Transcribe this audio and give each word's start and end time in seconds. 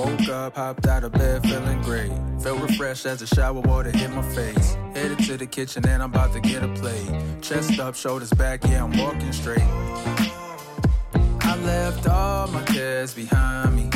Woke 0.00 0.28
up, 0.28 0.56
hopped 0.56 0.86
out 0.86 1.04
of 1.04 1.12
bed, 1.12 1.42
feeling 1.42 1.80
great. 1.82 2.12
Felt 2.40 2.60
refreshed 2.60 3.06
as 3.06 3.20
the 3.20 3.26
shower 3.26 3.60
water 3.60 3.90
hit 3.90 4.10
my 4.10 4.22
face. 4.34 4.76
Headed 4.94 5.18
to 5.20 5.36
the 5.36 5.46
kitchen 5.46 5.86
and 5.88 6.02
I'm 6.02 6.10
about 6.10 6.32
to 6.34 6.40
get 6.40 6.62
a 6.62 6.68
plate. 6.68 7.10
Chest 7.42 7.78
up, 7.80 7.94
shoulders 7.94 8.32
back, 8.32 8.64
yeah, 8.64 8.84
I'm 8.84 8.96
walking 8.98 9.32
straight. 9.32 9.68
I 11.40 11.56
left 11.64 12.06
all 12.08 12.48
my 12.48 12.62
cares 12.64 13.14
behind 13.14 13.76
me. 13.76 13.88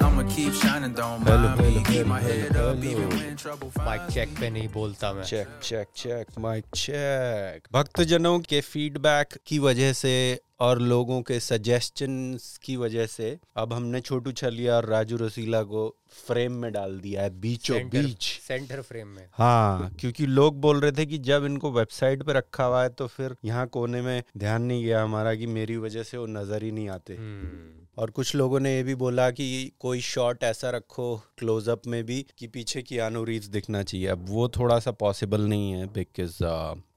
I'ma 0.00 0.22
keep 0.28 0.52
shining, 0.52 0.92
don't 0.92 1.24
mind 1.24 1.60
me. 1.60 1.82
Keep 1.84 2.06
my 2.06 2.20
head 2.20 2.56
up, 2.56 2.76
even 2.84 3.08
when 3.08 3.36
trouble 3.36 3.70
mic 3.78 4.00
finds 4.00 4.14
check 4.14 4.28
पे 4.40 4.50
नहीं 4.50 4.68
बोलता 4.68 5.12
मैं 5.12 5.24
check 5.24 5.48
check 5.62 5.86
check 5.96 6.38
mic 6.38 6.64
check 6.74 7.68
भक्तजनों 7.72 8.38
के 8.48 8.60
feedback 8.60 9.38
की 9.46 9.58
वजह 9.58 9.92
से 9.92 10.14
और 10.59 10.79
लोगों 10.81 11.21
के 11.21 11.39
सजेशंस 11.39 12.57
की 12.63 12.75
वजह 12.77 13.05
से 13.05 13.37
अब 13.57 13.73
हमने 13.73 14.01
छोटू 14.01 14.31
छलिया 14.31 14.75
और 14.75 14.85
राजू 14.85 15.17
रसीला 15.17 15.61
को 15.63 15.87
फ्रेम 16.17 16.51
में 16.51 16.71
डाल 16.73 16.97
दिया 16.99 17.21
है 17.21 17.29
बीचों 17.39 17.79
बीच। 17.89 18.23
सेंटर 18.47 18.81
फ्रेम 18.81 19.07
में। 19.07 19.27
हाँ 19.33 19.89
क्योंकि 19.99 20.25
लोग 20.25 20.59
बोल 20.61 20.79
रहे 20.79 20.91
थे 20.91 21.05
कि 21.05 21.17
जब 21.21 21.45
इनको 21.45 21.71
वेबसाइट 21.71 22.23
पे 22.23 22.33
रखा 22.33 22.65
हुआ 22.65 22.83
है 22.83 22.89
तो 22.89 23.07
फिर 23.07 23.35
यहाँ 23.45 23.67
कोने 23.67 24.01
में 24.01 24.23
ध्यान 24.37 24.61
नहीं 24.61 24.83
गया 24.83 25.03
हमारा 25.03 25.35
कि 25.35 25.47
मेरी 25.47 25.77
वजह 25.77 26.03
से 26.03 26.17
वो 26.17 26.25
नज़र 26.27 26.63
ही 26.63 26.71
नहीं 26.71 26.89
आते। 26.89 27.15
हम्म, 27.15 27.85
और 27.97 28.09
कुछ 28.11 28.33
लोगों 28.35 28.59
ने 28.59 28.75
ये 28.75 28.83
भी 28.83 28.95
बोला 28.95 29.29
कि 29.31 29.71
कोई 29.79 30.01
शॉट 30.01 30.43
ऐसा 30.43 30.69
रखो 30.69 31.15
क्लोजअप 31.37 31.87
में 31.87 32.03
भी 32.05 32.25
कि 32.37 32.47
पीछे 32.47 32.81
की 32.81 32.97
आनो 32.97 33.23
रीच 33.23 33.45
दिखना 33.45 33.83
चाहिए। 33.83 34.07
अब 34.07 34.25
वो 34.29 34.47
थोड़ा 34.49 34.79
सा 34.79 34.91
पॉसिबल 34.91 35.41
नहीं 35.41 35.71
है 35.71 35.85
बिकॉज़ 35.93 36.43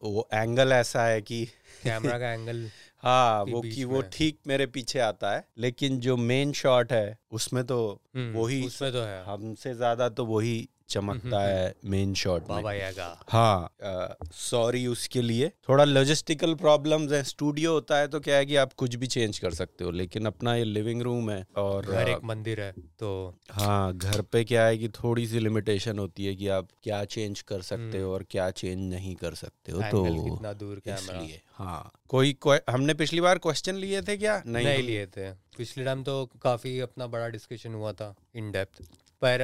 वो 0.05 0.29
एंगल 0.35 0.73
ऐसा 0.73 1.05
है 1.05 1.21
कि 1.23 1.45
कैमरा 1.85 2.19
का 2.19 2.33
एंगल 2.33 2.69
हाँ 3.03 3.43
वो 3.45 3.61
कि 3.63 3.85
वो 3.85 4.01
ठीक 4.13 4.39
मेरे 4.47 4.67
पीछे 4.69 4.99
आता 5.01 5.31
है 5.31 5.45
लेकिन 5.59 5.99
जो 6.01 6.17
मेन 6.17 6.53
शॉट 6.55 6.93
है 6.93 7.19
उसमें 7.33 7.65
तो 7.65 7.79
वही 8.17 8.65
उसमें 8.67 8.91
तो 8.93 9.03
है। 9.03 9.23
हमसे 9.25 9.75
ज़्यादा 9.75 10.09
तो 10.11 10.25
वही 10.27 10.69
चमकता 10.91 11.41
है 11.43 11.75
मेन 11.85 12.13
शॉट 12.15 12.47
बाबा 12.47 12.73
यागा। 12.73 13.07
हाँ 13.29 14.17
सॉरी 14.33 14.87
उसके 14.87 15.23
लिए। 15.23 15.49
थोड़ा 15.69 15.85
लॉजिस्टिकल 15.85 16.55
प्रॉब्लम्स 16.55 17.13
है। 17.13 17.23
स्टूडियो 17.25 17.73
होता 17.73 17.99
है 17.99 18.09
तो 18.09 18.21
क्या 18.21 18.37
है 18.37 18.47
कि 18.47 18.57
आप 18.57 18.73
कुछ 18.73 18.95
भी 18.95 19.07
चेंज 19.07 19.39
कर 19.39 19.55
सकते 19.55 19.85
हो 19.85 19.91
लेकिन 19.93 20.27
अपना 20.27 20.55
ये 20.55 20.65
लिविंग 20.65 21.03
रूम 21.03 21.31
है 21.31 21.45
और 21.57 21.87
घर 21.87 22.09
एक 22.09 22.25
मंदिर 22.25 22.61
है 22.61 22.73
तो 22.99 23.11
हाँ 23.51 23.93
घर 23.95 24.23
पे 24.23 24.45
क्या 24.45 24.65
है 24.67 24.79
कि 24.79 24.89
थोड़ी 24.95 25.27
सी 25.27 25.39
लिमिटेशन 25.39 25.99
होती 25.99 26.27
है 26.27 26.35
कि 26.35 26.49
आप 26.51 26.69
क्या 26.83 27.05
चेंज 27.07 27.43
कर 27.43 27.63
सकते 27.63 28.01
हो 28.01 28.13
और 28.13 28.25
क्या 28.31 28.51
चेंज 28.53 28.79
नहीं 28.91 29.15
कर 29.17 29.35
सकते 29.37 29.73
हो 29.73 29.83
तो 29.83 30.05
कितना 30.25 30.53
दूर 30.55 30.81
इसलिए। 30.87 31.41
हाँ। 31.59 31.93
कोई 32.09 32.39
हमने 32.71 32.95
पिछली 32.95 33.21
बार 33.21 33.39
क्वेश्चन 33.39 33.75
लिए 33.75 34.03
थे 34.03 34.17
क्या? 34.17 34.43
नहीं। 34.47 34.67
नहीं 34.67 34.83
लिए 34.83 35.07
थे। 35.07 35.33
पिछले 35.33 35.85
टाइम 35.85 36.03
तो 36.05 36.31
काफ़ी 36.43 36.81
अपना 36.81 37.07
बड़ा 37.07 37.29
डिस्कशन 37.29 37.75
हुआ 37.75 37.93
था 37.93 38.15
इन 38.35 38.53
डेप्थ 38.53 38.83
पर 39.25 39.43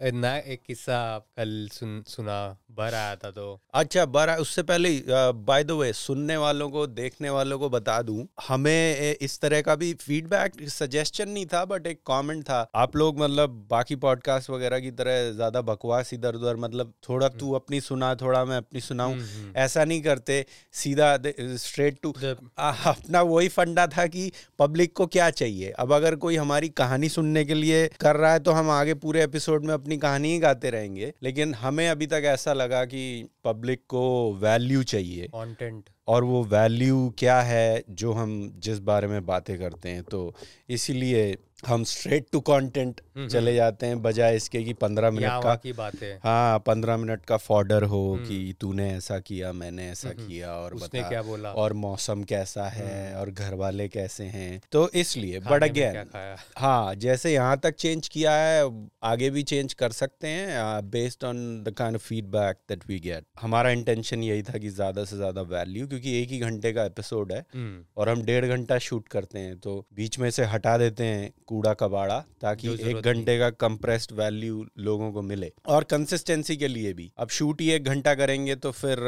ना 0.00 0.36
एक 0.36 0.60
किस्सा 0.66 0.96
कल 1.36 1.68
सुन 1.72 2.02
सुना 2.08 2.36
भर 2.70 2.94
आया 2.94 3.14
था 3.16 3.30
तो। 3.30 3.60
अच्छा 3.74 4.04
बारह 4.06 4.36
उससे 4.36 4.62
पहले 4.62 4.90
बाय 5.08 5.64
द 5.64 5.70
वे 5.70 5.92
सुनने 5.92 6.36
वालों 6.36 6.68
को 6.70 6.86
देखने 6.88 7.30
वालों 7.30 7.58
को 7.58 7.68
बता 7.70 8.00
दूँ 8.02 8.26
हमें 8.48 9.16
इस 9.16 9.38
तरह 9.40 9.60
का 9.60 9.74
भी 9.76 9.92
फीडबैक 9.96 10.60
सजेशन 10.70 11.28
नहीं 11.28 11.44
था 11.46 11.64
बट 11.64 11.86
एक 11.86 12.00
कमेंट 12.06 12.42
था। 12.44 12.60
आप 12.76 12.96
लोग 12.96 13.20
मतलब 13.20 13.66
बाकी 13.70 13.96
पॉडकास्ट 13.96 14.50
वगैरह 14.50 14.80
की 14.80 14.90
तरह 14.92 15.30
ज़्यादा 15.32 15.60
बकवास 15.62 16.12
इधर 16.14 16.34
उधर 16.34 16.56
मतलब 16.56 16.92
थोड़ा 17.08 17.28
तू 17.30 17.52
अपनी 17.54 17.80
सुना 17.80 18.14
थोड़ा 18.16 18.44
मैं 18.44 18.56
अपनी 18.56 18.80
सुनाऊं 18.80 19.16
ऐसा 19.56 19.84
नहीं 19.84 20.02
करते। 20.02 20.44
सीधा 20.74 21.16
स्ट्रेट 21.58 21.98
टू 22.02 22.12
अपना 22.12 23.22
वही 23.22 23.48
फंडा 23.50 23.86
था 23.88 24.06
कि 24.08 24.30
पब्लिक 24.58 24.92
को 24.96 25.06
क्या 25.08 25.30
चाहिए? 25.32 25.70
अब 25.70 25.92
अगर 25.92 26.16
कोई 26.16 26.36
हमारी 26.36 26.68
कहानी 26.74 27.08
सुनने 27.10 27.44
के 27.44 27.54
लिए 27.54 27.86
कर 28.00 28.16
रहा 28.16 28.32
है 28.32 28.40
तो 28.40 28.52
हम 28.52 28.70
आगे 28.72 28.94
पूरे 28.96 29.22
एपिसोड 29.24 29.64
में 29.64 29.74
अपनी 29.84 29.96
कहानी 29.96 30.28
ही 30.32 30.38
गाते 30.38 30.70
रहेंगे, 30.70 31.12
लेकिन 31.22 31.54
हमें 31.54 31.88
अभी 31.88 32.06
तक 32.06 32.22
ऐसा 32.24 32.52
लगा 32.52 32.84
कि 32.84 33.02
पब्लिक 33.44 33.80
को 33.88 34.04
वैल्यू 34.34 34.82
चाहिए। 34.82 35.26
कंटेंट 35.26 35.88
और 36.08 36.24
वो 36.24 36.42
वैल्यू 36.46 37.08
क्या 37.18 37.40
है 37.42 37.82
जो 37.92 38.12
हम 38.12 38.36
जिस 38.58 38.78
बारे 38.82 39.06
में 39.08 39.24
बातें 39.26 39.58
करते 39.58 39.88
हैं। 39.88 40.02
तो 40.04 40.34
इसीलिए 40.70 41.36
हम 41.66 41.84
स्ट्रेट 41.84 42.26
टू 42.32 42.38
कंटेंट 42.40 43.00
चले 43.30 43.54
जाते 43.54 43.86
हैं 43.86 44.00
बजाय 44.02 44.36
इसके 44.36 44.62
कि 44.64 44.72
पंद्रह 44.74 45.10
मिनट 45.10 45.42
का 45.42 45.54
की 45.56 45.72
बातें 45.72 46.16
हाँ। 46.24 46.58
पंद्रह 46.58 46.96
मिनट 46.96 47.24
का 47.24 47.36
फॉर्डर 47.36 47.82
हो 47.84 48.00
कि 48.18 48.54
तूने 48.60 48.90
ऐसा 48.94 49.18
किया 49.18 49.52
मैंने 49.52 49.88
ऐसा 49.90 50.08
किया 50.10 50.52
और 50.54 50.74
उसने 50.74 51.00
बता 51.00 51.08
क्या 51.08 51.22
बोला? 51.22 51.52
और 51.52 51.72
मौसम 51.74 52.22
कैसा 52.24 52.68
है 52.68 53.14
और 53.16 53.30
घर 53.30 53.54
वाले 53.54 53.88
कैसे 53.88 54.24
हैं। 54.26 54.60
तो 54.72 54.88
इसलिए 54.94 55.40
बट 55.40 55.62
अगेन 55.62 56.10
हाँ 56.56 56.94
जैसे 56.96 57.32
यहाँ 57.32 57.56
तक 57.58 57.74
चेंज 57.76 58.08
किया 58.08 58.32
है 58.34 58.68
आगे 59.04 59.30
भी 59.30 59.42
चेंज 59.44 59.72
कर 59.74 59.92
सकते 59.92 60.28
हैं 60.28 60.90
based 60.90 61.24
on 61.24 61.42
the 61.64 61.74
kind 61.78 61.96
of 61.96 62.02
feedback 62.02 62.58
that 62.68 62.86
we 62.88 62.98
get 63.00 63.24
हमारा 63.40 63.70
इंटेंशन 63.70 64.22
यही 64.22 64.42
था 64.42 64.58
कि 64.58 64.68
ज़्यादा 64.70 65.04
से 65.04 65.16
ज़्यादा 65.16 65.42
वैल्यू 65.50 65.86
क्योंकि 65.94 66.22
एक 66.22 66.28
ही 66.28 66.38
घंटे 66.40 66.72
का 66.72 66.84
एपिसोड 66.84 67.32
है 67.32 67.38
हम्म, 67.54 67.84
और 67.96 68.08
हम 68.08 68.22
डेढ़ 68.24 68.46
घंटा 68.46 68.78
शूट 68.80 69.08
करते 69.08 69.38
हैं 69.38 69.56
तो 69.58 69.74
बीच 69.94 70.18
में 70.18 70.30
से 70.30 70.44
हटा 70.46 70.76
देते 70.78 71.04
हैं 71.04 71.30
कूड़ा 71.46 71.72
कबाड़ा 71.74 72.18
ताकि 72.40 72.72
एक 72.90 72.96
घंटे 73.02 73.38
का 73.38 73.50
कंप्रेस्ड 73.58 74.12
वैल्यू 74.12 74.64
लोगों 74.78 75.10
को 75.12 75.22
मिले। 75.22 75.50
और 75.66 75.84
कंसिस्टेंसी 75.84 76.56
के 76.56 76.68
लिए 76.68 76.92
भी। 76.92 77.10
अब 77.18 77.28
शूट 77.30 77.60
ही 77.60 77.70
एक 77.70 77.84
घंटा 77.84 78.14
करेंगे 78.14 78.54
तो 78.56 78.70
फिर 78.72 78.98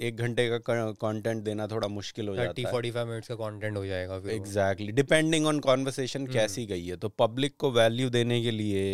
एक 0.00 0.16
घंटे 0.16 0.48
का 0.50 0.58
कंटेंट 0.92 1.42
देना 1.44 1.66
थोड़ा 1.66 1.88
मुश्किल 1.88 2.28
हो 2.28 2.36
जाता 2.36 2.60
है। 2.60 2.70
फोर्टी 2.72 2.90
फाइव 2.90 3.08
मिनट्स 3.08 3.28
का 3.28 3.34
कंटेंट 3.36 3.76
हो 3.76 3.84
जाएगा 3.86 4.18
फिर 4.20 4.32
एग्जैक्टली 4.32 4.92
डिपेंडिंग 4.92 5.46
ऑन 5.46 5.58
कॉन्वर्सेशन 5.60 6.26
कैसी 6.28 6.66
गई 6.66 6.86
है। 6.86 6.96
तो 6.96 7.08
पब्लिक 7.18 7.56
को 7.58 7.70
वैल्यू 7.72 8.10
देने 8.10 8.40
के 8.42 8.50
लिए 8.52 8.84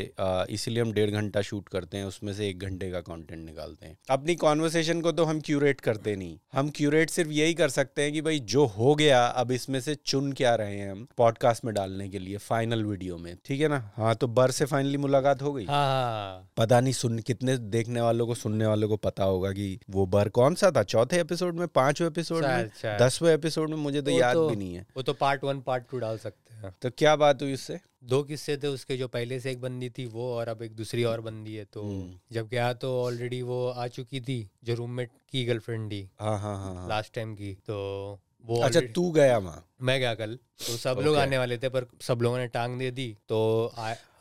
इसीलिए 0.51 0.83
हम 0.83 0.93
डेढ़ 0.93 1.11
घंटा 1.13 1.43
शूट 1.43 1.69
करते 1.69 1.97
हैं 1.97 2.05
उसमें 2.05 2.33
से 2.33 2.49
एक 2.49 2.59
घंटे 2.61 2.91
का 2.91 3.01
कॉन्टेंट 3.03 3.45
निकालते 3.45 3.87
हैं। 3.87 3.97
अपनी 4.11 4.35
कॉन्वर्सेशन 4.37 5.01
को 5.01 5.13
तो 5.13 5.25
हम 5.25 5.41
क्यूरेट 5.41 5.81
करते 5.81 6.17
नहीं। 6.17 6.39
हम 6.53 6.71
क्यूरेट 6.77 7.11
सिर्फ़ 7.11 7.31
यही 7.43 7.55
कर 7.55 7.69
सकते 7.69 8.03
हैं 8.03 8.13
कि 8.13 8.21
भाई 8.21 8.39
जो 8.39 8.65
हो 8.67 8.95
गया 8.95 9.27
अब 9.27 9.53
इसमें 9.53 9.81
से 9.81 9.95
चुन 9.95 10.33
क्या 10.33 10.55
रहे 10.55 10.77
हैं 10.77 10.93
हम 10.93 11.07
पॉडकास्ट 11.17 11.65
में 11.65 11.75
डालने 11.75 12.09
के 12.09 12.19
लिए 12.19 12.37
फाइनल 12.37 12.85
वीडियो 12.85 13.19
में 13.19 13.37
ठीक 13.45 13.61
है 13.61 13.69
ना? 13.69 13.91
हाँ 13.97 14.15
तो 14.15 14.27
बर 14.27 14.51
से 14.51 14.65
फाइनली 14.65 14.97
मुलाकात 14.97 15.43
हो 15.43 15.53
गई। 15.53 15.65
हाँ 15.65 15.85
हाँ। 15.87 16.51
पता 16.57 16.81
नहीं 16.81 16.93
सुन 16.93 17.19
कितने 17.19 17.57
देखने 17.59 18.01
वालों 18.01 18.27
को 18.27 18.35
सुनने 18.35 18.67
वालों 18.67 18.89
को 18.89 18.97
पता 18.97 19.25
होगा 19.25 19.53
कि 19.53 19.81
वो 19.91 20.07
बर 20.07 20.29
कौन 20.29 20.55
सा 20.55 20.71
था? 20.71 20.83
चौथे 20.83 21.21
एपिसोड 21.21 21.55
में 21.55 21.69
पांचवे 21.69 22.07
एपिसोड 22.07 22.43
में 22.43 22.49
शायद, 22.49 22.71
शायद। 22.83 23.03
दसवें 23.03 23.35
एपिसोड 23.35 23.71
में 23.71 23.77
मुझे 23.77 24.03
तो 24.03 24.11
याद 24.11 24.35
तो- 24.35 24.51
भी 24.51 24.57
नहीं 24.57 24.75
है। 24.75 24.87
वो 24.97 25.03
तो 25.03 25.13
पार्ट 25.13 25.45
वन 25.45 25.61
पार्ट 25.61 25.85
टू 25.91 25.99
डाल 25.99 26.19
सकते 26.19 26.52
तो 26.83 26.91
क्या 26.91 27.15
बात 27.17 27.43
हुई 27.43 27.55
उससे? 27.55 27.79
दो 28.05 28.23
किस्से 28.23 28.57
थे 28.57 28.67
उसके 28.67 28.97
जो 28.97 29.09
पहले 29.09 29.41
से 29.41 29.51
एक 29.51 29.61
बंदी 29.61 29.91
थी 29.91 30.07
वो 30.07 30.33
और 30.35 30.49
अब 30.49 30.63
एक 30.63 30.73
दूसरी 30.73 31.05
और 31.05 31.21
बंदी 31.21 31.55
है 31.55 31.65
तो 31.65 31.83
हम्म। 31.83 32.19
जब 32.33 32.49
गया 32.49 32.73
तो 32.73 33.03
ऑलरेडी 33.03 33.43
वो 33.43 33.67
आ 33.69 33.87
चुकी 33.89 34.21
थी 34.21 34.51
जो 34.65 34.75
रूममेट 34.75 35.11
की 35.31 35.45
गर्लफ्रेंड 35.45 35.91
थी 35.93 36.09
हाँ 36.21 36.39
हाँ 36.39 36.57
हाँ 36.59 36.75
हाँ। 36.75 36.89
लास्ट 36.89 37.15
टाइम 37.15 37.35
की 37.35 37.53
तो 37.67 38.21
वो 38.45 38.61
अच्छा 38.61 38.81
तू 38.81 39.11
गया 39.11 39.39
वहाँ? 39.39 39.69
मैं 39.81 40.01
गया 40.01 40.15
कल 40.15 40.39
तो 40.67 40.77
सब 40.77 41.01
लोग 41.05 41.17
आने 41.17 41.39
वाले 41.39 41.59
थे 41.59 41.69
पर 41.69 41.87
सब 42.01 42.23
लोगों 42.23 42.39
ने 42.39 42.47
टांग 42.47 42.79
दे 42.79 42.91
दी 42.91 43.17
तो 43.29 43.73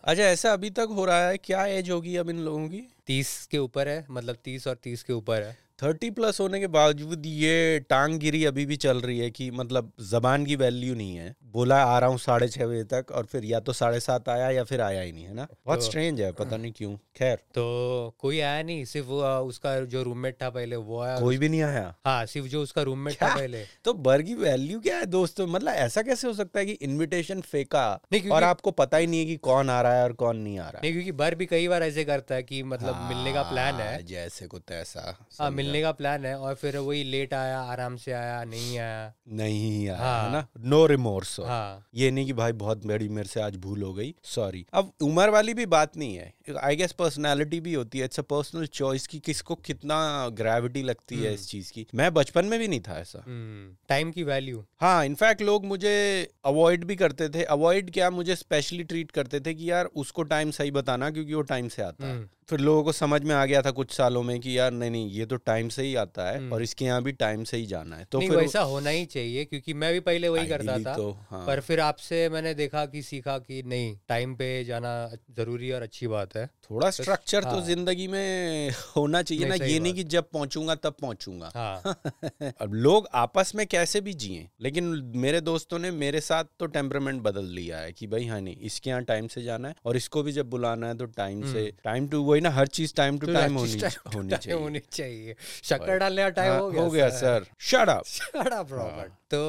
अच्छा 0.03 0.23
ऐसा 0.23 0.53
अभी 0.53 0.69
तक 0.69 0.87
हो 0.91 1.05
रहा 1.05 1.27
है 1.27 1.37
क्या 1.37 1.65
एज 1.65 1.89
होगी 1.89 2.15
अब 2.15 2.29
इन 2.29 2.39
लोगों 2.39 2.69
की? 2.69 2.87
तीस 3.07 3.45
के 3.51 3.57
ऊपर 3.57 3.87
है 3.87 4.05
मतलब 4.11 4.35
तीस 4.35 4.67
और 4.67 4.75
तीस 4.75 5.03
के 5.03 5.13
ऊपर 5.13 5.43
है। 5.43 5.57
थर्टी 5.83 6.09
प्लस 6.09 6.39
होने 6.39 6.59
के 6.59 6.67
बावजूद 6.67 7.25
ये 7.25 7.79
टांग 7.79 8.19
गिरी 8.19 8.45
अभी 8.45 8.65
भी 8.65 8.75
चल 8.75 9.01
रही 9.01 9.19
है 9.19 9.31
कि 9.31 9.51
मतलब 9.51 9.91
जबान 10.01 10.45
की 10.45 10.55
वैल्यू 10.55 10.95
नहीं 10.95 11.15
है। 11.15 11.35
बोला 11.43 11.83
आ 11.83 11.99
रहा 11.99 12.09
हूँ 12.09 12.17
साढ़े 12.17 12.47
छह 12.47 12.65
बजे 12.65 12.83
तक 12.83 13.05
और 13.11 13.25
फिर 13.25 13.45
या 13.45 13.59
तो 13.59 13.73
साढ़े 13.73 13.99
सात 13.99 14.29
आया 14.29 14.49
या 14.49 14.63
फिर 14.63 14.81
आया 14.81 15.01
ही 15.01 15.11
नहीं 15.11 15.23
है 15.23 15.33
ना? 15.33 15.47
बहुत 15.65 15.79
तो- 15.79 15.87
स्ट्रेंज 15.87 16.21
है 16.21 16.31
पता 16.31 16.57
नहीं 16.57 16.71
क्यों। 16.71 16.95
खैर। 16.95 17.35
तो 17.35 18.15
कोई 18.19 18.39
आया 18.39 18.63
नहीं 18.63 18.85
सिर्फ़ 18.85 19.07
वो, 19.07 19.23
उसका 19.39 19.79
जो 19.79 20.03
रूममेट 20.03 20.35
था 20.43 20.49
पहले 20.49 20.75
वो 20.75 21.01
आया 21.01 21.19
कोई 21.19 21.37
भी 21.37 21.49
नहीं 21.49 21.61
आया। 21.61 21.95
हाँ 22.05 22.25
सिर्फ़ 22.25 22.47
जो 22.47 22.63
उसका 22.63 22.81
रूममेट 22.81 23.15
था 23.15 23.35
पहले। 23.35 23.65
तो 23.85 23.93
बर 23.93 24.21
की 24.21 24.35
वैल्यू 24.35 24.79
क्या 24.79 24.97
है 24.97 25.05
दोस्तों? 25.05 25.47
मतलब 25.47 25.73
ऐसा 25.73 26.01
कैसे 26.01 26.27
हो 26.27 26.33
सकता 26.33 26.59
है 26.59 26.65
कि 26.65 26.71
इन्विटेशन 26.71 27.41
फेंका 27.41 27.99
और 28.31 28.43
आपको 28.43 28.71
पता 28.71 28.97
ही 28.97 29.07
नहीं 29.07 29.19
है 29.19 29.25
कि 29.25 29.35
कौन 29.37 29.69
आ 29.69 29.81
रहा 29.81 29.93
है 29.93 30.03
और 30.03 30.13
कौन 30.13 30.37
नहीं 30.37 30.59
आ 30.59 30.69
रहा 30.69 30.81
है। 30.85 30.91
क्योंकि 30.91 31.11
बर 31.11 31.35
भी 31.35 31.45
कई 31.45 31.67
बार 31.67 31.83
ऐसे 31.83 32.03
करता 32.03 32.35
है 32.35 32.43
कि 32.43 32.63
मतलब 32.63 32.95
मिलने 33.09 33.33
का 33.33 33.43
प्लान 33.43 33.75
है। 33.75 33.93
हाँ, 33.93 34.01
जैसे 34.01 34.47
को 34.47 34.59
ऐसा। 34.71 35.27
हाँ 35.39 35.51
मिलने 35.71 35.81
का 35.81 35.91
प्लान 35.91 36.25
है 36.25 36.37
और 36.39 36.55
फिर 36.55 36.77
वही 36.77 37.03
लेट 37.03 37.33
आया 37.33 37.59
आराम 37.61 37.95
से 37.95 38.11
आया 38.11 38.43
नहीं 38.43 38.77
आया। 38.77 39.13
नहीं 39.27 39.89
आया 39.89 39.97
हाँ। 39.97 40.25
है। 40.25 40.31
ना? 40.31 40.47
नो 40.59 40.85
रिमोर्स 40.85 41.39
हाँ। 41.39 41.87
ये 41.95 42.11
नहीं 42.11 42.25
कि 42.25 42.33
भाई 42.33 42.51
बहुत 42.51 42.85
बड़ी 42.85 43.09
मेरे 43.09 43.27
से 43.27 43.41
आज 43.41 43.55
भूल 43.55 43.81
हो 43.81 43.93
गई 43.93 44.13
सॉरी 44.23 44.65
अब 44.73 44.91
उम्र 45.01 45.29
वाली 45.29 45.53
भी 45.53 45.65
बात 45.65 45.97
नहीं 45.97 46.15
है। 46.15 46.33
आई 46.63 46.75
गेस 46.75 46.91
पर्सनालिटी 46.91 47.59
भी 47.59 47.73
होती 47.73 47.99
है। 47.99 48.05
इट्स 48.05 48.19
अ 48.19 48.23
पर्सनल 48.23 48.65
चॉइस 48.65 49.07
कि 49.07 49.19
किसको 49.19 49.55
कितना 49.55 49.97
ग्रेविटी 50.29 50.83
लगती 50.83 51.15
है 51.15 51.33
इस 51.33 51.47
चीज़ 51.49 51.71
की। 51.71 51.87
मैं 51.95 52.13
बचपन 52.13 52.45
में 52.45 52.59
भी 52.59 52.67
नहीं 52.67 52.79
था 52.79 52.99
ऐसा। 52.99 53.23
टाइम 53.89 54.11
की 54.11 54.23
वैल्यू 54.23 54.65
हाँ 54.81 55.05
इनफैक्ट 55.05 55.41
लोग 55.41 55.65
मुझे 55.65 55.95
अवॉइड 56.45 56.85
भी 56.85 56.95
करते 56.95 57.29
थे। 57.29 57.43
अवॉइड 57.43 57.91
क्या? 57.91 58.09
मुझे 58.09 58.35
स्पेशली 58.35 58.83
ट्रीट 58.83 59.11
करते 59.11 59.39
थे 59.39 59.53
कि 59.53 59.71
यार 59.71 59.85
उसको 59.85 60.23
टाइम 60.23 60.51
सही 60.51 60.71
बताना 60.71 61.09
क्योंकि 61.11 61.33
वो 61.33 61.41
टाइम 61.41 61.67
से 61.67 61.81
आता 61.81 62.07
है। 62.07 62.29
फिर 62.49 62.59
लोगों 62.59 62.83
को 62.83 62.91
समझ 62.91 63.21
में 63.23 63.33
आ 63.35 63.45
गया 63.45 63.61
था 63.61 63.71
कुछ 63.71 63.91
सालों 63.91 64.21
में 64.23 64.39
कि 64.39 64.57
यार 64.57 64.71
नहीं 64.71 64.91
नहीं 64.91 65.09
ये 65.09 65.25
तो 65.25 65.35
टाइम 65.35 65.69
से 65.69 65.83
ही 65.83 65.93
आता 65.95 66.29
है 66.29 66.49
और 66.49 66.63
इसके 66.63 66.85
यहाँ 66.85 67.01
भी 67.03 67.11
टाइम 67.11 67.43
से 67.43 67.57
ही 67.57 67.65
जाना 67.65 67.95
है। 67.95 68.05
तो 68.11 68.19
नहीं 68.19 68.29
फिर 68.29 68.37
वैसा 68.37 68.61
होना 68.61 68.89
ही 68.89 69.05
चाहिए 69.05 69.45
क्योंकि 69.45 69.73
मैं 69.73 69.91
भी 69.93 69.99
पहले 69.99 70.29
वही 70.29 70.47
करता 70.47 70.77
था 70.79 70.95
तो, 70.95 71.11
हाँ। 71.29 71.45
पर 71.47 71.59
फिर 71.59 71.79
आपसे 71.79 72.27
मैंने 72.29 72.53
देखा 72.53 72.85
कि 72.85 73.01
सीखा 73.01 73.37
कि 73.37 73.61
नहीं 73.65 73.95
टाइम 74.07 74.35
पे 74.35 74.63
जाना 74.63 74.93
ज़रूरी 75.37 75.71
और 75.71 75.81
अच्छी 75.81 76.07
बात 76.07 76.35
है। 76.35 76.49
थोड़ा 76.71 76.89
स्ट्रक्चर 76.91 77.43
हाँ। 77.43 77.53
तो 77.53 77.59
हाँ। 77.59 77.65
ज़िंदगी 77.65 78.07
में 78.07 78.71
होना 78.95 79.21
चाहिए 79.21 79.47
ना 79.47 79.55
ये 79.55 79.79
नहीं। 79.79 79.93
कि 79.93 80.03
जब 80.03 80.29
पहुंचूँगा 80.29 80.75
तब 80.75 80.95
पहुंचूँगा। 81.01 81.51
हाँ। 81.55 81.95
अब 82.61 82.73
लोग 82.73 83.07
आपस 83.13 83.51
में 83.55 83.67
कैसे 83.67 84.01
भी 84.01 84.13
जिए 84.13 84.49
लेकिन 84.61 85.11
मेरे 85.15 85.41
दोस्तों 85.41 85.79
ने 85.79 85.91
मेरे 85.91 86.21
साथ 86.21 86.43
तो 86.59 86.65
टेम्परामेंट 86.65 87.21
बदल 87.21 87.45
लिया 87.45 87.77
है 87.77 87.91
कि 87.91 88.07
भाई 88.07 88.25
हाँ 88.25 88.41
नहीं 88.41 88.55
इसके 88.55 88.89
यहाँ 88.89 89.03
टाइम 89.03 89.27
से 89.27 89.43
जाना 89.43 89.67
है 89.67 89.75
और 89.85 89.97
इसको 89.97 90.23
भी 90.23 90.31
जब 90.31 90.49
बुलाना 90.49 90.87
है 90.87 90.97
तो 90.97 91.05
टाइम 91.05 91.53
से 91.53 91.73
टाइम 91.83 92.07
टू 92.07 92.23
वही 92.23 92.41
ना 92.41 92.49
हर 92.49 92.67
चीज़ 92.67 92.95
टाइम 92.95 93.19
टू 93.19 93.27
तो 93.27 93.33
टाइम 93.33 93.55
होनी 93.55 94.79
चाहिए। 94.79 95.35
शक्कर 95.63 95.97
डालने 95.97 96.21
का 96.21 96.29
टाइम 96.29 96.51
हाँ, 96.51 96.59
हो 96.59 96.89
गया 96.89 97.09
सर 97.09 97.45
शट 97.59 97.89
अप 97.89 98.03
Robert. 98.67 99.11
तो 99.31 99.41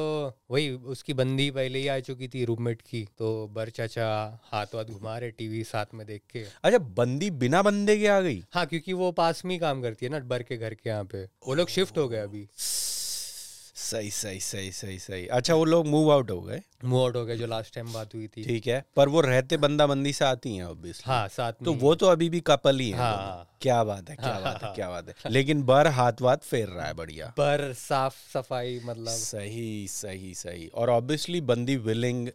वही 0.51 0.69
उसकी 0.71 1.13
बंदी 1.13 1.51
पहले 1.51 1.79
ही 1.79 1.87
आ 1.87 1.99
चुकी 1.99 2.27
थी 2.27 2.45
रूममेट 2.45 2.81
की 2.81 3.07
तो 3.17 3.47
बर 3.47 3.69
चाचा 3.69 4.39
हाथ 4.51 4.65
वाथ 4.75 4.85
घुमा 4.85 5.17
रहे 5.17 5.31
टीवी 5.31 5.63
साथ 5.63 5.85
में 5.93 6.07
देख 6.07 6.21
के। 6.31 6.39
अच्छा 6.63 6.77
बंदी 6.77 7.12
बिना 7.19 7.61
बंदे 7.61 7.97
के 7.97 8.07
आ 8.07 8.21
गई। 8.21 8.43
हाँ 8.53 8.65
क्योंकि 8.65 8.93
वो 8.93 9.11
पास 9.11 9.45
में 9.45 9.55
ही 9.55 9.59
काम 9.59 9.81
करती 9.81 10.05
है 10.05 10.11
ना 10.11 10.19
बर 10.19 10.43
के 10.43 10.57
घर 10.57 10.73
के 10.73 10.89
यहाँ 10.89 11.03
पे। 11.03 11.23
वो 11.23 11.53
लोग 11.53 11.69
शिफ्ट 11.69 11.97
हो 11.97 12.07
गए 12.07 12.19
अभी। 12.19 12.49
सही 13.93 14.09
सही 14.11 14.39
सही 14.41 14.71
सही 14.71 14.97
सही। 14.99 15.25
अच्छा 15.27 15.55
वो 15.55 15.65
लोग 15.65 15.87
मूव 15.87 16.11
आउट 16.13 16.31
हो 16.31 16.39
गए। 16.41 16.61
मूव 16.85 17.01
आउट 17.01 17.15
हो 17.15 17.25
गए 17.25 17.35
जो 17.37 17.47
लास्ट 17.47 17.73
टाइम 17.75 17.91
बात 17.93 18.13
हुई 18.15 18.27
थी। 18.27 18.43
ठीक 18.43 18.67
है 18.67 18.83
पर 18.95 19.09
वो 19.09 19.21
रहते 19.21 19.57
बंदा 19.57 19.87
बंदी 19.87 20.13
से 20.13 20.25
आती 20.25 20.55
हैं 20.55 20.63
ऑब्वियसली 20.65 21.11
हाँ 21.11 21.27
साथ 21.27 21.61
में 21.61 21.65
तो 21.65 21.73
वो 21.85 21.93
तो 21.95 22.07
अभी 22.07 22.29
भी 22.29 22.39
कपल 22.39 22.79
ही 22.79 22.89
है 22.89 22.97
हाँ। 22.97 23.15
हाँ। 23.17 23.49
क्या 23.61 23.83
बात 23.83 24.09
है 24.09 24.15
क्या 24.15 24.39
बात 24.39 24.63
है 24.63 24.71
क्या 24.75 24.89
बात 24.89 25.09
है। 25.09 25.31
लेकिन 25.31 25.61
बर 25.63 25.87
हाथ 25.87 26.21
वात 26.21 26.43
फेर 26.43 26.67
रहा 26.67 26.85
है 26.85 26.93
बढ़िया। 26.93 27.27
पर 27.37 27.71
साफ़ 27.73 28.15
सफ़ाई 28.33 28.79
मतलब। 28.85 29.07
सही 29.07 29.87
सही 29.89 30.33
सही। 30.33 30.67
और 30.75 30.89
ऑब्वियसली 30.89 31.41
बंदी 31.41 31.75
विलिंग 31.85 32.27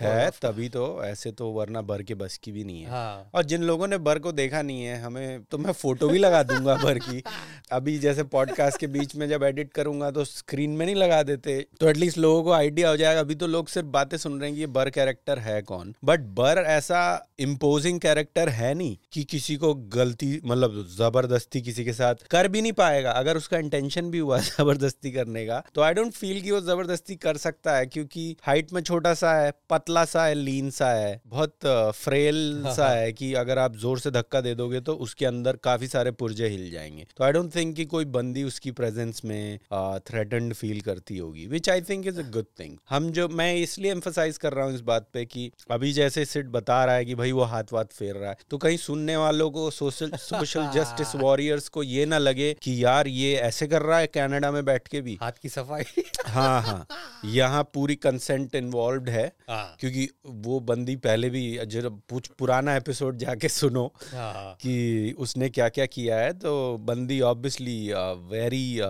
है 0.00 0.30
तभी 0.42 0.68
तो 0.68 0.84
ऐसे 1.04 1.30
तो 1.32 1.50
वरना 1.50 1.82
बर 1.82 2.02
के 2.02 2.14
बस 2.14 2.38
की 2.44 2.52
भी 2.52 2.64
नहीं 2.64 2.82
है। 2.82 2.90
हाँ। 2.90 3.30
और 3.34 3.44
जिन 3.44 3.62
लोगों 3.62 3.88
ने 3.88 3.98
बर 3.98 4.18
को 4.18 4.32
देखा 4.32 4.62
नहीं 4.62 4.82
है 4.84 5.00
हमें 5.02 5.44
तो 5.44 5.58
मैं 5.58 5.72
फ़ोटो 5.72 6.08
भी 6.08 6.18
लगा 6.18 6.42
दूँगा 6.42 6.74
बर 6.74 6.98
की। 6.98 7.22
अभी 7.72 7.98
जैसे 7.98 8.22
पॉडकास्ट 8.34 8.80
के 8.80 8.86
बीच 8.86 9.14
में 9.16 9.28
जब 9.28 9.42
एडिट 9.42 9.72
करूँगा 9.72 10.10
तो 10.10 10.24
स्क्रीन 10.24 10.70
में 10.70 10.84
नहीं 10.86 10.93
लगा 10.94 11.22
देते। 11.22 11.58
तो 11.80 11.88
एटलीस्ट 11.88 12.18
लोगों 12.18 12.42
को 12.44 12.52
आइडिया 12.52 12.88
हो 12.88 12.96
जाएगा। 12.96 13.20
अभी 13.20 13.34
तो 13.34 13.46
लोग 13.46 13.68
सिर्फ़ 13.68 13.88
बातें 13.90 14.16
सुन 14.18 14.38
रहे 14.40 14.48
हैं 14.48 14.54
कि 14.54 14.60
ये 14.60 14.66
बर 14.68 14.90
कैरेक्टर 14.90 15.38
है 15.40 15.60
कौन। 15.64 15.94
बट 16.04 16.20
बर 16.36 16.62
ऐसा 16.68 17.00
इम्पोजिंग 17.38 18.00
कैरेक्टर 18.00 18.48
है 18.50 18.72
नहीं 18.74 18.96
कि 19.12 19.22
किसी 19.24 19.56
को 19.56 19.72
गलती 19.94 20.40
मतलब 20.44 20.84
ज़बरदस्ती 20.96 21.60
किसी 21.62 21.84
के 21.84 21.92
साथ 21.92 22.26
कर 22.30 22.48
भी 22.48 22.62
नहीं 22.62 22.72
पाएगा। 22.74 23.10
अगर 23.12 23.36
उसका 23.36 23.58
इंटेंशन 23.58 24.10
भी 24.10 24.18
हुआ 24.18 24.38
ज़बरदस्ती 24.50 25.10
करने 25.12 25.44
का 25.46 25.62
तो 25.74 25.80
आई 25.80 25.94
डोंट 25.94 26.12
फील 26.12 26.40
कि 26.42 26.50
वो 26.50 26.60
ज़बरदस्ती 26.62 27.16
कर 27.16 27.36
सकता 27.38 27.76
है 27.76 27.86
क्योंकि 27.86 28.24
हाइट 28.42 28.72
में 28.72 28.80
छोटा 28.82 29.14
सा 29.14 29.34
है 29.34 29.52
पतला 29.70 30.04
सा 30.06 30.24
है 30.24 30.34
लीन 30.34 30.70
सा 30.72 30.90
है 30.90 31.20
बहुत 31.26 31.66
फ्रेल 31.96 32.62
सा 32.66 32.88
है। 32.88 33.12
कि 33.14 33.32
अगर 33.34 33.58
आप 33.58 33.76
ज़ोर 33.76 33.98
से 33.98 34.10
धक्का 34.10 34.40
दे 34.40 34.54
दोगे 34.54 34.80
तो 34.80 34.94
उसके 35.04 35.26
अंदर 35.26 35.56
काफ़ी 35.64 35.86
सारे 35.88 36.10
पुर्जे 36.12 36.48
हिल 36.48 36.70
जाएँगे। 36.70 37.06
तो 37.16 37.24
आई 37.24 37.32
डोंट 37.32 37.54
थिंक 37.54 37.74
कि 37.76 37.84
कोई 37.84 38.04
बंदी 38.14 38.42
उसकी 38.42 38.70
प्रेजेंस 38.72 39.20
में 39.24 39.58
थ्रेटन्ड 40.06 40.54
फील 40.54 40.73
करती 40.80 41.18
होगी 41.18 41.46
which 41.46 41.70
I 41.70 41.80
think 41.80 42.06
is 42.06 42.20
a 42.20 42.22
good 42.22 42.46
thing 42.60 42.76
हम 42.90 43.10
जो 43.10 43.28
मैं 43.28 43.54
इसलिए 43.54 43.92
एम्फोसाइज 43.92 44.38
कर 44.38 44.52
रहा 44.52 44.66
हूँ 44.66 44.74
इस 44.74 44.80
बात 44.80 45.08
पे 45.12 45.24
कि 45.24 45.50
अभी 45.70 45.92
जैसे 45.92 46.24
सिट 46.24 46.46
बता 46.46 46.84
रहा 46.84 46.94
है 46.94 47.04
कि 47.04 47.14
भाई 47.14 47.32
वो 47.32 47.42
हाथ 47.42 47.64
वाथ 47.72 47.84
फेर 47.84 48.14
रहा 48.16 48.30
है 48.30 48.36
तो 48.50 48.58
कहीं 48.58 48.76
सुनने 48.76 49.16
वालों 49.16 49.50
को 49.50 49.70
सोशल 49.70 50.10
सोशल 50.10 50.68
जस्टिस 50.68 51.14
वॉरियर्स 51.14 51.68
को 51.68 51.82
ये 51.82 52.06
ना 52.06 52.18
लगे 52.18 52.56
कि 52.62 52.84
यार 52.84 53.08
ये 53.08 53.34
ऐसे 53.34 53.66
कर 53.66 53.82
रहा 53.82 53.98
है 53.98 54.06
कनाडा 54.06 54.50
में 54.50 54.64
बैठ 54.64 54.88
के 54.88 55.00
भी। 55.00 55.18
हाथ 55.20 55.32
की 55.32 55.48
सफ़ाई। 55.48 55.84
हाँ 56.26 56.62
हाँ। 56.62 56.86
यहाँ 57.24 57.70
पूरी 57.74 57.94
कंसेंट 57.94 58.54
इन्वॉल्व 58.54 59.08
है 59.08 59.32
हाँ। 59.48 59.76
क्योंकि 59.80 60.08
वो 60.26 60.60
बंदी 60.60 60.96
पहले 60.96 61.30
भी 61.30 61.58
जब 61.66 62.00
पुराना 62.38 62.76
एपिसोड 62.76 63.16
जाके 63.16 63.48
सुनो 63.48 63.92
हाँ। 64.14 64.54
कि 64.54 65.14
उसने 65.18 65.48
क्या 65.48 65.68
क्या 65.68 65.86
किया 65.86 66.16
है 66.16 66.32
तो 66.32 66.78
बंदी 66.78 67.20
obviously 67.20 67.92
very 68.28 68.80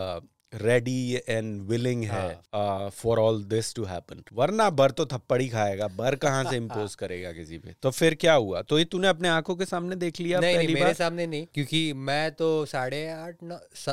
ready 0.54 1.18
and 1.28 1.62
willing 1.62 2.04
है 2.04 2.90
for 2.90 3.18
all 3.18 3.42
this 3.44 3.74
to 3.74 3.84
happen 3.84 4.22
वरना 4.32 4.68
बर 4.70 4.90
तो 4.90 5.06
थप्पड़ 5.06 5.40
ही 5.42 5.48
खाएगा 5.48 5.88
बर 5.88 6.14
कहाँ 6.14 6.44
से 6.50 6.56
इम्पोज 6.56 6.94
करेगा 7.00 7.32
किसी 7.32 7.58
पे? 7.58 7.74
तो 7.82 7.90
फिर 7.90 8.14
क्या 8.14 8.34
हुआ? 8.34 8.62
तो 8.62 8.78
ये 8.78 8.84
तूने 8.84 9.08
अपने 9.08 9.28
आँखों 9.28 9.56
के 9.56 9.64
सामने 9.64 9.96
देख 9.96 10.20
लिया 10.20 10.40
नहीं 10.40 10.54
पहली 10.54 10.66
नहीं 10.66 10.74
मेरे 10.74 10.86
बार? 10.86 10.94
सामने 10.94 11.26
नहीं 11.26 11.46
क्योंकि 11.54 11.92
मैं 11.92 12.30
तो 12.32 12.66
साढ़े 12.66 13.06
आठ 13.08 13.36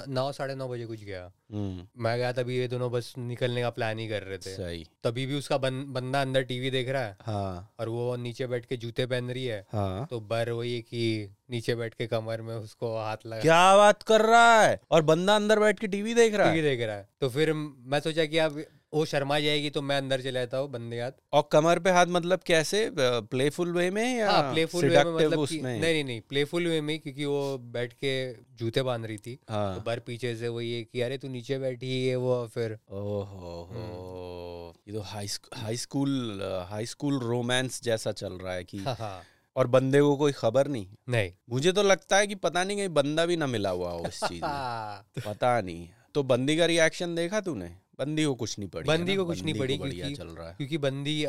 नौ 0.07 0.31
साढ़े 0.31 0.55
नौ 0.55 0.67
बजे 0.67 0.85
कुछ 0.85 1.03
गया। 1.03 1.31
मैं 1.53 2.17
गया 2.17 2.31
तभी 2.31 2.57
ये 2.57 2.67
दोनों 2.67 2.91
बस 2.91 3.13
निकलने 3.17 3.61
का 3.61 3.69
प्लान 3.69 3.99
ही 3.99 4.07
कर 4.07 4.23
रहे 4.23 4.37
थे। 4.37 4.55
सही। 4.55 4.87
तभी 5.03 5.25
भी 5.25 5.35
उसका 5.35 5.57
बन, 5.57 5.85
बंदा 5.87 6.21
अंदर 6.21 6.41
टीवी 6.41 6.71
देख 6.71 6.89
रहा 6.89 7.01
है। 7.01 7.17
हाँ। 7.21 7.73
और 7.79 7.89
वो 7.89 8.15
नीचे 8.15 8.47
बैठ 8.47 8.65
के 8.65 8.77
जूते 8.77 9.05
पहन 9.05 9.31
रही 9.31 9.45
है। 9.45 9.65
हाँ। 9.71 10.07
तो 10.09 10.19
बर 10.19 10.49
वही 10.49 10.81
कि 10.81 11.35
नीचे 11.49 11.75
बैठ 11.75 11.93
के 11.93 12.07
कमर 12.07 12.41
में 12.41 12.55
उसको 12.55 12.97
हाथ 12.97 13.17
लगा। 13.25 13.41
क्या 13.41 13.77
बात 13.77 14.03
कर 14.03 14.21
रहा 14.21 14.61
है? 14.61 14.81
और 14.91 15.01
बंदा 15.01 15.35
अंदर 15.35 15.59
बैठ 15.59 15.79
के 15.79 15.87
टीवी 15.87 16.13
देख 16.13 16.35
रहा 16.35 16.47
है? 16.47 16.55
टीवी 16.55 16.69
देख 16.69 16.81
रहा 16.81 16.95
है। 16.95 17.09
तो 17.21 17.29
फिर 17.29 17.53
मैं 17.53 17.99
सोचा 17.99 18.25
कि 18.25 18.37
अब 18.37 18.63
वो 18.93 19.05
शर्मा 19.05 19.39
जाएगी 19.39 19.69
तो 19.69 19.81
मैं 19.81 19.97
अंदर 19.97 20.21
चला 20.21 20.39
जाता 20.39 20.57
हूँ 20.57 20.69
बंदे 20.71 20.99
हाथ। 21.01 21.11
और 21.33 21.47
कमर 21.51 21.79
पे 21.79 21.89
हाथ 21.89 22.05
मतलब 22.05 22.39
कैसे? 22.45 22.89
प्लेफुल 22.99 23.71
वे 23.73 23.89
में 23.91 24.17
या 24.17 24.31
हाँ 24.31 24.51
प्लेफुल 24.53 24.85
वे 24.85 25.03
में 25.03 25.13
मतलब 25.13 25.31
कि 25.31 25.35
उसमें 25.35 25.61
नहीं 25.61 25.93
नहीं 25.93 26.03
नहीं 26.03 26.21
प्लेफुल 26.21 26.67
वे 26.67 26.81
में 26.81 26.99
क्योंकि 26.99 27.25
वो 27.25 27.57
बैठ 27.57 27.93
के 27.93 28.13
जूते 28.57 28.81
बाँध 28.81 29.05
रही 29.05 29.17
थी। 29.17 29.37
हाँ। 29.49 29.75
तो 29.75 29.81
बर 29.81 29.99
पीछे 29.99 30.35
से 30.35 30.47
वो 30.47 30.61
ये 30.61 30.83
कि 30.83 31.01
अरे 31.01 31.17
तू 31.17 31.27
नीचे 31.27 31.59
बैठी 31.59 32.07
है 32.07 32.15
वो 32.15 32.47
फिर 32.47 32.77
ओहो 32.91 33.63
हम्म। 33.71 34.91
ये 34.91 34.93
तो 34.93 35.01
high 35.01 35.27
high 35.53 35.77
school 35.77 36.41
high 36.69 36.85
school 36.85 37.19
romance 37.19 37.81
जैसा 37.83 38.11
चल 38.11 38.33
रहा 38.33 38.53
है 38.53 38.63
कि 38.63 38.77
हाँ 38.77 38.95
हाँ। 38.99 39.21
और 39.55 39.67
बंदे 39.67 40.01
को 40.01 40.15
कोई 40.17 40.31
खबर 40.31 40.67
नहीं। 40.67 40.87
नहीं। 41.09 41.31
मुझे 41.49 41.71
तो 41.71 41.83
लगता 41.83 42.17
है 42.17 42.27
कि 42.27 42.35
पता 42.35 42.63
नहीं 42.63 42.77
कहीं 42.77 42.89
बंदा 42.89 43.25
भी 43.25 43.37
ना 43.37 43.47
मिला 43.47 43.69
हुआ 43.69 43.91
हो 43.91 44.05
इस 44.07 44.23
चीज़ 44.23 44.43
में। 44.45 45.23
पता 45.25 45.61
नहीं। 45.61 45.87
तो 46.15 46.23
बंदी 46.23 46.57
का 46.57 46.65
रिएक्शन 46.65 47.15
देखा 47.15 47.41
तूने? 47.41 47.80
बंदी 48.01 48.23
को 48.25 48.35
कुछ 48.35 48.59
नहीं 48.59 48.69
पड़ी 48.69 48.87
बंदी 48.87 49.15
को 49.15 49.25
कुछ 49.25 49.43
नहीं 49.43 49.53
पड़ी 49.59 49.77
क्योंकि 49.77 50.15
चल 50.15 50.27
रहा 50.27 50.47
है। 50.47 50.53
क्योंकि 50.53 50.77
बंदी 50.77 51.25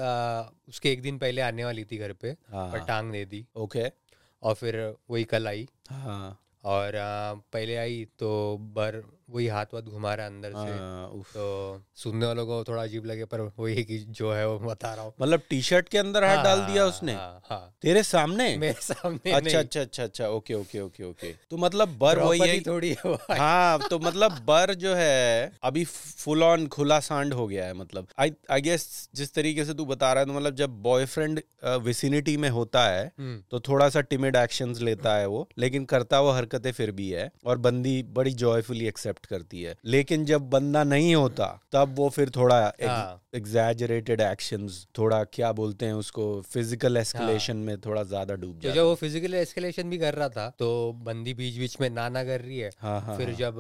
उसके 0.69 0.93
एक 0.93 1.03
दिन 1.03 1.19
पहले 1.19 1.41
आने 1.41 1.65
वाली 1.65 1.85
थी 1.85 1.99
घर 1.99 2.13
पे 2.13 2.31
हाँ, 2.31 2.73
पर। 2.73 2.79
टांग 2.79 3.13
दे 3.13 3.25
दी। 3.25 3.47
ओके। 3.57 3.91
और 4.43 4.55
फिर 4.55 4.95
वही 5.11 5.25
कल 5.25 5.49
आई। 5.49 5.69
हाँ। 5.91 6.39
और 6.65 6.93
पहले 7.53 7.77
आई 7.77 8.07
तो 8.19 8.59
बर 8.59 9.03
वही 9.33 9.47
हाथ 9.47 9.75
वाथ 9.75 9.83
घुमा 9.83 10.15
रहा 10.15 10.27
है 10.27 10.33
अंदर 10.33 10.51
से। 10.51 10.73
हाँ, 10.73 11.23
तो 11.35 11.83
सुनने 12.03 12.27
वालों 12.27 12.47
को 12.47 12.63
थोड़ा 12.69 12.83
अजीब 12.83 13.07
लगे 13.07 13.25
पर 13.25 13.41
वही 13.59 13.85
कि 13.85 13.99
जो 14.11 14.33
है 14.33 14.47
वो 14.49 14.59
बता 14.61 14.93
रहा 14.95 15.05
हूँ। 15.05 15.13
मतलब 15.21 15.43
टी 15.51 15.61
शर्ट 15.63 15.89
के 15.89 15.99
अंदर 15.99 16.25
हाथ 16.25 16.43
डाल 16.45 16.61
दिया 16.61 16.83
हाँ, 16.83 16.89
उसने? 16.91 17.13
हाँ 17.13 17.75
तेरे 17.83 18.03
सामने? 18.03 18.57
मेरे 18.57 18.81
सामने 18.83 19.33
अच्छा 19.33 19.59
अच्छा 19.59 19.81
अच्छा 19.81 20.03
अच्छा 20.05 20.29
ओके 20.29 20.55
ओके 20.55 20.81
ओके 20.81 21.05
ओके। 21.05 21.33
तो 21.51 21.57
मतलब 21.57 21.97
बर 21.99 22.19
वही 22.19 22.41
है 22.41 22.61
थोड़ी 22.61 22.95
हाँ 23.31 23.79
तो 23.91 23.99
मतलब 23.99 24.39
बर 24.47 24.75
जो 24.75 24.95
है 24.95 25.53
अभी 25.63 25.85
फुल 25.85 26.43
ऑन 26.43 26.67
खुला 26.69 26.99
सांड 27.01 27.35
हो 27.35 27.47
गया 27.47 27.65
है 27.67 27.75
मतलब। 27.75 28.07
आई 28.19 28.33
आई 28.51 28.61
गेस 28.61 29.09
जिस 29.15 29.35
तरीके 29.35 29.65
से 29.65 29.75
तू 29.75 29.85
बता 29.87 30.13
रहा 30.13 30.21
है 30.21 30.27
तो 30.27 30.33
मतलब 30.33 30.55
जब 30.55 30.81
बॉयफ्रेंड 30.83 31.41
विसिनिटी 31.83 32.37
में 32.37 32.49
होता 32.51 32.85
है 32.87 33.05
हम्म, 33.19 33.43
तो 33.51 33.61
थोड़ा 33.61 33.89
सा 33.89 34.01
टिमिड 34.03 34.37
एक्शंस 34.37 34.81
लेता 34.81 35.15
है 35.17 35.27
वो 35.27 35.49
लेकिन 35.59 35.85
करता 35.85 36.21
वो 36.21 36.31
हरकतें 36.31 36.71
फिर 36.73 36.91
भी 36.93 37.09
है 37.11 37.31
और 37.47 37.59
बंदी 37.59 38.03
बड़ी 38.13 38.31
जॉयफुली 38.43 38.87
एक्सेप्ट 38.89 39.22
करती 39.27 39.63
है। 39.63 39.75
लेकिन 39.87 40.25
जब 40.25 40.49
बंदा 40.51 40.85
नहीं 40.85 41.15
होता 41.15 41.47
तब 41.73 41.95
वो 41.99 42.09
फिर 42.11 42.31
थोड़ा 42.37 42.59
एग्जेजरेटेड 42.81 43.21
एग्जैजरेटेड 43.35 44.21
एक्शंस 44.21 44.87
थोड़ा 44.99 45.23
क्या 45.33 45.53
बोलते 45.53 45.87
हैं 45.87 45.93
उसको 45.95 46.25
फ़िज़िकल 46.45 46.97
एस्केलेशन 46.97 47.57
में 47.59 47.77
थोड़ा 47.81 48.03
ज़्यादा 48.05 48.35
डूब 48.35 48.55
तो 48.55 48.61
जाता 48.61 48.75
जब 48.75 48.85
वो 48.85 48.95
फ़िज़िकल 48.95 49.35
एस्केलेशन 49.35 49.91
भी 49.91 49.99
कर 49.99 50.15
रहा 50.15 50.29
था 50.29 50.49
तो 50.59 50.71
बंदी 51.05 51.35
बीच 51.35 51.59
बीच 51.59 51.77
में 51.81 51.89
नाना 51.91 52.25
कर 52.25 52.41
रही 52.41 52.59
है। 52.59 52.71
हाँ 52.81 53.01
हाँ 53.01 53.17
फिर 53.17 53.29
हाँ। 53.29 53.37
जब 53.37 53.59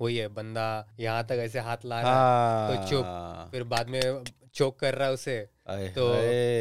वही 0.00 0.16
है 0.16 0.28
बंदा 0.34 0.66
यहाँ 1.00 1.24
तक 1.24 1.40
ऐसे 1.40 1.60
हाथ 1.60 1.84
ला 1.84 2.00
रहा 2.00 2.66
है 2.66 2.76
तो 2.76 2.88
चुप। 2.90 3.04
हाँ। 3.04 3.48
फिर 3.52 3.64
बाद 3.64 3.88
में 3.88 4.00
चोक 4.54 4.78
कर 4.80 4.94
रहा 4.94 5.08
है 5.08 5.14
उसे 5.14 5.38
तो 5.68 6.06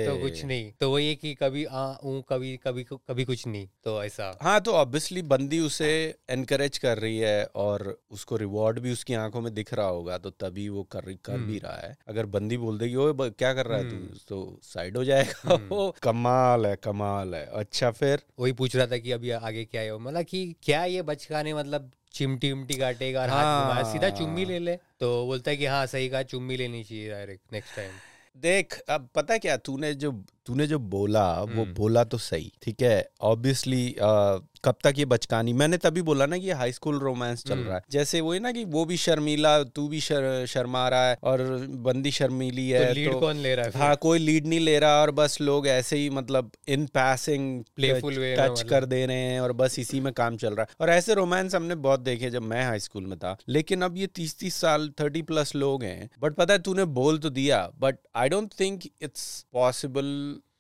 तो 0.06 0.18
कुछ 0.22 0.44
नहीं। 0.46 0.72
तो 0.80 0.92
वही 0.92 1.08
है 1.08 1.16
कि 1.16 1.34
कभी 1.34 1.64
आ 1.66 1.86
ऊ 2.04 2.22
कभी 2.22 2.56
कभी 2.58 2.84
कभी 2.92 3.24
कुछ 3.26 3.46
नहीं 3.48 3.68
तो 3.84 4.04
ऐसा। 4.04 4.38
हाँ 4.42 4.60
तो 4.62 4.72
ऑब्वियसली 4.72 5.22
बंदी 5.22 5.60
उसे 5.60 5.90
एनकरेज 6.30 6.78
कर 6.78 6.98
रही 6.98 7.18
है 7.18 7.46
और 7.56 7.98
उसको 8.12 8.38
रिवॉर्ड 8.38 8.80
भी 8.80 8.92
उसकी 8.92 9.14
आँखों 9.14 9.42
में 9.42 9.54
दिख 9.54 9.74
रहा 9.74 9.88
होगा 9.88 10.18
तो 10.18 10.30
तभी 10.30 10.68
वो 10.70 10.84
कर 10.92 11.14
कर 11.26 11.38
भी 11.38 11.58
हम्म। 11.58 11.68
रहा 11.68 11.78
है। 11.78 11.96
अगर 12.08 12.26
बंदी 12.26 12.58
बोल 12.58 12.78
देगी 12.78 12.96
ओए 12.96 13.30
क्या 13.30 13.54
कर 13.54 13.66
रहा 13.66 13.78
है 13.78 13.90
हम्म। 13.90 14.08
तू 14.08 14.20
तो 14.30 14.60
साइड 14.64 14.98
हो 14.98 15.04
जाएगा 15.04 15.54
हम्म। 15.54 15.68
वो। 15.68 15.96
कमाल 16.04 16.66
है 16.66 16.76
कमाल 16.76 17.36
है। 17.36 17.46
अच्छा 17.46 17.92
फिर? 17.92 18.22
वही 18.40 18.52
पूछ 18.54 18.76
रहा 18.76 18.88
था 18.88 18.98
कि 18.98 19.12
अभी 19.12 19.30
आगे 19.32 19.66
क्या 19.66 19.82
है? 19.82 19.98
मतलब 19.98 20.24
कि 20.24 20.56
क्या 20.64 20.84
ये 20.86 21.02
बचकाने 21.02 21.54
मतलब 21.54 21.92
चिमटी 22.14 22.52
उमटी 22.52 22.78
काटेगा 22.78 23.22
और 23.22 23.30
हाथ 23.30 23.44
हाँ। 23.44 23.74
हाथ 23.74 23.92
सीधा 23.92 24.10
चुम्मी 24.10 24.46
ले 24.46 24.60
ले 24.60 24.76
तो 25.00 25.26
बोलता 25.26 25.52
है 25.52 25.58
कि 25.58 25.66
हाँ 25.66 25.86
सही 25.86 26.10
कहा 26.10 26.24
चुम्मी 26.26 26.58
लेनी 26.58 26.84
चाहिए 26.84 27.10
डायरेक्ट 27.10 27.54
नेक्स्ट 27.54 27.76
टाइम 27.76 27.92
देख 28.36 28.80
अब 28.90 29.08
पता 29.16 29.34
है 29.34 29.40
क्या 29.40 29.56
तूने 29.60 29.94
जो 29.94 30.12
तूने 30.46 30.68
जो 30.68 30.80
बोला 30.80 31.24
वो 31.42 31.64
हम्म। 31.64 31.74
बोला 31.74 32.04
तो 32.04 32.18
सही 32.18 32.52
ठीक 32.62 32.82
है 32.82 33.10
ऑब्वियसली 33.22 33.96
कब 34.64 34.76
तक 34.84 34.94
ये 34.98 35.06
बचकानी। 35.06 35.54
मैंने 35.54 35.78
तभी 35.78 36.02
बोला 36.02 36.26
ना 36.26 36.38
कि 36.38 36.50
हाई 36.52 36.72
स्कूल 36.72 37.00
रोमांस 37.00 37.44
चल 37.44 37.54
हम्म। 37.54 37.68
रहा 37.68 37.76
है। 37.76 37.82
जैसे 37.92 38.22
वो 38.22 38.34
है 38.34 38.40
ना 38.40 38.52
कि 38.52 38.64
वो 38.66 38.86
भी 38.86 38.98
शर्मीला 38.98 39.52
तू 39.66 39.88
भी 39.88 40.00
शर, 40.00 40.46
शर्मा 40.48 40.88
रहा 40.90 41.10
है 41.10 41.18
और 41.24 41.42
बंदी 41.80 42.12
शर्मीली 42.12 42.70
है 42.70 42.86
तो 42.88 42.94
लीड 42.94 43.20
कौन 43.20 43.38
ले 43.38 43.54
रहा 43.56 43.66
है 43.66 43.72
हाँ 43.80 43.96
कोई 43.96 44.20
लीड 44.20 44.48
नहीं 44.48 44.60
ले 44.60 44.78
रहा 44.80 45.02
और 45.02 45.12
बस 45.12 45.38
लोग 45.42 45.68
ऐसे 45.68 45.98
ही 45.98 46.10
मतलब 46.10 46.52
इन 46.68 46.86
पैसिंग 46.94 47.64
में 47.80 48.36
टच। 48.38 48.62
कर 48.70 48.86
दे 48.86 49.06
रहे 49.06 49.18
हैं 49.18 49.40
और 49.42 49.54
बस 49.54 49.80
इसी 49.80 50.00
में 50.00 50.12
काम 50.14 50.38
चल 50.38 50.54
रहा 50.54 50.62
है। 50.62 50.76
और 50.82 50.90
ऐसे 50.90 51.14
रोमांस 51.14 51.56
हमने 51.56 51.76
बहुत 51.78 52.00
देखे 52.00 52.30
जब 52.30 52.42
मैं 52.44 52.66
हाई 52.66 52.80
स्कूल 52.80 53.06
में 53.06 53.18
था। 53.20 53.36
लेकिन 53.50 53.82
अब 53.82 53.98
ये 53.98 54.08
तीस 54.08 54.38
तीस 54.40 54.56
साल 54.56 54.90
थर्टी 55.00 55.22
प्लस 55.22 55.56
लोग 55.56 55.84
हैं। 55.84 56.10
बट 56.20 56.36
पता 56.36 56.54
है 56.54 56.60
तूने 56.60 56.86
बोल 56.94 57.18
तो 57.18 57.30
दिया 57.32 57.68
but 57.80 57.98
I 58.16 58.30
don't 58.30 58.54
think 58.60 58.84
it's 59.02 59.26
possible 59.54 60.08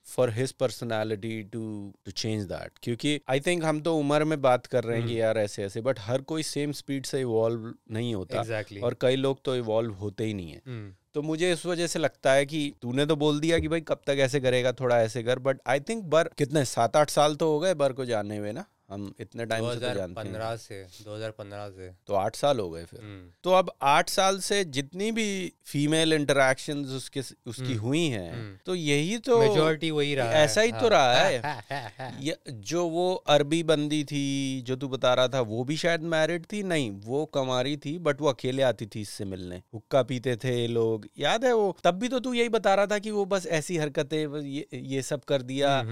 for 0.09 0.31
his 0.33 0.51
personality 0.51 1.41
to 1.43 1.61
to 2.05 2.11
change 2.11 2.43
that 2.43 2.79
क्योंकि 2.83 3.19
आई 3.29 3.39
थिंक 3.39 3.63
हम 3.63 3.81
तो 3.81 3.95
उम्र 3.97 4.23
में 4.23 4.41
बात 4.41 4.65
कर 4.65 4.83
रहे 4.83 4.95
हैं 4.95 5.03
हम्म। 5.03 5.13
कि 5.13 5.19
यार 5.21 5.37
ऐसे 5.37 5.63
ऐसे 5.63 5.81
बट 5.81 5.99
हर 5.99 6.21
कोई 6.21 6.43
सेम 6.43 6.71
स्पीड 6.71 7.05
से 7.05 7.21
इवॉल्व 7.21 7.73
नहीं 7.91 8.13
होता। 8.15 8.43
Exactly. 8.43 8.83
और 8.83 8.95
कई 9.01 9.15
लोग 9.15 9.41
तो 9.45 9.55
इवॉल्व 9.55 9.93
होते 9.93 10.25
ही 10.25 10.33
नहीं 10.33 10.51
है। 10.51 10.61
हम्म, 10.67 10.93
तो 11.13 11.21
मुझे 11.21 11.51
इस 11.53 11.65
वजह 11.65 11.87
से 11.87 11.99
लगता 11.99 12.31
है 12.31 12.45
कि 12.45 12.73
तूने 12.81 13.05
तो 13.05 13.15
बोल 13.15 13.39
दिया 13.39 13.59
कि 13.59 13.67
भाई 13.67 13.81
कब 13.81 14.01
तक 14.07 14.17
ऐसे 14.19 14.39
करेगा 14.39 14.71
थोड़ा 14.71 14.99
ऐसे 15.01 15.23
कर 15.23 15.39
बट 15.39 15.59
आई 15.67 15.79
थिंक 15.79 16.03
बर 16.05 16.29
कितने 16.37 16.65
सात 16.65 16.95
आठ 16.95 17.09
साल 17.09 17.35
तो 17.35 17.51
हो 17.51 17.59
गए 17.59 17.73
बर 17.73 17.93
को 17.93 18.05
जाने 18.05 18.37
हुए 18.37 18.51
ना? 18.51 18.65
हम 18.89 19.13
इतने 19.19 19.45
टाइम 19.45 19.69
से 19.69 19.75
तो 19.75 19.93
जानते 19.95 20.21
हैं। 20.21 20.57
से 20.57 20.83
2015 21.03 21.69
से। 21.69 21.91
तो 22.07 22.13
आठ 22.13 22.35
साल 22.35 22.59
हो 22.59 22.69
गए 22.69 22.85
फिर। 22.85 22.99
हम्म, 22.99 23.31
तो 23.43 23.51
अब 23.51 23.71
आठ 23.81 24.09
साल 24.09 24.39
से 24.39 24.65
जितनी 24.65 25.11
भी 25.11 25.53
फीमेल 25.65 26.13
इंटरेक्शन 26.13 26.85
उसके 26.85 27.19
उसकी 27.19 27.63
हम्म, 27.63 27.79
हुई 27.79 28.05
हैं 28.05 28.33
हम्म। 28.33 28.57
तो 28.65 28.75
यही 28.75 29.17
तो 29.17 29.39
मेजोरिटी 29.39 29.91
वही 29.91 30.15
रहा 30.15 30.29
है। 30.29 30.35
ऐसा 30.35 30.61
ही 30.61 30.71
तो 30.71 30.77
हाँ। 30.77 30.89
रहा 30.89 31.13
है। 31.13 31.41
ये 32.21 32.37
जो 32.49 32.87
वो 32.87 33.13
अरबी 33.15 33.63
बंदी 33.63 34.03
थी 34.03 34.61
जो 34.61 34.75
तू 34.75 34.87
बता 34.87 35.13
रहा 35.13 35.27
था 35.27 35.41
वो 35.41 35.63
भी 35.63 35.77
शायद 35.77 36.01
मैरिड 36.01 36.45
थी? 36.51 36.63
नहीं 36.63 36.91
वो 36.91 37.25
कमारी 37.25 37.77
थी 37.77 37.97
बट 37.97 38.21
वो 38.21 38.27
अकेले 38.27 38.63
आती 38.63 38.85
थी 38.85 39.01
इससे 39.01 39.25
मिलने। 39.25 39.61
हुक्का 39.73 40.03
पीते 40.03 40.35
थे 40.35 40.67
लोग। 40.67 41.07
याद 41.17 41.45
है 41.45 41.53
वो? 41.53 41.77
तब 41.83 41.91
भी 41.91 42.07
तो 42.07 42.19
तू 42.19 42.33
यही 42.33 42.49
बता 42.49 42.75
रहा 42.75 42.85
था 42.85 42.99
कि 42.99 43.11
वो 43.11 43.25
बस 43.25 43.47
ऐसी 43.47 43.77
हरकतें 43.77 44.41
ये 44.41 44.67
ये 44.73 45.01
सब 45.01 45.23
कर 45.23 45.41
दिया। 45.41 45.83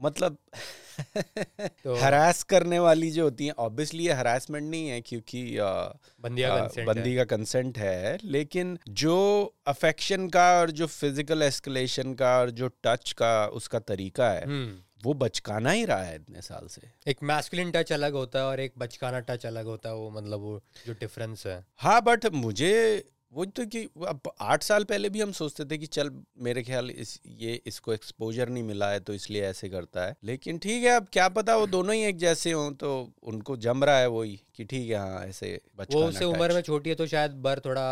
मतलब 0.00 0.36
तो- 1.84 1.96
हरास 1.98 2.42
करने 2.42 2.78
वाली 2.78 3.10
जो 3.10 3.24
होती 3.24 3.46
हैं 3.46 3.52
ऑब्वियसली 3.58 4.04
ये 4.06 4.12
हरासमेंट 4.12 4.70
नहीं 4.70 4.88
है 4.88 5.00
क्योंकि 5.00 5.40
अ, 5.56 5.66
बंदिया 6.20 6.52
आ, 6.54 6.60
कंसेंट 6.60 6.86
बंदी 6.88 7.14
का 7.16 7.24
कंसेंट 7.24 7.78
है 7.78 8.18
लेकिन 8.24 8.78
जो 8.88 9.16
अफेक्शन 9.66 10.28
का 10.28 10.46
और 10.60 10.70
जो 10.70 10.86
फ़िज़िकल 10.86 11.42
एस्केलेशन 11.42 12.14
का 12.14 12.38
और 12.38 12.50
जो 12.52 12.68
टच 12.84 13.12
का 13.12 13.34
उसका 13.52 13.78
तरीका 13.78 14.30
है 14.30 14.44
हम्म। 14.44 14.78
वो 15.04 15.14
बचकाना 15.14 15.70
ही 15.70 15.84
रहा 15.84 16.02
है 16.02 16.14
इतने 16.16 16.40
साल 16.42 16.66
से। 16.66 16.82
एक 17.10 17.22
मैस्कुलिन 17.22 17.70
टच 17.70 17.92
अलग 17.92 18.12
होता 18.12 18.38
है 18.38 18.44
और 18.44 18.60
एक 18.60 18.72
बचकाना 18.78 19.18
टच 19.20 19.44
अलग 19.46 19.66
होता 19.66 19.88
है 19.88 19.94
वो 19.94 20.10
मतलब 20.10 20.40
वो 20.40 20.60
जो 20.86 20.92
डिफरेंस 20.92 21.46
है। 21.46 21.64
हाँ 21.76 22.00
बट 22.02 22.26
मुझे 22.34 22.70
वो 23.34 23.44
तो 23.46 23.64
कि 23.66 23.82
अब 24.08 24.30
आठ 24.42 24.62
साल 24.62 24.84
पहले 24.84 25.08
भी 25.08 25.20
हम 25.20 25.32
सोचते 25.32 25.64
थे 25.64 25.78
कि 25.78 25.86
चल 25.88 26.10
मेरे 26.42 26.62
ख्याल 26.62 26.90
इस 26.90 27.18
ये 27.40 27.60
इसको 27.66 27.92
एक्सपोजर 27.92 28.48
नहीं 28.48 28.62
मिला 28.62 28.90
है 28.90 29.00
तो 29.00 29.14
इसलिए 29.14 29.42
ऐसे 29.44 29.68
करता 29.68 30.04
है। 30.06 30.16
लेकिन 30.24 30.58
ठीक 30.58 30.84
है 30.84 30.94
अब 30.96 31.06
क्या 31.12 31.28
पता 31.30 31.56
वो 31.56 31.66
दोनों 31.66 31.94
ही 31.94 32.02
एक 32.04 32.16
जैसे 32.18 32.52
हों 32.52 32.70
तो 32.74 32.90
उनको 33.24 33.56
जम 33.66 33.84
रहा 33.84 33.98
है 33.98 34.08
वही 34.08 34.40
कि 34.56 34.64
ठीक 34.64 34.88
है 34.90 34.96
हाँ 34.96 35.24
ऐसे 35.26 35.48
वो 35.80 36.04
उससे 36.04 36.24
उम्र 36.24 36.54
में 36.54 36.60
छोटी 36.62 36.90
है 36.90 36.96
तो 36.96 37.06
शायद 37.06 37.32
बर 37.44 37.60
थोड़ा 37.64 37.86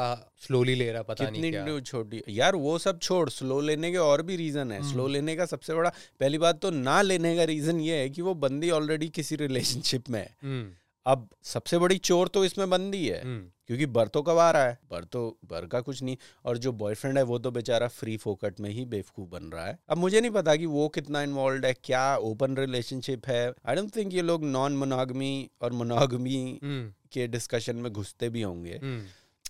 स्लोली 0.47 0.75
ले 0.75 0.91
रहा 0.93 1.03
पता 1.03 1.25
नहीं 1.25 1.43
कितनी 1.43 1.51
क्या। 1.51 1.81
छोटी 1.81 2.23
यार 2.29 2.57
वो 2.57 2.79
सब 2.79 2.99
छोड़ 3.01 3.29
स्लो 3.31 3.61
लेने 3.61 3.91
के 3.93 3.97
और 3.99 4.23
भी 4.23 4.37
रीजन 4.37 4.73
है। 4.73 4.79
हम्म। 4.81 4.93
स्लो 4.93 5.07
लेने 5.09 5.37
का 5.37 5.47
सबसे 5.47 5.75
बड़ा 5.75 5.91
पहली 6.21 6.39
बात 6.39 6.61
तो 6.61 6.71
ना 6.71 7.01
लेने 7.03 7.37
का 7.37 7.45
रीजन 7.45 7.81
ये 7.81 7.97
है 7.97 8.09
कि 8.11 8.23
वो 8.23 8.35
बंदी 8.45 8.71
ऑलरेडी 8.71 9.09
किसी 9.09 9.37
रिलेशनशिप 9.37 10.11
में 10.11 10.21
है। 10.21 10.37
हम्म, 10.43 10.71
अब 11.07 11.29
सबसे 11.43 11.79
बड़ी 11.79 11.97
चोर 11.99 12.29
तो 12.29 12.45
इसमें 12.45 12.69
बंदी 12.71 13.07
है 13.09 13.23
हम्म, 13.23 13.47
क्योंकि 13.67 13.87
बर 13.87 14.09
तो 14.09 14.23
कब 14.23 14.39
आ 14.39 14.51
रहा 14.51 14.65
है। 14.65 14.79
बर 14.91 15.05
तो 15.05 15.39
बर 15.45 15.67
का 15.67 15.81
कुछ 15.81 16.03
नहीं। 16.03 16.17
और 16.45 16.59
जो 16.59 16.73
बॉयफ्रेंड 16.73 17.19
है 17.19 17.23
वो 17.25 17.39
तो 17.39 17.51
बेचारा 17.51 17.89
फ्री 17.89 18.17
फोकट 18.17 18.61
में 18.61 18.69
ही 18.71 18.85
बेवकूफ़ 18.85 19.29
बन 19.31 19.45
रहा 19.45 19.67
है। 19.67 19.79
अब 19.89 19.99
मुझे 19.99 20.21
नहीं 20.21 20.31
पता 20.31 20.57
कि 20.57 20.67
वो 20.67 20.89
कितना 20.89 21.23
इन्वॉल्व 21.23 21.67
है 21.67 21.73
क्या 21.85 22.17
ओपन 22.17 22.57
रिलेशनशिप 22.57 23.27
है। 23.27 23.43
आई 23.67 23.75
डोंट 23.75 23.97
थिंक 23.97 24.15
ये 24.15 24.23
लोग 24.23 24.45
नॉन 24.45 24.77
मोनोगमी 24.77 25.51
और 25.63 25.73
मोनोगमी 25.73 26.61
हम्म, 26.63 26.93
के 27.13 27.27
डिस्कशन 27.29 27.77
में 27.77 27.93
घुसते 27.93 28.29
भी 28.29 28.43
होंगे। 28.43 28.81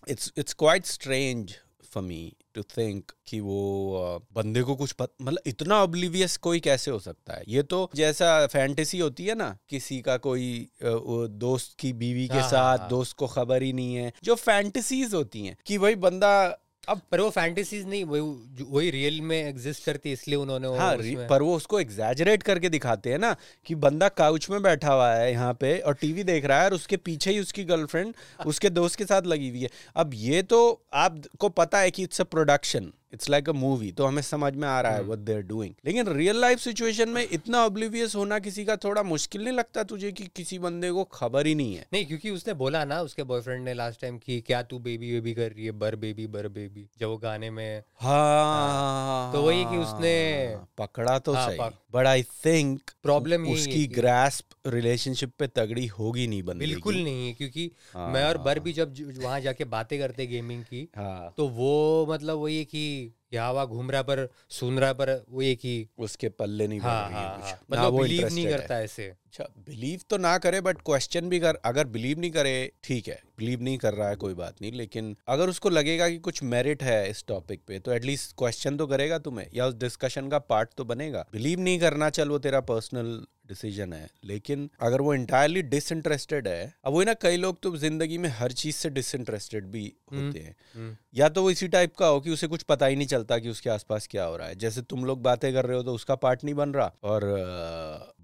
It's 0.09 0.32
it's 0.38 0.54
quite 0.54 0.87
strange 0.87 1.54
for 1.85 2.03
me 2.03 2.37
to 2.55 2.62
think 2.62 3.12
कि 3.27 3.41
वो 3.41 4.23
बंदे 4.35 4.62
को 4.62 4.75
कुछ 4.77 4.93
पत 4.93 5.12
मतलब 5.23 5.43
इतना 5.47 5.83
ऑब्लिवियस 5.83 6.37
कोई 6.37 6.61
कैसे 6.61 6.91
हो 6.91 6.99
सकता 6.99 7.35
है 7.35 7.45
ये 7.49 7.62
तो 7.62 7.91
जैसा 7.95 8.47
फैंटेसी 8.47 8.99
होती 8.99 9.27
है 9.27 9.35
ना 9.35 9.57
किसी 9.69 10.01
का 10.01 10.17
कोई 10.17 10.69
दोस्त 10.83 11.77
की 11.79 11.93
बीवी 11.93 12.29
के 12.29 12.35
हाँ, 12.35 12.43
हाँ, 12.43 12.51
साथ 12.51 12.79
हाँ। 12.79 12.89
दोस्त 12.89 13.17
को 13.17 13.27
खबर 13.27 13.62
ही 13.62 13.73
नहीं 13.73 13.95
है 13.95 14.12
जो 14.25 14.35
फैंटेसीज 14.35 15.15
होती 15.15 15.47
हैं 15.47 15.57
कि 15.67 15.79
भाई 15.79 15.95
बंदा 15.95 16.59
अब 16.89 17.01
पर 17.11 17.21
वो 17.21 17.29
फैंटेसीज 17.31 17.87
नहीं 17.89 18.05
वही 18.05 18.21
जो- 18.55 18.67
वही 18.71 18.91
रियल 18.91 19.21
में 19.21 19.37
एग्जिस्ट 19.49 19.85
करती 19.85 20.09
है 20.09 20.12
इसलिए 20.12 20.37
उन्होंने 20.37 20.69
वो 20.69 20.77
हाँ 20.77 20.97
पर 21.29 21.43
वो 21.43 21.57
उसको 21.57 21.81
एग्जैजरेट 21.81 22.43
करके 22.43 22.69
दिखाते 22.69 23.11
हैं 23.11 23.19
ना 23.19 23.37
कि 23.67 23.75
बंदा 23.75 24.09
काउच 24.09 24.51
में 24.51 24.62
बैठा 24.62 24.93
हुआ 24.93 25.12
है 25.15 25.31
यहाँ 25.33 25.53
पे 25.55 25.79
और 25.79 25.95
टीवी 25.95 26.25
देख 26.25 26.45
रहा 26.45 26.59
है 26.59 26.65
और 26.65 26.75
उसके 26.75 26.97
पीछे 26.97 27.31
ही 27.31 27.41
उसकी 27.41 27.65
गर्लफ्रेंड 27.65 28.15
उसके 28.47 28.71
दोस्त 28.71 28.99
के 28.99 29.05
साथ 29.05 29.23
लगी 29.23 29.49
हुई 29.49 29.61
है। 29.62 29.69
अब 29.97 30.11
ये 30.15 30.43
तो 30.43 30.83
आपको 30.95 31.49
पता 31.49 31.79
है 31.79 31.91
कि 31.91 32.03
it's 32.03 32.21
a 32.21 32.25
production 32.25 32.93
it's 33.12 33.28
like 33.31 33.49
a 33.49 33.52
movie 33.52 33.90
तो 33.92 34.07
हमें 34.07 34.23
समझ 34.23 34.54
में 34.54 34.69
आ 34.69 34.81
रहा 34.81 34.92
है 34.92 35.02
व्हाट 35.02 35.19
दे 35.19 35.35
आर 35.35 35.40
डूइंग 35.42 35.75
लेकिन 35.85 36.09
रियल 36.09 36.40
लाइफ 36.40 36.59
सिचुएशन 36.59 37.09
में 37.09 37.26
इतना 37.33 37.64
ऑब्लिवियस 37.64 38.14
होना 38.14 38.38
किसी 38.38 38.64
का 38.64 38.76
थोड़ा 38.76 39.02
मुश्किल 39.02 39.45
नहीं 39.45 39.54
लगता 39.54 39.83
तुझे 39.83 40.12
कि 40.12 40.26
किसी 40.37 40.59
बंदे 40.59 40.90
को 40.90 41.04
खबर 41.04 41.47
ही 41.47 41.54
नहीं 41.54 41.75
है। 41.75 41.87
नहीं 41.92 42.07
क्योंकि 42.07 42.31
उसने 42.31 42.54
बोला 42.54 42.85
ना 42.85 43.00
उसके 43.00 43.23
बॉयफ्रेंड 43.23 43.64
ने 43.64 43.75
लास्ट 43.75 44.00
टाइम 44.00 44.19
कि 44.19 44.40
क्या 44.40 44.62
तू 44.62 44.78
बेबी 44.78 45.12
बेबी 45.12 45.35
कर 45.35 45.50
रही 45.52 45.64
है 45.64 45.71
बर 45.73 45.97
बेबी 45.97 46.26
बर 46.26 46.49
बेबी 46.49 46.88
जब 47.00 47.07
वो 47.07 47.16
गाने 47.16 47.50
में 47.50 47.83
हाँ। 48.00 49.33
तो 49.33 49.42
वही 49.42 49.64
कि 49.64 49.76
उसने- 49.76 50.59
पकड़ा 50.78 51.19
तो 51.19 51.33
हाँ, 51.33 51.49
सही 51.50 51.59
बट 51.95 52.07
आई 52.07 52.23
थिंक 52.23 52.90
प्रॉब्लम 53.02 53.47
उसकी 53.49 53.87
ग्रास्प 53.87 54.62
रिलेशनशिप 54.66 55.33
पे 55.38 55.47
तगड़ी 55.47 55.87
होगी 55.87 56.26
नहीं 56.26 56.42
बन 56.42 56.59
बिल्कुल 56.59 56.95
नहीं 56.95 57.26
है 57.26 57.33
क्योंकि 57.33 57.71
मैं 57.97 58.25
और 58.25 58.38
बर 58.38 58.59
भी 58.59 58.73
जब 58.73 58.95
वहाँ 59.23 59.40
जाके 59.40 59.64
बातें 59.64 59.99
करते 59.99 60.26
गेमिंग 60.26 60.64
की 60.64 60.88
हाँ। 60.97 61.35
तो 61.37 61.49
वो 61.49 62.07
मतलब 62.09 62.38
वही 62.38 62.59
है 62.59 62.64
कि 62.64 63.12
यहाँ 63.33 63.53
वहाँ 63.53 63.67
घूम 63.67 63.91
रहा 63.91 64.03
पर 64.03 64.29
सुन 64.51 64.79
रहा 64.79 64.93
पर 64.93 65.11
वो 65.31 65.43
ये 65.43 65.55
कि 65.55 65.75
उसके 65.99 66.29
पल्ले 66.29 66.67
नहीं 66.69 66.81
हाँ 66.81 67.11
हाँ 67.11 67.25
हाँ 67.41 67.59
मतलब 67.71 68.01
बिलीव 68.01 68.29
नहीं 68.29 68.45
है। 68.47 68.51
करता 68.53 68.81
ऐसे। 68.81 69.07
अच्छा 69.27 69.45
बिलीव 69.67 70.01
तो 70.11 70.17
ना 70.19 70.37
करे 70.39 70.61
बट 70.61 70.81
क्वेश्चन 70.87 71.29
भी 71.29 71.39
कर 71.41 71.59
अगर 71.65 71.87
बिलीव 71.87 72.19
नहीं 72.21 72.31
करे 72.31 72.55
ठीक 72.85 73.09
है। 73.09 73.19
बिलीव 73.39 73.62
नहीं 73.62 73.79
कर 73.79 73.95
रहा 73.95 74.09
है 74.09 74.17
कोई 74.17 74.35
बात 74.35 74.61
नहीं 74.62 74.73
लेकिन 74.73 75.15
अगर 75.29 75.49
उसको 75.49 75.69
लगेगा 75.71 76.09
कि 76.09 76.19
कुछ 76.21 76.43
मेरिट 76.45 76.83
है 76.83 77.09
इस 77.11 77.25
टॉपिक 77.29 77.61
पे 77.69 77.79
तो 77.79 77.93
एटलीस्ट 77.93 78.35
क्वेश्चन 78.39 78.77
तो 78.77 78.87
करेगा 78.87 79.19
तुम्हें 79.19 79.47
या 79.55 79.67
उस 79.67 79.75
डिस्कशन 79.75 80.29
का 80.29 80.39
पार्ट 80.39 80.71
तो 80.77 80.85
बनेगा। 80.85 81.25
बिलीव 81.33 81.61
नहीं 81.61 81.79
करना 81.81 82.11
चल 82.11 82.29
वो 82.29 82.39
तेरा 82.39 82.61
पर्सनल 82.62 83.21
डिसीज़न 83.49 83.93
है 83.93 84.09
लेकिन 84.25 84.69
अगर 84.81 85.01
वो 85.01 85.15
इंटायरली 85.15 85.62
डिसइंटरेस्टेड 85.62 86.49
है 86.49 86.73
अब 86.85 86.93
वही 86.93 87.07
ना 87.07 87.15
कई 87.23 87.37
लोग 87.37 87.59
तो 87.62 87.77
ज़िंदगी 87.77 88.19
में 88.19 88.29
हर 88.29 88.53
चीज़ 88.53 88.77
से 88.77 88.91
डिसइंटरेस्टेड 88.91 89.65
भी 89.67 89.85
होते 90.12 90.39
हैं। 90.39 90.55
हम्म, 90.75 90.97
या 91.15 91.29
तो 91.29 91.43
वो 91.43 91.51
इसी 91.51 91.69
टाइप 91.69 91.95
का 91.97 92.07
हो 92.07 92.21
कि 92.21 92.31
उसे 92.31 92.47
कुछ 92.47 92.62
पता 92.62 92.87
ही 92.87 92.97
नहीं 92.97 93.07
चलता 93.23 93.38
कि 93.38 93.49
उसके 93.49 93.71
आसपास 93.71 94.07
क्या 94.11 94.25
हो 94.25 94.37
रहा 94.37 94.49
है। 94.49 94.55
जैसे 94.57 94.83
तुम 94.83 95.05
लोग 95.05 95.23
बातें 95.23 95.52
कर 95.55 95.67
रहे 95.67 95.76
हो 95.76 95.83
तो 95.83 95.95
उसका 95.95 96.14
पार्ट 96.17 96.45
नहीं 96.45 96.55
बन 96.55 96.71
रहा। 96.71 96.93
और 97.05 97.25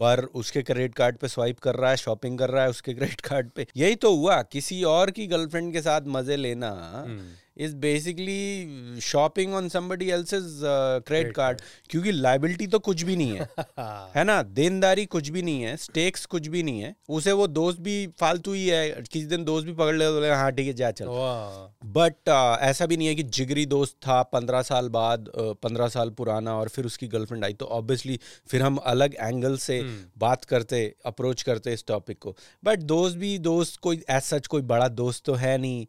बर 0.00 0.25
उसके 0.35 0.62
क्रेडिट 0.62 0.95
कार्ड 0.95 1.17
पे 1.17 1.28
स्वाइप 1.28 1.59
कर 1.59 1.76
रहा 1.76 1.90
है 1.90 1.97
शॉपिंग 1.97 2.38
कर 2.38 2.50
रहा 2.50 2.62
है 2.62 2.71
उसके 2.71 2.95
क्रेडिट 2.95 3.21
कार्ड 3.21 3.50
पे। 3.50 3.67
यही 3.76 3.95
तो 3.97 4.14
हुआ। 4.17 4.40
किसी 4.52 4.83
और 4.85 5.11
की 5.11 5.26
गर्लफ्रेंड 5.26 5.73
के 5.73 5.81
साथ 5.81 6.07
मज़े 6.09 6.37
लेना 6.37 6.71
हम्म, 6.97 7.31
is 7.59 7.75
basically 7.77 9.00
shopping 9.03 9.55
on 9.55 9.69
somebody 9.69 10.09
else's 10.11 10.61
credit 11.07 11.35
card 11.35 11.61
क्योंकि 11.91 12.12
लाइबिलिटी 12.12 12.67
तो 12.67 12.79
कुछ 12.81 13.03
भी 13.03 13.17
नहीं 13.17 13.33
है। 13.33 13.49
हाँ, 13.59 14.25
ना? 14.25 14.43
देनदारी 14.43 15.05
कुछ 15.07 15.29
भी 15.29 15.43
नहीं 15.43 15.62
है 15.62 15.77
स्टेक्स 15.77 16.27
कुछ 16.27 16.47
भी 16.49 16.62
नहीं 16.62 16.81
है। 16.81 16.95
उसे 17.09 17.33
वो 17.33 17.47
दोस्त 17.49 17.81
भी 17.81 18.07
फालतू 18.21 18.53
ही 18.53 18.67
है 18.67 18.91
किसी 19.03 19.25
दिन 19.27 19.45
दोस्त 19.45 19.67
भी 19.67 19.73
पकड़ 19.75 19.95
ले 19.97 20.05
तो 20.05 20.15
बोलेगा, 20.15 20.37
हाँ 20.37 20.53
ठीक 20.53 20.67
है 20.67 20.73
जा 20.73 20.91
चल। 20.91 21.07
बट 21.93 22.29
ऐसा 22.62 22.87
भी 22.87 22.97
नहीं 22.97 23.09
है 23.09 23.15
कि 23.15 23.23
जिगरी 23.23 23.67
दोस्त 23.67 23.97
था 24.07 24.23
पंद्रह 24.33 24.62
साल 24.62 24.88
बाद 24.88 25.31
पंद्रह 25.37 25.88
साल 25.88 26.11
पुराना 26.19 26.57
और 26.59 26.69
फिर 26.69 26.87
उसकी 26.87 27.09
गर्लफ्रेंड 27.09 27.45
आई। 27.45 27.53
तो 27.55 27.67
ऑब्वियसली 27.79 28.19
फिर 28.50 28.62
हम 28.62 28.77
अलग 28.87 29.15
एंगल 29.15 29.57
से 29.59 29.79
हम्म। 29.81 30.05
बात 30.19 30.45
करते 30.45 30.85
अप्रोच 31.07 31.43
करते 31.43 31.73
इस 31.73 31.85
टॉपिक 31.88 32.19
को। 32.19 32.37
बट 32.65 32.83
दोस्त 32.88 33.17
भी 33.17 33.38
दोस्त 33.38 33.81
कोई 33.81 34.03
एज 34.11 34.23
सच 34.23 34.47
कोई 34.47 34.62
बड़ा 34.65 34.88
दोस्त 34.88 35.25
तो 35.25 35.35
है 35.35 35.57
नहीं। 35.59 35.87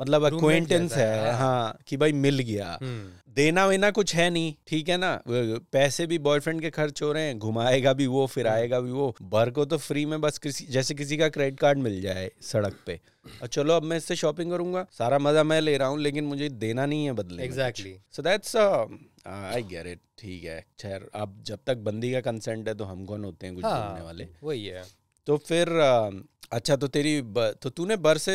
मतलब 0.00 0.24
अक्वेंटेंस 0.24 0.92
है, 0.92 1.08
है 1.16 1.30
हाँ। 1.30 1.38
हाँ 1.38 1.78
कि 1.86 1.96
भाई 1.96 2.12
मिल 2.12 2.38
गया। 2.38 2.78
हम्म, 2.82 3.10
देना 3.34 3.64
वेना 3.66 3.90
कुछ 3.90 4.14
है 4.14 4.28
नहीं 4.30 4.52
ठीक 4.66 4.88
है 4.88 4.96
ना? 4.96 5.10
पैसे 5.28 6.06
भी 6.06 6.18
बॉयफ्रेंड 6.18 6.60
के 6.60 6.70
खर्च 6.70 7.02
हो 7.02 7.12
रहे 7.12 7.22
हैं 7.22 7.38
घुमाएगा 7.38 7.92
भी 7.92 8.06
वो 8.06 8.26
फिर 8.26 8.46
आएगा 8.46 8.80
भी 8.80 8.90
वो। 8.90 9.14
बर 9.22 9.50
को 9.50 9.64
तो 9.64 9.78
फ्री 9.78 10.04
में 10.06 10.20
बस 10.20 10.38
किसी 10.38 10.66
जैसे 10.70 10.94
किसी 10.94 11.16
का 11.16 11.28
क्रेडिट 11.28 11.58
कार्ड 11.60 11.78
मिल 11.78 12.00
जाए 12.02 12.30
सड़क 12.42 12.76
पे। 12.86 12.98
और 13.42 13.48
चलो 13.48 13.74
अब 13.74 13.82
मैं 13.82 13.96
इससे 13.96 14.16
शॉपिंग 14.16 14.50
करूँगा। 14.50 14.86
सारा 14.92 15.18
मज़ा 15.18 15.42
मैं 15.44 15.60
ले 15.60 15.76
रहा 15.76 15.88
हूँ 15.88 16.00
लेकिन 16.00 16.24
मुझे 16.24 16.48
देना 16.48 16.86
नहीं 16.86 17.04
है 17.04 17.12
बदले। 17.12 17.48
Exactly. 17.48 17.94
So 18.16 18.22
that's 18.22 18.56
I 18.56 19.62
get 19.62 19.86
it 19.86 20.00
ठीक 20.18 20.44
है। 20.44 20.60
खैर 20.80 21.08
अब 21.14 21.42
जब 21.46 21.58
तक 21.66 21.76
बंदी 21.84 22.12
का 22.12 22.20
कंसेंट 22.20 22.68
है 22.68 22.74
तो 22.74 22.84
हम 22.84 23.04
कौन 23.04 23.24
होते 23.24 23.46
हैं 23.46 23.54
कुछ 23.54 23.64
हाँ 23.64 24.04
वाले? 24.04 24.28
वही 24.42 24.64
है। 24.66 24.84
तो 25.26 25.36
फिर 25.38 25.68
अ, 25.68 26.10
अच्छा 26.52 26.74
तो 26.76 26.86
तेरी 26.86 27.20
ब, 27.22 27.52
तो 27.62 27.70
तूने 27.70 27.96
बर 27.96 28.18
से 28.18 28.32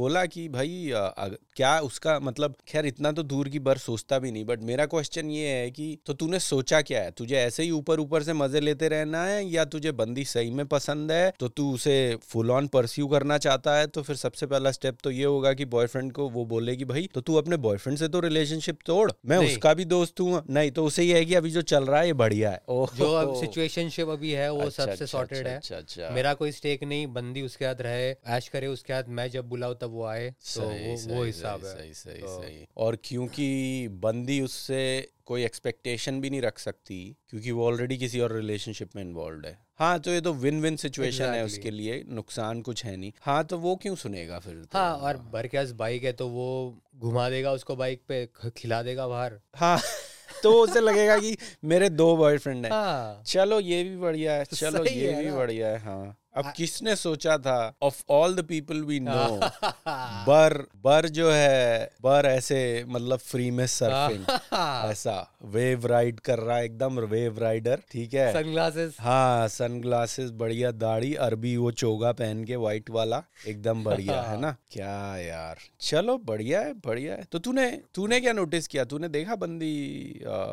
बोला 0.00 0.24
कि 0.26 0.48
भाई 0.48 0.90
अ, 0.90 0.98
अग- 1.18 1.36
क्या 1.56 1.78
उसका 1.80 2.18
मतलब 2.20 2.54
खैर 2.68 2.86
इतना 2.86 3.10
तो 3.12 3.22
दूर 3.22 3.48
की 3.48 3.58
बर 3.58 3.78
सोचता 3.78 4.18
भी 4.18 4.30
नहीं 4.32 4.44
बट 4.44 4.60
मेरा 4.62 4.86
क्वेश्चन 4.86 5.30
ये 5.30 5.48
है 5.48 5.70
कि 5.70 5.86
तो 6.06 6.12
तूने 6.12 6.38
सोचा 6.38 6.80
क्या 6.82 7.00
है? 7.02 7.10
तुझे 7.10 7.36
ऐसे 7.36 7.62
ही 7.62 7.70
ऊपर 7.70 8.00
ऊपर 8.00 8.22
से 8.22 8.32
मज़े 8.32 8.60
लेते 8.60 8.88
रहना 8.88 9.24
है 9.24 9.44
या 9.46 9.64
तुझे 9.64 9.92
बंदी 9.92 10.24
सही 10.24 10.50
में 10.50 10.64
पसंद 10.66 11.12
है 11.12 11.32
तो 11.40 11.48
तू 11.48 11.72
उसे 11.74 11.96
फुल 12.22 12.50
ऑन 12.50 12.66
परस्यू 12.66 13.06
करना 13.06 13.38
चाहता 13.38 13.76
है? 13.76 13.86
तो 13.86 14.02
फिर 14.02 14.16
सबसे 14.16 14.46
पहला 14.46 14.70
स्टेप 14.70 14.98
तो 15.04 15.10
ये 15.10 15.24
होगा 15.24 15.52
कि 15.52 15.64
बॉयफ्रेंड 15.64 16.12
को 16.12 16.28
वो 16.28 16.44
बोले 16.44 16.76
कि 16.76 16.84
भाई 16.84 17.08
तो 17.14 17.20
तू 17.20 17.34
अपने 17.34 17.56
बॉयफ्रेंड 17.56 17.98
से 17.98 18.08
तो 18.08 18.20
रिलेशनशिप 18.20 18.78
तोड़ 18.86 19.10
मैं 19.26 19.38
उसका 19.46 19.74
भी 19.74 19.84
दोस्त 19.84 20.20
हूँ 20.20 20.42
नहीं 20.50 20.70
तो 20.70 20.84
उसे 20.84 21.04
ये 21.04 21.18
है 21.18 21.24
कि 21.24 21.34
अभी 21.34 21.50
जो 21.50 21.62
चल 21.62 21.84
रहा 21.84 22.00
है 22.00 22.06
ये 22.06 22.12
बढ़िया 22.12 22.50
है। 22.50 22.60
जो 22.68 23.12
अब 23.14 23.34
सिचुएशनशिप 23.34 24.08
अभी 24.08 24.30
है 24.30 24.50
वो 24.52 24.60
अच्छा, 24.60 24.84
सबसे 24.86 25.06
सॉर्टेड 25.06 25.46
है। 25.46 25.56
अच्छा, 25.56 25.76
अच्छा। 25.76 26.10
मेरा 26.10 26.34
कोई 26.34 26.52
स्टेक 26.52 26.82
नहीं 26.84 27.06
बंदी 27.06 27.31
उसके 27.40 27.64
साथ 27.64 27.74
रहे 27.80 28.16
ऐश 28.26 28.48
करे 28.48 28.66
उसके 28.66 28.92
साथ 28.92 29.04
मैं 29.08 29.30
जब 29.30 29.48
बुलाऊं 29.48 29.74
तब 29.74 29.90
वो 29.90 30.04
आए 30.04 30.30
तो 30.30 30.62
वो 30.62 31.14
वो 31.14 31.24
हिसाब 31.24 31.64
है। 31.64 31.76
सही 31.76 31.94
सही 31.94 32.18
तो- 32.18 32.44
सही। 32.44 32.66
और 32.76 32.98
क्योंकि 33.04 33.88
बंदी 33.88 34.40
उससे 34.40 35.08
कोई 35.26 35.44
एक्सपेक्टेशन 35.44 36.20
भी 36.20 36.30
नहीं 36.30 36.42
रख 36.42 36.58
सकती 36.58 37.16
क्योंकि 37.28 37.50
वो 37.50 37.66
ऑलरेडी 37.66 37.96
किसी 37.96 38.20
और 38.20 38.32
रिलेशनशिप 38.32 38.96
में 38.96 39.02
इन्वॉल्व 39.02 39.46
है। 39.46 39.58
हाँ 39.78 40.00
तो 40.00 40.10
ये 40.10 40.20
तो 40.20 40.32
विन 40.32 40.60
विन 40.60 40.76
सिचुएशन 40.76 41.24
है 41.24 41.44
उसके 41.44 41.70
लिए 41.70 42.04
नुकसान 42.08 42.62
कुछ 42.62 42.84
है 42.84 42.96
नहीं। 42.96 43.12
हाँ 43.20 43.44
तो 43.44 43.58
वो 43.58 43.76
क्यों 43.76 43.96
सुनेगा 43.96 44.38
फिर? 44.38 44.54
तो? 44.54 44.78
हाँ 44.78 44.94
और 44.96 45.16
बर 45.16 45.46
के 45.46 45.72
बाइक 45.72 46.04
है 46.04 46.12
तो 46.12 46.28
वो 46.28 46.78
घुमा 46.96 47.30
देगा 47.30 47.52
उसको 47.52 47.76
बाइक 47.76 48.02
पे 48.08 48.28
खिला 48.56 48.82
देगा 48.82 49.08
बाहर। 49.08 49.40
हाँ 49.54 49.80
तो 50.42 50.52
उसे 50.64 50.80
लगेगा 50.80 51.18
कि 51.18 51.36
मेरे 51.64 51.88
दो 51.88 52.16
बॉयफ्रेंड 52.16 52.64
हैं। 52.64 52.72
हाँ। 52.72 53.22
चलो 53.26 53.60
ये 53.60 53.84
भी 53.84 53.96
बढ़िया 53.96 54.32
है 54.32 54.44
चलो 54.44 54.84
ये 54.84 55.12
है 55.12 55.24
भी 55.24 55.32
बढ़िया 55.32 55.68
है 55.68 55.78
हाँ। 55.78 56.21
अब 56.36 56.52
किसने 56.56 56.94
सोचा 56.96 57.36
था? 57.38 57.74
Of 57.82 58.02
all 58.10 58.34
the 58.36 58.42
people 58.44 58.80
we 58.82 59.00
know 59.00 59.38
बर 60.26 60.54
बर 60.84 61.08
जो 61.08 61.30
है 61.30 61.90
बर 62.02 62.26
ऐसे 62.26 62.58
मतलब 62.88 63.18
फ्री 63.18 63.50
में 63.50 63.66
सर्फिंग 63.66 64.24
ऐसा 64.90 65.16
वेव 65.56 65.86
राइड 65.86 66.20
कर 66.20 66.38
रहा 66.38 66.56
है 66.56 66.64
एकदम 66.64 66.98
वेव 67.00 67.38
राइडर 67.38 67.82
ठीक 67.92 68.14
है? 68.14 68.32
सनग्लासेस 68.32 68.96
हाँ 69.00 69.48
सनग्लासेस 69.48 70.30
बढ़िया 70.30 70.70
दाढ़ी 70.70 71.14
अरबी 71.14 71.56
वो 71.56 71.70
चोगा 71.72 72.12
पहन 72.12 72.44
के 72.44 72.56
व्हाइट 72.56 72.90
वाला 72.90 73.22
एकदम 73.48 73.84
बढ़िया 73.84 74.20
है 74.22 74.40
ना? 74.40 74.56
क्या 74.72 75.16
यार 75.16 75.58
चलो 75.80 76.18
बढ़िया 76.18 76.60
है 76.60 76.72
बढ़िया 76.86 77.14
है। 77.14 77.26
तो 77.32 77.38
तूने 77.38 77.70
तूने 77.94 78.20
क्या 78.20 78.32
नोटिस 78.32 78.66
किया? 78.66 78.84
तूने 78.84 79.08
देखा 79.08 79.36
बंदी 79.36 79.74
आ, 80.26 80.44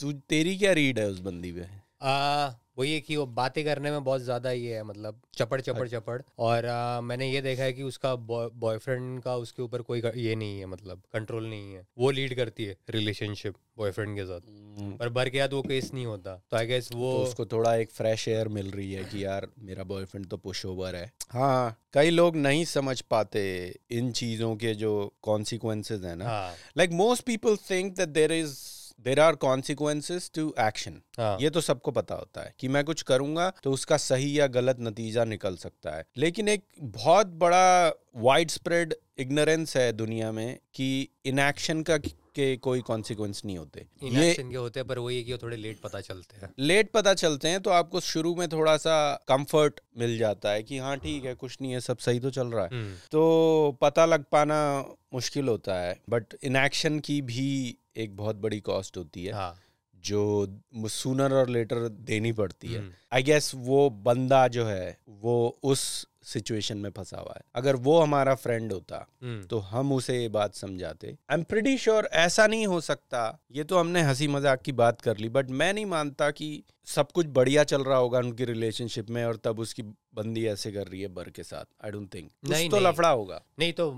तू 0.00 0.12
तेरी 0.12 0.56
क्या 0.58 0.72
रीड 0.72 0.98
है 0.98 1.06
उस 1.08 1.18
बंदी 1.20 1.52
पे? 1.52 1.81
आ, 2.02 2.48
वो 2.78 2.84
ये 2.84 3.00
कि 3.00 3.16
वो 3.16 3.24
बातें 3.28 3.64
करने 3.64 3.90
में 3.90 4.04
बहुत 4.04 4.20
ज़्यादा 4.20 4.50
ये 4.50 4.74
है 4.74 4.82
मतलब 4.82 5.20
चपड़ 5.36 5.60
चपड़ 5.60 5.86
चपड़। 5.88 6.20
और 6.38 6.66
आ, 6.66 7.00
मैंने 7.00 7.30
ये 7.30 7.40
देखा 7.42 7.62
है 7.62 7.72
कि 7.72 7.82
उसका 7.82 8.14
बॉयफ्रेंड 8.16 9.20
का 9.22 9.36
उसके 9.36 9.62
ऊपर 9.62 9.82
कोई 9.82 10.02
ये 10.16 10.34
नहीं 10.34 10.58
है 10.58 10.66
मतलब 10.66 11.02
कंट्रोल 11.12 11.46
नहीं 11.46 11.74
है। 11.74 11.86
वो 11.98 12.10
लीड 12.10 12.34
करती 12.36 12.64
है 12.64 12.76
रिलेशनशिप 12.90 13.54
बॉयफ्रेंड 13.78 14.16
के 14.16 14.24
साथ। 14.24 14.40
पर 14.98 15.08
बर 15.10 15.28
के 15.28 15.38
साथ 15.38 15.52
वो 15.52 15.62
केस 15.62 15.90
नहीं 15.94 16.06
होता। 16.06 16.34
तो 16.50 16.56
आई 16.56 16.66
गेस 16.66 16.88
वो 16.94 17.12
तो 17.12 17.22
उसको 17.22 17.46
थोड़ा 17.46 17.74
एक 17.76 17.90
फ्रेश 17.90 18.26
एयर 18.28 18.48
मिल 18.48 18.70
रही 18.70 18.92
है 18.92 19.04
कि 19.04 19.24
यार 19.24 19.48
मेरा 19.60 19.84
बॉयफ्रेंड 19.84 20.26
तो 20.26 20.36
पुश 20.38 20.64
ओवर 20.66 20.96
है। 20.96 21.10
हाँ 21.30 21.78
कई 21.94 22.10
लोग 22.10 22.36
नहीं 22.38 22.64
समझ 22.64 23.00
पाते 23.00 23.44
इन 23.90 24.12
चीज़ों 24.12 24.54
के 24.56 24.74
जो 24.74 24.92
कॉन्सिक्वेंसेज 25.22 26.04
है 26.04 26.14
ना। 26.16 26.54
Like 26.76 26.90
most 26.94 27.24
people 27.24 27.56
think 27.70 27.96
that 27.96 28.08
there 28.10 28.32
is 28.32 28.56
there 29.04 29.20
are 29.20 29.34
consequences 29.36 30.30
to 30.34 30.48
action 30.60 31.00
ये 31.40 31.50
तो 31.50 31.60
सबको 31.60 31.90
पता 31.90 32.14
होता 32.14 32.42
है 32.42 32.54
कि 32.58 32.68
मैं 32.68 32.84
कुछ 32.84 33.02
करूँगा 33.02 33.52
तो 33.62 33.72
उसका 33.72 33.96
सही 33.96 34.38
या 34.38 34.46
गलत 34.46 34.76
नतीजा 34.80 35.24
निकल 35.24 35.56
सकता 35.56 35.96
है। 35.96 36.04
लेकिन 36.16 36.48
एक 36.48 36.64
बहुत 36.80 37.26
बड़ा 37.36 37.92
वाइड 38.16 38.50
स्प्रेड 38.50 38.94
इग्नोरेंस 39.18 39.76
है 39.76 39.92
दुनिया 39.92 40.32
में 40.32 40.58
कि 40.74 41.08
इनएक्शन 41.26 41.82
का 41.82 41.98
के 42.34 42.56
कोई 42.56 42.80
कॉन्सिक्वेंस 42.80 43.42
नहीं 43.44 43.56
होते। 43.58 43.80
ये 44.02 44.34
के 44.34 44.56
होते 44.56 44.80
हैं 44.80 44.86
पर 44.88 44.98
वो 44.98 45.10
ये 45.10 45.22
कि 45.22 45.32
वो 45.32 45.38
थोड़े 45.38 45.56
लेट 45.56 45.80
पता 45.80 46.00
चलते 46.00 46.36
हैं। 46.36 46.50
लेट 46.58 46.90
पता 46.90 47.12
चलते 47.14 47.48
हैं 47.48 47.60
तो 47.60 47.70
आपको 47.70 48.00
शुरू 48.00 48.34
में 48.36 48.48
थोड़ा 48.48 48.76
सा 48.76 48.94
कंफर्ट 49.28 49.80
मिल 49.98 50.16
जाता 50.18 50.50
है 50.50 50.62
कि 50.62 50.78
हाँ 50.78 50.96
ठीक 50.98 51.24
है 51.24 51.34
कुछ 51.34 51.56
नहीं 51.62 51.72
है 51.72 51.80
सब 51.80 51.98
सही 51.98 52.20
तो 52.20 52.30
चल 52.30 52.46
रहा 52.46 52.64
है। 52.64 52.70
हम्म, 52.70 52.94
तो 53.10 53.78
पता 53.80 54.06
लग 54.06 54.24
पाना 54.32 54.58
मुश्किल 55.14 55.48
होता 55.48 55.80
है 55.80 56.00
बट 56.10 56.34
इनएक्शन 56.42 56.98
की 57.00 57.20
भी 57.22 57.76
एक 57.96 58.16
बहुत 58.16 58.36
बड़ी 58.36 58.60
कॉस्ट 58.60 58.96
होती 58.96 59.24
है 59.24 59.32
हाँ। 59.32 59.54
जो 60.04 60.86
सूनर 60.90 61.32
और 61.32 61.48
लेटर 61.48 61.88
देनी 61.88 62.32
पड़ती 62.32 62.72
है। 62.72 62.78
हम्म, 62.78 62.92
आई 63.12 63.22
गेस 63.22 63.52
वो 63.54 63.88
बंदा 64.04 64.46
जो 64.48 64.64
है 64.64 64.98
वो 65.20 65.58
उस 65.62 66.08
सिचुएशन 66.24 66.78
में 66.78 66.90
फंसा 66.90 67.18
हुआ 67.18 67.32
है। 67.36 67.42
अगर 67.54 67.76
वो 67.76 67.98
हमारा 68.00 68.34
फ्रेंड 68.34 68.72
होता 68.72 68.96
हम्म, 69.22 69.42
तो 69.42 69.58
हम 69.58 69.92
उसे 69.92 70.18
ये 70.18 70.28
बात 70.28 70.54
समझाते। 70.54 71.06
आई 71.08 71.34
एम 71.34 71.42
प्रिटी 71.42 71.76
श्योर 71.78 72.08
ऐसा 72.12 72.46
नहीं 72.46 72.66
हो 72.66 72.80
सकता। 72.80 73.38
ये 73.52 73.64
तो 73.64 73.78
हमने 73.78 74.02
हँसी 74.02 74.28
मज़ाक 74.28 74.62
की 74.62 74.72
बात 74.72 75.00
कर 75.00 75.18
ली 75.18 75.28
बट 75.28 75.50
मैं 75.50 75.72
नहीं 75.74 75.86
मानता 75.86 76.30
कि 76.30 76.62
सब 76.86 77.12
कुछ 77.12 77.26
बढ़िया 77.30 77.64
चल 77.64 77.82
रहा 77.82 77.98
होगा 77.98 78.18
उनकी 78.18 78.44
रिलेशनशिप 78.44 79.10
में 79.10 79.24
और 79.24 79.36
तब 79.36 79.58
उसकी 79.58 79.82
बंदी 80.14 80.46
ऐसे 80.46 80.72
कर 80.72 80.86
रही 80.86 81.00
है 81.00 81.08
बर 81.08 81.30
के 81.30 81.42
साथ। 81.42 81.64
आई 81.84 81.90
डोंट 81.90 82.14
थिंक 82.14 82.30
नहीं, 82.48 82.68
तो 82.70 82.76
नहीं। 82.76 82.86
लफड़ा 82.86 83.08
होगा। 83.08 83.42
नहीं 83.58 83.72
तो 83.72 83.90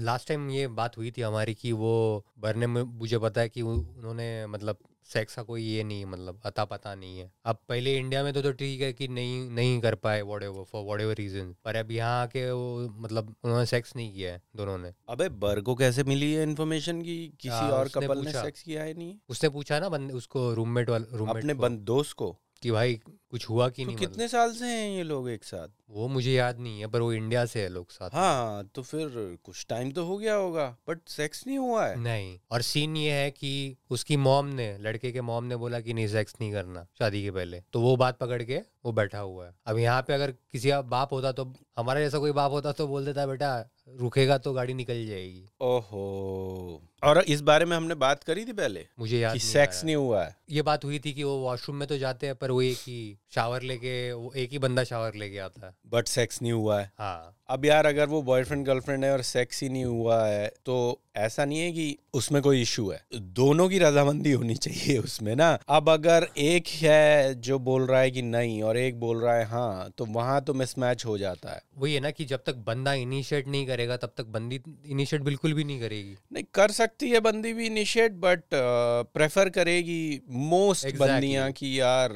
लास्ट 0.00 0.28
टाइम 0.28 0.48
ये 0.50 0.66
बात 0.68 0.96
हुई 0.96 1.10
थी 1.10 1.22
हमारी 1.22 1.54
कि 1.54 1.72
वो 1.72 2.24
भरने 2.38 2.66
में 2.66 2.82
मुझे 2.82 3.18
पता 3.18 3.40
है 3.40 3.48
कि 3.48 3.62
उन्होंने 3.62 4.46
मतलब 4.46 4.78
सेक्स 5.12 5.34
का 5.34 5.42
कोई 5.42 5.62
ये 5.62 5.84
नहीं 5.84 6.04
मतलब 6.06 6.40
अता 6.44 6.64
पता 6.64 6.94
नहीं 6.94 7.18
है। 7.18 7.30
अब 7.44 7.58
पहले 7.68 7.96
इंडिया 7.96 8.22
में 8.24 8.32
तो 8.32 8.42
तो 8.42 8.52
ठीक 8.52 8.80
है 8.80 8.92
कि 8.92 9.08
नहीं 9.08 9.48
नहीं 9.50 9.80
कर 9.80 9.94
पाए 9.94 10.20
what 10.22 10.42
ever 10.42 10.64
for 10.64 10.84
what 10.84 11.00
ever 11.00 11.14
reason 11.14 11.54
पर 11.64 11.76
अब 11.76 11.90
यहाँ 11.90 12.22
आके 12.22 12.50
वो 12.50 12.88
मतलब 12.98 13.34
उन्होंने 13.44 13.66
सेक्स 13.66 13.96
नहीं 13.96 14.12
किया 14.14 14.32
है 14.32 14.42
दोनों 14.56 14.76
ने। 14.78 14.92
अबे 15.08 15.28
बर 15.38 15.60
को 15.60 15.74
कैसे 15.74 16.04
मिली 16.04 16.32
है 16.32 16.42
इन्फॉर्मेशन 16.42 17.02
की 17.02 17.16
किसी 17.40 17.48
हाँ, 17.48 17.70
और 17.70 17.88
कपल 17.88 18.24
ने। 18.24 18.32
सेक्स 18.32 18.62
किया 18.62 18.82
है 18.82 18.94
नहीं? 18.94 19.16
उसने 19.28 19.48
पूछा 19.48 19.78
ना 19.80 19.88
बंद 19.88 20.12
उसको 20.12 20.52
रूममेट 20.54 20.90
वाला 20.90 21.16
रूममेट 21.18 21.36
अपने 21.36 21.54
बंद 21.56 21.80
दोस्त 21.86 22.16
को? 22.16 22.30
कि 22.62 22.70
भाई 22.70 23.00
कुछ 23.30 23.48
हुआ 23.48 23.68
कि 23.68 23.82
तो 23.82 23.86
नहीं 23.86 23.96
कितने 23.98 24.14
मतलब? 24.14 24.28
साल 24.28 24.52
से 24.52 24.66
हैं 24.66 24.90
ये 24.90 25.02
लोग 25.02 25.28
एक 25.30 25.44
साथ? 25.44 25.58
मतलब। 25.58 25.96
वो 25.96 26.08
मुझे 26.08 26.32
याद 26.32 26.58
नहीं 26.58 26.80
है 26.80 26.86
पर 26.86 27.00
वो 27.00 27.12
इंडिया 27.12 27.44
से 27.46 27.62
है 27.62 27.68
लोग 27.68 27.90
साथ 27.90 28.10
हाँ 28.14 28.64
तो 28.74 28.82
फिर 28.82 29.08
कुछ 29.44 29.64
टाइम 29.68 29.90
तो 29.92 30.04
हो 30.04 30.16
गया 30.18 30.34
होगा 30.34 30.66
बट 30.88 30.98
सेक्स 31.08 31.46
नहीं 31.46 31.58
हुआ 31.58 31.86
है? 31.86 31.96
नहीं 32.00 32.38
और 32.50 32.62
सीन 32.62 32.96
ये 32.96 33.12
है 33.12 33.30
कि 33.30 33.76
उसकी 33.90 34.16
मॉम 34.16 34.46
ने 34.46 34.76
लड़के 34.78 35.12
के 35.12 35.20
मॉम 35.20 35.44
ने 35.44 35.56
बोला 35.56 35.80
कि 35.80 35.94
नहीं 35.94 36.06
सेक्स 36.08 36.34
नहीं 36.40 36.52
करना 36.52 36.86
शादी 36.98 37.22
के 37.22 37.30
पहले। 37.30 37.62
तो 37.72 37.80
वो 37.80 37.96
बात 37.96 38.18
पकड़ 38.18 38.42
के 38.42 38.60
वो 38.84 38.92
बैठा 38.92 39.18
हुआ 39.18 39.46
है। 39.46 39.54
अब 39.66 39.78
यहाँ 39.78 40.02
पे 40.02 40.14
अगर 40.14 40.30
किसी 40.30 40.68
का 40.68 40.80
बाप 40.82 41.12
होता 41.12 41.32
तो 41.32 41.52
हमारा 41.78 42.00
जैसा 42.00 42.18
कोई 42.18 42.32
बाप 42.32 42.52
होता 42.52 42.72
तो 42.72 42.86
बोल 42.86 43.04
देता 43.04 43.26
बेटा 43.26 43.58
रुकेगा 43.90 44.38
तो 44.38 44.52
गाड़ी 44.52 44.74
निकल 44.74 45.06
जाएगी। 45.06 45.44
ओहो। 45.60 46.82
और 47.04 47.18
इस 47.18 47.40
बारे 47.40 47.64
में 47.64 47.76
हमने 47.76 47.94
बात 47.94 48.22
करी 48.24 48.44
थी 48.44 48.52
पहले? 48.52 48.86
मुझे 48.98 49.18
याद 49.18 49.32
कि 49.32 49.38
नहीं 49.38 49.48
सेक्स 49.48 49.84
नहीं 49.84 49.96
हुआ 49.96 50.24
है। 50.24 50.36
ये 50.50 50.62
बात 50.62 50.84
हुई 50.84 50.98
थी 50.98 51.12
कि 51.12 51.24
वो 51.24 51.36
वॉशरूम 51.38 51.76
में 51.76 51.88
तो 51.88 51.98
जाते 51.98 52.26
हैं 52.26 52.36
पर 52.36 52.50
वो 52.50 52.62
ये 52.62 52.72
ही 52.72 53.16
शावर 53.32 53.62
लेके 53.62 54.12
वो 54.12 54.32
एक 54.36 54.50
ही 54.52 54.58
बंदा 54.58 54.84
शावर 54.84 55.14
लेके 55.14 55.38
आता 55.38 55.66
है। 55.66 55.72
बट 55.90 56.08
सेक्स 56.08 56.40
नहीं 56.42 56.52
हुआ 56.52 56.80
है। 56.80 56.90
हाँ। 56.98 57.36
अब 57.50 57.64
यार 57.64 57.86
अगर 57.86 58.06
वो 58.06 58.22
बॉयफ्रेंड 58.22 58.64
गर्लफ्रेंड 58.66 59.04
है 59.04 59.12
और 59.12 59.22
सेक्स 59.22 59.62
ही 59.62 59.68
नहीं 59.68 59.84
हुआ 59.84 60.24
है 60.26 60.46
तो 60.66 60.76
ऐसा 61.16 61.44
नहीं 61.44 61.58
है 61.58 61.70
कि 61.72 61.96
उसमें 62.14 62.40
कोई 62.42 62.60
इशू 62.62 62.88
है। 62.90 63.00
दोनों 63.36 63.68
की 63.68 63.78
रजामंदी 63.78 64.32
होनी 64.32 64.54
चाहिए 64.56 64.98
उसमें 64.98 65.34
ना। 65.36 65.48
अब 65.68 65.88
अगर 65.90 66.26
एक 66.38 66.68
है 66.74 67.34
जो 67.40 67.58
बोल 67.58 67.86
रहा 67.86 68.00
है 68.00 68.10
कि 68.10 68.22
नहीं 68.22 68.62
और 68.62 68.76
एक 68.76 69.00
बोल 69.00 69.20
रहा 69.20 69.34
है 69.34 69.44
हाँ 69.44 69.90
तो 69.98 70.04
वहाँ 70.10 70.40
तो 70.44 70.54
मिसमैच 70.54 71.04
हो 71.06 71.18
जाता 71.18 71.52
है। 71.52 71.62
वही 71.78 71.94
है 71.94 72.00
ना 72.00 72.10
कि 72.10 72.24
जब 72.24 72.42
तक 72.46 72.56
बंदा 72.66 72.92
इनिशिएट 72.94 73.48
नहीं 73.48 73.66
करेगा 73.66 73.96
तब 73.96 74.12
तक 74.16 74.26
बंदी 74.28 74.60
इनिशिएट 74.86 75.22
बिल्कुल 75.22 75.52
भी 75.52 75.64
नहीं 75.64 75.80
करेगी। 75.80 76.16
नहीं 76.32 76.44
कर 76.54 76.70
सकती 76.70 77.10
है 77.10 77.20
बंदी 77.20 77.52
भी 77.52 77.66
इनिशिएट 77.66 78.12
बट 78.20 78.42
प्रेफर 78.54 79.48
करेगी 79.50 80.20
मोस्ट 80.30 80.86
Exactly. 80.86 81.08
बंदियाँ 81.08 81.50
कि 81.52 81.80
यार 81.80 82.12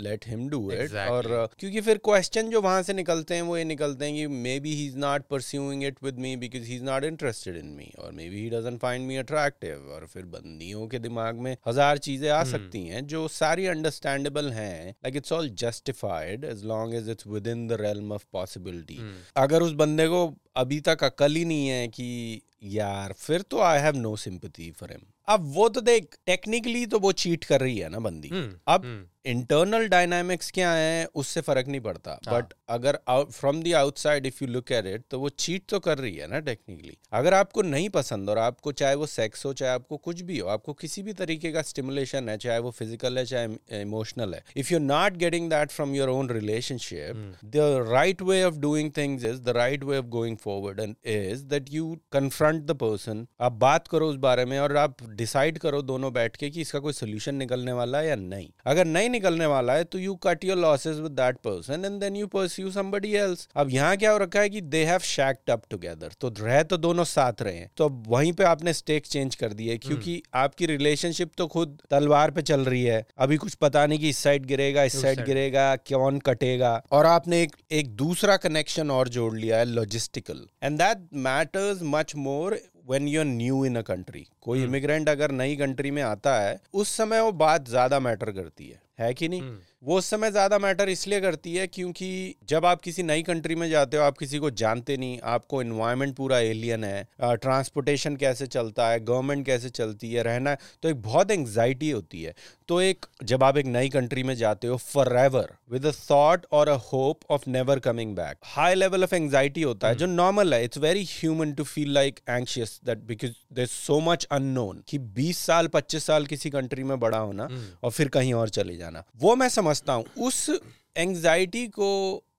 लेट 0.00 0.26
हिम 0.26 0.48
डू 0.48 0.60
इट 0.72 0.94
और 0.96 1.28
क्योंकि 1.58 1.80
फिर 1.80 1.98
क्वेश्चन 2.04 2.50
जो 2.50 2.60
वहाँ 2.62 2.82
से 2.82 2.92
निकलते 2.94 3.34
हैं 3.34 3.42
वो 3.42 3.56
ये 3.56 3.64
निकलते 3.64 4.04
हैं 4.04 4.14
कि 4.14 4.26
maybe 4.60 4.74
he 4.74 4.86
is 4.86 4.96
not 4.98 5.26
pursuing 5.30 5.84
it 5.84 6.02
with 6.04 6.18
me 6.18 6.34
because 6.36 6.64
he 6.64 6.76
is 6.76 6.84
not 6.84 7.04
interested 7.04 7.56
in 7.56 7.66
me 7.76 7.90
और 7.98 8.12
maybe 8.30 8.42
he 8.42 8.50
doesn't 8.50 8.80
find 8.80 9.06
me 9.06 9.16
attractive 9.16 9.90
और 9.94 10.06
फिर 10.06 10.24
बंदियों 10.28 10.86
के 10.86 10.98
दिमाग 11.00 11.38
में 11.38 11.56
हज़ार 11.68 11.98
चीज़ें 12.00 12.28
आ 12.30 12.42
सकती 12.46 12.86
हैं 12.86 13.06
जो 13.06 13.26
सारी 13.30 13.66
अंडरस्टैंडेबल 13.68 14.50
हैं। 14.52 14.90
Like 14.90 15.16
it's 15.16 15.32
all 15.32 15.48
justified 15.58 16.44
as 16.44 16.64
long 16.66 16.94
as 16.94 17.08
it's 17.10 17.26
within 17.46 17.66
the 17.68 17.80
realm 17.80 18.12
of 18.12 18.24
possibility 18.32 19.00
अगर 19.36 19.62
उस 19.62 19.72
बंदे 19.76 20.06
को 20.08 20.22
अभी 20.56 20.80
तक 20.80 21.04
अकल 21.04 21.34
ही 21.34 21.44
नहीं 21.44 21.68
है 21.68 21.86
कि 21.88 22.40
यार 22.64 23.12
फिर 23.18 23.42
तो 23.42 23.60
I 23.62 23.78
have 23.80 23.96
no 23.96 24.14
sympathy 24.16 24.70
for 24.70 24.90
him 24.90 25.00
अब 25.28 25.52
वो 25.54 25.68
तो 25.68 25.80
देख 25.80 26.16
टेक्निकली 26.26 26.84
तो 26.86 26.98
वो 26.98 27.12
चीट 27.14 27.44
कर 27.44 27.60
रही 27.60 27.78
है 27.78 27.88
ना 27.88 27.98
बंदी। 27.98 28.28
हम्म, 28.28 28.54
अब 28.68 28.84
हम्म, 28.84 29.04
इंटरनल 29.24 29.86
डायनामिक्स 29.88 30.50
क्या 30.50 30.70
है 30.72 31.06
उससे 31.14 31.40
फ़र्क 31.40 31.66
नहीं 31.68 31.80
पड़ता. 31.80 32.18
हाँ। 32.26 32.34
बट 32.34 32.52
अगर 32.68 32.98
from 33.08 33.62
the 33.62 33.72
outside 33.76 34.26
if 34.26 34.38
you 34.42 34.48
look 34.48 34.72
at 34.72 34.86
it 34.86 35.02
तो 35.10 35.18
वो 35.20 35.28
चीट 35.38 35.62
तो 35.68 35.78
कर 35.80 35.98
रही 35.98 36.14
है 36.16 36.26
ना 36.26 36.38
टेक्निकली 36.40 36.96
अगर 37.12 37.34
आपको 37.34 37.62
नहीं 37.62 37.88
पसंद 37.88 38.30
और 38.30 38.38
आपको 38.38 38.72
चाहे 38.72 38.94
वो 38.94 39.06
सेक्स 39.06 39.44
हो 39.46 39.52
चाहे 39.52 39.72
आपको 39.72 39.96
कुछ 39.98 40.20
भी 40.22 40.38
हो 40.38 40.48
आपको 40.48 40.72
किसी 40.74 41.02
भी 41.02 41.12
तरीके 41.12 41.52
का 41.52 41.62
स्टिमुलेशन 41.62 42.28
है 42.28 42.36
चाहे 42.38 42.58
वो 42.58 42.70
फ़िज़िकल 42.70 43.18
है 43.18 43.24
चाहे 43.24 43.80
इमोशनल 43.80 44.34
है 44.34 44.42
if 44.56 44.72
you 44.72 44.78
not 44.78 45.16
getting 45.16 45.50
that 45.50 45.70
from 45.70 45.94
your 45.94 46.08
own 46.08 46.30
relationship 46.30 47.36
the 47.46 47.66
right 47.90 48.22
way 48.22 48.42
of 48.44 48.58
doing 48.58 48.90
things 48.96 49.24
is 49.24 49.40
the 49.42 49.56
right 49.56 49.84
way 49.84 49.98
of 49.98 50.06
going 50.16 50.36
forward 50.36 50.80
and 50.80 50.94
is 51.06 51.44
that 51.44 51.72
you 51.72 51.94
confront 52.12 52.64
the 52.64 52.76
person 52.76 53.26
आप 53.40 53.52
बात 53.60 53.88
करो 53.88 54.08
उस 54.10 54.16
बारे 54.20 54.44
में 54.44 54.58
और 54.58 54.76
आप 54.76 55.02
डिसाइड 55.14 55.58
करो 55.58 55.82
दोनों 55.82 56.12
बैठ 56.12 56.36
के 56.36 56.50
कि 56.50 56.60
इसका 56.60 56.78
कोई 56.78 56.92
सोल्यूशन 56.92 57.34
निकलने 57.34 57.72
वाला 57.72 57.98
है 57.98 58.08
या 58.08 58.16
नहीं. 58.16 58.48
अगर 58.66 58.84
नहीं 58.86 59.09
निकलने 59.10 59.46
वाला 59.46 59.72
है 59.72 59.84
तो 59.84 59.98
you 59.98 60.14
cut 60.24 60.44
your 60.44 60.58
losses 60.58 60.96
with 60.98 61.12
that 61.12 61.36
person 61.44 61.84
and 61.84 62.00
then 62.00 62.16
you 62.16 62.26
pursue 62.28 62.70
somebody 62.70 63.12
else 63.16 63.48
अब 63.56 63.70
यहाँ 63.70 63.96
क्या 63.96 64.10
हो 64.12 64.18
रखा 64.18 64.40
है 64.40 64.50
कि 64.50 64.60
they 64.62 64.84
have 64.84 64.98
shacked 65.06 65.50
up 65.50 65.62
together 65.70 66.14
तो 66.20 66.32
रह 66.38 66.62
तो 66.64 66.76
दोनों 66.78 67.04
साथ 67.06 67.42
रहे 67.42 67.54
हैं। 67.54 67.70
तो 67.76 67.84
अब 67.84 68.04
वहीं 68.08 68.32
पे 68.32 68.44
आपने 68.44 68.72
स्टेक 68.72 69.06
चेंज 69.06 69.34
कर 69.34 69.52
दिए 69.52 69.76
क्योंकि 69.78 70.22
आपकी 70.36 70.66
रिलेशनशिप 70.66 71.30
तो 71.38 71.46
खुद 71.48 71.78
तलवार 71.90 72.30
पे 72.30 72.42
चल 72.42 72.60
रही 72.62 72.82
है। 72.84 73.04
अभी 73.18 73.36
कुछ 73.36 73.54
पता 73.56 73.86
नहीं 73.86 73.98
कि 73.98 74.08
इस 74.08 74.18
साइड 74.18 74.46
गिरेगा 74.46 74.82
इस 74.84 75.00
साइड 75.02 75.24
गिरेगा 75.26 75.74
कौन 75.88 76.18
कटेगा। 76.20 76.70
और 76.92 77.06
आपने 77.06 77.42
एक 77.42 77.56
एक 77.72 77.88
दूसरा 77.96 78.36
कनेक्शन 78.38 78.90
और 78.90 79.08
जोड़ 79.10 79.34
लिया 79.36 79.58
है 79.58 79.64
logistical 79.66 80.46
and 80.62 80.78
that 80.78 81.08
matters 81.20 81.80
much 81.84 82.14
more 82.18 82.58
when 82.88 83.08
you 83.08 83.20
are 83.20 83.26
new 83.26 83.64
in 83.64 83.76
a 83.76 83.82
country 83.82 84.26
कोई 84.40 84.62
इमिग्रेंट 84.64 85.08
अगर 85.08 85.30
नई 85.30 85.56
कंट्री 85.56 85.90
में 85.90 86.02
आता 86.02 86.40
है 86.40 86.60
उस 86.74 86.96
समय 86.96 87.20
वो 87.20 87.32
बात 87.32 87.68
ज़्यादा 87.68 88.00
मैटर 88.00 88.30
करती 88.30 88.68
है। 88.68 88.82
है 88.98 89.14
कि 89.14 89.28
नहीं? 89.28 89.40
हम्म। 89.40 89.58
वो 89.82 89.98
उस 89.98 90.06
समय 90.10 90.30
ज़्यादा 90.30 90.58
मैटर 90.58 90.88
इसलिए 90.88 91.20
करती 91.20 91.54
है 91.54 91.66
क्योंकि 91.66 92.08
जब 92.48 92.64
आप 92.66 92.80
किसी 92.80 93.02
नई 93.02 93.22
कंट्री 93.22 93.54
में 93.54 93.68
जाते 93.70 93.96
हो 93.96 94.02
आप 94.02 94.18
किसी 94.18 94.38
को 94.38 94.50
जानते 94.52 94.96
नहीं 94.96 95.18
आपको 95.24 95.60
इन्वायरमेंट 95.62 96.14
पूरा 96.16 96.38
एलियन 96.38 96.84
है 96.84 97.06
ट्रांसपोर्टेशन 97.20 98.16
कैसे 98.16 98.46
चलता 98.46 98.88
है 98.88 98.98
गवर्नमेंट 99.04 99.44
कैसे 99.46 99.68
चलती 99.70 100.12
है 100.12 100.22
रहना 100.22 100.50
है 100.50 100.58
तो 100.82 100.88
एक 100.88 101.00
बहुत 101.02 101.30
एंग्जाइटी 101.30 101.90
होती 101.90 102.22
है। 102.22 102.34
तो 102.68 102.80
एक 102.80 103.06
जब 103.24 103.44
आप 103.44 103.56
एक 103.56 103.66
नई 103.66 103.88
कंट्री 103.88 104.22
में 104.22 104.34
जाते 104.34 104.66
हो 104.66 104.76
for 104.76 105.16
ever 105.18 105.48
with 105.70 105.86
a 105.86 105.92
thought 105.92 106.44
और 106.52 106.68
a 106.68 106.76
hope 106.82 107.20
of 107.30 107.48
never 107.48 107.78
coming 107.78 108.14
back 108.16 108.36
high 108.46 108.74
level 108.74 109.04
of 109.04 109.14
anxiety 109.14 109.62
होता 109.62 109.88
है 109.88 109.94
जो 109.94 110.06
नॉर्मल 110.06 110.54
है 110.54 110.62
it's 110.64 110.78
very 110.78 111.04
human 111.10 111.52
to 111.52 111.64
feel 111.64 111.92
like 111.94 112.20
anxious 112.28 112.78
that 112.86 112.98
because 113.06 113.32
there 113.54 113.66
so 113.66 113.98
much 114.00 114.24
unknown 114.32 114.82
कि 114.88 114.98
20 115.16 115.38
साल 115.46 115.68
25 115.68 116.04
साल 116.04 116.26
किसी 116.26 116.50
कंट्री 116.50 116.82
में 116.82 116.98
बड़ा 117.00 117.18
होना 117.18 117.48
और 117.84 117.90
फिर 117.90 118.08
कहीं 118.10 118.32
और 118.34 118.48
चले 118.50 118.76
जाना। 118.76 119.04
वो 119.16 119.34
मैं 119.36 119.48
समझता 119.70 119.92
हूँ। 119.92 120.04
उस 120.18 120.50
एंग्जाइटी 120.96 121.66
को 121.68 121.90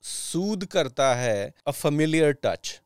सूद 0.03 0.65
करता 0.65 1.13
है 1.15 1.53
a 1.67 1.71
familiar 1.71 2.31
touch 2.43 2.79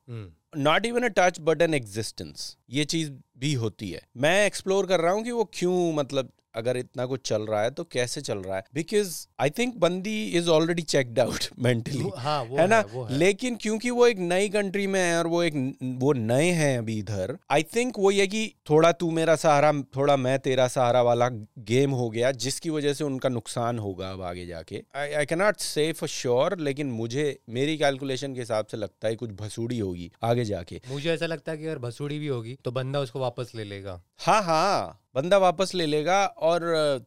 not 0.58 0.86
even 0.86 1.04
a 1.04 1.08
touch 1.18 1.40
but 1.42 1.62
an 1.62 1.74
existence 1.74 2.56
ये 2.70 2.86
चीज़ 2.86 3.12
भी 3.38 3.54
होती 3.54 3.90
है। 3.92 4.02
मैं 4.18 4.46
एक्सप्लोर 4.46 4.86
कर 4.88 5.00
रहा 5.00 5.14
हूँ 5.14 5.24
कि 5.24 5.32
वो 5.32 5.44
क्यों 5.54 5.94
मतलब 5.94 6.32
अगर 6.56 6.78
इतना 6.78 7.06
कुछ 7.06 7.28
चल 7.28 7.42
रहा 7.42 7.62
है 7.62 7.72
तो 7.72 7.84
कैसे 7.84 8.22
चल 8.22 8.38
रहा 8.38 8.56
है? 8.58 8.64
बिकॉज़ 8.74 9.16
आई 9.40 9.50
थिंक 9.50 9.76
बंदी 9.78 10.16
is 10.32 10.50
already 10.50 10.82
checked 10.84 11.20
out 11.20 11.46
mentally 11.60 12.10
हाँ 12.18 12.44
है 12.46 12.68
ना? 12.68 12.80
वो 12.94 13.04
है। 13.04 13.18
लेकिन 13.18 13.56
क्योंकि 13.56 13.90
वो 13.90 14.08
एक 14.08 14.20
नई 14.20 14.50
कंट्री 14.50 14.88
में 14.88 15.00
है 15.02 15.18
और 15.18 15.28
वो 15.28 15.42
एक 15.44 15.54
वो 16.00 16.14
नए 16.14 16.50
हैं 16.52 16.78
अभी 16.78 16.98
इधर 17.00 17.38
आई 17.52 17.64
थिंक 17.76 18.00
वो 18.00 18.12
ये 18.12 18.28
कि 18.28 18.46
थोड़ा 18.70 18.92
तू 18.92 19.10
मेरा 19.12 19.36
सहारा 19.36 19.72
थोड़ा 19.96 20.16
मैं 20.18 20.38
तेरा 20.40 20.68
सहारा 20.68 21.02
वाला 21.02 21.30
गेम 21.66 21.92
हो 21.92 22.10
गया 22.10 22.32
जिसकी 22.40 22.70
वजह 22.70 22.94
से 22.94 23.04
उनका 23.04 23.30
नुकसान 23.30 23.80
होगा 23.80 24.12
अब 24.12 24.22
आगे 24.24 24.46
जाके। 24.46 24.82
I 24.96 25.26
can 25.26 25.40
not 25.40 25.58
say 25.60 25.92
for 25.92 26.10
sure 26.10 26.58
लेकिन 26.60 26.92
मुझे 26.92 27.26
मेरी 27.50 27.78
कैलकुलेशन 27.78 28.34
के 28.34 28.40
हिसाब 28.40 28.66
से 28.66 28.78
लगता 28.78 29.08
है 29.08 29.16
कुछ 29.16 29.32
भसूड़ी 29.34 29.80
होगी 29.80 30.12
आगे 30.24 30.46
जाके। 30.46 30.82
मुझे 30.90 31.10
ऐसा 31.14 31.26
लगता 31.26 31.52
है 31.52 31.58
कि 31.58 31.66
अगर 31.66 31.80
भसूड़ी 31.80 32.20
भी 32.20 32.28
होगी 32.28 32.58
तो 32.66 32.72
बंदा 32.72 33.00
उसको 33.00 33.20
वापस 33.20 33.52
ले 33.56 33.64
लेगा। 33.64 34.02
हाँ 34.20 34.42
हाँ। 34.44 35.02
बंदा 35.16 35.38
वापस 35.38 35.74
ले 35.76 35.86
लेगा 35.86 36.26
और 36.26 36.62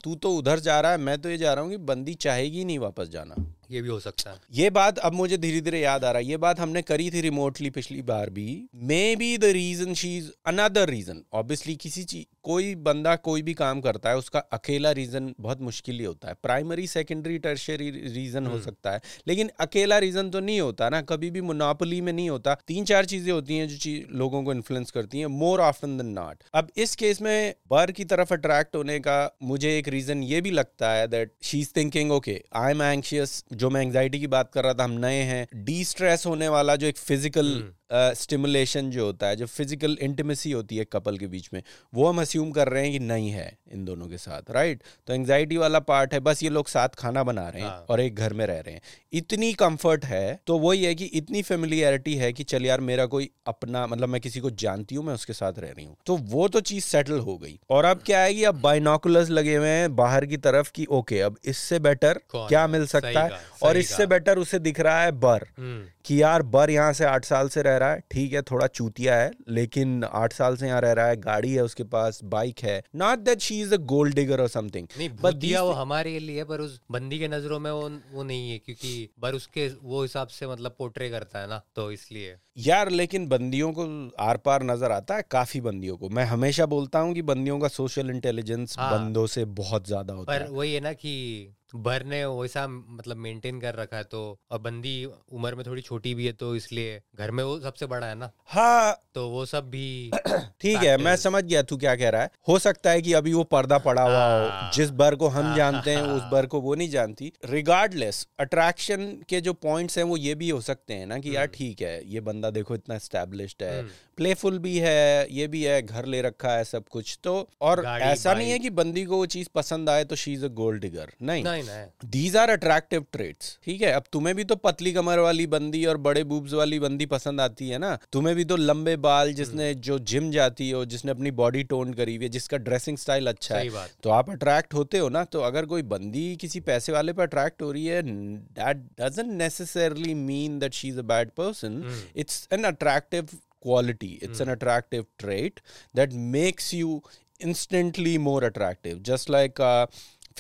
तू 0.05 0.15
तो 0.15 0.31
उधर 0.37 0.59
जा 0.59 0.81
रहा 0.81 0.93
है, 0.93 0.99
मैं 0.99 1.21
तो 1.21 1.31
ये 1.31 1.39
जा 1.39 1.53
रहा 1.53 1.63
हूँ 1.65 1.71
कि 1.71 1.77
बंदी 1.85 2.15
चाहेगी 2.15 2.65
नहीं 2.65 2.79
वापस 2.79 3.09
जाना। 3.09 3.35
ये 3.71 3.83
भी 3.83 3.89
हो 3.89 3.99
सकता 4.01 4.31
है। 4.31 4.37
ये 4.53 4.71
बात 4.71 4.99
अब 4.99 5.13
मुझे 5.13 5.39
धीरे 5.39 5.61
धीरे 5.61 5.81
याद 5.81 6.05
आ 6.05 6.11
रहा 6.11 6.19
है। 6.19 6.27
ये 6.27 6.37
बात 6.37 6.61
हमने 6.61 6.83
करी 6.83 7.11
थी 7.11 7.21
रिमोटली 7.21 7.71
पिछली 7.71 8.03
बार 8.03 8.31
भी। 8.31 8.69
Maybe 9.17 9.39
the 9.39 9.45
reason 9.45 9.95
she 9.95 10.17
is 10.19 10.31
another 10.47 10.89
reason 10.89 11.23
obviously 11.33 11.75
किसी 11.77 12.05
चीज़ 12.05 12.25
कोई 12.43 12.75
बंदा 12.75 13.15
कोई 13.17 13.43
भी 13.43 13.55
काम 13.55 13.81
करता 13.81 14.11
है 14.11 14.17
उसका 14.17 14.39
अकेला 14.39 14.91
रीजन 14.91 15.35
बहुत 15.41 15.61
मुश्किल 15.61 15.99
ही 15.99 16.05
होता 16.05 16.29
है। 16.29 16.35
प्राइमरी 16.43 16.87
सेकेंडरी 16.87 17.39
टर्शरी 17.39 17.91
रीजन 17.91 18.47
हो 18.47 18.61
सकता 18.61 18.91
है। 18.91 19.01
लेकिन 19.29 19.51
अकेला 19.61 19.99
रीजन 19.99 20.31
तो 20.31 20.41
नहीं 20.41 20.61
होता 20.61 20.89
ना। 20.89 21.01
कभी 21.03 21.31
भी 21.31 21.41
मोनोपोली 21.41 22.01
में 22.01 22.13
नहीं 22.13 22.31
होता। 22.31 22.55
तीन 22.67 22.85
चार 22.85 23.05
चीज़ें 23.05 23.33
होती 23.33 23.57
हैं 23.57 23.69
जो 23.69 23.77
चीज़ 23.77 24.17
लोगों 24.17 24.43
को 24.43 24.53
इन्फ्लुएंस 24.53 24.91
करती 24.91 25.19
हैं। 25.19 25.27
मोर 25.27 25.61
ऑफन 25.61 25.97
देन 25.99 26.07
नॉट 26.07 26.43
अब 26.55 26.69
इस 26.77 26.97
केस 26.97 27.23
में 27.23 27.55
बर 27.71 27.93
की 27.93 28.05
तरफ़ 28.05 28.35
अट्रैक्ट 28.35 28.77
होने 28.77 28.99
का 28.99 29.19
मुझे 29.43 29.77
एक 29.79 29.89
रीजन 29.89 30.23
ये 30.23 30.41
भी 30.41 30.51
लगता 30.51 30.93
है 30.93 31.07
that 31.09 31.33
she 31.43 31.61
is 31.61 31.73
thinking 31.77 32.13
okay 32.13 32.41
I 32.55 32.71
am 32.71 32.83
anxious 32.83 33.45
जो 33.59 33.71
मैं 33.71 33.81
एंग्जाइटी 33.83 34.19
की 34.21 34.27
बात 34.27 34.51
कर 34.53 34.65
रहा 34.65 34.75
था, 34.75 34.85
हम 34.85 34.91
नए 35.01 35.23
हैं 35.23 35.47
डी 35.65 35.85
स्ट्रेस 35.85 36.27
होने 36.27 36.49
वाला 36.49 36.77
जो 36.77 36.87
एक 36.87 36.97
फ़िज़िकल 36.99 37.49
स्टिमुलेशन 37.91 38.91
जो 38.91 39.05
होता 39.05 39.27
है 39.27 39.37
जो 39.37 39.47
फ़िज़िकल 39.47 39.97
इंटीमेसी 40.01 40.51
होती 40.53 40.77
है 40.77 40.85
कपल 40.85 41.19
के 41.19 41.27
बीच 41.27 41.49
में 41.55 41.63
वो 41.93 42.09
हम 42.09 42.21
अस्यूम 42.21 42.51
कर 42.51 42.69
रहे 42.69 42.83
हैं 42.83 42.93
कि 42.93 42.99
नहीं 42.99 43.31
है 43.31 43.47
इन 43.73 43.85
दोनों 43.85 44.07
के 44.07 44.19
साथ 44.19 44.51
राइट 44.51 44.83
तो 45.07 45.15
एंग्जाइटी 45.15 45.57
वाला 45.57 45.79
पार्ट 45.89 46.15
है 46.15 46.21
बस 46.21 46.43
ये 46.43 46.49
लोग 46.49 46.69
साथ 46.69 46.89
खाना 46.99 47.23
बना 47.23 47.49
रहे 47.49 47.63
हैं 47.63 47.69
हाँ। 47.69 47.87
और 47.91 48.01
एक 48.01 48.15
घर 48.15 48.33
में 48.33 48.45
रह 48.47 48.61
रहे 48.61 48.75
हैं। 48.75 48.81
इतनी 49.13 49.53
कंफर्ट 49.53 50.05
है 50.05 50.39
तो 50.47 50.59
वही 50.59 50.85
है 50.85 50.95
कि 50.95 51.05
इतनी 51.15 51.43
फेमिलियरिटी 51.43 52.15
है 52.15 52.33
कि 52.33 52.45
चल 52.45 52.67
यार 52.67 52.81
मेरा 52.81 53.07
कोई 53.07 53.31
अपना 53.47 53.87
मतलब 53.87 54.09
मैं 54.09 54.21
किसी 54.21 54.41
को 54.41 54.51
जानती 54.59 54.95
हूँ 54.95 55.05
मैं 55.05 55.15
उसके 55.15 55.33
साथ 55.33 55.59
रह 55.59 55.71
रही 55.71 55.85
हूँ। 55.85 55.97
तो 56.07 56.17
वो 56.17 56.49
तो 56.49 56.61
चीज़ 56.63 56.85
सेटल 56.85 57.19
हो 57.21 57.37
गई। 57.39 57.59
और 57.71 57.85
अब 57.85 58.03
क्या 58.07 58.21
है 58.21 58.35
कि 58.35 58.45
अब 58.45 58.61
बाइनोकुलर्स 58.61 59.31
लगे 59.31 59.57
हुए 59.57 59.69
हैं 59.69 59.95
बाहर 59.97 60.27
की 60.27 60.37
तरफ़ 60.39 60.71
की 60.75 60.87
ओके 60.93 61.21
अब 61.21 61.37
इससे 61.45 61.79
बेटर 61.81 62.21
क्या 62.35 62.67
मिल 62.67 62.87
सकता 62.87 63.23
है? 63.23 63.41
और 63.63 63.77
इससे 63.77 64.07
बेटर 64.07 64.39
उसे 64.39 64.59
दिख 64.61 64.81
रहा 64.81 65.03
है 65.03 65.13
बर 65.13 65.47
हम्म, 65.59 65.85
कि 66.05 66.23
यार 66.23 66.43
बर 66.45 66.71
यहाँ 66.71 66.93
से 66.93 67.05
आठ 67.05 67.25
साल 67.25 67.49
से 67.49 67.63
रह 67.63 67.77
रहा 67.79 67.93
है 67.93 68.03
ठीक 68.11 68.33
है 68.33 68.43
थोड़ा 68.43 68.67
चूतिया 68.67 69.17
है 69.17 69.31
लेकिन 69.49 70.05
आठ 70.05 70.33
साल 70.33 70.57
से 70.57 70.67
यहाँ 70.67 70.81
रह 70.81 70.93
रहा 70.93 71.07
है 71.07 71.17
गाड़ी 71.17 71.53
है 71.55 71.63
उसके 71.63 71.85
पास 71.85 72.21
बाइक 72.25 72.59
है 72.59 72.83
not 72.95 73.19
that 73.19 73.41
she 73.41 73.61
is 73.61 73.75
a 73.75 73.77
gold 73.77 74.15
digger 74.15 74.41
और 74.41 74.49
समथिंग 74.49 74.87
नहीं 74.99 75.09
But 75.09 75.45
वो 75.61 75.71
हमारे 75.73 76.19
लिए 76.19 76.45
पर 76.45 76.61
उस 76.61 76.81
बंदी 76.91 77.19
के 77.19 77.29
नज़रों 77.29 77.59
में 77.59 77.71
वो 77.71 77.89
वो 78.13 78.23
नहीं 78.23 78.51
है 78.51 78.59
क्योंकि 78.59 79.09
पर 79.23 79.35
उसके 79.35 79.69
वो 79.83 80.03
हिसाब 80.03 80.29
से 80.29 80.47
मतलब 80.47 80.75
पोर्ट्रे 80.79 81.11
करता 81.11 81.39
है 81.39 81.49
ना 81.49 81.63
तो 81.77 81.93
इसलिए। 81.93 82.37
यार 82.59 82.89
लेकिन 82.91 83.27
बंदियों 83.29 83.73
को 83.73 83.85
आर 84.21 84.37
पार 84.37 84.63
नज़र 84.63 84.93
आता 84.93 85.17
है 85.17 85.25
काफ़ी 85.31 85.61
बंदियों 85.61 85.97
को। 85.97 86.09
मैं 86.09 86.25
हमेशा 86.25 86.67
बोलता 86.67 86.99
हूँ 86.99 87.15
कि 87.15 87.23
बंदियों 87.23 87.59
का 87.59 87.69
सोशल 87.69 88.11
इंटेलिजेंस 88.11 88.75
हाँ। 88.79 88.91
बंदों 88.93 89.27
से 89.27 89.45
बहुत 89.61 89.87
ज़्यादा 89.87 90.15
होता 90.15 90.33
पर 90.33 90.43
है। 90.43 90.49
वही 90.49 90.75
है 90.75 90.81
ना 90.81 90.93
कि 90.93 91.55
बर 91.77 92.03
ने 92.05 92.25
वैसा 92.27 92.67
मतलब 92.69 93.17
मेंटेन 93.17 93.59
कर 93.61 93.75
रखा 93.75 93.97
है 93.97 94.05
तो 94.05 94.21
और 94.51 94.59
बंदी 94.59 95.05
उम्र 95.05 95.55
में 95.55 95.65
थोड़ी 95.67 95.83
छोटी 95.83 96.15
भी 96.15 96.27
है 96.27 96.33
तो 96.33 96.55
इसलिए 96.57 97.01
घर 97.17 97.31
में 97.31 97.43
वो 97.45 97.59
सबसे 97.61 97.87
बड़ा 97.87 98.07
है 98.07 98.15
ना। 98.15 98.31
हाँ। 98.47 98.95
तो 99.15 99.29
वो 99.29 99.45
सब 99.47 99.69
भी 99.71 100.11
ठीक 100.61 100.77
है 100.77 100.97
मैं 100.97 101.15
समझ 101.17 101.43
गया 101.45 101.63
तू 101.63 101.77
क्या 101.77 101.95
कह 101.97 102.09
रहा 102.09 102.23
है। 102.23 102.31
हो 102.49 102.59
सकता 102.59 102.91
है 102.91 103.03
कि 103.03 103.13
अभी 103.13 103.33
वो 103.33 103.45
पर्दा 103.45 103.79
पड़ा 103.79 104.03
हुआ 104.03 104.25
हो 104.25 104.49
हाँ। 104.49 104.71
जिस 104.75 104.91
बर 104.93 105.15
को 105.15 105.29
हम 105.29 105.55
जानते 105.57 105.91
हैं 105.91 106.03
उस 106.05 106.23
बर 106.33 106.47
को 106.47 106.61
वो 106.61 106.75
नहीं 106.75 106.89
जानती। 106.91 107.33
रिगार्डलेस 107.45 108.27
अट्रैक्शन 108.41 109.07
के 109.29 109.41
जो 109.41 109.53
पॉइंट्स 109.55 109.99
हैं 109.99 110.05
वो 110.05 110.17
ये 110.17 110.35
भी 110.35 110.51
हो 110.51 110.61
सकते 110.61 110.95
हैं 110.95 111.07
ना 111.07 111.19
कि 111.19 111.37
यार 111.37 111.47
ठीक 111.49 111.83
है 111.83 112.01
ये 112.07 112.21
बंदा 112.23 112.48
देखो 112.51 112.75
इतना 112.75 112.95
एस्टेब्लिश्ड 112.95 113.63
है। 113.63 113.79
हम्म। 113.79 113.91
प्लेफुल 114.17 114.59
भी 114.59 114.77
है 114.79 115.27
ये 115.33 115.47
भी 115.49 115.63
है 115.63 115.81
घर 115.83 116.07
ले 116.07 116.21
रखा 116.23 116.53
है 116.53 116.63
सब 116.65 116.85
कुछ। 116.91 117.19
तो 117.25 117.35
और 117.63 117.85
ऐसा 117.85 118.33
नहीं 118.35 118.51
है 118.51 118.59
कि 118.59 118.71
बंदी 118.73 119.05
को 119.05 119.17
वो 119.17 119.27
चीज़ 119.27 119.49
पसंद 119.55 119.91
आए 119.91 120.05
तो 120.05 120.17
she 120.17 120.33
is 120.33 120.45
a 120.45 120.49
gold 120.55 120.81
digger 120.83 121.13
नहीं। 121.23 121.45
नहीं 121.45 121.63
नहीं। 121.65 122.09
दीज 122.11 122.37
आर 122.37 122.51
अट्रैक्टिव 122.51 123.05
ट्रेट्स 123.13 123.59
ठीक 123.65 123.83
है? 123.83 123.93
अब 123.93 124.05
तुम्हें 124.13 124.35
भी 124.37 124.45
तो 124.45 124.57
पतली 124.59 124.93
कमर 124.93 125.19
वाली 125.19 125.47
बंदी 125.49 125.85
और 125.85 125.97
बड़े 125.99 126.25
बूब्स 126.25 126.53
वाली 126.53 126.79
बंदी 126.81 127.07
पसंद 127.09 127.41
आती 127.41 127.69
है 127.69 127.79
ना? 127.79 127.99
तुम्हें 128.13 128.35
भी 128.37 128.45
तो 128.45 128.57
लंबे 128.57 128.97
बाल 128.99 129.33
जिसने 129.35 129.73
जो 129.77 129.99
जिम 130.09 130.31
जाती 130.31 130.71
हो 130.71 130.85
जिसने 130.87 131.11
अपनी 131.11 131.31
बॉडी 131.39 131.63
टोन 131.67 131.93
करी 131.95 132.17
हुई 132.17 132.25
है 132.25 132.31
जिसका 132.31 132.57
ड्रेसिंग 132.59 132.99
स्टाइल 132.99 133.27
अच्छा 133.27 133.57
है 133.57 133.87
तो 134.03 134.11
आप 134.11 134.31
अट्रैक्ट 134.31 134.75
होते 134.75 134.99
हो 134.99 135.09
ना? 135.09 135.25
तो 135.25 135.41
अगर 135.43 135.67
कोई 135.67 135.83
बंदी 135.85 136.25
किसी 136.37 136.61
पैसे 136.63 136.93
वाले 136.93 137.13
पे 137.13 137.23
अट्रैक्ट 137.23 137.63
हो 137.63 137.71
रही 137.73 137.87
है 137.87 138.03
that 138.03 138.77
doesn't 139.01 139.33
necessarily 139.39 140.15
mean 140.17 140.59
that 140.59 140.75
she 140.75 140.89
is 140.89 140.99
a 140.99 141.03
bad 141.05 141.31
person 141.31 141.83
it's 142.29 142.49
an 142.53 142.65
attractive 142.73 143.29
quality 143.61 144.09
it's 144.23 144.41
an 144.41 144.51
attractive 144.51 145.07
trait 145.19 145.61
that 145.93 146.13
makes 146.13 146.73
you 146.73 147.03
instantly 147.41 148.13
more 148.19 148.43
attractive 148.45 149.03
just 149.03 149.29
like 149.29 149.59
uh, 149.61 149.87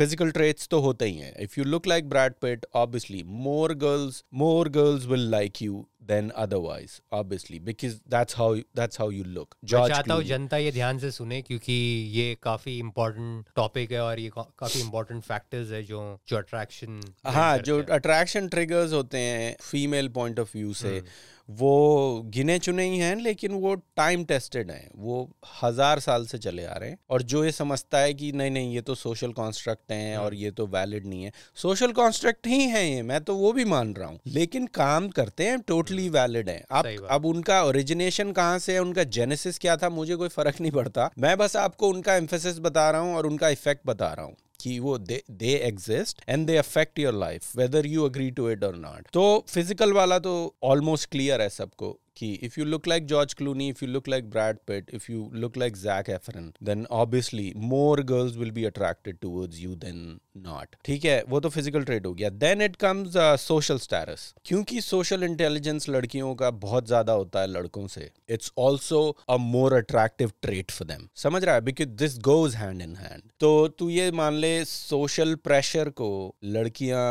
physical 0.01 0.31
traits 0.37 0.69
तो 0.71 0.81
होते 0.81 1.05
ही 1.05 1.17
हैं 1.19 1.33
if 1.47 1.59
you 1.59 1.65
look 1.75 1.89
like 1.93 2.09
Brad 2.13 2.37
Pitt 2.45 2.67
obviously 2.83 3.23
more 3.47 3.71
girls 3.85 4.23
more 4.43 4.65
girls 4.79 5.09
will 5.15 5.27
like 5.37 5.61
you 5.67 5.81
than 6.09 6.31
otherwise 6.43 6.93
obviously 7.13 7.59
because 7.61 7.95
that's 8.15 8.39
how 8.41 8.49
that's 8.81 9.01
how 9.03 9.09
you 9.11 9.25
look. 9.37 9.57
मैं 9.57 9.71
George 9.71 9.93
चाहता 9.93 10.15
हूँ. 10.15 10.25
जनता 10.25 10.57
ये 10.57 10.73
ध्यान 10.73 10.99
से 10.99 11.11
सुने 11.11 11.41
क्योंकि 11.43 11.79
ये 12.15 12.37
काफ़ी 12.43 12.79
इम्पोर्टेंट 12.79 13.55
टॉपिक 13.57 13.93
है 13.93 14.01
और 14.03 14.21
ये 14.21 14.31
काफ़ी 14.37 14.81
इम्पोर्टेंट 14.81 15.23
फैक्टर्स 15.25 15.71
है 15.73 15.83
जो 15.85 16.03
जो 16.29 16.37
अट्रैक्शन 16.39 17.01
हाँ 17.29 17.57
जो 17.71 17.83
अट्रैक्शन 17.93 18.49
ट्रिगर्स 18.49 18.93
होते 18.93 19.19
हैं 19.21 19.57
फीमेल 19.63 20.09
पॉइंट 20.15 20.41
ऑफ़ 20.41 20.57
व्यू 20.57 20.75
से 20.75 21.03
वो 21.49 22.23
गिने 22.33 22.59
चुने 22.59 22.85
ही 22.85 22.99
हैं 22.99 23.15
लेकिन 23.17 23.53
वो 23.61 23.75
टाइम 23.97 24.25
टेस्टेड 24.25 24.71
हैं। 24.71 24.89
वो 24.97 25.15
हज़ार 25.63 26.01
साल 26.01 26.27
से 26.27 26.39
चले 26.39 26.65
आ 26.65 26.73
रहे 26.73 26.89
हैं 26.91 26.99
और 27.11 27.23
जो 27.23 27.45
ये 27.45 27.53
समझता 27.53 27.99
है 27.99 28.13
कि 28.15 28.31
नहीं 28.33 28.51
नहीं 28.51 28.75
ये 28.75 28.81
तो 28.81 28.95
सोशल 28.95 29.33
कॉन्स्ट्रक्ट 29.33 29.93
हैं 29.93 30.17
और 30.19 30.35
ये 30.35 30.51
तो 30.51 30.67
वैलिड 30.67 31.07
नहीं 31.07 31.23
है। 31.25 31.33
सोशल 31.57 31.93
कॉन्स्ट्रक्ट 31.93 32.47
ही 32.47 32.61
हैं 32.65 32.85
ये 32.85 33.01
मैं 33.03 33.21
तो 33.25 33.35
वो 33.37 33.53
भी 33.53 33.65
मान 33.65 33.95
रहा 33.95 34.09
हूँ। 34.09 34.19
लेकिन 34.27 34.67
काम 34.75 35.09
करते 35.11 35.47
हैं 35.49 35.59
टोटली 35.69 35.98
वैलिड 36.09 36.49
हैं। 36.49 36.63
आप 36.71 36.87
अब 37.11 37.27
उनका 37.27 37.63
ओरिजिनेशन 37.65 38.33
कहाँ 38.33 38.59
से 38.59 38.73
है? 38.73 38.81
उनका 38.81 39.05
जेनेसिस 39.11 39.59
क्या 39.59 39.77
था? 39.77 39.89
मुझे 39.91 40.17
कोई 40.17 40.29
फ़र्क 40.31 40.61
नहीं 40.61 40.73
पड़ता। 40.73 41.11
मैं 41.19 41.37
बस 41.39 41.57
आपको 41.59 41.89
उनका 41.89 42.15
एम्फेसिस 42.17 42.59
बता 42.59 42.91
रहा 42.91 43.01
हूँ 43.01 43.17
और 43.17 43.27
उनका 43.27 43.49
इफ़ेक्ट 43.49 43.87
बता 43.87 44.13
रहा 44.13 44.27
हूँ 44.27 44.37
कि 44.61 44.79
वो 44.81 44.97
they 44.99 45.23
they 45.31 45.55
exist 45.65 46.23
and 46.29 46.47
they 46.47 46.57
affect 46.57 46.99
your 46.99 47.15
life 47.15 47.57
whether 47.57 47.87
you 47.87 48.05
agree 48.05 48.31
to 48.31 48.49
it 48.51 48.65
और 48.65 48.77
नॉट 48.77 49.07
तो 49.13 49.23
फ़िज़िकल 49.49 49.93
वाला 49.93 50.19
तो 50.19 50.33
ऑलमोस्ट 50.65 51.11
क्लियर 51.11 51.43
है 51.43 51.49
सबको। 51.49 51.91
कि 52.19 52.33
if 52.45 52.59
you 52.61 52.65
look 52.67 52.89
like 52.89 53.07
George 53.07 53.35
Clooney 53.35 53.69
if 53.69 53.85
you 53.85 53.91
look 53.91 54.09
like 54.09 54.31
Brad 54.31 54.57
Pitt 54.67 54.91
if 54.95 55.11
you 55.13 55.31
look 55.35 55.57
like 55.57 55.77
Zac 55.77 56.09
Efron 56.11 56.53
then 56.65 56.87
obviously 57.01 57.53
more 57.57 58.03
girls 58.13 58.37
will 58.37 58.51
be 58.51 58.65
attracted 58.65 59.19
towards 59.23 59.61
you 59.61 59.75
then 59.77 60.19
not 60.37 60.77
ठीक 60.85 61.05
है? 61.05 61.23
वो 61.29 61.41
तो 61.41 61.49
physical 61.49 61.85
trait 61.85 62.07
हो 62.07 62.13
गया. 62.15 62.29
Then 62.31 62.63
it 62.63 62.77
comes 62.77 63.17
social 63.41 63.79
status 63.79 64.35
क्योंकि 64.47 64.81
social 64.81 65.23
intelligence 65.25 65.89
लड़कियों 65.89 66.35
का 66.35 66.51
बहुत 66.67 66.87
ज़्यादा 66.87 67.13
होता 67.13 67.41
है 67.41 67.47
लड़कों 67.47 67.87
से 67.87 68.11
it's 68.31 68.53
also 68.59 69.01
a 69.31 69.37
more 69.37 69.75
attractive 69.75 70.33
trait 70.43 70.71
for 70.71 70.89
them 70.89 71.09
समझ 71.23 71.43
रहा 71.45 71.55
है? 71.55 71.61
Because 71.61 71.89
this 71.89 72.19
goes 72.29 72.55
hand 72.57 72.83
in 72.83 72.95
hand 72.97 73.23
तो 73.41 73.57
तू 73.69 73.89
ये 73.91 74.11
मान 74.13 74.35
ले 74.35 74.65
सोशल 74.65 75.35
प्रेशर 75.45 75.91
को 76.03 76.11
लड़कियाँ 76.45 77.09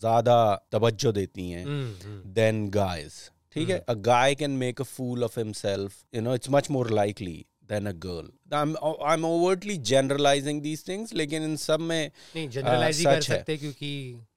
ज़्यादा 0.00 0.38
तवज्जो 0.72 1.12
देती 1.12 1.50
हैं 1.50 1.66
than 2.34 2.62
guys. 2.76 3.18
ठीक 3.52 3.68
है? 3.68 3.84
A 3.90 3.94
guy 3.94 4.34
can 4.42 4.50
make 4.50 4.80
a 4.80 4.88
fool 4.96 5.22
of 5.22 5.38
himself. 5.38 5.92
You 6.16 6.22
know, 6.22 6.36
it's 6.38 6.52
much 6.56 6.70
more 6.70 6.88
likely 7.02 7.36
than 7.72 7.86
a 7.86 7.96
girl. 8.06 8.28
I'm 8.50 8.76
I'm 9.02 9.24
overtly 9.24 9.76
generalizing 9.78 10.62
these 10.62 10.82
things, 10.82 11.12
लेकिन 11.12 11.42
इन 11.42 11.56
सब 11.56 11.80
में 11.80 12.10
नहीं 12.36 12.48
जनरलाइज 12.48 13.04
कर 13.04 13.12
है। 13.12 13.20
सकते 13.20 13.56
क्योंकि 13.56 13.90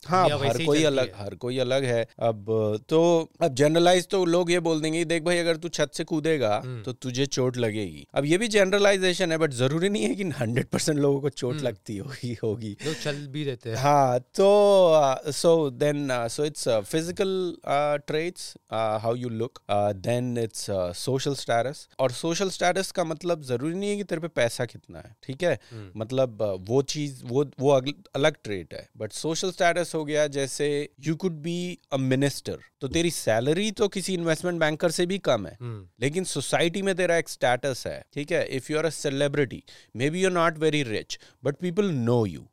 हाँ 0.07 0.23
हर 0.29 0.63
कोई 0.65 0.83
अलग। 0.83 1.11
हर 1.15 1.35
कोई 1.35 1.57
अलग 1.59 1.83
है 1.83 2.01
अब 2.19 2.45
तो 2.89 3.01
अब 3.41 3.53
जनरलाइज 3.55 4.07
तो 4.07 4.23
लोग 4.25 4.51
ये 4.51 4.59
बोल 4.59 4.81
देंगे 4.81 5.03
देख 5.05 5.23
भाई 5.23 5.37
अगर 5.37 5.57
तू 5.57 5.69
छत 5.69 5.91
से 5.93 6.03
कूदेगा 6.03 6.55
हम्म। 6.55 6.81
तो 6.83 6.91
तुझे 6.93 7.25
चोट 7.27 7.57
लगेगी 7.57 8.05
अब 8.13 8.25
ये 8.25 8.37
भी 8.37 8.47
जनरलाइजेशन 8.47 9.31
है 9.31 9.37
बट 9.37 9.53
ज़रूरी 9.53 9.89
नहीं 9.89 10.03
है 10.03 10.15
कि 10.15 10.23
हंड्रेड 10.39 10.67
परसेंट 10.67 10.99
लोगों 10.99 11.21
को 11.21 11.29
चोट 11.31 11.53
हम्म। 11.53 11.65
लगती 11.65 11.97
होगी 11.97 12.37
होगी 12.43 12.75
लोग 12.85 12.95
चल 12.95 13.25
भी 13.27 13.45
देते 13.45 13.69
हैं 13.69 13.77
हाँ 13.77 14.19
तो 14.35 15.31
so 15.31 15.69
then 15.69 16.07
so 16.29 16.45
it's 16.45 16.67
physical 16.69 17.55
traits 18.07 18.53
how 18.73 19.15
you 19.15 19.29
look 19.35 19.61
then 20.01 20.37
it's 20.37 20.65
social 20.97 21.35
status 21.35 21.87
और 21.99 22.11
सोशल 22.13 22.49
स्टेटस 22.49 22.91
का 22.91 23.03
मतलब 23.03 23.43
ज़रूरी 23.43 23.75
नहीं 23.75 23.89
है 23.89 24.00
कि 24.01 24.03
तेरे 24.03 24.21
पे 24.21 24.27
पैसा 24.35 24.65
कितना 24.65 24.99
है 24.99 25.15
ठीक 25.23 25.43
है? 25.43 25.53
हम्म। 25.71 25.99
मतलब 26.01 26.41
वो 26.69 26.81
चीज़ 26.93 27.23
वो 27.25 27.45
वो 27.59 27.71
अलग 28.15 28.35
ट्रेट 28.43 28.73
है 28.73 28.87
बट 28.97 29.11
सोशल 29.13 29.51
स्टेटस 29.51 29.91
हो 29.95 30.03
गया 30.05 30.27
जैसे 30.37 30.67
you 31.07 31.15
could 31.15 31.41
be 31.41 31.57
a 31.93 31.97
minister 31.97 32.59
तो 32.81 32.87
तेरी 32.87 33.11
सैलरी 33.11 33.69
तो 33.79 33.87
किसी 33.87 34.13
इन्वेस्टमेंट 34.13 34.59
बैंकर 34.59 34.91
से 34.91 35.05
भी 35.05 35.17
कम 35.25 35.45
है 35.47 35.57
हम्म, 35.61 35.85
लेकिन 36.01 36.23
सोसाइटी 36.25 36.81
में 36.81 36.95
तेरा 36.95 37.17
एक 37.17 37.29
स्टेटस 37.29 37.83
है 37.87 37.99
ठीक 38.13 38.31
है? 38.31 38.45
If 38.47 38.71
you 38.71 38.77
are 38.77 38.85
a 38.85 38.89
celebrity 38.95 39.63
may 39.95 40.09
be 40.09 40.21
you're 40.23 40.31
not 40.31 40.57
very 40.59 40.83
rich 40.83 41.19
but 41.43 41.55
people 41.61 41.91
know 41.91 42.25
you 42.25 42.47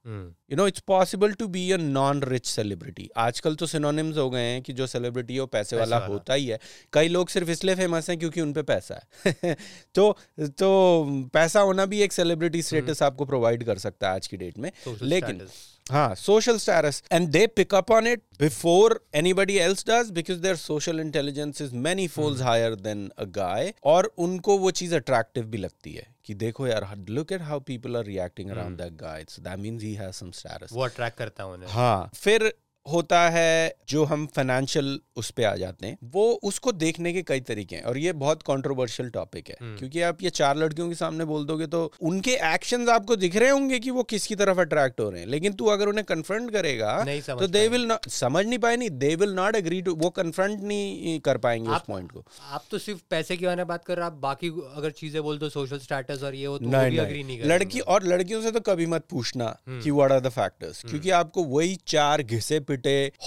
you 0.51 0.57
know 0.57 0.67
it's 0.67 0.81
possible 0.81 1.33
to 1.33 1.49
be 1.49 1.73
a 1.73 1.77
non 1.77 2.23
rich 2.23 2.47
celebrity 2.47 3.11
आजकल 3.17 3.55
तो 3.55 3.67
सिनोनिम्स 3.67 4.17
हो 4.17 4.31
गए 4.31 4.41
हैं 4.41 4.63
कि 4.63 4.73
जो 4.73 4.87
सेलिब्रिटी 4.87 5.37
हो 5.37 5.43
वो 5.43 5.47
पैसे 5.47 5.77
वाला 5.77 5.99
वाला। 5.99 6.13
होता 6.13 6.35
ही 6.35 6.47
है। 6.47 6.59
कई 6.93 7.09
लोग 7.09 7.29
सिर्फ़ 7.29 7.51
इसलिए 7.51 7.75
फ़ेमस 7.75 8.11
हैं 8.11 8.19
क्योंकि 8.19 8.41
उन 8.41 8.53
पे 8.53 8.63
पैसा 8.63 9.07
है। 9.27 9.57
तो 9.95 10.17
तो 10.41 11.05
पैसा 11.33 11.61
होना 11.61 11.87
भी 11.87 12.01
एक 12.01 12.13
सेलिब्रिटी 12.13 12.63
स्टेटस 12.63 13.03
आपको 13.03 13.25
प्रोवाइड 13.25 13.65
कर 13.65 13.79
सकता 13.79 14.09
है 14.09 14.15
आज 14.15 14.27
की 14.27 14.37
डेट 14.37 14.59
में। 14.59 14.73
लेकिन. 15.03 15.49
हाँ 15.91 16.15
social 16.17 16.59
status 16.59 17.03
and 17.13 17.29
they 17.29 17.47
pick 17.57 17.75
up 17.75 17.91
on 17.91 18.07
it 18.07 18.23
before 18.41 19.01
anybody 19.15 19.57
else 19.59 19.85
does 19.89 20.11
because 20.11 20.39
their 20.39 20.57
social 20.57 21.01
intelligence 21.01 21.63
is 21.63 21.75
many 21.87 22.07
folds 22.09 22.41
higher 22.43 22.75
than 22.77 23.09
a 23.19 23.25
guy 23.37 23.73
और 23.85 24.13
उनको 24.19 24.59
वो 24.59 24.71
चीज़ 24.81 24.95
अट्रैक्टिव 24.95 25.45
भी 25.47 25.59
लगती 25.59 25.93
है 25.93 26.07
कि 26.25 26.35
देखो 26.35 26.67
यार 26.67 26.87
look 27.09 27.33
at 27.33 27.43
how 27.43 27.61
people 27.67 27.97
are 27.97 28.05
reacting 28.05 28.51
around 28.51 28.79
that 28.79 28.93
guy 29.01 29.25
so 29.29 29.43
that 29.43 29.59
means 29.59 29.83
he 29.83 29.95
has 29.95 30.15
some 30.15 30.31
status 30.33 30.73
वो 30.73 30.85
अट्रैक्ट 30.85 31.19
करता 31.19 31.45
है 31.45 31.51
उन्हें। 31.51 31.71
हाँ 31.71 32.11
फिर 32.15 32.53
होता 32.89 33.29
है 33.31 33.75
जो 33.89 34.05
हम 34.05 34.27
फाइनेंशियल 34.37 34.99
उस 35.17 35.31
पर 35.31 35.45
आ 35.45 35.55
जाते 35.57 35.87
हैं। 35.87 35.97
वो 36.13 36.25
उसको 36.43 36.73
देखने 36.75 37.13
के 37.13 37.23
कई 37.23 37.41
तरीके 37.41 37.77
हैं 37.77 37.83
और 37.83 37.99
ये 37.99 38.13
बहुत 38.15 38.43
कंट्रोवर्शियल 38.43 39.09
टॉपिक 39.11 39.49
है। 39.49 39.57
हम्म। 39.61 39.77
क्योंकि 39.79 40.01
आप 40.03 40.23
ये 40.23 40.31
चार 40.31 40.57
लड़कियों 40.57 40.89
के 40.89 40.95
सामने 40.95 41.25
बोल 41.25 41.45
दोगे 41.47 41.67
तो 41.67 41.81
उनके 42.03 42.35
एक्शन 42.47 42.89
आपको 42.89 43.17
दिख 43.17 43.37
रहे 43.37 43.49
होंगे 43.51 43.79
कि 43.79 43.91
वो 43.91 44.03
किसकी 44.05 44.35
तरफ़ 44.35 44.61
अट्रैक्ट 44.61 45.01
हो 45.01 45.09
रहे 45.11 45.21
हैं। 45.21 45.29
लेकिन 45.29 45.53
तू 45.53 45.67
अगर 45.67 45.89
उन्हें 45.89 46.05
कन्फ्रंट 46.05 46.51
करेगा 46.51 46.93
तो 47.29 47.47
दे 47.49 47.67
विल 47.69 47.87
नॉट 47.87 48.09
समझ 48.11 48.45
नहीं 48.47 48.59
पाए 48.59 48.77
नहीं 48.77 48.91
they 48.99 49.15
will 49.17 49.35
not 49.35 49.57
agree 49.57 49.81
to 49.83 49.95
वो 49.97 50.11
कन्फ्रंट 50.11 50.63
नहीं 50.63 51.19
कर 51.21 51.39
पाएँगे 51.39 51.71
उस 51.71 51.83
पॉइंट 51.89 52.13
को। 52.13 52.25
आप 52.51 52.65
तो 52.71 52.79
सिर्फ़ 52.79 53.01
पैसे 53.11 53.37
के 53.37 53.47
बारे 53.47 53.57
में 53.57 53.67
बात 53.67 53.85
कर 53.85 53.97
रहे 53.97 54.05
हो 54.05 54.11
आप 54.11 54.19
बाकी 54.19 54.49
अगर 54.75 54.91
चीज़ें 54.91 55.23
बोल 55.23 55.39
दो 55.39 55.49
सोशल 55.49 55.79
स्टेटस 55.79 56.23
और 56.25 56.35
ये 56.35 56.47
हो 56.47 56.59
तो 56.59 56.67
नहीं 56.67 56.97
नहीं। 56.99 57.25
नहीं 57.25 57.43
लड़की 57.45 57.81
और 57.81 58.07
लड़कियों 58.07 58.43
से 58.43 58.51
तो 58.51 58.61
कभी 58.63 58.87
मत 58.87 59.07
पूछना 59.11 59.55
हम्म। 59.69 59.81
कि 59.83 59.91
व्हाट 59.91 60.13
आर 60.13 60.21
द 60.21 60.29
फैक्टर्स 60.31 60.83
क्योंकि 60.85 61.11
आपको 61.19 61.45
वही 61.47 61.79
चार 61.87 62.23
घिसे 62.23 62.61
पिटे 62.61 62.77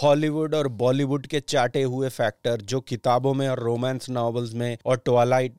हॉलीवुड 0.04 0.56
और 0.56 0.68
बॉलीवुड 0.82 1.28
के 1.28 1.40
चाटे 1.40 1.84
हुए 1.84 2.10
फैक्टर 2.10 2.62
जो 2.62 2.80
किताबों 2.82 3.34
में 3.34 3.48
और 3.50 3.60
रोमांस 3.60 4.10
नॉवेल्स 4.10 4.54
में 4.54 4.78
और 4.86 4.98
ट्वालाइट 5.06 5.56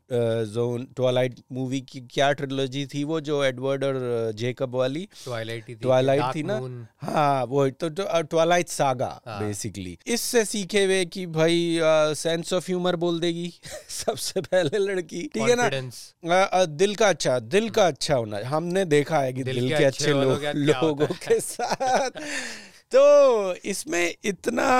जोन 0.52 0.86
ट्वालाइट 0.96 1.34
मूवी 1.52 1.80
की 1.80 2.00
क्या 2.10 2.32
ट्रिलोजी 2.32 2.86
थी 2.86 3.04
वो 3.04 3.20
जो 3.20 3.42
एडवर्ड 3.44 3.84
और 3.84 4.00
जेकब 4.36 4.74
वाली? 4.74 5.08
ट्वाइलाइट 5.24 5.68
ही 5.68 5.74
थी 5.74 5.78
ट्वाइलाइट 5.78 6.22
थी 6.34 6.42
ना? 6.42 6.60
हाँ 7.00 7.44
वो 7.44 7.68
तो 7.70 7.88
ट्वाइलाइट 8.22 8.68
सागा। 8.68 9.20
बेसिकली 9.28 9.98
इससे 10.06 10.44
सीखे 10.44 10.84
हुए 10.84 11.04
कि 11.04 11.26
भाई 11.26 11.78
सेंस 12.16 12.52
ऑफ़ 12.52 12.66
ह्यूमर 12.66 12.96
बोल 12.96 13.20
देगी 13.20 13.52
सबसे 13.88 14.40
पहले 14.40 14.78
लड़की 14.78 15.22
ठीक 15.34 15.48
है 15.48 15.56
ना? 15.56 16.44
आ, 16.44 16.64
दिल 16.64 16.94
का 16.94 17.08
अच्छा 17.08 17.38
दिल 17.38 17.70
का 17.70 17.86
अच्छा 17.86 18.14
होना 18.14 18.40
हमने 18.48 18.84
देखा 18.84 19.18
है 19.20 19.32
कि 19.32 19.42
दिल 19.42 19.54
दिल, 19.54 19.68
के 19.68 19.74
अच्छे 19.74 19.84
अच्छे 19.84 20.12
वालों 20.12 20.32
लोग 20.32 20.56
लोगों 20.56 21.06
के 21.06 21.40
साथ। 21.40 22.10
तो 22.94 23.54
इसमें 23.54 24.14
इतना 24.24 24.70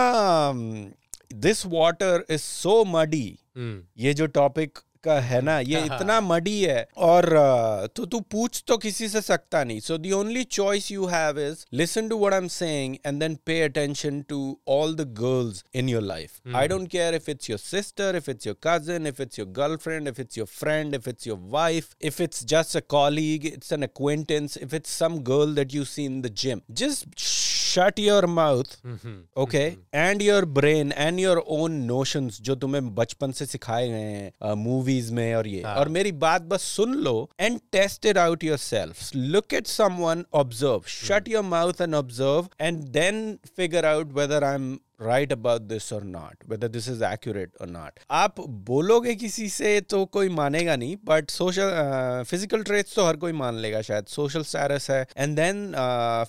this 1.35 1.67
water 1.67 2.25
is 2.31 2.41
so 2.41 2.85
muddy 2.85 3.39
ये 3.99 4.15
जो 4.15 4.27
टॉपिक 4.27 4.79
का 5.05 5.21
है 5.21 5.41
ना 5.43 5.59
ये 5.61 5.81
इतना 5.85 6.21
मडी 6.21 6.61
है 6.63 6.89
और 6.97 7.27
तो 7.97 8.05
तू 8.05 8.21
पूछ 8.21 8.63
तो 8.67 8.77
किसी 8.77 9.09
से 9.09 9.21
सकता 9.21 9.65
नहीं। 9.65 9.81
So 9.81 9.99
the 9.99 10.13
only 10.13 10.45
choice 10.45 10.91
you 10.93 11.07
have 11.07 11.41
is 11.41 11.65
listen 11.73 12.09
to 12.09 12.19
what 12.19 12.33
I 12.33 12.39
am 12.39 12.49
saying 12.49 12.97
and 13.07 13.21
then 13.21 13.35
pay 13.47 13.61
attention 13.63 14.21
to 14.23 14.61
all 14.69 14.95
the 14.95 15.09
girls 15.21 15.65
in 15.75 15.89
your 15.89 16.03
life 16.03 16.57
I 16.57 16.69
don't 16.69 16.89
care 16.91 17.15
if 17.15 17.31
it's 17.31 17.51
your 17.51 17.59
sister 17.59 18.17
if 18.17 18.31
it's 18.31 18.47
your 18.47 18.57
cousin 18.67 19.11
if 19.13 19.21
it's 19.25 19.39
your 19.41 19.49
girlfriend 19.59 20.13
if 20.13 20.23
it's 20.25 20.39
your 20.41 20.49
friend 20.51 20.99
if 21.01 21.09
it's 21.13 21.29
your 21.31 21.39
wife 21.57 21.89
if 22.11 22.21
it's 22.27 22.45
just 22.55 22.79
a 22.81 22.83
colleague 22.97 23.53
it's 23.53 23.77
an 23.79 23.89
acquaintance 23.89 24.57
if 24.67 24.77
it's 24.81 24.99
some 25.03 25.21
girl 25.33 25.61
that 25.61 25.75
you 25.79 25.85
see 25.95 26.05
in 26.13 26.23
the 26.27 26.35
gym. 26.45 26.63
Just 26.83 27.09
shut 27.73 27.99
your 27.99 28.27
mouth 28.27 28.77
okay 29.39 29.65
and 29.95 30.23
your 30.23 30.45
brain 30.59 30.93
and 30.93 31.21
your 31.21 31.39
own 31.57 31.73
notions 31.85 32.41
जो 32.43 32.55
तुम्हें 32.55 32.95
बचपन 32.95 33.33
से 33.33 33.47
सिखाए 33.47 33.89
गए 33.89 34.01
हैं 34.01 34.55
movies 34.55 35.13
में 35.13 35.35
और 35.35 35.47
ये। 35.47 35.63
हाँ. 35.63 35.75
और 35.75 35.89
मेरी 35.89 36.13
बात 36.27 36.43
बस 36.43 36.63
सुन 36.77 36.95
लो 37.05 37.15
and 37.41 37.59
test 37.73 38.07
it 38.07 38.19
out 38.19 38.45
yourself 38.59 39.11
look 39.17 39.55
at 39.55 39.67
someone 39.67 40.25
observe 40.35 40.83
shut 40.89 41.29
your 41.29 41.45
mouth 41.45 41.81
and 41.81 41.95
observe 41.95 42.49
and 42.61 42.79
then 42.93 43.37
figure 43.57 43.87
out 43.87 44.13
whether 44.13 44.45
I 44.45 44.55
am 44.55 44.77
right 45.01 45.33
about 45.33 45.63
this 45.63 45.93
और 45.93 46.05
not 46.05 46.45
whether 46.49 46.69
this 46.69 46.89
is 46.89 47.05
accurate 47.05 47.57
और 47.61 47.69
नॉट 47.69 48.01
आप 48.11 48.41
बोलोगे 48.67 49.15
किसी 49.15 49.49
से 49.49 49.81
तो 49.91 50.05
कोई 50.15 50.29
मानेगा 50.31 50.77
नहीं 50.77 50.97
बट 51.05 51.31
सोशल 51.31 51.71
फ़िज़िकल 52.29 52.63
ट्रेट्स 52.63 52.95
तो 52.97 53.07
हर 53.07 53.17
कोई 53.17 53.33
मान 53.33 53.57
लेगा 53.57 53.81
शायद। 53.83 54.07
सोशल 54.09 54.43
स्टेटस 54.45 54.91
है 54.91 55.01
and 55.17 55.37
then 55.37 55.73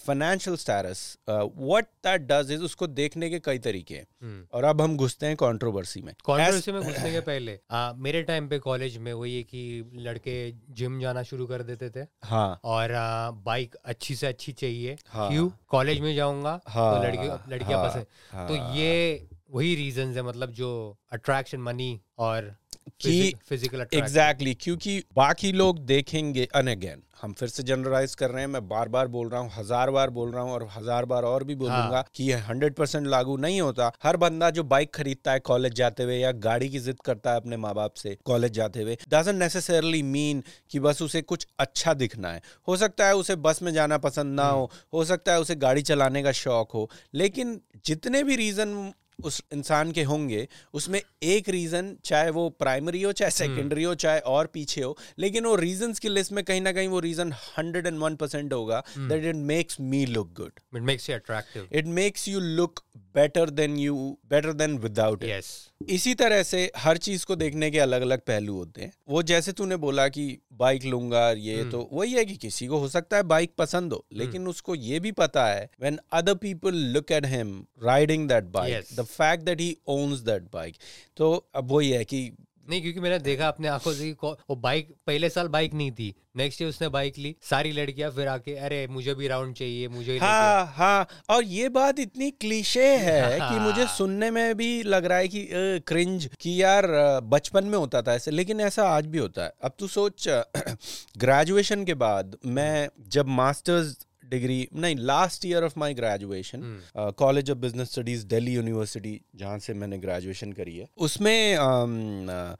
financial 0.05 0.55
status 0.57 1.01
what 1.29 1.85
that 2.05 2.21
does 2.31 2.51
is 2.51 2.63
उसको 2.63 2.87
देखने 2.89 3.29
के 3.29 3.39
कई 3.39 3.59
तरीके 3.59 3.95
हैं। 3.95 4.05
हम्म। 4.21 4.45
और 4.53 4.63
अब 4.63 4.81
हम 4.81 4.97
घुसते 4.97 5.25
हैं 5.25 5.35
कंट्रोवर्सी 5.35 6.01
में। 6.01 6.13
कंट्रोवर्सी 6.15 6.71
में 6.71 6.81
घुसने 6.81 7.11
के 7.11 7.19
पहले 7.21 7.59
आ, 7.71 7.93
मेरे 7.97 8.23
टाइम 8.23 8.47
पे 8.47 8.59
कॉलेज 8.59 8.97
में 8.97 9.11
वही 9.13 9.35
है 9.35 9.43
कि 9.43 9.91
लड़के 9.99 10.35
जिम 10.73 10.99
जाना 11.01 11.23
शुरू 11.23 11.45
कर 11.47 11.63
देते 11.63 11.89
थे। 11.89 12.05
हाँ। 12.23 12.59
और 12.63 12.91
आ, 12.91 13.31
बाइक 13.31 13.75
अच्छी 13.85 14.15
से 14.15 14.27
अच्छी 14.27 14.51
चाहिए। 14.53 14.97
हाँ। 15.09 15.29
क्यों 15.29 15.49
कॉलेज 15.69 15.99
में 15.99 16.15
जाऊँगा 16.15 16.59
हाँ, 16.67 16.93
तो 16.93 17.03
लड़की 17.03 17.51
लड़कियाँ 17.51 17.79
हाँ, 17.79 17.89
पसंद 17.89 18.05
हाँ। 18.31 18.47
तो 18.47 18.55
ये 18.71 19.27
वही 19.49 19.75
रीजन 19.75 20.13
है 20.13 20.21
मतलब 20.21 20.51
जो 20.51 20.69
अट्रैक्शन 21.11 21.59
मनी 21.59 22.01
और 22.17 22.55
कि 23.01 23.33
फ़िज़िकल 23.49 23.85
एग्जैक्टली 23.93 24.53
क्योंकि 24.55 25.01
बाकी 25.15 25.51
लोग 25.53 25.85
देखेंगे 25.85 26.47
अन 26.55 26.67
अगेन 26.67 27.01
हम 27.21 27.33
फिर 27.33 27.49
से 27.49 27.63
जनरलाइज 27.63 28.13
कर 28.15 28.29
रहे 28.29 28.41
हैं 28.41 28.47
मैं 28.47 28.67
बार 28.67 28.89
बार 28.89 29.07
बोल 29.07 29.27
रहा 29.29 29.41
हूँ 29.41 29.51
हज़ार 29.51 29.89
बार 29.91 30.09
बोल 30.09 30.31
रहा 30.31 30.41
हूँ 30.43 30.51
और 30.51 30.67
हज़ार 30.71 31.05
बार 31.05 31.23
और 31.23 31.43
भी 31.43 31.55
बोलूँगा 31.55 31.95
हाँ. 31.95 32.05
कि 32.15 32.23
ये 32.23 32.37
हंड्रेड 32.47 32.73
परसेंट 32.75 33.07
लागू 33.07 33.35
नहीं 33.37 33.61
होता 33.61 33.91
हर 34.03 34.17
बंदा 34.17 34.49
जो 34.49 34.63
बाइक 34.63 34.93
खरीदता 34.95 35.31
है 35.31 35.39
कॉलेज 35.41 35.73
जाते 35.73 36.03
हुए 36.03 36.17
या 36.17 36.31
गाड़ी 36.41 36.69
की 36.69 36.79
जिद 36.79 36.99
करता 37.05 37.31
है 37.31 37.37
अपने 37.37 37.57
माँ 37.57 37.73
बाप 37.73 37.93
से 37.93 38.17
कॉलेज 38.25 38.51
जाते 38.53 38.81
हुए 38.81 38.97
डजेंट 39.09 39.37
नेसेसरली 39.37 40.01
मीन 40.03 40.43
कि 40.71 40.79
बस 40.79 41.01
उसे 41.01 41.21
कुछ 41.23 41.47
अच्छा 41.59 41.93
दिखना 41.95 42.31
है 42.31 42.41
हो 42.67 42.77
सकता 42.77 43.07
है 43.07 43.15
उसे 43.15 43.35
बस 43.41 43.61
में 43.61 43.71
जाना 43.73 43.97
पसंद 43.99 44.35
ना 44.35 44.47
हो 44.47 44.63
हम्म। 44.63 44.81
हो 44.93 45.05
सकता 45.05 45.33
है 45.33 45.39
उसे 45.39 45.55
गाड़ी 45.57 45.81
चलाने 45.83 46.23
का 46.23 46.31
शौक 46.37 46.71
हो 46.71 46.89
लेकिन 47.13 47.59
जितने 47.85 48.23
भी 48.23 48.35
रीजन 48.35 48.75
उस 49.23 49.41
इंसान 49.53 49.91
के 49.91 50.03
होंगे 50.03 50.47
उसमें 50.73 51.01
एक 51.23 51.49
रीजन 51.49 51.95
चाहे 52.05 52.29
वो 52.29 52.49
प्राइमरी 52.59 53.01
हो 53.01 53.11
चाहे 53.11 53.31
सेकेंडरी 53.31 53.83
हो 53.83 53.95
चाहे 53.95 54.19
और 54.33 54.47
पीछे 54.53 54.81
हो 54.81 54.97
लेकिन 55.19 55.45
वो 55.45 55.55
रीजन 55.55 55.93
की 55.93 56.09
लिस्ट 56.09 56.31
में 56.31 56.43
कहीं 56.43 56.61
ना 56.61 56.71
कहीं 56.71 56.87
वो 56.87 56.99
reason 56.99 57.33
hundred 57.57 57.87
and 57.87 57.99
one 57.99 58.15
percent 58.15 58.53
होगा 58.53 58.83
that 58.97 59.25
it 59.25 59.35
makes 59.35 59.79
me 59.81 60.05
look 60.05 60.33
good 60.33 60.59
it 60.75 60.81
makes 60.81 61.09
you 61.09 61.15
attractive 61.15 61.67
it 61.71 61.85
makes 61.99 62.27
you 62.27 62.39
look 62.39 62.83
better 63.15 63.49
than 63.49 63.77
you 63.77 63.95
better 64.29 64.53
than 64.53 64.77
without 64.77 65.23
yes 65.23 65.51
इसी 65.89 66.13
तरह 66.13 66.43
से 66.43 66.71
हर 66.77 66.97
चीज़ 66.97 67.25
को 67.25 67.35
देखने 67.35 67.71
के 67.71 67.79
अलग 67.79 68.01
अलग 68.01 68.19
पहलू 68.19 68.55
होते 68.55 68.81
हैं 68.81 68.93
वो 69.09 69.23
जैसे 69.23 69.51
तूने 69.51 69.75
बोला 69.75 70.07
कि 70.07 70.37
बाइक 70.53 70.85
लूँगा 70.85 71.31
ये 71.31 71.61
hmm. 71.61 71.71
तो 71.71 71.89
वही 71.93 72.13
है 72.13 72.25
कि 72.25 72.35
किसी 72.35 72.67
को 72.67 72.77
हो 72.77 72.87
सकता 72.87 73.17
है 73.17 73.23
बाइक 73.23 73.51
पसंद 73.57 73.93
हो 73.93 74.05
लेकिन 74.13 74.41
hmm. 74.41 74.49
उसको 74.49 74.75
ये 74.75 74.99
भी 74.99 75.11
पता 75.11 75.47
है 75.47 75.69
when 75.81 75.99
other 76.11 76.35
people 76.35 76.75
look 76.75 77.11
at 77.11 77.25
him 77.25 77.65
riding 77.83 78.27
that 78.27 78.43
bike 78.43 78.95
the 78.95 79.03
fact 79.03 79.43
that 79.43 79.61
he 79.61 79.77
owns 79.87 80.19
that 80.19 80.43
bike 80.43 80.75
तो 81.17 81.33
अब 81.55 81.71
वही 81.71 81.91
है 81.91 82.05
कि 82.05 82.31
नहीं 82.69 82.81
क्योंकि 82.81 82.99
मैंने 82.99 83.19
देखा 83.19 83.47
अपने 83.47 83.67
आँखों 83.67 83.93
से 83.93 84.11
वो 84.21 84.55
बाइक 84.55 84.93
पहले 85.07 85.29
साल 85.29 85.47
बाइक 85.47 85.73
नहीं 85.73 85.91
थी। 85.91 86.13
नेक्स्ट 86.37 86.61
ईयर 86.61 86.69
उसने 86.69 86.87
बाइक 86.89 87.17
ली 87.17 87.35
सारी 87.41 87.71
लड़कियाँ 87.71 88.09
फिर 88.11 88.27
आके 88.27 88.55
अरे 88.55 88.87
मुझे 88.87 89.13
भी 89.13 89.27
राउंड 89.27 89.55
चाहिए 89.55 89.87
मुझे 89.87 90.17
हाँ 90.17 90.73
हाँ 90.75 91.07
और 91.29 91.43
ये 91.43 91.69
बात 91.69 91.99
इतनी 91.99 92.29
क्लीशे 92.31 92.85
है 92.97 93.39
हाँ, 93.39 93.49
कि 93.53 93.59
मुझे 93.59 93.85
सुनने 93.87 94.31
में 94.31 94.55
भी 94.57 94.83
लग 94.83 95.05
रहा 95.05 95.17
है 95.17 95.27
कि 95.27 95.47
क्रिंज 95.87 96.29
कि 96.39 96.61
यार 96.63 96.87
बचपन 97.23 97.65
में 97.65 97.77
होता 97.77 98.01
था 98.01 98.13
ऐसे 98.13 98.31
लेकिन 98.31 98.61
ऐसा 98.61 98.87
आज 98.89 99.05
भी 99.05 99.17
होता 99.17 99.43
है। 99.43 99.53
अब 99.63 99.71
तू 99.79 99.87
सोच 99.87 100.27
ग्रेजुएशन 101.17 101.83
के 101.85 101.93
बाद 101.93 102.37
मैं 102.45 102.89
जब 103.09 103.27
मास्टर्स 103.27 103.97
डिग्री 104.33 104.57
नहीं 104.75 104.95
last 105.11 105.45
year 105.45 105.63
of 105.63 105.79
my 105.79 105.93
graduation 105.93 106.79
College 107.17 107.51
of 107.51 107.57
Business 107.57 107.91
Studies 107.91 108.25
Delhi 108.27 108.53
University 108.53 109.19
जहाँ 109.35 109.59
से 109.59 109.73
मैंने 109.73 109.97
ग्रेजुएशन 109.97 110.51
करी 110.53 110.77
है। 110.77 110.87
उसमें 110.97 111.57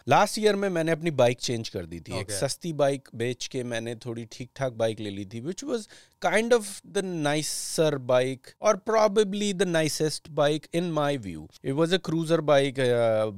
लास्ट 0.10 0.34
um, 0.34 0.44
ईयर 0.44 0.54
uh, 0.54 0.60
में 0.62 0.70
मैंने 0.70 0.92
अपनी 0.92 1.12
बाइक 1.14 1.40
चेंज 1.40 1.70
कर 1.70 1.86
दी 1.86 2.00
थी। 2.00 2.12
okay. 2.12 2.22
एक 2.22 2.32
सस्ती 2.32 2.74
बाइक 2.74 3.10
बेच 3.16 3.48
के 3.48 3.64
मैंने 3.64 3.96
थोड़ी 4.06 4.26
ठीक 4.32 4.50
ठाक 4.56 4.74
बाइक 4.74 5.00
ले 5.00 5.10
ली 5.10 5.26
थी 5.26 5.40
which 5.40 5.64
was 5.64 5.88
kind 6.22 6.54
of 6.54 6.68
the 6.88 7.02
nicer 7.06 7.98
bike 8.12 8.48
और 8.62 8.78
probably 8.86 9.54
the 9.54 9.64
nicest 9.64 10.30
bike 10.32 10.68
in 10.74 10.92
my 10.92 11.18
view 11.18 11.48
it 11.66 11.74
was 11.74 11.96
a 11.96 11.98
cruiser 12.06 12.42
bike 12.52 12.80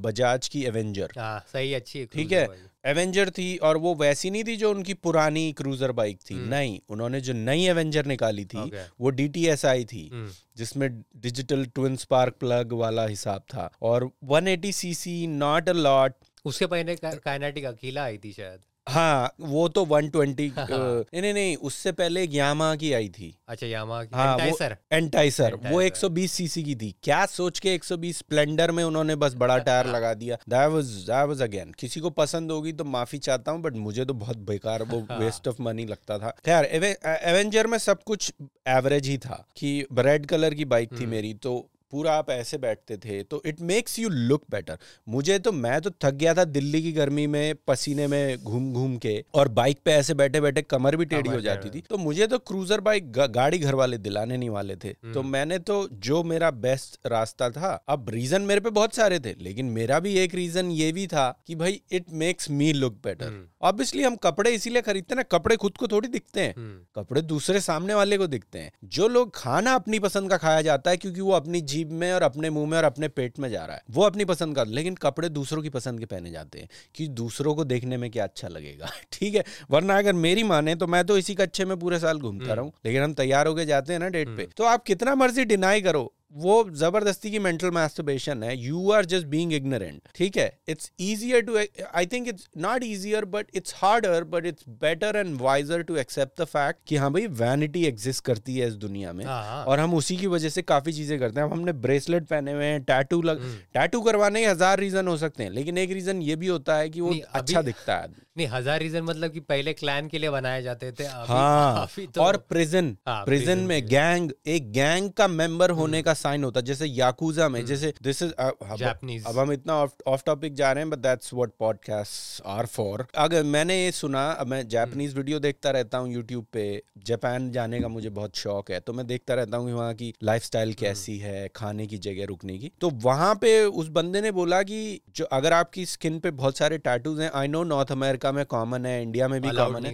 Bajaj 0.05 0.47
की 0.47 0.63
एवेंजर 0.65 1.13
सही 1.53 1.73
अच्छी 1.73 2.05
ठीक 2.05 2.31
है? 2.31 2.47
एवेंजर 2.85 3.29
थी 3.29 3.55
और 3.57 3.77
वो 3.77 3.95
वैसी 3.95 4.29
नहीं 4.29 4.43
थी 4.43 4.55
जो 4.55 4.71
उनकी 4.71 4.93
पुरानी 4.93 5.51
क्रूजर 5.53 5.91
बाइक 5.91 6.19
थी 6.29 6.35
hmm. 6.35 6.49
नहीं 6.49 6.79
उन्होंने 6.89 7.21
जो 7.21 7.33
नई 7.33 7.65
एवेंजर 7.65 8.05
निकाली 8.05 8.45
थी 8.45 8.57
okay. 8.57 8.83
वो 9.01 9.09
डी 9.09 9.27
टी 9.27 9.45
एस 9.47 9.65
आई 9.65 9.85
थी 9.85 10.03
hmm. 10.09 10.35
जिसमें 10.57 10.89
डिजिटल 11.17 11.65
ट्विन 11.65 11.95
स्पार्क 11.95 12.35
प्लग 12.39 12.73
वाला 12.73 13.05
हिसाब 13.05 13.41
था 13.53 13.71
और 13.81 14.09
180 14.31 14.71
सीसी 14.73 15.27
नॉट 15.27 15.69
अ 15.69 15.73
लॉट 15.73 16.13
उसके 16.45 16.65
पहले 16.65 16.95
काइनेटिक 17.03 17.65
अकेला 17.65 18.03
आई 18.03 18.17
थी 18.17 18.31
शायद 18.33 18.59
हाँ 18.87 19.33
वो 19.41 19.67
तो 19.67 19.85
120 19.85 20.57
हाँ, 20.57 20.65
हाँ। 20.65 20.79
नहीं 20.79 21.21
नहीं 21.21 21.33
नहीं 21.33 21.55
उससे 21.57 21.91
पहले 21.91 22.23
यामा 22.31 22.75
की 22.75 22.91
आई 22.93 23.07
थी। 23.09 23.33
अच्छा 23.47 23.67
यामा 23.67 24.03
की। 24.03 24.15
हाँ, 24.15 24.33
एंटाइसर 24.33 24.75
एंटाइसर 24.93 25.53
वो 25.63 25.81
120 25.81 26.31
सीसी 26.31 26.63
की 26.63 26.75
थी। 26.75 26.93
क्या 27.03 27.25
सोच 27.25 27.59
के 27.59 27.73
120 27.75 28.17
स्प्लेंडर 28.17 28.71
में 28.71 28.83
उन्होंने 28.83 29.15
बस 29.15 29.33
बड़ा 29.35 29.57
टायर 29.59 29.87
लगा 29.87 30.13
दिया। 30.13 30.37
That 30.49 30.69
was 30.71 30.85
that 31.09 31.27
was 31.27 31.41
again 31.41 31.71
किसी 31.79 31.99
को 31.99 32.09
पसंद 32.19 32.51
होगी 32.51 32.73
तो 32.73 32.83
माफ़ी 32.85 33.17
चाहता 33.19 33.51
हूँ 33.51 33.61
बट 33.61 33.75
मुझे 33.77 34.05
तो 34.05 34.13
बहुत 34.15 34.37
बेकार 34.47 34.83
वो 34.83 35.01
वेस्ट 35.11 35.47
ऑफ़ 35.47 35.61
मनी 35.61 35.85
लगता 35.85 36.17
था। 36.17 36.35
खैर 36.45 36.65
एवेंजर 36.65 37.67
में 37.67 37.77
सब 37.77 38.03
कुछ 38.03 38.31
एवरेज 38.67 39.07
ही 39.07 39.17
था 39.17 39.45
कि 39.57 39.79
रेड 39.99 40.25
कलर 40.25 40.53
की 40.53 40.65
बाइक 40.65 40.91
थी 40.91 40.95
हम्म। 40.95 41.09
मेरी 41.09 41.33
तो 41.33 41.53
पूरा 41.91 42.13
आप 42.13 42.29
ऐसे 42.29 42.57
बैठते 42.57 42.97
थे 42.97 43.21
तो 43.23 43.41
it 43.45 43.61
makes 43.61 43.99
you 43.99 44.09
look 44.09 44.43
better 44.51 44.77
मुझे 45.09 45.37
तो 45.39 45.51
मैं 45.51 45.79
तो 45.81 45.89
थक 46.01 46.13
गया 46.13 46.33
था 46.33 46.43
दिल्ली 46.43 46.81
की 46.83 46.91
गर्मी 46.91 47.27
में 47.27 47.55
पसीने 47.67 48.07
में 48.07 48.37
घूम 48.37 48.71
घूम 48.73 48.97
के 48.97 49.13
और 49.33 49.47
बाइक 49.47 49.79
पे 49.85 49.91
ऐसे 49.91 50.13
बैठे 50.13 50.41
बैठे 50.41 50.61
कमर 50.61 50.95
भी 50.95 51.05
टेढ़ी 51.05 51.29
हो 51.29 51.39
जाती 51.41 51.69
थी। 51.69 51.81
तो 51.81 51.97
मुझे 51.97 52.27
तो 52.27 52.37
क्रूजर 52.39 52.81
बाइक 52.81 53.11
गाड़ी 53.11 53.59
घर 53.59 53.75
वाले 53.75 53.97
दिलाने 53.97 54.37
नहीं 54.37 54.49
वाले 54.49 54.75
थे। 54.75 54.89
तो 54.89 55.19
हम्म। 55.19 55.31
मैंने 55.31 55.59
तो 55.59 55.87
जो 55.93 56.23
मेरा 56.23 56.51
बेस्ट 56.51 56.99
रास्ता 57.07 57.49
था 57.49 57.73
अब 57.89 58.09
रीजन 58.09 58.41
मेरे 58.41 58.61
पे 58.61 58.69
बहुत 58.69 58.95
सारे 58.95 59.19
थे 59.19 59.35
लेकिन 59.39 59.65
मेरा 59.65 59.99
भी 59.99 60.13
एक 60.17 60.35
रीजन 60.35 60.71
ये 60.71 60.91
भी 60.91 61.07
था 61.07 61.27
कि 61.47 61.55
भाई 61.55 61.81
it 61.91 62.05
makes 62.13 62.49
me 62.49 62.71
look 62.73 62.93
better 63.03 63.47
obviously 63.61 64.03
हम 64.03 64.15
कपड़े 64.15 64.51
इसीलिए 64.51 64.81
खरीदते 64.81 65.15
ना 65.15 65.23
कपड़े 65.23 65.55
खुद 65.55 65.77
को 65.77 65.87
थोड़ी 65.87 66.07
दिखते 66.07 66.41
हैं। 66.41 66.53
हम्म। 66.57 67.01
कपड़े 67.01 67.21
दूसरे 67.21 67.59
सामने 67.61 67.93
वाले 67.93 68.17
को 68.17 68.27
दिखते 68.27 68.59
हैं। 68.59 68.71
जो 68.83 69.07
लोग 69.07 69.31
खाना 69.35 69.73
अपनी 69.75 69.99
पसंद 69.99 70.29
का 70.29 70.37
खाया 70.37 70.61
जाता 70.61 70.91
है 70.91 70.97
क्योंकि 70.97 71.21
वो 71.21 71.31
अपनी 71.31 71.61
जीभ 71.85 71.99
में 71.99 72.13
और 72.13 72.21
अपने 72.21 72.49
मुँह 72.49 72.69
में 72.69 72.77
और 72.77 72.83
अपने 72.83 73.07
पेट 73.07 73.39
में 73.39 73.49
जा 73.49 73.65
रहा 73.65 73.75
है। 73.75 73.83
वो 73.91 74.03
अपनी 74.03 74.25
पसंद 74.25 74.55
का 74.55 74.63
लेकिन 74.63 74.95
कपड़े 74.95 75.29
दूसरों 75.29 75.63
की 75.63 75.69
पसंद 75.69 75.99
के 75.99 76.05
पहने 76.05 76.31
जाते 76.31 76.59
हैं 76.59 76.69
कि 76.95 77.07
दूसरों 77.07 77.55
को 77.55 77.65
देखने 77.65 77.97
में 77.97 78.11
क्या 78.11 78.23
अच्छा 78.23 78.47
लगेगा। 78.47 78.89
ठीक 79.11 79.35
है? 79.35 79.43
वरना 79.71 79.97
अगर 79.97 80.13
मेरी 80.13 80.43
माने 80.43 80.75
तो 80.75 80.87
मैं 80.87 81.05
तो 81.05 81.17
इसी 81.17 81.35
कच्छे 81.35 81.65
में 81.65 81.79
पूरे 81.79 81.99
साल 81.99 82.19
घूमता 82.19 82.45
रहा 82.45 82.55
रहूँ। 82.55 82.71
लेकिन 82.85 83.03
हम 83.03 83.13
तैयार 83.13 83.47
होकर 83.47 83.63
जाते 83.63 83.93
हैं 83.93 83.99
ना 83.99 84.07
डेट 84.09 84.27
पे 84.27 84.33
हम्म। 84.33 84.51
तो 84.57 84.63
आप 84.63 84.83
कितना 84.83 85.15
मर्ज़ी 85.15 85.45
डिनाई 85.45 85.81
करो। 85.81 86.13
वो 86.35 86.53
ज़बरदस्ती 86.75 87.31
की 87.31 87.39
मेंटल 87.39 87.71
मास्टरबेशन 87.71 88.43
है. 88.43 88.55
You 88.57 88.91
are 88.91 89.05
just 89.05 89.27
being 89.27 89.53
ignorant 89.53 90.01
ठीक 90.15 90.37
है? 90.37 90.51
It's 90.69 90.91
easier 91.01 91.41
to 91.41 91.57
I 91.57 92.05
think 92.05 92.27
it's 92.27 92.47
not 92.57 92.83
easier 92.83 93.25
but 93.35 93.55
it's 93.55 93.73
harder 93.77 94.23
but 94.25 94.45
it's 94.45 94.63
better 94.81 95.15
and 95.17 95.37
wiser 95.41 95.81
to 95.83 95.95
accept 95.97 96.41
the 96.41 96.45
fact 96.47 96.79
कि 96.87 96.95
हाँ 96.95 97.11
भाई 97.13 97.27
वैनिटी 97.37 97.85
एग्जिस्ट 97.87 98.23
करती 98.25 98.57
है 98.57 98.67
इस 98.67 98.73
दुनिया 98.77 99.13
में. 99.13 99.23
हाँ, 99.25 99.43
हाँ। 99.45 99.63
और 99.65 99.79
हम 99.79 99.93
उसी 99.95 100.17
की 100.17 100.27
वजह 100.27 100.49
से 100.49 100.61
काफ़ी 100.63 100.93
चीज़ें 100.93 101.17
करते 101.19 101.39
हैं. 101.39 101.47
हमने 101.49 101.73
ब्रेसलेट 101.85 102.27
पहने 102.27 102.53
हुए 102.53 102.65
हैं 102.65 102.83
टैटू 102.83 103.21
लग 103.21 103.41
टैटू 103.73 103.97
हम्म। 103.97 104.11
करवाने 104.11 104.41
के 104.41 104.47
हज़ार 104.47 104.79
रीजन 104.79 105.07
हो 105.07 105.17
सकते 105.17 105.43
हैं 105.43 105.51
लेकिन 105.51 105.77
एक 105.77 105.91
रीजन 105.91 106.21
ये 106.21 106.35
भी 106.35 106.47
होता 106.47 106.75
है 106.77 106.89
कि 106.89 107.01
वो 107.01 107.15
अच्छा 107.33 107.61
दिखता 107.61 107.95
है. 107.95 108.23
नहीं 108.37 108.47
हज़ार 108.47 108.79
रीजन 108.79 109.03
मतलब 109.03 109.31
कि 109.31 109.39
पहले 109.41 109.73
क्लैन 109.75 110.07
के 110.07 110.19
लिए 110.19 110.29
बनाए 110.29 110.61
जाते 110.61 110.91
थे 110.91 111.03
अभी, 111.03 111.27
हाँ 111.27 111.81
अभी 111.81 112.05
तो, 112.07 112.21
और 112.21 112.37
प्रिजन 112.49 112.95
हाँ, 113.07 113.23
प्रिजन 113.25 113.57
में 113.59 113.87
गैंग 113.87 114.31
एक 114.47 114.71
गैंग 114.71 115.09
का 115.11 115.27
मेंबर 115.29 115.71
होने 115.71 116.01
का 116.01 116.13
साइन 116.25 116.43
होता 116.43 116.59
है 116.59 116.65
जैसे 116.65 116.85
याकूजा 116.87 117.49
में 117.49 117.59
हम्म। 117.59 117.67
जैसे 117.67 117.93
दिस 118.03 118.21
इज़ 118.23 118.31
जापानीज 118.77 119.25
अब 119.25 119.37
हम 119.37 119.51
इतना 119.53 119.73
ऑफ़ 120.07 120.23
टॉपिक 120.25 120.53
जा 120.55 120.71
रहे 120.71 120.83
हैं 120.83 120.89
but 120.89 120.99
that's 120.99 121.33
what 121.33 121.51
podcast 121.59 122.41
are 122.49 122.65
for 122.67 123.05
अगर 123.17 123.43
मैंने 123.49 123.75
ये 123.75 123.91
सुना 123.93 124.25
अब 124.33 124.47
मैं 124.47 124.67
जापानीज 124.69 125.09
हम्म। 125.09 125.19
वीडियो 125.19 125.39
देखता 125.41 125.71
रहता 125.71 125.97
हूँ 125.97 126.13
यूट्यूब 126.13 126.45
पे 126.53 126.65
जापान 127.05 127.51
जाने 127.51 127.79
का 127.79 127.87
मुझे 127.89 128.09
बहुत 128.11 128.35
शौक 128.37 128.71
है 128.71 128.79
तो 128.81 128.93
मैं 128.93 129.07
देखता 129.07 129.33
रहता 129.35 129.57
हूँ 129.57 129.73
वहाँ 129.73 129.93
की 129.95 130.13
लाइफ 130.23 130.49
हम्म। 130.55 130.73
कैसी 130.75 131.17
है 131.19 131.47
खाने 131.55 131.87
की 131.87 131.97
जगह 131.99 132.25
रुकने 132.25 132.57
की 132.57 132.71
तो 132.81 132.89
वहाँ 133.03 133.33
पे 133.37 133.53
उस 133.75 133.89
बंदे 133.91 134.21
ने 134.21 134.31
बोला 134.33 134.61
कि 134.63 134.79
जो 135.15 135.25
अगर 135.33 135.53
आपकी 135.55 135.85
स्किन 135.87 136.19
पे 136.19 136.31
बहुत 136.33 136.57
सारे 136.57 136.77
टैटूज 136.79 137.19
हैं 137.21 137.31
आई 137.33 137.47
नो 137.47 137.63
नॉर्थ 137.65 137.91
अमेरिका 137.93 138.31
में 138.31 138.45
कॉमन 138.47 138.85
है 138.85 139.01
इंडिया 139.01 139.27
में 139.27 139.41
भी 139.41 139.49
कॉमन 139.53 139.85
है 139.85 139.93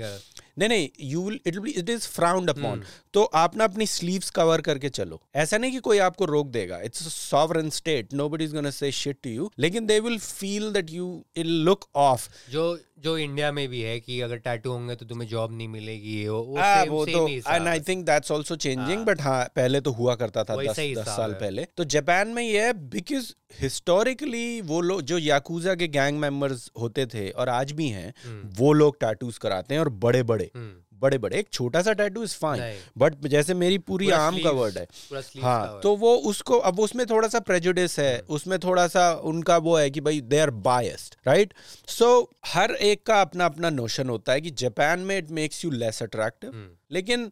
नहीं 0.59 0.69
नहीं 0.69 0.89
you 1.01 1.21
will 1.21 1.39
it 1.45 1.59
it 1.77 1.89
is 1.89 2.07
frowned 2.07 2.49
upon 2.49 2.83
तो 3.13 3.23
आप 3.35 3.57
ना 3.57 3.63
अपनी 3.63 3.85
स्लीव्स 3.87 4.29
कवर 4.29 4.61
करके 4.61 4.89
चलो। 4.89 5.21
ऐसा 5.35 5.57
नहीं 5.57 5.71
कि 5.71 5.79
कोई 5.79 5.97
आपको 5.99 6.25
रोक 6.25 6.47
देगा। 6.47 6.79
It's 6.81 7.07
sovereign 7.13 7.69
state 7.69 8.13
nobody 8.29 8.43
is 8.43 8.53
gonna 8.53 8.69
say 8.71 8.91
shit 8.91 9.17
to 9.23 9.29
you 9.29 9.51
लेकिन 9.59 9.85
they 9.85 9.99
will 9.99 10.17
feel 10.19 10.71
that 10.73 10.91
you 10.91 11.09
it 11.35 11.45
look 11.45 11.85
off 11.95 12.29
जो 12.51 12.79
जो 12.99 13.17
इंडिया 13.17 13.51
में 13.51 13.67
भी 13.67 13.81
है 13.81 13.99
कि 13.99 14.19
अगर 14.21 14.37
टैटू 14.37 14.71
होंगे 14.71 14.95
तो 14.95 15.05
तुम्हें 15.05 15.27
जॉब 15.29 15.51
नहीं 15.51 15.67
मिलेगी 15.67 16.27
वो, 16.27 16.39
वो, 16.39 16.57
आ, 16.57 16.83
सेम, 16.83 16.91
वो 16.91 17.05
सेम 17.05 17.15
तो 17.15 17.53
and 17.53 17.67
I 17.67 17.79
think 17.79 18.05
that's 18.05 18.31
also 18.31 18.55
changing 18.55 19.05
but 19.05 19.21
हाँ। 19.21 19.43
पहले 19.55 19.81
तो 19.81 19.91
हुआ 19.91 20.15
करता 20.15 20.43
था 20.43 20.55
दस, 20.55 20.79
दस 20.97 21.07
साल 21.07 21.33
पहले। 21.33 21.65
तो 21.77 21.83
जापान 21.93 22.27
में 22.27 22.43
ये 22.43 22.65
है 22.65 22.73
बिकॉज़ 22.89 23.31
हिस्टोरिकली 23.61 24.61
वो 24.61 24.81
लोग 24.81 25.01
जो 25.01 25.17
याकूजा 25.17 25.75
के 25.75 25.87
गैंग 25.87 26.19
मेंबर्स 26.19 26.69
होते 26.79 27.05
थे 27.05 27.29
और 27.31 27.49
आज 27.49 27.71
भी 27.71 27.87
हैं 27.89 28.13
हम्म। 28.25 28.49
वो 28.57 28.71
लोग 28.73 28.99
टैटूज 28.99 29.37
कराते 29.37 29.73
हैं 29.73 29.81
और 29.81 29.89
बड़े 30.03 30.21
बड़े 30.23 30.40
हम्म। 30.43 30.99
बड़े 30.99 31.17
बड़े 31.17 31.37
एक 31.37 31.47
छोटा 31.53 31.81
सा 31.81 31.93
टैटू 31.93 32.23
इज़ 32.23 32.35
फाइन 32.35 32.79
बट 32.97 33.15
जैसे 33.27 33.53
मेरी 33.53 33.77
पूरी 33.77 34.09
आर्म 34.09 34.37
कवर्ड 34.43 34.77
है। 34.77 34.87
हाँ 35.41 35.79
तो 35.83 35.95
वो 35.95 36.15
उसको 36.15 36.57
अब 36.57 36.79
उसमें 36.79 37.05
थोड़ा 37.05 37.27
सा 37.27 37.39
प्रेजुडिस 37.39 37.99
है 37.99 38.21
hmm. 38.21 38.29
उसमें 38.29 38.59
थोड़ा 38.59 38.87
सा 38.87 39.13
उनका 39.13 39.57
वो 39.57 39.77
है 39.77 39.89
कि 39.89 40.01
भाई 40.01 40.21
they 40.21 40.39
are 40.39 40.49
biased 40.49 41.15
right 41.27 41.53
so 41.87 42.31
हर 42.45 42.71
एक 42.71 43.05
का 43.05 43.21
अपना 43.21 43.45
अपना 43.45 43.69
नोशन 43.69 44.09
होता 44.09 44.33
है 44.33 44.41
कि 44.41 44.51
जापान 44.51 44.99
में 44.99 45.17
it 45.17 45.31
makes 45.31 45.65
you 45.65 45.71
less 45.71 46.03
attractive 46.03 46.51
लेकिन 46.91 47.31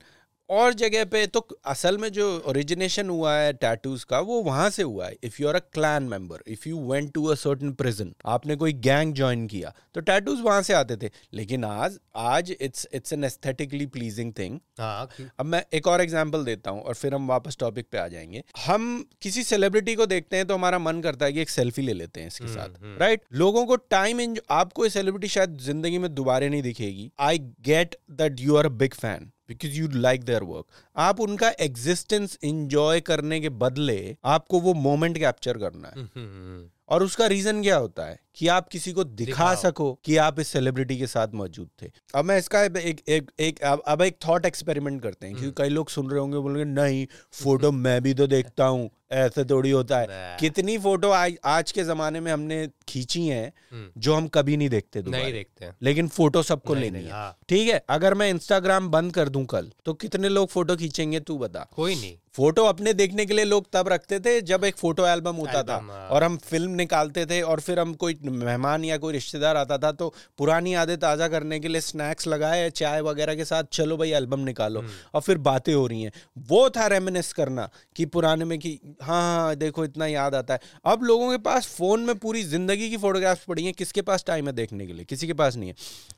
और 0.49 0.73
जगह 0.73 1.03
पे 1.05 1.25
तो 1.27 1.39
असल 1.65 1.97
में 1.97 2.07
जो 2.09 2.25
ओरिजिनेशन 2.47 3.09
हुआ 3.09 3.33
है 3.33 3.51
टैटूज 3.53 4.03
का 4.03 4.19
वो 4.19 4.41
वहाँ 4.43 4.69
से 4.69 4.83
हुआ 4.83 5.07
है 5.07 5.15
if 5.23 5.41
you 5.41 5.47
are 5.47 5.55
a 5.55 5.59
clan 5.73 6.03
member 6.03 6.43
if 6.47 6.67
you 6.69 6.79
went 6.91 7.11
to 7.13 7.25
a 7.25 7.35
certain 7.35 7.71
prison 7.73 8.13
आपने 8.25 8.55
कोई 8.55 8.73
गैंग 8.87 9.13
ज्वाइन 9.15 9.45
किया 9.47 9.73
तो 9.95 10.01
टैटूज 10.01 10.41
वहाँ 10.41 10.61
से 10.61 10.73
आते 10.73 10.97
थे। 10.97 11.09
लेकिन 11.33 11.65
आज 11.65 11.99
आज 12.17 12.51
it's 12.51 12.87
it's 12.93 13.13
an 13.13 13.23
aesthetically 13.23 13.85
pleasing 13.87 14.33
thing 14.39 14.59
हाँ 14.79 15.07
अब 15.39 15.45
मैं 15.45 15.63
एक 15.73 15.87
और 15.87 16.01
एग्जांपल 16.01 16.45
देता 16.45 16.71
हूँ 16.71 16.81
और 16.81 16.93
फिर 16.93 17.13
हम 17.15 17.27
वापस 17.27 17.57
टॉपिक 17.59 17.87
पे 17.91 17.97
आ 17.97 18.07
जाएँगे। 18.07 18.43
हम 18.65 19.05
किसी 19.21 19.43
सेलिब्रिटी 19.43 19.95
को 19.95 20.05
देखते 20.05 20.37
हैं 20.37 20.47
तो 20.47 20.53
हमारा 20.53 20.79
मन 20.79 21.01
करता 21.01 21.25
है 21.25 21.33
कि 21.33 21.41
एक 21.41 21.49
सेल्फी 21.49 21.81
ले 21.81 21.93
लेते 21.93 22.21
हैं 22.21 22.27
इसके 22.27 22.47
साथ 22.47 22.83
राइट 22.99 23.23
लोगों 23.33 23.65
को 23.65 23.75
टाइम 23.75 24.21
इन 24.21 24.37
आपको 24.51 24.89
सेलिब्रिटी 24.89 25.27
शायद 25.27 25.57
ज़िंदगी 25.61 25.97
में 25.97 26.13
दोबारा 26.15 26.47
नहीं 26.47 26.61
दिखेगी। 26.61 27.11
I 27.19 27.39
get 27.65 27.95
that 28.11 28.39
you 28.39 28.55
are 28.55 28.65
a 28.65 28.77
big 28.77 28.93
fan 28.93 29.31
because 29.49 29.73
you 29.73 29.87
like 29.87 30.23
their 30.23 30.43
work 30.43 30.65
आप 30.97 31.19
उनका 31.19 31.51
एग्जिस्टेंस 31.59 32.37
इंजॉय 32.43 32.99
करने 33.01 33.39
के 33.39 33.49
बदले 33.49 34.17
आपको 34.25 34.59
वो 34.59 34.73
मोमेंट 34.73 35.17
कैप्चर 35.17 35.57
करना 35.57 35.87
है। 35.87 35.93
हम्म, 35.93 36.07
हम्म, 36.15 36.69
और 36.89 37.03
उसका 37.03 37.25
रीजन 37.27 37.61
क्या 37.61 37.77
होता 37.77 38.05
है? 38.05 38.19
कि 38.35 38.47
आप 38.47 38.67
किसी 38.67 38.91
को 38.91 39.03
दिखा 39.03 39.55
सको 39.55 39.99
कि 40.05 40.17
आप 40.17 40.39
इस 40.39 40.47
सेलिब्रिटी 40.47 40.97
के 40.97 41.07
साथ 41.07 41.27
मौजूद 41.33 41.69
थे। 41.81 41.91
अब 42.15 42.25
मैं 42.25 42.37
इसका 42.37 42.63
एक 42.63 42.77
एक 42.77 43.01
एक, 43.07 43.31
एक 43.39 43.59
अब 43.63 44.01
एक 44.01 44.17
थॉट 44.27 44.45
एक्सपेरिमेंट 44.45 45.01
करते 45.03 45.25
हैं 45.25 45.33
हम्म। 45.33 45.41
क्योंकि 45.41 45.63
कई 45.63 45.69
लोग 45.69 45.89
सुन 45.89 46.09
रहे 46.09 46.19
होंगे 46.19 46.37
बोलेंगे 46.37 46.81
नहीं 46.81 47.07
फ़ोटो 47.31 47.71
मैं 47.71 48.01
भी 48.01 48.13
तो 48.13 48.27
देखता 48.27 48.65
हूँ। 48.65 48.89
ऐसे 49.11 49.43
थोड़ी 49.45 49.71
होता 49.71 49.99
है। 49.99 50.37
कितनी 50.39 50.77
फ़ोटो 50.77 51.09
आज 51.09 51.35
आज 51.45 51.71
के 51.71 51.83
जमाने 51.83 52.19
में 52.19 52.31
हमने 52.31 52.69
खींची 52.87 53.27
हैं 53.27 53.53
हम्म, 53.71 53.89
जो 53.97 54.13
हम 54.15 54.27
कभी 54.27 54.57
नहीं 54.57 54.69
देखते 54.69 55.01
नहीं 55.01 55.33
देखते 55.33 55.65
हैं। 55.65 55.75
लेकिन 55.81 56.07
फ़ोटो 56.07 56.43
सबको 56.43 56.73
लेनी 56.73 56.89
नहीं, 56.89 57.05
है। 57.05 57.11
हाँ। 57.11 57.37
ठीक 57.49 57.69
है 57.69 57.83
अगर 57.89 58.13
मैं 58.13 58.29
इंस्टाग्राम 58.29 58.89
बंद 58.89 59.13
कर 59.13 59.29
दूँ 59.29 59.45
कल 59.45 59.71
तो 59.85 59.93
कितने 59.93 60.29
लोग 60.29 60.49
फ़ोटो 60.49 60.75
खींचेंगे 60.75 61.19
तू 61.19 61.37
बता। 61.37 61.67
कोई 61.75 61.95
नहीं। 61.95 62.17
फ़ोटो 62.39 62.63
अपने 62.65 62.91
देखने 62.93 63.25
के 63.25 63.33
लिए 63.33 63.45
लोग 63.45 63.65
तब 63.73 63.87
रखते 63.87 64.19
थे 64.19 64.39
जब 64.41 64.63
एक 64.63 64.75
फ़ोटो 64.77 65.05
एल्बम 65.05 65.35
होता 65.35 65.61
था। 65.63 65.75
हाँ। 65.77 66.07
और 66.09 66.23
हम 66.23 66.35
फ़िल्म 66.39 66.71
निकालते 66.71 67.25
थे 67.25 67.41
और 67.43 67.59
फिर 67.59 67.79
हम 67.79 67.93
कोई 67.93 68.15
मेहमान 68.23 68.85
या 68.85 68.97
कोई 68.97 69.13
रिश्तेदार 69.13 69.57
आता 69.57 69.77
था 69.77 69.91
तो 69.91 70.07
पुरानी 70.37 70.73
यादें 70.73 70.95
ताज़ा 70.97 71.27
करने 71.27 71.59
के 71.59 71.67
लिए 71.67 71.81
स्नैक्स 71.81 72.27
लगाए 72.27 72.69
चाय 72.71 73.01
वगैरह 73.01 73.35
के 73.35 73.45
साथ 73.45 73.63
चलो 73.71 73.97
भाई 73.97 74.11
एल्बम 74.11 74.39
निकालो 74.41 74.79
हम्म। 74.79 74.91
और 75.13 75.21
फिर 75.21 75.37
बातें 75.39 75.73
हो 75.73 75.85
रही 75.87 76.01
हैं। 76.01 76.11
वो 76.49 76.69
था 76.69 76.85
रेमिनिस 76.87 77.33
करना 77.33 77.67
कि 77.95 78.05
पुराने 78.07 78.45
में 78.45 78.57
कि 78.59 78.71
हाँ 79.01 79.21
हाँ 79.21 79.55
देखो 79.55 79.85
इतना 79.85 80.07
याद 80.07 80.35
आता 80.35 80.53
है। 80.53 80.59
अब 80.85 81.03
लोगों 81.03 81.29
के 81.31 81.37
पास 81.43 81.67
फ़ोन 81.75 82.05
में 82.05 82.15
पूरी 82.17 82.43
ज़िंदगी 82.45 82.89
की 82.89 82.97
फोटोग्राफ्स 82.97 83.43
पड़ी 83.45 83.65
हैं 83.65 83.73
किसके 83.73 84.01
पास 84.03 84.23
टाइम 84.27 84.47
है 84.47 84.53
देखने 84.53 84.87
के 84.87 84.93
लिए? 84.93 85.05
किसी 85.05 85.27
के 85.27 85.33
पास 85.33 85.55
नहीं 85.55 85.69
है। 85.69 85.75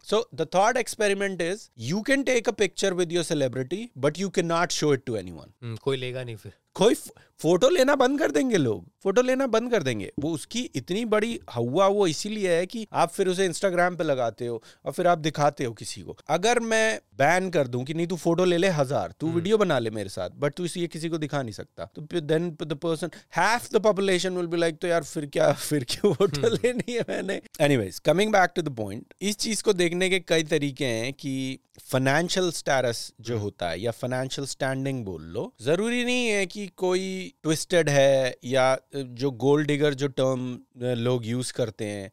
So 0.10 0.26
the 0.36 0.48
thought 0.56 0.78
experiment 0.78 1.42
is 1.42 1.68
you 1.88 2.02
can 2.04 2.24
take 2.24 2.50
a 2.50 2.52
picture 2.62 2.94
with 2.94 3.12
your 3.12 3.24
celebrity 3.24 3.90
but 3.98 4.20
you 4.20 4.30
can 4.30 4.46
not 4.48 4.72
show 4.72 4.94
it 4.94 5.04
to 5.06 5.16
any 5.16 6.11
hmm, 6.14 6.20
कोई 6.20 6.20
लेगा 6.20 6.24
नहीं 6.24 6.36
फिर 6.36 6.54
कोई 6.76 6.96
फ़ोटो 7.40 7.70
लेना 7.70 7.96
बंद 7.96 8.20
कर 8.20 8.32
देंगे 8.32 8.58
लोग 8.58 8.86
फ़ोटो 9.04 9.22
लेना 9.22 9.46
बंद 9.48 9.72
कर 9.72 9.84
देंगे। 9.84 10.12
वो 10.20 10.32
उसकी 10.32 10.60
इतनी 10.76 11.04
बड़ी 11.06 11.40
हवा 11.52 11.88
वो 11.88 12.06
इसीलिए 12.08 12.52
है 12.56 12.66
कि 12.66 12.86
आप 12.94 13.12
फिर 13.12 13.28
उसे 13.28 13.46
इंस्टाग्राम 13.46 13.96
पे 13.96 14.04
लगाते 14.04 14.48
हो 14.48 14.62
और 14.86 14.92
फिर 14.92 15.08
आप 15.08 15.18
दिखाते 15.18 15.64
हो 15.64 15.74
किसी 15.74 16.02
को। 16.02 16.18
अगर 16.30 16.60
मैं 16.60 17.00
बैन 17.18 17.50
कर 17.50 17.68
दूँ 17.68 17.84
कि 17.84 17.94
नहीं 17.94 18.08
तू 18.08 18.16
फ़ोटो 18.16 18.46
ले 18.46 18.58
ले 18.58 18.68
हज़ार 18.70 19.14
तू 19.20 19.32
वीडियो 19.32 19.58
बना 19.58 19.80
ले 19.80 19.90
मेरे 19.90 20.10
साथ 20.10 20.30
बट 20.40 20.54
तू 20.54 20.66
इसे 20.66 20.86
किसी 20.88 21.10
को 21.10 21.18
दिखा 21.18 21.42
नहीं 21.42 21.54
सकता। 21.54 21.90
तो 21.96 22.22
then 22.22 22.50
the 22.62 22.74
person 22.74 23.10
half 23.36 23.68
the 23.74 23.82
population 23.84 24.38
will 24.38 24.48
be 24.48 24.58
like 24.58 24.78
तो 24.78 24.88
यार 24.88 25.04
फिर 25.04 25.26
क्या 25.26 25.52
फिर 25.54 25.86
क्यों 25.90 26.14
फ़ोटो 26.14 26.50
लेनी 26.56 26.94
है 26.94 27.06
मैंने? 27.10 27.42
Anyways 27.62 28.00
coming 28.00 28.32
back 28.32 28.54
to 28.56 28.62
the 28.62 28.76
point 28.76 29.14
इस 29.22 29.38
चीज़ 29.38 29.64
को 29.64 29.74
देखने 29.74 30.10
के 30.10 30.20
कई 30.20 30.44
तरीके 30.54 30.86
हैं 30.86 31.12
कि 31.14 31.60
फाइनेंशियल 31.82 32.52
स्टेटस 32.52 33.12
जो 33.22 33.38
होता 33.38 33.70
है 33.70 33.80
या 33.82 33.92
फाइनेंशियल 33.92 34.48
स्टैंडिंग 34.48 35.04
बोल 35.06 35.24
लो 35.34 35.52
ज़रूरी 35.62 36.04
नहीं 36.06 36.28
है 36.28 36.46
कि 36.46 36.61
कोई 36.68 37.34
ट्विस्टेड 37.44 37.90
है 37.90 38.36
या 38.46 38.78
जो 38.96 39.32
गोल्ड 39.32 39.68
डिगर 39.68 39.94
जो 39.94 40.08
टर्म 40.08 40.60
लोग 40.84 41.26
यूज़ 41.26 41.54
करते 41.54 41.86
हैं 41.86 42.12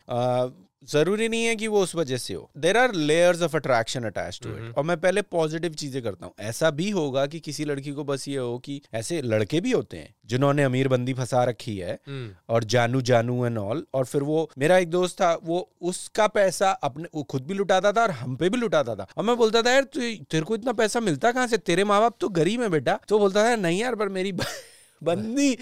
ज़रूरी 0.83 1.29
नहीं 1.29 1.45
है 1.45 1.55
कि 1.57 1.67
वो 1.69 1.81
उस 1.83 1.95
वजह 1.95 2.17
से 2.17 2.35
हो। 2.35 2.51
There 2.59 2.77
are 2.77 2.93
layers 2.95 3.43
of 3.43 3.57
attraction 3.57 4.05
attach 4.05 4.39
to 4.43 4.51
it 4.51 4.77
और 4.79 4.85
मैं 4.85 4.97
पहले 5.01 5.23
पॉजिटिव 5.23 5.73
चीज़ें 5.75 6.03
करता 6.03 6.27
हूँ। 6.27 6.35
ऐसा 6.41 6.71
भी 6.71 6.89
होगा 6.91 7.27
कि 7.27 7.41
किसी 7.41 7.65
लड़की 7.65 7.93
को 7.93 8.05
बस 8.05 8.27
ये 8.29 8.37
हो 8.37 8.59
कि 8.59 8.81
ऐसे 8.95 9.21
लड़के 9.23 9.61
भी 9.61 9.73
होते 9.73 9.97
हैं 9.97 10.15
जिन्होंने 10.27 10.63
अमीर 10.63 10.89
बंदी 10.89 11.15
फंसा 11.15 11.43
रखी 11.45 11.77
है 11.79 11.99
हम्म, 12.09 12.31
और 12.49 12.65
जानू 12.65 13.01
जानू 13.03 13.45
एंड 13.47 13.59
ऑल 13.59 13.85
और 13.95 14.05
फिर 14.05 14.23
वो 14.23 14.49
मेरा 14.59 14.79
एक 14.79 14.91
दोस्त 14.91 15.21
था 15.21 15.33
वो 15.45 15.69
उसका 15.83 16.27
पैसा 16.29 16.71
अपने 16.71 17.09
वो 17.15 17.23
खुद 17.23 17.47
भी 17.47 17.55
लुटाता 17.55 17.93
था 17.93 18.03
और 18.03 18.11
हम 18.11 18.37
पे 18.37 18.49
भी 18.49 18.59
लुटाता 18.59 18.95
था। 18.95 19.07
और 19.17 19.25
मैं 19.25 19.37
बोलता 19.37 19.63
था 19.63 19.71
यार 19.71 19.85
तू 19.85 20.01
तेरे 20.31 20.45
को 20.45 20.55
इतना 20.55 20.73
पैसा 20.73 21.01
मिलता 21.01 21.33
कहाँ 21.33 21.47
से? 21.47 21.57
तेरे 21.59 21.85
माँ 21.85 22.01
बाप 22.01 22.17
तो 22.21 22.29
गरीब 22.31 22.63
है 22.63 22.69
बेटा। 22.69 22.99
तो 23.09 23.19
बोलता 23.19 23.45
था 23.45 23.57
नहीं 23.57 23.81
यार 23.81 23.95
पर 23.95 24.09
मेरी 24.09 24.33
बंदी 25.03 25.57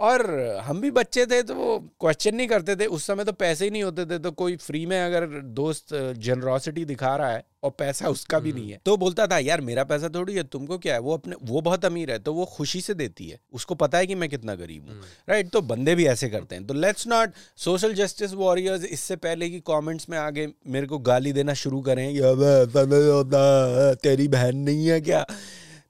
और 0.00 0.22
हम 0.64 0.80
भी 0.80 0.90
बच्चे 0.90 1.24
थे 1.26 1.42
तो 1.42 1.54
वो 1.54 1.78
क्वेश्चन 2.00 2.34
नहीं 2.34 2.46
करते 2.48 2.76
थे। 2.76 2.86
उस 2.88 3.06
समय 3.06 3.24
तो 3.24 3.32
पैसे 3.34 3.64
ही 3.64 3.70
नहीं 3.70 3.82
होते 3.82 4.04
थे 4.06 4.18
तो 4.18 4.30
कोई 4.32 4.56
फ्री 4.58 4.84
में 4.86 5.00
अगर 5.00 5.26
दोस्त 5.54 5.94
जनरोसिटी 6.18 6.84
दिखा 6.84 7.14
रहा 7.16 7.30
है 7.30 7.42
और 7.64 7.70
पैसा 7.70 8.08
उसका 8.08 8.38
भी 8.38 8.52
नहीं 8.52 8.70
है 8.70 8.80
तो 8.86 8.96
बोलता 8.96 9.26
था 9.26 9.38
यार 9.38 9.60
मेरा 9.60 9.84
पैसा 9.84 10.08
थोड़ी 10.08 10.34
है 10.34 10.42
तुमको 10.44 10.78
क्या 10.78 10.94
है? 10.94 11.00
वो 11.00 11.14
अपने 11.14 11.36
वो 11.42 11.60
बहुत 11.60 11.84
अमीर 11.84 12.10
है 12.10 12.18
तो 12.18 12.34
वो 12.34 12.44
खुशी 12.46 12.80
से 12.80 12.94
देती 12.94 13.28
है। 13.28 13.38
उसको 13.52 13.74
पता 13.74 13.98
है 13.98 14.06
कि 14.06 14.14
मैं 14.14 14.28
कितना 14.28 14.54
गरीब 14.54 14.88
हूँ 14.88 15.00
राइट 15.28 15.50
तो 15.50 15.60
बंदे 15.62 15.94
भी 15.94 16.06
ऐसे 16.06 16.28
करते 16.28 16.54
हैं। 16.54 16.66
तो 16.66 16.74
let's 16.74 17.06
not 17.08 17.32
social 17.56 17.94
justice 17.94 18.32
warriors 18.34 18.84
इससे 18.84 19.16
पहले 19.18 19.50
कि 19.50 19.60
कमेंट्स 19.66 20.08
में 20.10 20.18
आगे 20.18 20.48
मेरे 20.66 20.86
को 20.86 20.98
गाली 21.00 21.32
देना 21.32 21.54
शुरू 21.54 21.80
करें 21.80 22.08
"ये 22.10 22.34
बे, 22.34 22.52
ऐसा 22.62 22.84
नहीं 22.84 23.10
होता 23.10 23.94
तेरी 23.94 24.28
बहन 24.28 24.56
नहीं 24.58 24.86
है 24.86 25.00
क्या? 25.00 25.24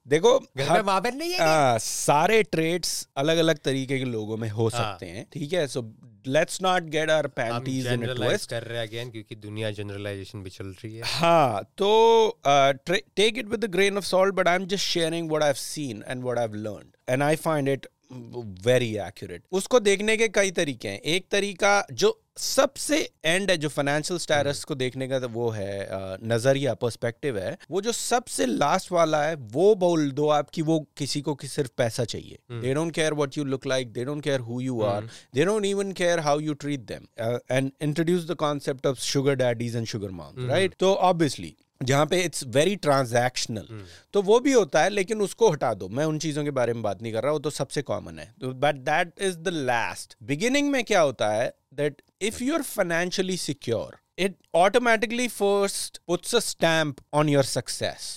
देखो 0.06 0.38
में 0.38 1.10
नहीं 1.10 1.30
है 1.30 1.36
क्या? 1.36 1.46
हाँ, 1.46 1.78
सारे 1.78 2.42
ट्रेड्स 2.44 3.08
अलग 3.16 3.38
अलग 3.38 3.58
तरीके 3.58 3.98
के 3.98 4.04
लोगों 4.04 4.36
में 4.36 4.48
हो 4.50 4.68
हाँ। 4.68 4.80
सकते 4.82 5.06
हैं 5.06 5.26
ठीक 5.32 5.52
है 5.52 5.66
so 5.66 5.82
let's 6.26 6.60
not 6.62 6.82
get 6.90 7.10
our 7.10 7.26
हम 7.26 7.32
पैंटीज 7.36 7.86
इन 7.86 8.06
ट्विस्ट 8.06 8.50
कर 8.50 8.62
रहे 8.62 8.78
हैं 8.78 8.86
अगेन 8.88 9.10
क्योंकि 9.10 9.36
दुनिया 9.36 9.70
जनरलाइजेशन 9.70 10.42
भी 10.42 10.50
चल 10.50 10.74
रही 10.74 10.94
है 10.94 11.02
हाँ 11.06 11.62
तो 11.78 12.40
take 12.46 13.38
it 13.38 13.48
with 13.48 13.64
grain 13.70 13.96
of 13.96 14.04
salt 14.04 14.34
but 14.34 14.48
I 14.48 14.56
am 14.56 14.66
just 14.66 14.86
sharing 14.86 15.28
what 15.28 15.42
I 15.42 15.48
have 15.48 15.60
seen 15.60 16.04
and 16.08 16.22
what 16.22 16.38
I 16.38 16.44
have 16.44 16.54
learned 16.58 16.92
and 17.08 17.22
I 17.22 17.36
find 17.38 17.68
it 17.68 17.86
very 18.12 18.96
accurate 18.98 19.42
उसको 19.52 19.80
देखने 19.80 20.16
के 20.16 20.28
कई 20.30 20.50
तरीके 20.50 20.88
हैं। 20.88 20.98
एक 20.98 21.26
तरीका 21.30 21.84
जो 21.92 22.18
सबसे 22.38 22.98
एंड 23.24 23.50
है 23.50 23.56
जो 23.56 23.68
फाइनेंशियल 23.68 24.18
स्टेटस 24.18 24.62
को 24.64 24.74
देखने 24.74 25.08
का 25.08 25.18
तो 25.20 25.28
वो 25.28 25.48
है 25.50 26.16
नज़रिया 26.24 26.74
पर्सपेक्टिव 26.74 27.38
है। 27.38 27.56
वो 27.70 27.80
जो 27.80 27.92
सबसे 27.92 28.46
लास्ट 28.46 28.92
वाला 28.92 29.22
है 29.22 29.34
वो 29.52 29.74
बोल 29.74 30.10
दो 30.10 30.28
आप 30.30 30.50
कि 30.50 30.62
वो 30.62 30.78
किसी 30.96 31.20
को 31.20 31.34
कि 31.34 31.48
सिर्फ़ 31.48 31.70
पैसा 31.78 32.04
चाहिए। 32.04 32.38
They 32.52 32.74
don't 32.74 32.92
care 32.94 33.14
what 33.14 33.38
you 33.38 33.44
look 33.44 33.66
like 33.66 33.92
they 33.92 34.04
don't 34.04 34.22
care 34.24 34.40
who 34.40 34.60
you 34.60 34.80
are 34.82 35.08
they 35.34 35.44
don't 35.44 35.64
even 35.64 35.92
care 35.92 36.20
how 36.20 36.40
you 36.40 36.54
treat 36.54 36.86
them 36.92 37.06
and 37.50 37.70
introduce 37.82 38.26
the 38.30 38.34
concept 38.40 38.86
of 38.86 39.00
sugar 39.02 39.34
daddies 39.36 39.76
and 39.76 39.86
sugar 39.86 40.10
moms 40.12 40.48
right 40.48 40.74
तो 40.80 40.94
obviously 40.94 41.56
जहाँ 41.82 42.06
पे 42.06 42.20
it's 42.20 42.44
very 42.46 42.76
transactional 42.76 43.84
तो 44.14 44.22
वो 44.22 44.38
भी 44.40 44.52
होता 44.52 44.82
है 44.82 44.90
लेकिन 44.90 45.20
उसको 45.22 45.50
हटा 45.50 45.72
दो। 45.74 45.88
मैं 45.88 46.04
उन 46.04 46.18
चीज़ों 46.18 46.44
के 46.44 46.50
बारे 46.50 46.72
में 46.72 46.82
बात 46.82 47.02
नहीं 47.02 47.12
कर 47.12 47.22
रहा 47.22 47.32
वो 47.32 47.38
तो 47.38 47.50
सबसे 47.50 47.82
कॉमन 47.82 48.18
है। 48.18 48.32
But 48.42 48.74
that 48.88 49.12
is 49.20 49.36
the 49.38 49.48
last 49.48 50.16
beginning 50.22 50.70
में 50.70 50.82
क्या 50.84 51.00
होता 51.00 51.28
है 51.32 51.48
that 51.74 52.02
if 52.22 52.42
you 52.42 52.54
are 52.54 52.62
financially 52.64 53.36
secure 53.36 53.98
it 54.18 54.36
automatically 54.54 55.28
first 55.28 55.98
puts 56.06 56.34
a 56.34 56.38
stamp 56.40 56.96
on 57.14 57.28
your 57.28 57.44
success 57.44 58.12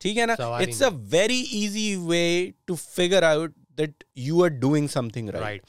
ठीक 0.00 0.16
है 0.16 0.26
ना? 0.26 0.36
It's 0.62 0.82
a 0.82 0.88
very 0.88 1.40
easy 1.40 1.94
way 2.06 2.54
to 2.66 2.76
figure 2.76 3.24
out 3.24 3.54
that 3.78 4.04
you 4.18 4.42
are 4.42 4.48
doing 4.48 4.88
something 4.88 5.28
right 5.28 5.62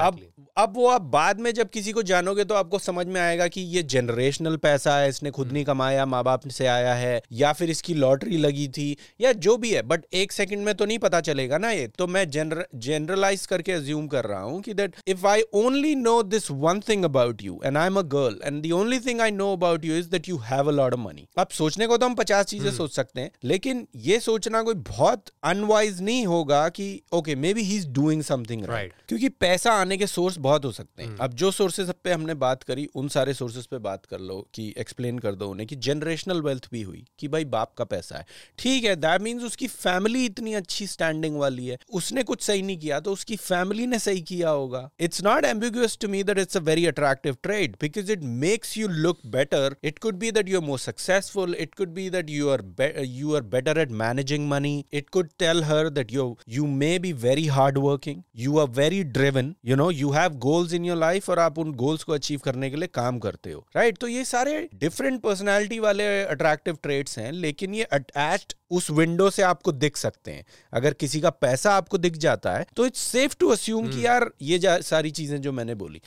अब 0.00 0.20
अब 0.56 0.72
वो 0.76 0.88
आप 0.88 1.02
बाद 1.02 1.40
में 1.40 1.54
जब 1.54 1.68
किसी 1.68 1.92
को 1.92 2.02
जानोगे 2.02 2.44
तो 2.44 2.54
आपको 2.54 2.78
समझ 2.78 3.06
में 3.06 3.20
आएगा 3.20 3.48
कि 3.48 3.60
ये 3.60 3.82
जनरेशनल 3.82 4.56
पैसा 4.56 4.96
है 4.96 5.08
इसने 5.08 5.30
खुद 5.30 5.52
नहीं 5.52 5.64
कमाया 5.64 6.06
माँ 6.06 6.24
बाप 6.24 6.48
से 6.48 6.66
आया 6.66 6.94
है 6.94 7.22
या 7.32 7.52
फिर 7.52 7.70
इसकी 7.70 7.94
लॉटरी 7.94 8.36
लगी 8.36 8.68
थी 8.68 8.96
या 9.20 9.32
जो 9.32 9.56
भी 9.56 9.70
है। 9.70 9.82
बट 9.82 10.04
एक 10.12 10.32
सेकंड 10.32 10.64
में 10.64 10.74
तो 10.74 10.84
नहीं 10.84 10.98
पता 10.98 11.20
चलेगा 11.20 11.58
ना 11.58 11.70
ये। 11.70 11.86
तो 11.86 12.06
मैं 12.06 12.30
जनर 12.30 12.66
जनरलाइज 12.74 13.46
करके 13.46 13.72
अज्यूम 13.72 14.06
कर 14.06 14.24
रहा 14.24 14.40
हूँ 14.40 14.60
कि 14.62 14.74
that 14.74 14.96
if 15.06 15.26
I 15.26 15.42
only 15.54 15.94
know 15.94 16.22
this 16.22 16.50
one 16.50 16.80
thing 16.80 17.04
about 17.04 17.42
you 17.42 17.60
and 17.64 17.76
I 17.76 17.86
am 17.86 17.98
a 17.98 18.02
girl 18.02 18.40
and 18.44 18.66
the 18.66 18.72
only 18.72 19.00
thing 19.00 19.20
I 19.20 19.30
know 19.30 19.52
about 19.52 19.84
you 19.84 19.96
is 19.96 20.08
that 20.08 20.28
you 20.28 20.36
have 20.36 20.68
a 20.68 20.72
lot 20.72 20.94
of 20.94 21.00
money 21.00 21.26
अब 21.38 21.48
सोचने 21.48 21.86
को 21.86 21.96
तो 21.96 22.06
हम 22.06 22.14
पचास 22.14 22.46
चीज़ें 22.46 22.70
सोच 22.70 22.94
सकते 22.94 23.20
हैं 23.20 23.30
लेकिन 23.44 23.86
ये 23.96 24.20
सोचना 24.20 24.62
कोई 24.62 24.74
बहुत 24.74 25.24
अनवाइज 25.44 26.00
नहीं 26.02 26.26
होगा 26.26 26.68
कि 26.68 27.02
okay 27.12 27.34
may 27.48 27.54
be 27.54 27.62
he 27.62 27.76
is 27.76 27.88
doing 27.88 28.22
something 28.22 28.64
right 28.64 28.92
क्योंकि 29.08 29.28
पैसा 29.28 29.72
आने 29.72 29.96
के 29.96 30.06
सोर्स 30.06 30.38
बहुत 30.38 30.64
हो 30.64 30.72
सकते 30.72 31.02
हैं। 31.02 31.16
अब 31.16 31.34
जो 31.34 31.50
सोर्सेज 31.50 31.92
पे 32.04 32.12
हमने 32.12 32.34
बात 32.34 32.62
करी 32.62 32.86
उन 32.94 33.08
सारे 33.08 33.34
सोर्सेज 33.34 33.66
पे 33.66 33.78
बात 33.78 34.06
कर 34.06 34.20
लो 34.20 34.48
कि 34.54 34.74
एक्सप्लेन 34.78 35.18
कर 35.18 35.34
दो 35.34 35.48
उन्हें 35.48 35.68
कि 35.68 35.76
जनरेशनल 35.76 36.42
वेल्थ 36.42 36.68
भी 36.72 36.82
हुई 36.82 37.04
कि 37.18 37.28
भाई 37.28 37.44
बाप 37.44 37.74
का 37.78 37.84
पैसा 37.84 38.16
है। 38.16 38.26
ठीक 38.58 38.84
है 38.84 38.96
दैट 38.96 39.22
मीन्स 39.22 39.44
उसकी 39.44 39.66
फैमिली 39.66 40.24
इतनी 40.24 40.54
अच्छी 40.54 40.86
स्टैंडिंग 40.86 41.36
वाली 41.36 41.66
है। 41.66 41.78
उसने 41.92 42.22
कुछ 42.22 42.42
सही 42.42 42.62
नहीं 42.62 42.78
किया 42.78 43.00
तो 43.00 43.12
उसकी 43.12 43.36
फैमिली 43.36 43.86
ने 43.86 43.98
सही 43.98 44.20
किया 44.20 44.50
होगा। 44.50 44.90
It's 45.00 45.22
not 45.24 45.44
ambiguous 45.44 45.98
to 46.00 46.08
me 46.08 46.22
that 46.22 46.38
it's 46.38 46.56
a 46.56 46.60
very 46.60 46.86
attractive 46.86 47.36
trade 47.42 47.76
because 47.80 48.12
it 48.12 48.22
makes 48.22 48.78
you 48.78 48.88
look 48.88 49.16
better. 49.28 49.66
It 49.88 49.96
could 50.04 50.16
be 50.20 50.28
that 50.36 50.48
you're 50.50 50.66
more 50.68 50.78
successful. 50.82 51.54
It 51.64 51.70
could 51.78 51.90
be 51.96 52.04
that 52.14 52.30
you 52.34 52.50
are 52.52 52.60
be- 52.80 53.02
you 53.16 53.34
are 53.38 53.42
better 53.54 53.74
at 53.82 53.92
managing 54.02 54.46
money. 54.52 54.72
It 55.00 55.08
could 55.16 55.28
tell 55.42 55.62
her 55.70 55.82
that 55.96 56.14
you 56.16 56.26
you 56.56 56.68
may 56.82 56.92
very 57.38 57.46
hardworking. 57.46 58.24
You 58.34 58.58
are 58.58 58.66
very 58.66 59.02
driven. 59.04 59.54
You 59.62 59.76
know 59.76 59.88
you 59.90 60.12
have 60.12 60.38
goals 60.40 60.72
in 60.72 60.84
your 60.84 60.96
life 60.96 61.28
और 61.30 61.38
आप 61.38 61.58
उन 61.58 61.72
goals 61.74 62.02
को 62.02 62.16
achieve 62.16 62.42
करने 62.42 62.70
के 62.70 62.76
लिए 62.76 62.88
काम 62.94 63.18
करते 63.18 63.52
हो. 63.52 63.64
Right? 63.76 63.98
तो 64.00 64.08
ये 64.08 64.24
सारे 64.24 64.68
different 64.84 65.22
personality 65.26 65.78
वाले 65.80 66.08
attractive 66.34 66.80
traits 66.86 67.18
हैं 67.18 67.32
लेकिन 67.32 67.74
ये 67.74 67.86
attached 67.94 68.54
उस 68.70 68.90
विंडो 68.90 69.30
से 69.30 69.42
आपको 69.42 69.72
दिख 69.72 69.96
सकते 69.96 70.30
हैं. 70.30 70.44
अगर 70.72 70.94
किसी 70.94 71.20
का 71.20 71.30
पैसा 71.30 71.74
आपको 71.74 71.98
दिख 71.98 72.16
जाता 72.16 72.56
है 72.56 72.66
तो 72.76 72.86
इट्स 72.86 73.00
सेफ़ 73.00 73.36
टू 73.40 73.48
अस्यूम 73.48 73.88
कि 73.88 74.06
यार 74.06 74.30
ये 74.42 74.82
सारी 74.82 75.10
चीज़ें 75.10 75.40
जो 75.40 75.52
मैंने 75.52 75.74
बोली 75.74 76.02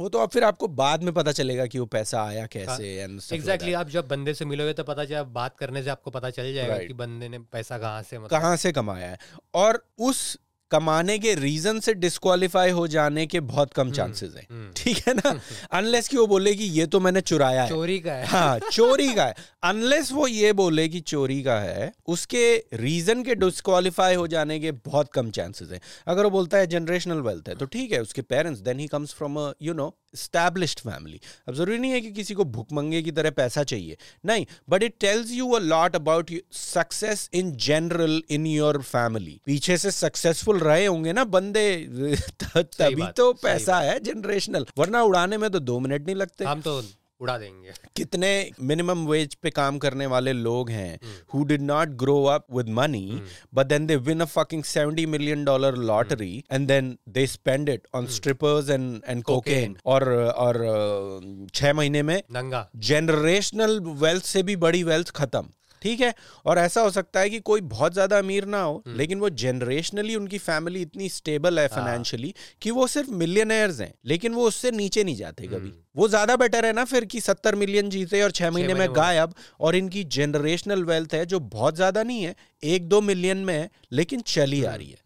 वो 0.00 0.08
तो 0.08 0.18
अब 0.18 0.28
फिर 0.30 0.44
आपको 0.44 0.68
बाद 0.68 1.02
में 1.02 1.12
पता 1.14 1.32
चलेगा 1.32 1.66
कि 1.66 1.78
वो 1.78 1.86
पैसा 1.86 2.22
आया 2.22 2.46
कैसे 2.46 2.84
एग्जैक्टली 3.02 3.70
that. 3.70 3.80
आप 3.80 3.88
जब 3.88 4.08
बंदे 4.08 4.34
से 4.34 4.44
मिलोगे 4.44 4.72
तो 4.72 4.84
पता 4.84 5.04
चला 5.04 5.22
बात 5.22 5.56
करने 5.58 5.82
से 5.82 5.90
आपको 5.90 6.10
पता 6.10 6.30
चल 6.30 6.52
जाएगा 6.54 6.74
Right. 6.74 6.86
कि 6.88 6.94
बंदे 6.94 7.28
ने 7.28 7.38
पैसा 7.38 7.78
कहाँ 7.78 8.02
से 8.02 8.18
मतलब 8.18 8.30
कहाँ 8.30 8.56
से 8.56 8.72
कमाया 8.72 9.10
है. 9.10 9.18
और 9.54 9.84
उस 9.98 10.38
कमाने 10.70 11.18
के 11.18 11.34
रीजन 11.34 11.80
से 11.80 11.94
डिस्कालीफाई 11.94 12.70
हो 12.70 12.86
जाने 12.88 13.26
के 13.26 13.40
बहुत 13.40 13.72
कम 13.72 13.90
चांसेस 13.92 14.34
हैं। 14.36 14.46
हम्म। 14.50 14.72
ठीक 14.76 14.98
है 15.08 15.14
ना? 15.14 15.40
अनलेस 15.72 16.08
कि 16.08 16.16
वो 16.16 16.26
बोले 16.26 16.54
कि 16.54 16.64
ये 16.64 16.86
तो 16.86 17.00
मैंने 17.00 17.20
चुराया 17.20 17.62
है। 17.62 17.68
चोरी 17.68 17.98
का 18.00 18.12
है। 18.12 18.26
हाँ 18.26 18.58
चोरी 18.72 19.12
का 19.14 19.24
है। 19.24 19.34
अनलेस 19.62 20.12
वो 20.12 20.26
ये 20.26 20.52
बोले 20.52 20.88
कि 20.88 21.00
चोरी 21.00 21.42
का 21.42 21.58
है 21.60 21.92
उसके 22.06 22.44
रीजन 22.74 23.22
के 23.22 23.34
डिस्कालीफाई 23.34 24.14
हो 24.14 24.26
जाने 24.26 24.58
के 24.60 24.72
बहुत 24.72 25.12
कम 25.12 25.30
चांसेस 25.30 25.70
हैं। 25.72 25.80
अगर 26.06 26.24
वो 26.24 26.30
बोलता 26.30 26.58
है 26.58 26.66
जनरेशनल 26.66 27.20
वेल्थ 27.20 27.48
है 27.48 27.54
तो 27.54 27.66
ठीक 27.66 27.92
है 27.92 28.02
उसके 28.02 28.22
parents 28.22 28.60
then 28.60 28.80
he 28.80 28.86
comes 28.86 29.14
from 29.14 29.38
you 29.62 29.74
know 29.74 29.94
established 30.14 30.80
family 30.80 31.20
अब 31.48 31.54
ज़रूरी 31.54 31.78
नहीं 31.78 31.90
है 31.92 32.00
कि 32.00 32.10
किसी 32.12 32.34
को 32.34 32.44
भूखमंगे 32.44 33.02
की 33.02 33.12
तरह 33.12 33.30
पैसा 33.30 33.64
चाहिए। 33.64 33.96
नहीं 34.26 34.46
but 34.68 34.82
it 34.82 34.94
tells 35.00 35.30
you 35.30 35.50
a 35.50 35.58
lot 35.58 35.96
about 35.96 36.30
success 36.52 37.28
in 37.34 37.52
general 37.66 38.22
in 38.30 38.46
your 38.46 38.80
family 38.82 39.40
पीछे 39.46 39.76
से 39.76 39.90
सक्सेसफुल 39.90 40.58
रहे 40.58 40.86
होंगे 40.86 41.12
ना 41.12 41.24
बंदे 41.24 41.66
तभी 42.54 43.06
तो 43.16 43.32
पैसा 43.32 43.80
है 43.80 43.98
जनरेशनल 44.00 44.66
वरना 44.78 45.02
उड़ाने 45.02 45.38
में 45.38 45.50
तो 45.50 45.58
दो 45.58 45.78
मिनट 45.78 46.06
नहीं 46.06 46.16
लगते। 46.16 46.44
हम 46.44 46.60
तो 46.60 46.80
उड़ा 47.20 47.38
देंगे। 47.38 47.72
कितने 47.96 48.50
मिनिमम 48.60 49.06
वेज 49.06 49.34
पे 49.34 49.50
काम 49.50 49.78
करने 49.78 50.06
वाले 50.06 50.32
लोग 50.32 50.70
हैं 50.70 51.00
who 51.34 51.44
did 51.44 51.62
not 51.62 51.88
grow 51.88 52.24
up 52.24 52.46
with 52.56 52.68
money 52.68 53.22
but 53.54 53.66
then 53.66 53.86
they 53.86 53.96
win 53.96 54.20
a 54.20 54.24
fucking 54.24 54.62
70 54.64 55.06
million 55.06 55.44
dollar 55.44 55.76
lottery 55.76 56.44
and 56.52 56.68
then 56.68 56.96
they 57.08 57.26
spend 57.26 57.68
it 57.68 57.86
on 57.94 58.06
strippers 58.06 58.70
and 58.70 59.02
and 59.08 59.22
cocaine 59.22 59.76
और 59.86 60.08
और 60.12 60.56
uh, 60.56 61.54
छह 61.54 61.72
महीने 61.72 62.02
में 62.02 62.22
नंगा। 62.32 62.68
जनरेशनल 62.76 63.80
वेल्थ 63.80 64.24
से 64.24 64.42
भी 64.42 64.56
बड़ी 64.56 64.82
वेल्थ 64.82 65.10
खत्म। 65.10 65.48
ठीक 65.82 66.00
है? 66.00 66.14
और 66.46 66.58
ऐसा 66.58 66.80
हो 66.80 66.90
सकता 66.90 67.20
है 67.20 67.30
कि 67.30 67.40
कोई 67.40 67.60
बहुत 67.60 67.92
ज़्यादा 67.92 68.18
अमीर 68.18 68.44
ना 68.46 68.62
हो 68.62 68.82
लेकिन 68.88 69.20
वो 69.20 69.30
जनरेशनली 69.42 70.14
उनकी 70.16 70.38
फैमिली 70.38 70.82
इतनी 70.82 71.08
स्टेबल 71.08 71.58
है 71.60 71.66
फाइनेंशियली 71.68 72.34
कि 72.62 72.70
वो 72.70 72.86
सिर्फ़ 72.86 73.10
मिलियनर्स 73.22 73.80
हैं 73.80 73.92
लेकिन 74.06 74.34
वो 74.34 74.46
उससे 74.48 74.70
नीचे 74.70 75.04
नहीं 75.04 75.16
जाते 75.16 75.46
कभी। 75.46 75.72
वो 75.96 76.08
ज़्यादा 76.08 76.36
बेटर 76.36 76.66
है 76.66 76.72
ना 76.72 76.84
फिर 76.84 77.04
कि 77.04 77.20
सत्तर 77.20 77.54
मिलियन 77.54 77.88
जीते 77.90 78.22
और 78.22 78.30
छह 78.30 78.50
महीने 78.50 78.74
में 78.74 78.94
गायब 78.96 79.34
और 79.60 79.76
इनकी 79.76 80.04
जनरेशनल 80.16 80.84
वेल्थ 80.84 81.14
है 81.14 81.24
जो 81.26 81.40
बहुत 81.40 81.76
ज़्यादा 81.76 82.02
नहीं 82.02 82.22
है 82.22 82.34
एक 82.62 82.88
दो 82.88 83.00
मिलियन 83.00 83.38
में 83.44 83.54
है 83.54 83.70
लेकिन 83.92 84.20
चली 84.20 84.62
आ 84.64 84.74
रही 84.74 84.90
है। 84.90 84.98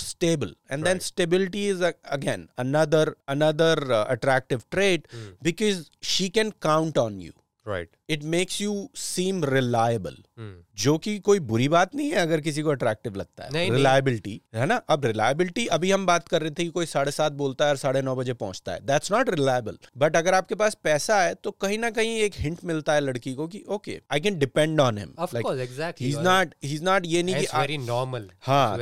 stable. 0.00 0.52
And 0.70 0.84
then 0.84 1.00
stability 1.00 1.68
is 1.68 1.82
uh, 1.82 1.92
again 2.04 2.48
another 2.58 3.16
another 3.28 3.74
uh, 3.92 4.04
attractive 4.08 4.64
trait 4.70 5.06
because 5.42 5.90
she 6.02 6.28
can 6.30 6.52
count 6.52 6.98
on 6.98 7.20
you. 7.20 7.32
Right 7.68 7.90
it 8.08 8.24
makes 8.24 8.60
you 8.60 8.90
seem 8.94 9.44
reliable. 9.44 10.16
जो 10.76 10.98
कि 10.98 11.18
कोई 11.18 11.38
बुरी 11.40 11.68
बात 11.68 11.94
नहीं 11.94 12.10
है 12.10 12.16
अगर 12.16 12.40
किसी 12.40 12.62
को 12.62 12.70
अट्रैक्टिव 12.70 13.16
लगता 13.16 13.44
है। 13.44 13.68
रिलायबिलिटी 13.70 14.40
है 14.54 14.66
ना? 14.66 14.74
अब 14.74 15.04
रिलायबिलिटी 15.04 15.66
अभी 15.66 15.90
हम 15.90 16.06
बात 16.06 16.28
कर 16.28 16.40
रहे 16.42 16.50
थे 16.50 16.64
कि 16.64 16.68
कोई 16.68 16.86
साढ़े 16.86 17.10
सात 17.10 17.32
बोलता 17.32 17.64
है 17.64 17.70
और 17.70 17.76
साढ़े 17.76 18.02
नौ 18.02 18.16
बजे 18.16 18.32
पहुँचता 18.32 18.72
है। 18.72 18.80
दैट्स 18.80 19.12
नॉट 19.12 19.30
रिलायबल 19.30 19.78
बट 19.96 20.16
अगर 20.16 20.34
आपके 20.34 20.54
पास 20.54 20.74
पैसा 20.74 21.20
है 21.22 21.34
तो 21.34 21.50
कहीं 21.50 21.78
ना 21.78 21.90
कहीं 21.90 22.18
एक 22.18 22.34
हिंट 22.36 22.58
मिलता 22.64 22.92
है 22.92 23.00
लड़की 23.00 23.34
को 23.34 23.46
कि 23.46 23.64
okay 23.68 24.00
I 24.12 24.20
can 24.20 24.38
depend 24.38 24.80
on 24.80 24.98
him 24.98 25.12
he 26.00 26.08
is 26.08 26.18
not 26.18 26.54
he 26.64 26.74
is 26.74 26.84
not 26.84 27.02
ये 27.06 27.22
नहीं 27.22 27.34
कि 27.34 27.58
वेरी 27.58 27.78
नॉर्मल 27.78 28.30
हाँ 28.40 28.78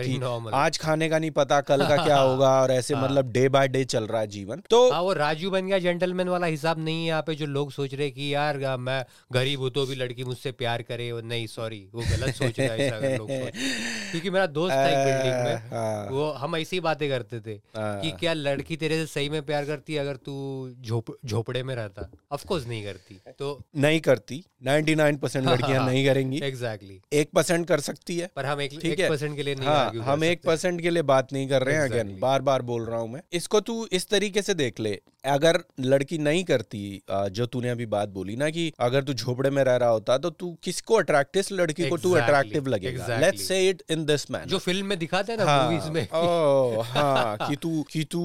आज 0.55 0.79
खाने 0.79 1.09
का 1.09 1.19
नहीं 1.19 1.31
पता 1.31 1.61
कल 1.61 1.87
का 1.87 2.05
क्या 2.05 2.19
होगा 2.21 2.63
और 2.63 2.71
ऐसे 2.71 2.95
मतलब 2.95 3.33
डे 3.33 3.49
बाय 3.49 3.69
डे 3.69 3.85
चल 3.85 4.05
रहा 4.05 4.21
है 4.21 4.27
जीवन। 4.27 4.63
तो 4.71 4.91
हाँ 4.93 5.03
वो 5.03 5.13
राजू 5.13 5.51
बन 5.51 5.67
गया 5.67 5.79
जेंटलमैन 5.79 6.29
वाला 6.29 6.47
हिसाब 6.47 6.79
नहीं 6.79 7.01
है 7.01 7.07
यहाँ 7.07 7.23
पे 7.23 7.35
जो 7.35 7.47
लोग 7.47 7.73
सोच 7.73 7.95
रहे 7.95 8.11
कि 8.11 8.35
यार 8.35 8.59
आ, 8.73 8.77
मैं 8.77 9.05
गरीब 9.33 9.61
हूँ 9.61 9.71
तो 9.71 9.87
भी 9.87 9.95
लड़की 9.95 10.25
मुझसे 10.25 10.53
प्यार 10.53 10.83
करे 10.83 11.13
वो 11.13 11.21
नहीं 11.21 11.47
सॉरी 11.47 11.89
वो 11.95 12.01
गलत 12.01 12.35
सोच 12.35 12.61
रहा 12.61 12.73
है 12.73 12.79
ऐसा 12.79 12.97
अगर 12.97 13.19
लोग 13.19 13.29
क्योंकि 14.11 14.31
मेरा 14.31 14.47
दोस्त 14.47 14.75
था 14.75 14.89
एक 14.89 15.07
बिल्डिंग 15.07 15.45
में 15.45 15.71
हाँ। 15.71 16.09
वो 16.11 16.31
हम 16.31 16.57
ऐसी 16.57 16.77
ही 16.77 16.81
बातें 16.81 17.09
करते 17.09 17.41
थे 17.41 17.61
कि 17.77 18.11
क्या 18.11 18.33
लड़की 18.33 18.77
तेरे 18.77 18.97
से 18.97 19.07
सही 19.07 19.29
में 19.29 19.43
प्यार 19.43 19.65
करती 19.65 19.95
है 19.95 20.01
अगर 20.01 20.17
तू 20.17 20.35
झोप 20.81 21.05
झोपड़े 21.27 21.63
में 21.63 21.75
रहता? 21.75 22.11
ऑफ़ 22.33 22.47
कोर्स 22.47 22.67
नहीं 22.67 22.85
करती 22.85 23.21
तो 23.39 23.63
नहीं 23.77 24.01
करती। 24.01 24.45
99% 24.67 25.37
लड़कियाँ 25.37 25.87
नहीं 25.87 26.07
करेंगी। 26.07 26.41
एग्जैक्टली 26.43 27.01
एक 27.13 27.31
परसेंट 27.35 27.67
कर 27.67 27.81
सकती 27.81 28.19
है। 28.19 28.31
पर 28.37 28.47
हम 28.47 28.61
एक 28.61 29.01
है। 29.01 29.09
परसेंट 29.09 29.37
के 29.37 29.43
लिए 29.43 29.55
नहीं 29.55 29.69
हाँ 29.69 29.93
हम 29.95 30.25
एक 30.25 30.43
परसेंट 30.43 30.81
के 30.81 30.91
लिए 30.91 31.03
बात 31.03 31.33
नहीं 31.33 31.49
कर 31.49 31.63
रहे 31.63 31.75
हैं 31.75 31.83
अगेन 31.83 32.19
बार 32.21 32.43
बार 32.43 32.63
बोल 32.63 32.85
रहा 32.85 32.99
हूँ 32.99 33.09
मैं। 33.13 33.23
इसको 33.33 33.61
तू 33.61 33.89
इस 33.93 34.09
तरीके 34.09 34.43
से 34.43 34.55
देख 34.55 34.81
ले। 34.81 35.01
अगर 35.25 35.59
लड़की 35.81 36.19
नहीं 36.19 36.43
करती 36.45 36.81
जो 37.11 37.47
तूने 37.47 37.69
अभी 37.69 37.87
बात 37.87 38.09
बोली 38.09 38.37
ना 38.37 38.49
कि 38.51 38.73
अगर 38.81 39.03
तू 39.05 39.13
झोपड़े 39.15 39.51
में 39.51 39.63
रह 39.65 39.77
रहा 39.77 39.89
होता 39.89 40.17
तो 40.19 40.31
तू 40.31 40.51
किसको 40.65 40.95
अट्रैक्ट 40.95 41.37
इस 41.37 41.51
लड़की 41.53 41.89
को 41.89 41.97
तू 41.97 42.13
अट्रैक्टिव 42.13 42.67
लगेगा। 42.67 43.05
exactly. 43.05 43.25
Let's 43.25 43.49
say 43.49 43.69
it 43.69 43.83
in 43.91 44.05
this 44.07 44.31
man 44.31 44.45
जो 44.49 44.59
फ़िल्म 44.59 44.87
में 44.87 44.99
दिखाते 44.99 45.33
हैं 45.33 45.39
ना 45.39 45.45
हाँ, 45.45 45.65
मूवीज़ 45.65 45.91
में। 45.91 46.09
ओ, 46.13 46.81
हाँ 46.83 47.37
कि 47.49 47.57
तू 47.57 47.83
कि 47.93 48.05
तू 48.05 48.21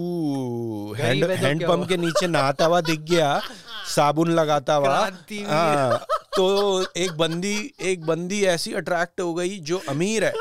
हैंड 0.98 1.24
गरीब 1.24 1.38
तो 1.38 1.46
हैंड 1.46 1.68
पंप 1.68 1.88
के 1.89 1.98
नीचे 1.98 2.28
नहाता 2.28 2.66
हुआ 2.66 2.82
दिख 2.82 3.00
गया 3.12 3.39
साबुन 3.96 4.32
लगाता 4.32 4.76
हुआ। 4.76 4.98
हाँ 5.48 6.06
तो 6.36 6.46
एक 6.98 7.12
बंदी 7.18 7.56
एक 7.82 8.06
बंदी 8.06 8.44
ऐसी 8.48 8.74
अट्रैक्ट 8.74 9.22
हो 9.22 9.34
गई 9.34 9.60
जो 9.62 9.82
अमीर 9.89 10.26
है 10.26 10.34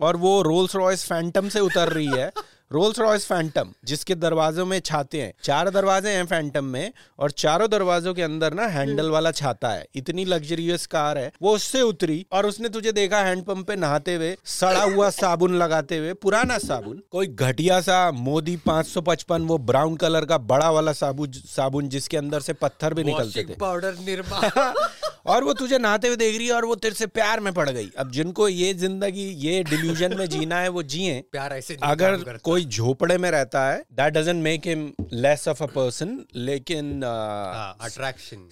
और 0.00 0.16
वो 0.16 0.40
रोल्स 0.42 0.76
रॉयस 0.76 1.04
फैंटम 1.04 1.48
से 1.48 1.60
उतर 1.60 1.88
रही 1.88 2.06
है। 2.06 2.30
रोल्स 2.72 2.98
रॉयस 2.98 3.24
फैंटम 3.26 3.72
जिसके 3.84 4.14
दरवाजों 4.14 4.66
में 4.66 4.78
छाते 4.80 5.22
हैं। 5.22 5.32
चार 5.42 5.70
दरवाजे 5.70 6.10
हैं 6.10 6.26
फैंटम 6.26 6.64
में 6.64 6.92
और 7.18 7.30
चारों 7.30 7.68
दरवाजों 7.70 8.14
के 8.14 8.22
अंदर 8.22 8.54
ना 8.54 8.66
हैंडल 8.66 9.10
वाला 9.10 9.30
छाता 9.30 9.68
है। 9.68 9.86
इतनी 9.94 10.24
लग्जरियस 10.24 10.86
कार 10.86 11.18
है। 11.18 11.32
वो 11.42 11.54
उससे 11.54 11.82
उतरी 11.82 12.26
और 12.32 12.46
उसने 12.46 12.68
तुझे 12.68 12.92
देखा 12.92 13.20
हैंडपंप 13.20 13.66
पे 13.66 13.76
नहाते 13.76 14.14
हुए 14.14 14.36
सड़ा 14.44 14.82
हुआ 14.82 15.10
साबुन 15.10 15.54
लगाते 15.54 15.98
हुए 15.98 16.12
पुराना 16.12 16.58
साबुन। 16.58 17.02
कोई 17.10 17.26
घटिया 17.26 17.80
सा 17.80 18.10
मोदी 18.10 18.56
555 18.68 19.46
वो 19.46 19.58
ब्राउन 19.58 19.96
कलर 19.96 20.24
का 20.24 20.38
बड़ा 20.38 20.70
वाला 20.70 20.92
साबुन 20.92 21.32
साबुन 21.32 21.88
जिसके 21.88 22.16
अंदर 22.16 22.40
से 22.40 22.52
पत्थर 22.52 22.94
भी 22.94 23.04
निकलते 23.04 23.44
थे। 23.44 23.54
पाउडर 23.54 23.94
निर्मा 23.94 24.72
और 25.26 25.44
वो 25.44 25.52
तुझे 25.52 25.78
नहाते 25.78 26.08
हुए 26.08 26.16
देख 26.16 26.36
रही 26.38 26.46
है 26.46 26.52
और 26.52 26.64
वो 26.64 26.74
तेरे 26.74 26.94
से 26.94 27.06
प्यार 27.06 27.40
में 27.40 27.52
पड़ 27.54 27.68
गई। 27.70 27.90
अब 27.98 28.10
जिनको 28.12 28.48
ये 28.48 28.72
ज़िंदगी 28.74 29.26
ये 29.46 29.62
डिल्यूजन 29.64 30.16
में 30.18 30.26
जीना 30.28 30.60
है 30.60 30.68
वो 30.68 30.82
जिए। 30.94 31.20
प्यार 31.32 31.52
ऐसे 31.52 31.76
अगर 31.82 32.38
कोई 32.44 32.64
झोपड़े 32.64 33.18
में 33.18 33.30
रहता 33.30 33.66
है 33.70 33.82
that 33.92 34.14
doesn't 34.14 34.42
make 34.44 34.66
him 34.66 34.90
less 35.12 35.46
of 35.48 35.62
a 35.62 35.66
person 35.66 36.18
लेकिन 36.36 37.02
attraction 37.04 38.48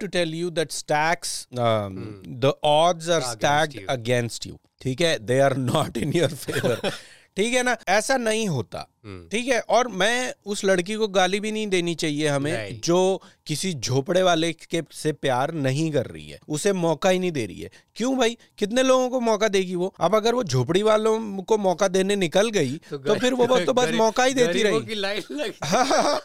to 0.00 0.08
tell 0.08 0.32
you 0.36 0.50
that 0.50 0.72
stacks 0.72 1.32
um, 1.64 1.96
the 2.44 2.52
odds 2.64 3.08
are 3.08 3.20
Against 3.20 3.38
stacked 3.38 3.74
you. 3.74 3.86
against 3.94 4.46
you 4.46 4.56
ठीक 4.82 5.00
है? 5.00 5.18
They 5.18 5.38
are 5.40 5.56
not 5.56 5.96
in 5.96 6.12
your 6.16 6.34
favour 6.34 6.90
ठीक 7.36 7.54
है 7.54 7.62
ना? 7.62 7.76
ऐसा 7.88 8.16
नहीं 8.16 8.46
होता। 8.48 8.86
ठीक 9.06 9.48
है 9.48 9.60
और 9.60 9.88
मैं 9.88 10.32
उस 10.46 10.64
लड़की 10.64 10.94
को 10.94 11.08
गाली 11.08 11.40
भी 11.40 11.52
नहीं 11.52 11.66
देनी 11.66 11.94
चाहिए 11.94 12.28
हमें 12.28 12.52
जो 12.84 13.22
किसी 13.46 13.72
झोपड़े 13.74 14.22
वाले 14.22 14.52
के 14.52 14.82
से 14.92 15.12
प्यार 15.12 15.52
नहीं 15.52 15.90
कर 15.92 16.06
रही 16.06 16.28
है 16.28 16.38
उसे 16.48 16.72
मौका 16.72 17.10
ही 17.10 17.18
नहीं 17.18 17.32
दे 17.32 17.46
रही 17.46 17.60
है। 17.60 17.70
क्यों 17.96 18.16
भाई? 18.18 18.36
कितने 18.58 18.82
लोगों 18.82 19.08
को 19.10 19.20
मौका 19.20 19.48
देगी 19.48 19.74
वो? 19.74 19.94
अब 20.00 20.14
अगर 20.14 20.34
वो 20.34 20.44
झोपड़ी 20.44 20.82
वालों 20.82 21.42
को 21.42 21.58
मौका 21.58 21.88
देने 21.88 22.16
निकल 22.16 22.50
गई 22.50 22.76
तो, 22.90 22.98
गर- 22.98 23.20
फिर 23.20 23.34
वो 23.34 23.46
बस 23.46 23.66
तो 23.66 23.72
बस 23.72 23.84
मौका 23.98 24.24
ही 24.24 24.34
देती 24.34 24.62
रही। 24.62 24.72
हाँ, 25.64 25.84
हाँ, 25.86 26.02
हाँ। 26.02 26.20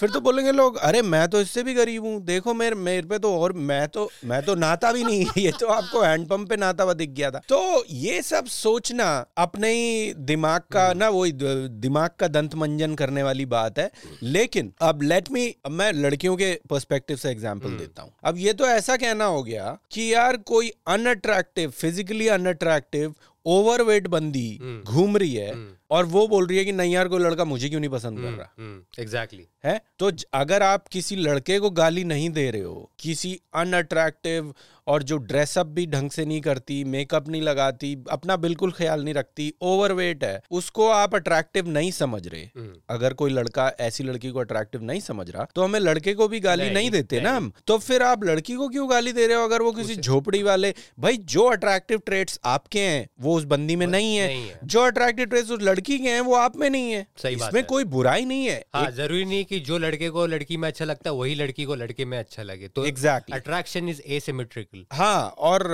फिर 0.00 0.10
तो 0.10 0.20
बोलेंगे 0.20 0.52
लोग 0.52 0.76
अरे 0.76 1.02
मैं 1.02 1.28
तो 1.28 1.40
इससे 1.40 1.62
भी 1.62 1.74
गरीब 1.74 2.04
हूँ। 2.04 2.20
देखो 2.24 2.54
मेरे 2.54 2.74
मेरे 2.74 3.06
पे 3.08 3.18
तो 3.18 3.34
और 3.38 3.52
मैं 3.52 3.88
तो 3.88 4.10
मैं 4.24 4.42
तो 4.42 4.54
नाता 4.54 4.92
भी 4.92 5.04
नहीं 5.04 5.26
ये 5.38 5.52
तो 5.60 5.66
आपको 5.66 6.00
हैंडपंप 6.00 6.48
पे 6.48 6.56
नाता 6.56 6.84
हुआ 6.84 6.92
दिख 6.92 7.10
गया 7.10 7.30
था। 7.30 7.40
तो 7.48 7.84
ये 7.90 8.22
सब 8.22 8.46
सोचना 8.46 9.26
अपने 9.38 9.72
ही 9.72 10.14
दिमाग 10.14 10.60
का 10.72 10.92
ना 10.92 11.08
वो 11.08 11.26
दिमाग 11.28 12.10
का 12.20 12.28
दंत 12.28 12.54
मंजन 12.54 12.94
करने 12.94 13.22
वाली 13.22 13.46
बात 13.48 13.78
है। 13.78 13.90
लेकिन 14.24 14.72
अब 14.82 15.02
लेट 15.02 15.30
मी 15.32 15.46
अब 15.66 15.72
मैं 15.72 15.92
लड़कियों 15.94 16.36
के 16.36 16.52
पर्सपेक्टिव 16.70 17.16
से 17.16 17.30
एग्ज़ाम्पल 17.30 17.76
देता 17.78 18.02
हूँ। 18.02 18.12
अब 18.24 18.38
ये 18.38 18.52
तो 18.52 18.66
ऐसा 18.66 18.96
कहना 18.98 19.24
हो 19.26 19.42
गया 19.42 19.76
कि 19.92 20.12
यार 20.12 20.36
कोई 20.46 20.72
अनअट्रैक्टिव 20.88 21.70
फिजिकली 21.72 22.28
अनअट्रैक्टिव 22.30 23.14
ओवरवेट 23.46 24.06
बंदी 24.08 24.48
घूम 24.84 25.16
रही 25.16 25.34
है 25.34 25.52
और 25.90 26.04
वो 26.06 26.26
बोल 26.28 26.46
रही 26.46 26.58
है 26.58 26.64
कि 26.64 26.72
नहीं 26.72 26.92
यार 26.92 27.08
कोई 27.08 27.20
लड़का 27.20 27.44
मुझे 27.44 27.68
क्यों 27.68 27.80
नहीं 27.80 27.90
पसंद 27.90 28.20
कर 28.20 28.30
रहा 28.30 28.64
एग्जैक्टली 28.98 29.38
exactly. 29.38 29.64
है 29.64 29.80
तो 29.98 30.10
अगर 30.34 30.62
आप 30.62 30.86
किसी 30.88 31.16
लड़के 31.16 31.58
को 31.58 31.70
गाली 31.70 32.04
नहीं 32.04 32.28
दे 32.30 32.50
रहे 32.50 32.62
हो 32.62 32.90
किसी 32.98 33.38
अनअट्रैक्टिव 33.54 34.52
और 34.86 35.02
जो 35.02 35.16
ड्रेसअप 35.16 35.66
भी 35.66 35.86
ढंग 35.86 36.10
से 36.10 36.24
नहीं 36.24 36.40
करती 36.40 36.82
मेकअप 36.84 37.28
नहीं 37.28 37.42
लगाती 37.42 38.04
अपना 38.10 38.36
बिल्कुल 38.36 38.72
ख्याल 38.72 39.04
नहीं 39.04 39.14
रखती 39.14 39.52
ओवरवेट 39.62 40.24
है 40.24 40.40
उसको 40.50 40.88
आप 40.88 41.14
अट्रैक्टिव 41.14 41.68
नहीं 41.68 41.90
समझ 41.90 42.26
रहे 42.26 42.40
हम्म। 42.40 42.72
अगर 42.90 43.12
कोई 43.12 43.30
लड़का 43.30 43.68
ऐसी 43.80 44.04
लड़की 44.04 44.30
को 44.30 44.40
अट्रैक्टिव 44.40 44.82
नहीं 44.82 45.00
समझ 45.00 45.30
रहा 45.30 45.46
तो 45.54 45.64
हमें 45.64 45.78
लड़के 45.80 46.14
को 46.14 46.28
भी 46.28 46.40
गाली 46.40 46.64
नहीं, 46.64 46.74
नहीं 46.74 46.90
देते 46.90 47.16
नहीं। 47.16 47.24
ना 47.24 47.36
हम 47.36 47.52
तो 47.66 47.78
फिर 47.78 48.02
आप 48.02 48.24
लड़की 48.24 48.54
को 48.54 48.68
क्यों 48.68 48.90
गाली 48.90 49.12
दे 49.12 49.26
रहे 49.26 49.36
हो 49.36 49.44
अगर 49.44 49.62
वो 49.62 49.72
किसी 49.72 49.96
झोपड़ी 49.96 50.42
वाले 50.42 50.74
भाई 51.00 51.16
जो 51.28 51.44
अट्रैक्टिव 51.50 52.02
ट्रेट्स 52.06 52.40
आपके 52.44 52.80
हैं 52.80 53.08
वो 53.20 53.36
उस 53.36 53.44
बंदी 53.44 53.76
में 53.76 53.86
नहीं 53.86 54.16
है 54.16 54.26
नहीं 54.26 54.48
है। 54.48 54.58
जो 54.64 54.80
अट्रैक्टिव 54.80 55.26
ट्रेट्स 55.26 55.50
उस 55.50 55.62
लड़की 55.62 55.79
के 55.80 55.96
हैं 56.00 56.20
वो 56.20 56.34
आप 56.36 56.56
में 56.56 56.68
नहीं 56.70 56.90
है। 56.92 57.06
सही 57.16 57.36
बात 57.36 57.48
इसमें। 57.48 57.64
कोई 57.66 57.84
बुराई 57.86 58.24
नहीं 58.24 58.46
है। 58.46 58.58
हाँ 58.74 58.86
एक... 58.88 58.94
ज़रूरी 58.94 59.24
नहीं 59.24 59.44
कि 59.44 59.60
जो 59.62 59.78
लड़के 59.78 60.08
को 60.10 60.26
लड़की 60.26 60.56
में 60.56 60.66
अच्छा 60.68 60.84
लगता 60.84 61.10
है 61.10 61.16
वही 61.16 61.34
लड़की 61.34 61.64
को 61.64 61.74
लड़के 61.74 62.04
में 62.04 62.18
अच्छा 62.18 62.42
लगे। 62.42 62.68
तो 62.68 62.86
Exactly. 62.86 63.34
अट्रैक्शन 63.34 63.88
इज़ 63.88 64.00
एसिमेट्रिकल 64.08 64.84
हाँ 64.92 65.28
और 65.40 65.66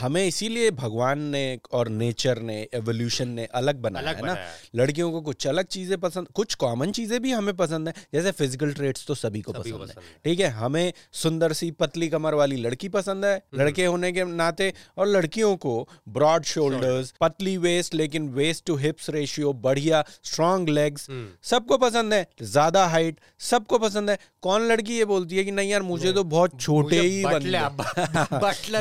हमें 0.00 0.24
इसीलिए 0.26 0.70
भगवान 0.72 1.20
ने 1.30 1.44
और 1.72 1.88
नेचर 1.90 2.40
ने 2.42 2.56
एवोल्यूशन 2.74 3.28
ने 3.30 3.44
अलग 3.54 3.80
बनाया 3.82 4.08
अलग 4.08 4.16
है 4.16 4.26
ना। 4.26 4.36
लड़कियों 4.74 5.10
को 5.12 5.20
कुछ 5.22 5.46
अलग 5.46 5.66
चीज़ें 5.68 5.98
पसंद 6.00 6.28
कुछ 6.34 6.54
कॉमन 6.56 6.92
चीज़ें 6.92 7.20
भी 7.22 7.32
हमें 7.32 7.54
पसंद 7.56 7.88
है 7.88 7.94
जैसे 8.14 8.30
फ़िज़िकल 8.32 8.72
ट्रेट्स 8.72 9.06
तो 9.06 9.14
सभी 9.16 9.40
को 9.40 9.52
पसंद 9.52 9.90
है। 9.90 10.04
ठीक 10.24 10.40
है 10.40 10.48
हमें 10.52 10.92
सुंदर 11.22 11.52
सी 11.52 11.70
पतली 11.80 12.08
कमर 12.08 12.34
वाली 12.34 12.56
लड़की 12.58 12.88
पसंद 12.90 13.24
है 13.24 13.34
हम्म। 13.34 13.62
लड़के 13.62 13.84
होने 13.84 14.12
के 14.12 14.24
नाते 14.24 14.72
और 14.98 15.06
लड़कियों 15.08 15.54
को 15.56 15.76
ब्रॉड 16.10 16.44
शोल्डर्स 16.44 17.12
पतली 17.20 17.56
वेस्ट 17.58 17.94
लेकिन 17.94 18.28
वेस्ट 18.32 18.64
टू 18.66 18.76
हिप्स 18.76 19.10
रेशियो 19.32 19.52
बढ़िया 19.52 20.02
स्ट्रांग 20.24 20.68
लेग्स 20.68 21.08
हम्म। 21.10 21.26
सबको 21.42 21.76
पसंद 21.78 22.14
है 22.14 22.26
ज़्यादा 22.42 22.86
हाइट 22.86 23.20
सबको 23.40 23.78
पसंद 23.78 24.10
है। 24.10 24.18
कौन 24.42 24.66
लड़की 24.68 24.96
ये 24.98 25.04
बोलती 25.04 25.36
है 25.36 25.44
कि 25.44 25.50
नहीं 25.50 25.70
यार 25.70 25.82
मुझे 25.82 26.12
तो 26.12 26.24
बहुत 26.24 26.60
छोटे 26.60 27.00
ही 27.00 27.24
बंदे। 27.24 27.58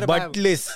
बटलिस 0.07 0.67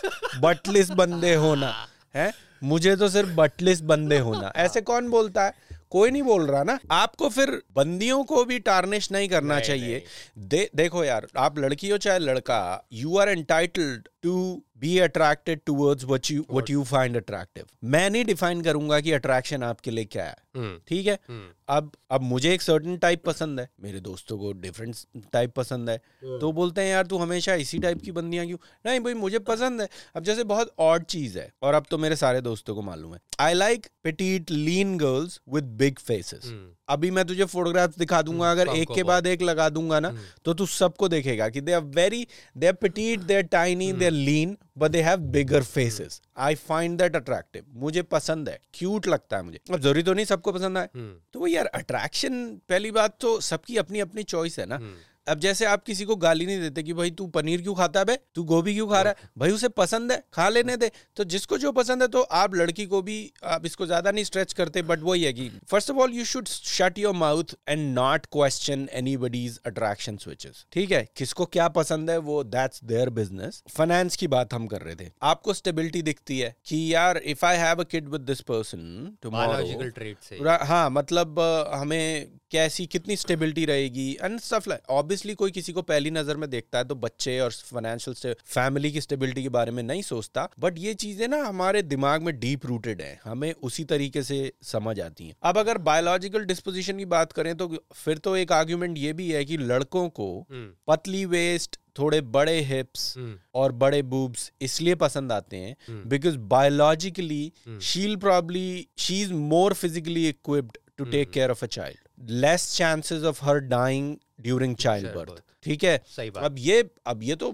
बटलिस 0.41 0.91
बंदे 1.01 1.34
होना 1.36 1.73
है? 2.15 2.32
मुझे 2.63 2.95
तो 2.95 3.09
सिर्फ़ 3.09 3.30
बटलिस 3.30 3.82
बंदे 3.84 4.19
होना। 4.19 4.51
ऐसे 4.55 4.82
कौन 4.82 5.09
बोलता 5.09 5.43
है? 5.43 5.53
कोई 5.96 6.12
नहीं 6.12 6.24
बोल 6.24 6.46
रहा 6.48 6.64
ना। 6.64 6.78
आपको 6.91 7.30
फिर 7.30 7.52
बंदियों 7.76 8.24
को 8.24 8.43
भी 8.46 8.60
टार्निश 8.62 9.12
नहीं 9.12 9.30
करना 9.30 9.56
नहीं, 9.56 9.64
चाहिए। 9.64 9.96
नहीं। 9.96 10.48
दे, 10.48 10.70
देखो 10.76 11.04
यार 11.04 11.28
आप 11.38 11.60
लड़की 11.60 11.89
हो 11.89 11.98
चाहे 11.98 12.20
लड़का 12.20 12.62
you 12.93 13.18
are 13.18 13.30
entitled 13.30 14.08
to 14.24 14.62
be 14.78 14.98
attracted 15.00 15.60
towards 15.66 16.04
what 16.04 16.32
you 16.32 16.46
what 16.52 16.70
you 16.70 16.84
find 16.84 17.18
attractive 17.18 17.66
मैं 17.84 18.10
नहीं 18.10 18.24
डिफाइन 18.26 18.62
करूँगा 18.62 19.00
कि 19.00 19.12
अट्रैक्शन 19.12 19.64
आपके 19.64 19.91
लिए 19.91 20.06
क्या 20.06 20.24
है। 20.26 20.36
हम्म, 20.56 20.80
ठीक 20.88 21.08
है? 21.08 21.18
हम्म। 21.28 21.50
अब 21.70 21.91
अब 22.12 22.22
मुझे 22.22 22.54
एक 22.54 22.62
सर्टन 22.62 22.98
टाइप 22.98 23.24
पसंद 23.26 23.60
है। 23.60 23.68
मेरे 23.82 24.00
दोस्तों 24.00 24.38
को 24.38 24.52
डिफरेंट 24.54 24.96
टाइप 25.34 25.54
पसंद 25.56 25.89
है। 25.89 25.98
तो 26.39 26.52
बोलते 26.52 26.82
हैं 26.82 26.89
यार 26.89 27.06
तू 27.06 27.18
हमेशा 27.18 27.54
इसी 27.56 27.80
टाइप 27.80 28.02
की 28.02 28.12
बंदियाँ 28.12 28.46
क्यों? 28.46 28.58
नहीं 28.86 29.00
भाई 29.00 29.14
मुझे 29.14 29.39
पसंद 29.39 29.82
है। 29.82 29.88
अब 30.16 30.24
जैसे 30.24 30.43
बहुत 30.43 30.74
ऑड 30.80 31.04
चीज़ 31.06 31.38
है 31.39 31.52
और 31.62 31.74
अब 31.74 31.86
तो 31.91 31.98
मेरे 31.98 32.16
सारे 32.16 32.41
दोस्तों 32.41 32.76
को 32.76 32.82
मालूम 32.82 33.14
है। 33.14 33.20
I 33.39 33.54
like 33.54 33.88
petite 34.04 34.52
lean 34.52 34.98
girls 34.98 35.39
with 35.50 35.64
big 35.86 36.00
faces 36.00 36.46
hmm. 36.46 36.74
अभी 36.90 37.12
मैं 37.12 37.26
तुझे 37.26 37.46
फोटोग्राफ 37.46 37.98
दिखा 37.98 38.22
दूँगा 38.22 38.52
अगर 38.52 38.68
एक 38.70 38.94
के 38.96 39.04
बाद 39.04 39.28
एक 39.28 39.42
लगा 39.42 39.70
दूँगा 39.70 40.00
ना 40.00 40.14
तो 40.46 40.54
तू 40.54 40.66
सबको 40.72 41.08
देखेगा 41.08 41.50
कि 41.50 41.62
they 41.62 41.74
are 41.74 41.82
very 41.96 42.28
they 42.58 42.68
are 42.68 42.74
petite 42.82 43.20
they 43.22 43.36
are 43.36 43.42
tiny 43.54 43.92
they 43.94 44.06
are 44.06 44.12
lean 44.12 44.58
but 44.78 44.92
they 44.92 45.02
have 45.02 45.20
bigger 45.32 45.64
faces 45.64 46.22
I 46.38 46.56
find 46.64 46.98
that 46.98 47.16
attractive 47.16 47.64
मुझे 47.76 48.02
पसंद 48.12 48.50
है। 48.50 48.60
क्यूट 48.74 49.08
लगता 49.08 49.38
है 49.38 49.44
मुझे। 49.44 49.60
अब 49.72 49.80
ज़रूरी 49.80 50.04
तो 50.04 50.14
नहीं 50.14 50.26
सबको 50.26 50.52
पसंद 50.52 50.78
आए। 50.78 50.90
हम्म, 50.96 51.14
तो 51.34 51.40
वो 51.40 51.48
यार 51.48 51.66
अट्रैक्शन 51.76 52.46
पहली 52.70 52.92
बात 52.92 53.18
तो 53.22 53.40
सबकी 53.42 53.78
अपनी 53.78 54.00
अपनी 54.00 54.24
चॉइस 54.26 54.60
है 54.60 54.66
ना। 54.66 54.80
अब 55.28 55.39
जैसे 55.39 55.65
आप 55.65 55.84
किसी 55.84 56.05
को 56.05 56.15
गाली 56.17 56.45
नहीं 56.45 56.59
देते 56.61 56.84
कि 56.84 56.93
भाई 56.93 57.11
तू 57.11 57.26
पनीर 57.28 57.61
क्यों 57.61 57.73
खाता 57.76 57.99
है 57.99 58.05
बे? 58.05 58.17
तू 58.36 58.43
गोभी 58.43 58.73
क्यों 58.73 58.88
खा 58.88 59.01
रहा 59.01 59.09
है? 59.11 59.30
भाई 59.38 59.51
उसे 59.51 59.69
पसंद 59.71 60.11
है 60.11 60.21
खा 60.34 60.47
लेने 60.49 60.76
दे। 60.78 60.91
तो 61.17 61.23
जिसको 61.26 61.57
जो 61.57 61.71
पसंद 61.71 62.01
है 62.01 62.07
तो 62.07 62.21
आप 62.39 62.55
लड़की 62.55 62.86
को 62.86 63.01
भी 63.01 63.17
आप 63.45 63.65
इसको 63.65 63.86
ज़्यादा 63.86 64.11
नहीं 64.11 64.23
स्ट्रेच 64.23 64.53
करते 64.53 64.82
बट 64.84 65.03
वही 65.03 65.23
है 65.23 65.34
कि 65.34 65.49
first 65.69 65.91
of 65.91 65.97
all 65.97 66.13
you 66.13 66.26
should 66.26 66.47
shut 66.47 66.99
your 66.99 67.13
mouth 67.15 67.55
and 67.69 67.93
not 67.95 68.26
question 68.34 68.88
anybody's 68.93 69.59
attraction 69.65 70.17
switches 70.17 70.65
ठीक 70.73 70.91
है? 70.91 71.07
किसको 71.17 71.45
क्या 71.47 71.67
पसंद 71.80 72.09
है 72.09 72.17
वो 72.19 72.43
दैट्स 72.45 72.84
देयर 72.84 73.09
बिज़नेस 73.11 73.61
फाइनेंस 73.69 74.15
की 74.15 74.28
बात 74.28 74.53
हम 74.53 74.67
कर 74.67 74.82
रहे 74.82 74.95
थे। 74.95 75.09
आपको 75.23 75.53
स्टेबिलिटी 75.53 76.01
दिखती 76.03 76.39
है 76.39 76.55
कि 76.65 76.93
यार 76.93 77.17
if 77.26 77.45
I 77.45 77.57
have 77.57 77.82
a 77.82 77.84
kid 77.86 78.09
with 78.09 78.21
this 78.23 78.41
person 78.43 79.17
biological 79.26 79.89
trait 79.91 80.17
से। 80.30 80.39
हाँ 80.65 80.89
मतलब 80.91 81.39
हमें 81.73 82.28
कैसी 82.51 82.86
कितनी 82.88 83.15
स्टेबिलिटी 83.17 83.65
रहेगी 83.65 84.11
एंड 84.21 84.39
स्टफ़ 84.39 84.69
लाइक 84.69 84.91
ऑब्वियसली 85.16 85.34
कोई 85.36 85.51
किसी 85.51 85.74
को 85.74 85.82
पहली 85.82 86.11
नज़र 86.11 86.38
में 86.38 86.49
देखता 86.49 86.78
है 86.78 86.84
तो 86.86 86.95
बच्चे 86.97 87.39
और 87.39 87.51
फाइनेंशियल 87.66 88.34
फैमिली 88.45 88.91
की 88.91 89.01
स्टेबिलिटी 89.01 89.43
के 89.43 89.49
बारे 89.49 89.72
में 89.72 89.82
नहीं 89.84 90.01
सोचता। 90.03 90.47
बट 90.59 90.78
ये 90.80 90.93
चीज़ें 90.95 91.28
ना 91.28 91.38
हमारे 91.43 91.82
दिमाग 91.84 92.24
में 92.24 92.34
डीप 92.39 92.66
रूटेड 92.66 93.01
है। 93.01 93.20
हमें 93.24 93.51
उसी 93.63 93.84
तरीके 93.86 94.24
से 94.24 94.39
समझ 94.63 94.99
आती 94.99 95.28
हैं। 95.28 95.36
अब 95.43 95.57
अगर 95.57 95.78
बायोलॉजिकल 95.88 96.45
डिस्पोजिशन 96.45 96.97
की 96.97 97.05
बात 97.07 97.32
करें 97.32 97.55
तो 97.57 97.68
फिर 97.95 98.18
तो 98.18 98.36
एक 98.36 98.51
आर्ग्यूमेंट 98.51 98.97
ये 98.97 99.13
भी 99.13 99.32
है 99.32 99.43
कि 99.45 99.57
लड़कों 99.59 100.07
को 100.11 100.30
हम्म, 100.41 100.70
पतली 100.88 101.26
वेस्ट 101.28 101.80
थोड़े 101.99 102.22
बड़े 102.30 102.59
हिप्स 102.63 103.13
हम्म, 103.18 103.36
और 103.55 103.72
बड़े 103.74 104.01
बूब्स 104.05 104.51
इसलिए 104.61 104.95
पसंद 105.03 105.32
आते 105.32 105.57
हैं। 105.57 106.07
Because 106.09 106.38
biologically 106.49 107.43
she'll 107.84 108.16
probably 108.18 108.88
she 108.97 109.22
is 109.22 109.34
more 109.51 109.74
physically 109.76 110.28
equipped 110.30 110.78
to 110.97 111.05
take 111.05 111.32
care 111.32 111.51
of 111.51 111.63
a 111.63 111.68
child 111.70 112.03
less 112.20 112.76
chances 112.76 113.24
of 113.24 113.43
her 113.45 113.59
dying 113.59 114.16
during 114.41 114.76
childbirth 115.16 115.41
ठीक 115.63 115.84
है? 115.84 116.01
सही 116.07 116.30
बात। 116.30 116.43
अब 116.43 116.55
ये 116.59 116.89
अब 117.07 117.24
ये 117.24 117.36
तो 117.36 117.51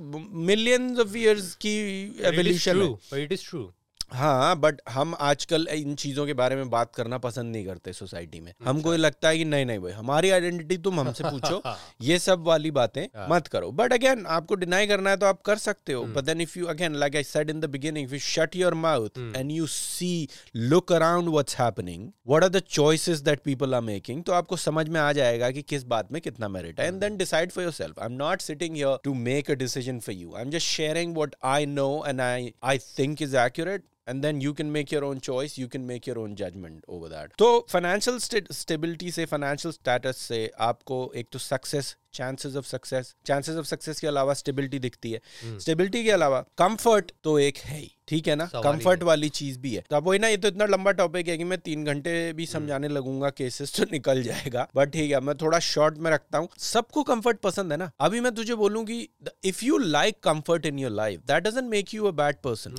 मिलियंस 0.47 0.99
ऑफ़ 0.99 1.15
इयर्स 1.17 1.53
की 1.55 1.77
एवोल्यूशन 2.23 2.81
है। 3.13 3.23
इट 3.23 3.31
इज़ 3.31 3.49
ट्रू 3.49 3.71
हाँ 4.11 4.55
बट 4.59 4.81
हम 4.89 5.13
आजकल 5.21 5.67
इन 5.71 5.95
चीज़ों 5.95 6.25
के 6.25 6.33
बारे 6.33 6.55
में 6.55 6.69
बात 6.69 6.95
करना 6.95 7.17
पसंद 7.17 7.51
नहीं 7.51 7.65
करते 7.65 7.93
सोसाइटी 7.93 8.39
में। 8.39 8.53
हमको 8.65 8.91
ये 8.91 8.97
लगता 8.97 9.29
है 9.29 9.37
कि 9.37 9.45
नहीं 9.45 9.65
नहीं 9.65 9.79
भाई 9.79 9.91
हमारी 9.91 10.29
आइडेंटिटी 10.29 10.77
तुम 10.77 10.99
हमसे 10.99 11.23
पूछो 11.23 11.61
ये 12.01 12.17
सब 12.19 12.43
वाली 12.45 12.71
बातें 12.71 13.05
मत 13.29 13.47
करो। 13.47 13.71
बट 13.71 13.93
अगेन 13.93 14.25
आपको 14.29 14.55
डिनाई 14.55 14.87
करना 14.87 15.09
है 15.09 15.17
तो 15.17 15.25
आप 15.25 15.41
कर 15.41 15.57
सकते 15.57 15.93
हो। 15.93 16.03
But 16.05 16.23
then 16.23 16.41
if 16.41 16.57
you 16.59 16.65
again 16.65 16.95
like 16.95 17.15
I 17.15 17.23
said 17.23 17.49
in 17.49 17.59
the 17.59 17.69
beginning 17.69 18.05
if 18.05 18.13
you 18.13 18.19
shut 18.19 18.55
your 18.55 18.73
mouth 18.73 19.17
and 19.35 19.51
you 19.51 19.67
see 19.67 20.27
look 20.55 20.91
around 20.93 21.29
what's 21.29 21.59
happening 21.59 22.09
what 22.27 22.43
are 22.43 22.49
the 22.49 22.59
choices 22.69 23.19
that 23.21 23.41
people 23.43 23.75
are 23.75 23.81
making 23.81 24.23
तो 24.23 24.33
आपको 24.33 24.57
समझ 24.57 24.87
में 24.89 24.99
आ 25.01 25.11
जाएगा 25.13 25.51
कि 25.51 25.61
किस 25.63 25.83
बात 25.93 26.11
में 26.11 26.21
कितना 26.21 26.47
मेरिट 26.47 26.79
है। 26.79 26.87
And 26.87 26.99
then 27.01 27.17
decide 27.17 27.51
for 27.51 27.63
yourself 27.63 27.99
I 27.99 28.05
am 28.05 28.17
not 28.17 28.41
sitting 28.41 28.75
here 28.75 28.97
to 29.03 29.13
make 29.13 29.51
a 29.51 29.55
decision 29.55 29.99
for 29.99 30.15
you 30.15 30.33
I 30.35 30.43
am 30.43 30.51
just 30.51 30.67
sharing 30.67 31.15
what 31.15 31.35
I 31.53 31.65
know 31.65 32.03
and 32.07 32.21
I 32.21 32.53
I 32.63 32.79
think 32.99 33.21
is 33.21 33.37
accurate 33.37 33.83
and 34.11 34.27
then 34.27 34.41
you 34.45 34.53
can 34.59 34.71
make 34.75 34.93
your 34.95 35.03
own 35.09 35.19
choice 35.29 35.57
you 35.61 35.69
can 35.75 35.87
make 35.89 36.09
your 36.11 36.17
own 36.25 36.35
judgment 36.43 36.85
over 36.97 37.09
that 37.15 37.35
तो 37.37 37.49
financial 37.73 38.19
st- 38.27 38.51
stability 38.59 39.11
से 39.17 39.25
financial 39.33 39.75
status 39.79 40.27
से 40.27 40.39
आपको 40.69 41.01
एक 41.23 41.27
तो 41.31 41.39
success 41.39 41.95
chances 42.17 42.55
of 42.59 42.65
success 42.69 43.09
chances 43.27 43.57
of 43.59 43.67
success 43.67 43.99
के 43.99 44.07
अलावा 44.07 44.33
stability 44.35 44.79
दिखती 44.85 45.11
है 45.11 45.19
stability 45.65 46.03
के 46.03 46.11
अलावा 46.11 46.43
comfort 46.61 47.11
तो 47.23 47.37
एक 47.39 47.57
है 47.65 47.77
ही 47.79 47.91
ठीक 48.07 48.27
है 48.27 48.35
ना 48.35 48.45
ही 48.45 48.61
comfort 48.71 49.03
वाली 49.11 49.29
चीज़ 49.37 49.59
भी 49.59 49.73
है 49.75 49.83
तो 49.89 49.95
अब 49.95 50.07
वही 50.07 50.19
ना 50.19 50.27
ये 50.27 50.37
तो 50.37 50.47
इतना 50.47 50.65
लंबा 50.65 50.91
टॉपिक 51.01 51.27
है 51.27 51.37
कि 51.37 51.43
मैं 51.51 51.57
तीन 51.69 51.85
घंटे 51.93 52.11
भी 52.39 52.45
समझाने 52.55 52.87
लगूँगा 52.87 53.29
केसेस 53.37 53.73
तो 53.77 53.85
निकल 53.91 54.23
जाएगा 54.23 54.67
बट 54.75 54.91
ठीक 54.93 55.11
है 55.11 55.19
मैं 55.29 55.35
थोड़ा 55.41 55.59
शॉर्ट 55.69 55.97
में 55.97 56.11
रखता 56.11 56.37
हूँ 56.37 56.49
सबको 56.65 57.03
कंफर्ट 57.13 57.39
पसंद 57.43 57.71
है 57.71 57.77
ना 57.77 57.89
अभी 58.07 58.19
मैं 58.27 58.33
तुझे 58.35 58.55
बोलूँ 58.65 58.85
कि 58.85 58.99
if 59.45 59.65
you 59.65 59.77
like 59.77 60.19
comfort 60.23 60.65
in 60.65 60.79
your 60.79 60.91
life 60.91 61.21
that 61.27 61.43
doesn't 61.47 61.69
make 61.69 61.93
you 61.93 62.05
a 62.05 62.11
bad 62.21 62.41
person 62.43 62.75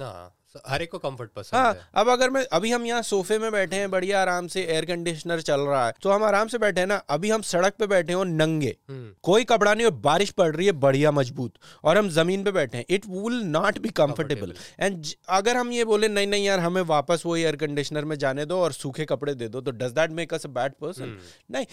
हर 0.67 0.83
एक 0.83 0.91
को 0.91 0.99
कंफर्ट 0.99 1.31
पसंद 1.33 1.59
हाँ 1.59 1.73
है। 1.73 1.81
अब 1.95 2.09
अगर 2.09 2.31
मैं 2.31 2.45
अभी 2.53 2.71
हम 2.73 2.87
यहाँ 2.87 3.03
सोफे 3.05 3.39
में 3.39 3.51
बैठे 3.53 3.77
हैं 3.77 3.91
बढ़िया 3.91 4.21
आराम 4.21 4.47
से 4.47 4.63
एयर 4.65 4.85
कंडीशनर 4.85 5.41
चल 5.43 5.61
रहा 5.61 5.87
है 5.87 5.93
तो 6.03 6.11
हम 6.11 6.25
आराम 6.25 6.49
से 6.49 6.59
बैठे 6.59 6.81
हैं 6.81 6.87
ना 6.87 6.97
अभी 7.11 7.31
हम 7.31 7.43
सड़क 7.45 7.75
पे 7.79 7.87
बैठे 7.87 8.13
हो 8.13 8.25
नंगे। 8.25 8.77
हम्म, 8.89 9.13
कोई 9.23 9.45
कपड़ा 9.45 9.73
नहीं 9.75 9.87
और 9.87 9.93
बारिश 10.03 10.31
पड़ 10.33 10.55
रही 10.57 10.67
है 10.67 10.73
बढ़िया 10.81 11.11
मज़बूत। 11.13 11.53
और 11.85 11.99
हम 11.99 12.09
ज़मीन 12.11 12.45
पे 12.45 12.53
बैठे 12.53 12.79
हैं 12.79 12.85
it 12.91 13.07
will 13.09 13.41
not 13.49 13.79
be 13.79 13.89
comfortable 13.97 14.55
and 14.81 15.07
अगर 15.31 15.57
हम 15.57 15.73
ये 15.73 15.85
बोले 15.85 16.09
नहीं 16.09 16.27
नहीं 16.27 16.45
यार 16.45 16.61
हमें 16.61 16.83
वापस 16.85 17.23
वो 17.27 17.37
एयर 17.37 17.57
कंडीशनर 17.57 18.05
में 18.05 18.17
जाने 18.19 18.47
दो 18.47 18.61
और 18.61 18.73
सूखे 18.73 19.05
कपड़े 19.05 19.35
दे 19.35 19.49
दो 19.49 19.61
तो 19.61 19.71
does 19.73 19.93
that 19.93 20.11
make 20.13 20.35
us 20.35 20.47
a 20.47 20.49
bad 20.51 20.73
person 20.81 21.17
नहीं। 21.51 21.67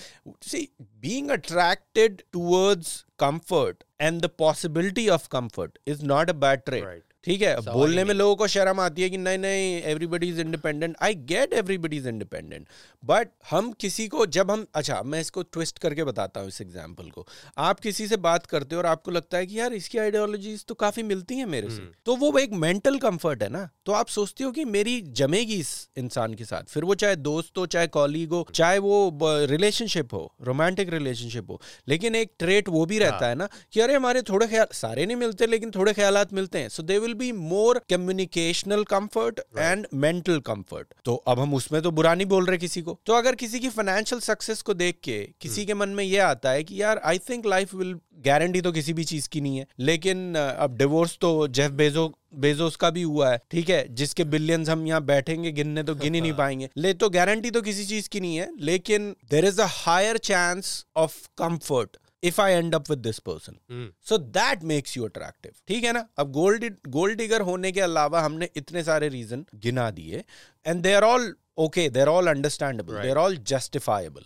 See 0.44 0.68
being 1.02 1.30
attracted 1.32 2.22
towards 2.34 2.98
comfort 3.20 3.84
and 4.02 4.22
the 4.22 4.30
possibility 4.40 5.08
of 5.10 5.28
comfort 5.32 5.78
is 5.88 6.06
not 6.06 6.30
a 6.30 6.34
bad 6.36 6.62
trait 6.62 6.78
Right. 6.80 7.04
ठीक 7.24 7.41
है 7.41 7.55
बोलने 7.61 8.03
में 8.03 8.13
लोगों 8.13 8.36
को 8.36 8.47
शर्म 8.47 8.80
आती 8.80 9.01
है 9.01 9.09
कि 9.09 9.17
नहीं 9.17 9.38
नहीं 9.38 9.82
everybody 9.84 10.28
is 10.30 10.39
independent 10.41 10.95
I 11.01 11.15
get 11.32 11.53
everybody 11.53 11.97
is 11.97 12.07
independent 12.09 12.67
but 13.03 13.30
हम 13.49 13.72
किसी 13.80 14.07
को 14.07 14.26
जब 14.28 14.51
हम 14.51 14.65
अच्छा 14.76 15.01
मैं 15.05 15.20
इसको 15.22 15.41
ट्विस्ट 15.43 15.80
करके 15.80 16.03
बताता 16.03 16.39
हूँ 16.39 16.47
इस 16.47 16.59
एग्ज़ाम्पल 16.61 17.09
को। 17.09 17.26
आप 17.57 17.80
किसी 17.80 18.07
से 18.07 18.17
बात 18.20 18.45
करते 18.45 18.76
हो 18.76 18.82
और 18.82 18.86
आपको 18.88 19.11
लगता 19.11 19.38
है 19.38 19.45
कि 19.45 19.59
यार 19.59 19.74
इसकी 19.74 19.97
आइडियोलॉजीज 19.97 20.65
तो 20.65 20.76
काफ़ी 20.76 21.03
मिलती 21.03 21.38
हैं 21.38 21.45
मेरे 21.47 21.70
से। 21.70 21.82
तो 22.05 22.15
वो 22.15 22.38
एक 22.39 22.53
मेंटल 22.55 22.97
कंफर्ट 22.99 23.43
है 23.43 23.49
ना? 23.49 23.67
तो 23.86 23.91
आप 23.91 24.07
सोचते 24.09 24.43
हो 24.43 24.51
कि 24.51 24.65
मेरी 24.67 24.99
जमेगी 25.13 25.55
इस 25.55 25.72
इंसान 25.97 26.34
के 26.34 26.45
साथ। 26.45 26.63
फिर 26.70 26.84
वो 26.84 26.95
चाहे 26.95 27.15
दोस्त 27.17 27.57
हो 27.57 27.65
चाहे 27.67 27.88
कॉलीग 27.89 28.32
हो 28.32 28.45
चाहे 28.53 28.80
वो 28.80 29.11
रिलेशनशिप 29.45 30.13
हो 30.13 30.24
रोमांटिक 30.43 30.89
रिलेशनशिप 30.89 31.49
हो 31.49 31.61
लेकिन 31.88 32.15
एक 32.15 32.32
ट्रेट 32.39 32.70
वो 32.70 32.86
भी 32.86 32.99
रहता 32.99 33.28
है 33.28 33.36
ना 33.36 33.49
कि 33.74 33.80
अरे 33.80 33.95
हमारे 33.95 34.22
थोड़े 34.24 34.47
ख्याल 34.47 34.67
सारे 34.74 35.05
नहीं 35.05 35.17
मिलते 35.17 35.47
लेकिन 35.47 35.72
थोड़े 35.72 35.93
ख्याल 35.93 36.26
मिलते 36.34 36.59
हैं। 36.59 36.70
So 36.70 36.84
they 36.84 36.97
will 36.99 37.09
be 37.14 37.32
more 37.32 37.82
communicational 37.89 38.84
comfort 38.84 39.39
and 39.57 39.86
mental 39.93 40.39
comfort 40.39 40.93
तो 41.05 41.16
अब 41.28 41.39
हम 41.39 41.53
उसमें 41.53 41.82
तो 41.82 41.91
बुरा 41.91 42.14
नहीं 42.16 42.28
बोल 42.28 42.45
रहे 42.45 42.57
किसी 42.57 42.82
को। 42.82 42.99
तो 43.05 43.14
अगर 43.14 43.36
किसी 43.36 43.60
की 43.60 43.70
फाइनेंशियल 43.70 44.22
सक्सेस 44.22 44.62
को 44.62 44.74
देख 44.74 44.99
के 45.03 45.20
किसी 45.41 45.66
के 45.66 45.74
मन 45.74 45.89
में 45.89 46.03
ये 46.03 46.18
आता 46.20 46.51
है 46.51 46.64
कि 46.64 46.82
यार 46.82 47.01
I 47.05 47.18
think 47.30 47.45
life 47.45 47.74
will 47.76 47.95
guarantee 48.26 48.62
तो 48.62 48.72
किसी 48.72 48.93
भी 48.93 49.03
चीज़ 49.03 49.28
की 49.30 49.41
नहीं 49.41 49.57
है। 49.57 49.66
लेकिन 49.80 50.36
अब 50.36 50.78
डिवोर्स 50.78 51.18
तो 51.22 51.47
जेफ 51.49 51.72
बेजो 51.72 52.07
बेजोस 52.36 52.76
का 52.76 52.89
भी 52.89 53.01
हुआ 53.01 53.32
है 53.32 53.39
ठीक 53.51 53.70
है? 53.70 53.95
जिसके 53.95 54.24
बिलियंस 54.24 54.70
हम 54.70 54.86
यहाँ 54.88 55.01
बैठेंगे 55.05 55.51
गिनने 55.51 55.84
तो 55.84 55.95
गिन 55.95 56.16
ही 56.16 56.22
नहीं 56.22 56.34
पाएँगे। 56.38 56.70
ले 56.78 56.93
तो 56.93 57.10
गारंटी 57.10 57.51
तो 57.51 57.62
किसी 57.62 57.86
चीज़ 57.86 58.10
की 58.10 58.20
नहीं 58.20 58.36
है 58.38 58.49
लेकिन 58.62 59.16
there 59.32 59.45
is 59.45 59.62
a 59.62 59.66
higher 59.70 60.18
chance 60.18 60.86
of 60.95 61.16
comfort 61.38 61.97
if 62.24 62.41
I 62.41 62.53
end 62.53 62.76
up 62.76 62.89
with 62.89 62.99
this 62.99 63.20
person 63.20 63.91
so 64.09 64.17
that 64.17 64.63
makes 64.63 64.97
you 64.97 65.05
attractive 65.05 65.51
ठीक 65.67 65.84
है 65.84 65.93
ना? 65.93 66.07
अब 66.17 66.32
गोल्ड 66.32 66.76
गोल्ड 66.88 67.17
डिगर 67.17 67.41
होने 67.41 67.72
के 67.72 67.82
अलावा 67.82 68.22
हमने 68.22 68.49
इतने 68.55 68.84
सारे 68.84 69.09
रीजन 69.09 69.45
गिना 69.55 69.91
दिए 69.91 70.24
and 70.67 70.82
they 70.82 70.93
are 70.93 71.03
all 71.03 71.34
okay 71.57 71.89
they 71.89 71.99
are 72.01 72.07
all 72.07 72.28
understandable 72.28 73.01
they 73.01 73.09
are 73.09 73.17
all 73.17 73.38
justifiable 73.38 74.26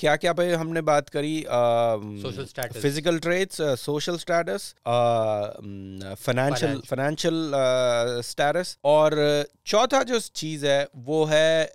क्या 0.00 0.16
क्या 0.16 0.32
पे 0.32 0.54
हमने 0.54 0.80
बात 0.80 1.08
करी? 1.08 1.40
Physical 2.80 3.18
traits 3.18 3.60
social 3.80 4.18
status 4.18 4.74
financial 6.24 6.80
financial 6.80 7.50
status 8.22 8.78
और 8.84 9.16
चौथा 9.66 10.02
जो 10.02 10.20
चीज़ 10.20 10.66
है 10.66 10.86
वो 10.96 11.24
है 11.24 11.72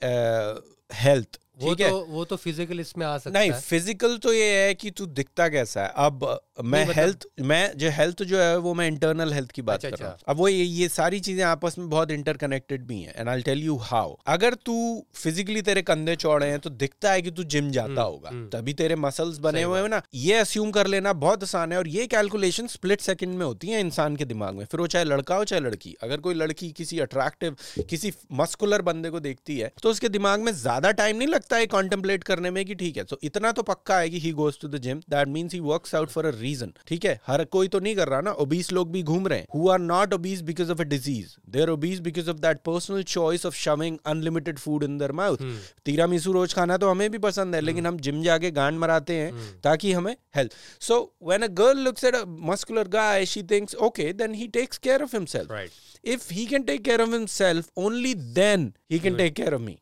हेल्थ 0.93 1.39
वो 1.58 1.74
तो 1.76 2.05
वो 2.05 2.24
तो 2.26 2.36
फ़िज़िकल 2.36 2.80
इसमें 2.80 3.05
आ 3.05 3.18
सकता 3.18 3.39
नहीं 3.39 3.51
है। 3.51 3.60
फ़िज़िकल 3.60 4.18
तो 4.18 4.34
ये 4.34 4.51
है 4.58 4.74
कि 4.74 4.91
तू 4.91 5.05
दिखता 5.05 5.47
कैसा 5.49 5.84
है। 5.84 5.93
अब 5.97 6.39
मैं 6.58 6.82
मतलब- 6.82 6.97
हेल्थ 6.97 7.26
मैं 7.41 7.78
जो 7.78 7.89
हेल्थ 7.91 8.24
जो 8.24 8.38
है 8.39 8.58
वो 8.58 8.74
मैं 8.74 8.88
इंटरनल 8.88 9.34
हेल्थ 9.34 9.51
की 9.51 9.62
बात 9.62 9.76
अच्छा, 9.76 9.89
कर 9.89 9.97
रहा 9.97 10.08
हूँ। 10.08 10.16
अच्छा। 10.16 10.32
अब 10.32 10.38
वो 10.38 10.47
ये, 10.47 10.64
ये 10.64 10.88
सारी 10.89 11.20
चीज़ें 11.20 11.43
आपस 11.43 11.76
में 11.80 11.89
बहुत 11.89 12.12
इंटरकनेक्टेड 12.12 12.86
भी 12.88 13.01
हैं 13.01 13.14
and 13.18 13.30
I 13.30 13.41
tell 13.41 13.64
you 13.64 13.76
how 13.84 14.16
अगर 14.28 14.53
तू 14.66 14.76
फिजिकली 15.16 15.62
तेरे 15.62 15.82
कंधे 15.82 16.16
चौड़े 16.16 16.47
हैं 16.47 16.60
तो 16.60 16.70
दिखता 16.70 17.12
है 17.12 17.22
कि 17.22 17.32
तू 17.32 17.43
जिम 17.45 17.70
जाता 17.72 18.01
होगा। 18.01 18.30
तभी 18.53 18.74
तेरे 18.74 18.95
मसल्स 18.97 19.38
बने 19.39 19.64
हुए 19.64 19.80
हैं 19.80 19.89
ना। 19.89 20.01
ये 20.16 20.34
अस्यूम 20.36 20.72
कर 20.72 20.88
लेना 20.88 21.14
बहुत 21.16 21.43
आसान 21.43 21.72
है 21.72 21.78
और 21.78 21.88
ये 21.88 22.08
कैलकुलेशन 22.08 22.68
स्प्लिट 22.68 23.01
सेकंड 23.01 23.38
में 23.38 23.45
होती 23.45 23.68
है 23.68 23.80
इंसान 23.80 24.16
के 24.16 24.26
दिमाग 24.26 24.55
में। 24.55 24.66
फिर 24.66 24.80
वो 24.80 24.88
चाहे 24.88 25.05
लड़का 25.05 25.36
हो 25.36 25.43
चाहे 25.43 25.62
लड़की। 25.62 25.95
अगर 26.03 26.18
कोई 26.20 26.34
लड़की 26.36 26.72
किसी 26.72 26.99
अट्रैक्टिव 26.99 27.55
किसी 27.89 28.12
मस्कुलर 28.34 28.82
बंदे 28.82 29.10
को 29.10 29.20
देखती 29.20 29.58
है 29.60 29.72
तो 29.84 29.89
उसके 29.89 30.10
दिमाग 30.10 30.41
में 30.41 30.51
ज़्यादा 30.53 30.91
टाइम 30.93 31.18
नहीं 31.18 31.28
लगता 31.28 31.58
है 31.58 31.66
कॉन्टेम्पलेट 31.68 32.24
करने 32.24 32.51
में 32.51 32.64
कि 32.66 32.76
ठीक 32.76 32.97
है। 32.97 33.03
तो 33.03 33.20
इतना 33.24 33.51
तो 33.51 33.64
पक्का 33.64 33.97
है 33.99 34.10
कि 34.10 34.20
he 34.20 34.32
goes 34.34 34.60
to 34.62 34.68
the 34.68 34.78
gym 34.80 35.01
that 35.10 35.28
means 35.28 35.53
he 35.53 35.60
works 35.62 35.95
out 35.95 36.10
for 36.10 36.26
a 36.26 36.32
reason 36.47 36.73
ठीक 36.87 37.05
है? 37.05 37.19
हर 37.27 37.43
कोई 37.45 37.67
तो 37.67 37.79
नहीं 37.79 37.95
कर 37.95 38.07
रहा 38.07 38.21
ना? 38.21 38.31
ओबीस 38.45 38.71
लोग 38.71 38.91
भी 38.91 39.03
घूम 39.03 39.27
रहे 39.27 39.39
हैं। 39.39 39.47
Who 39.55 39.69
are 39.69 39.79
not 39.79 40.13
obese 40.13 40.41
because 40.49 40.71
of 40.71 40.81
a 40.81 40.85
disease 40.93 41.35
they 41.49 41.61
are 41.61 41.69
obese 41.69 41.99
because 41.99 42.29
of 42.29 42.37
that 42.37 42.59
personal 42.65 43.03
choice 43.15 43.45
of 43.45 43.55
shoving 43.55 43.97
unlimited 44.05 44.59
food 44.59 44.83
in 44.83 44.97
their 44.97 45.11
mouth 45.21 45.45
tiramisu 46.07 46.31
रोज 46.31 46.53
खाना 46.53 46.77
तो 46.77 46.89
हमें 46.89 47.09
भी 47.11 47.17
पसंद 47.27 47.55
है 47.55 47.61
लेकिन 47.61 47.87
हम 47.87 47.97
जिम 48.07 48.21
जाके 48.23 48.51
गांड 48.51 48.79
मराते 48.79 49.15
हैं 49.15 49.61
ताकि 49.63 49.91
हमें 49.93 50.15
health 50.35 50.55
so 50.81 51.01
when 51.23 51.41
a 51.41 51.47
girl 51.61 51.83
looks 51.85 52.03
at 52.03 52.15
a 52.15 52.23
muscular 52.51 52.87
guy 52.97 53.25
she 53.25 53.43
thinks 53.51 53.75
okay 53.89 54.11
then 54.13 54.33
he 54.33 54.47
takes 54.59 54.77
care 54.77 55.03
of 55.03 55.15
himself 55.15 55.51
right 55.51 55.85
if 56.05 56.29
he 56.29 56.43
can 56.47 56.65
take 56.65 56.83
care 56.83 57.01
of 57.01 57.13
himself 57.13 57.69
only 57.85 58.13
then 58.35 58.65
he 58.89 58.99
can 58.99 59.17
take 59.17 59.35
care 59.35 59.53
of 59.53 59.61
me. 59.61 59.73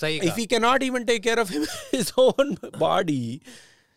सही 0.00 0.20
if 0.20 0.36
he 0.36 0.46
cannot 0.46 0.82
even 0.82 1.06
take 1.06 1.22
care 1.22 1.38
of 1.38 1.48
him, 1.48 1.66
his 1.90 2.12
own 2.18 2.56
body 2.78 3.40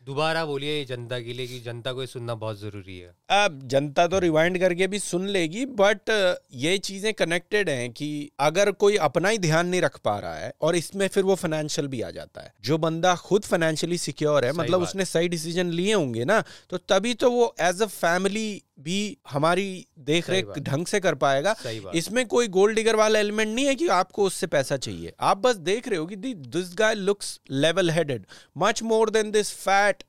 दोबारा 0.01 0.43
बोलिए 0.45 0.83
जनता 0.85 1.19
के 1.19 1.33
लिए 1.33 1.47
कि 1.47 1.59
जनता 1.59 1.91
को 1.93 2.01
ये 2.01 2.07
सुनना 2.07 2.35
बहुत 2.35 2.59
ज़रूरी 2.59 2.97
है। 2.97 3.09
अब 3.29 3.59
जनता 3.65 4.05
तो 4.07 4.19
रिवाइंड 4.19 4.59
करके 4.59 4.87
भी 4.87 4.99
सुन 4.99 5.25
लेगी 5.27 5.65
बट 5.81 6.09
ये 6.53 6.77
चीज़ें 6.77 7.13
कनेक्टेड 7.13 7.69
हैं 7.69 7.91
कि 7.91 8.07
अगर 8.39 8.71
कोई 8.73 8.95
अपना 8.97 9.29
ही 9.29 9.37
ध्यान 9.37 9.67
नहीं 9.67 9.81
रख 9.81 9.97
पा 9.97 10.17
रहा 10.19 10.35
है 10.35 10.51
और 10.61 10.75
इसमें 10.75 11.07
फिर 11.07 11.23
वो 11.23 11.35
फाइनेंशियल 11.35 11.87
भी 11.87 12.01
आ 12.01 12.09
जाता 12.11 12.41
है। 12.41 12.53
जो 12.61 12.77
बंदा 12.77 13.15
खुद 13.15 13.43
फाइनेंशियली 13.43 13.97
सिक्योर 13.97 14.45
है 14.45 14.51
मतलब 14.53 14.81
उसने 14.81 15.05
सही 15.05 15.27
डिसीज़न 15.27 15.69
लिए 15.71 15.93
होंगे 15.93 16.25
ना 16.25 16.43
तो 16.69 16.77
तभी 16.89 17.13
तो 17.15 17.31
वो 17.31 17.53
एज 17.61 17.81
अ 17.81 17.85
फैमिली 17.87 18.61
भी 18.81 19.17
हमारी 19.29 19.85
देख 19.99 20.29
रेख 20.29 20.57
ढंग 20.59 20.85
से 20.85 20.99
कर 20.99 21.15
पाएगा। 21.15 21.55
इसमें 21.95 22.25
कोई 22.27 22.47
गोल्ड 22.49 22.75
डिगर 22.75 22.95
वाला 22.95 23.19
एलिमेंट 23.19 23.55
नहीं 23.55 23.65
है 23.65 23.75
कि 23.75 23.87
आपको 23.93 24.23
उससे 24.23 24.47
पैसा 24.47 24.77
चाहिए। 24.77 25.13
आप 25.19 25.37
बस 25.37 25.55
देख 25.55 25.87
रहे 25.87 25.99
हो 25.99 26.05
कि 26.05 26.15
this 26.15 26.73
guy 26.73 26.95
looks 26.95 27.39
level 27.51 27.89
headed 27.89 28.25
much 28.57 28.83
more 28.83 29.09
than 29.09 29.31
this 29.31 29.51
fat 29.53 30.03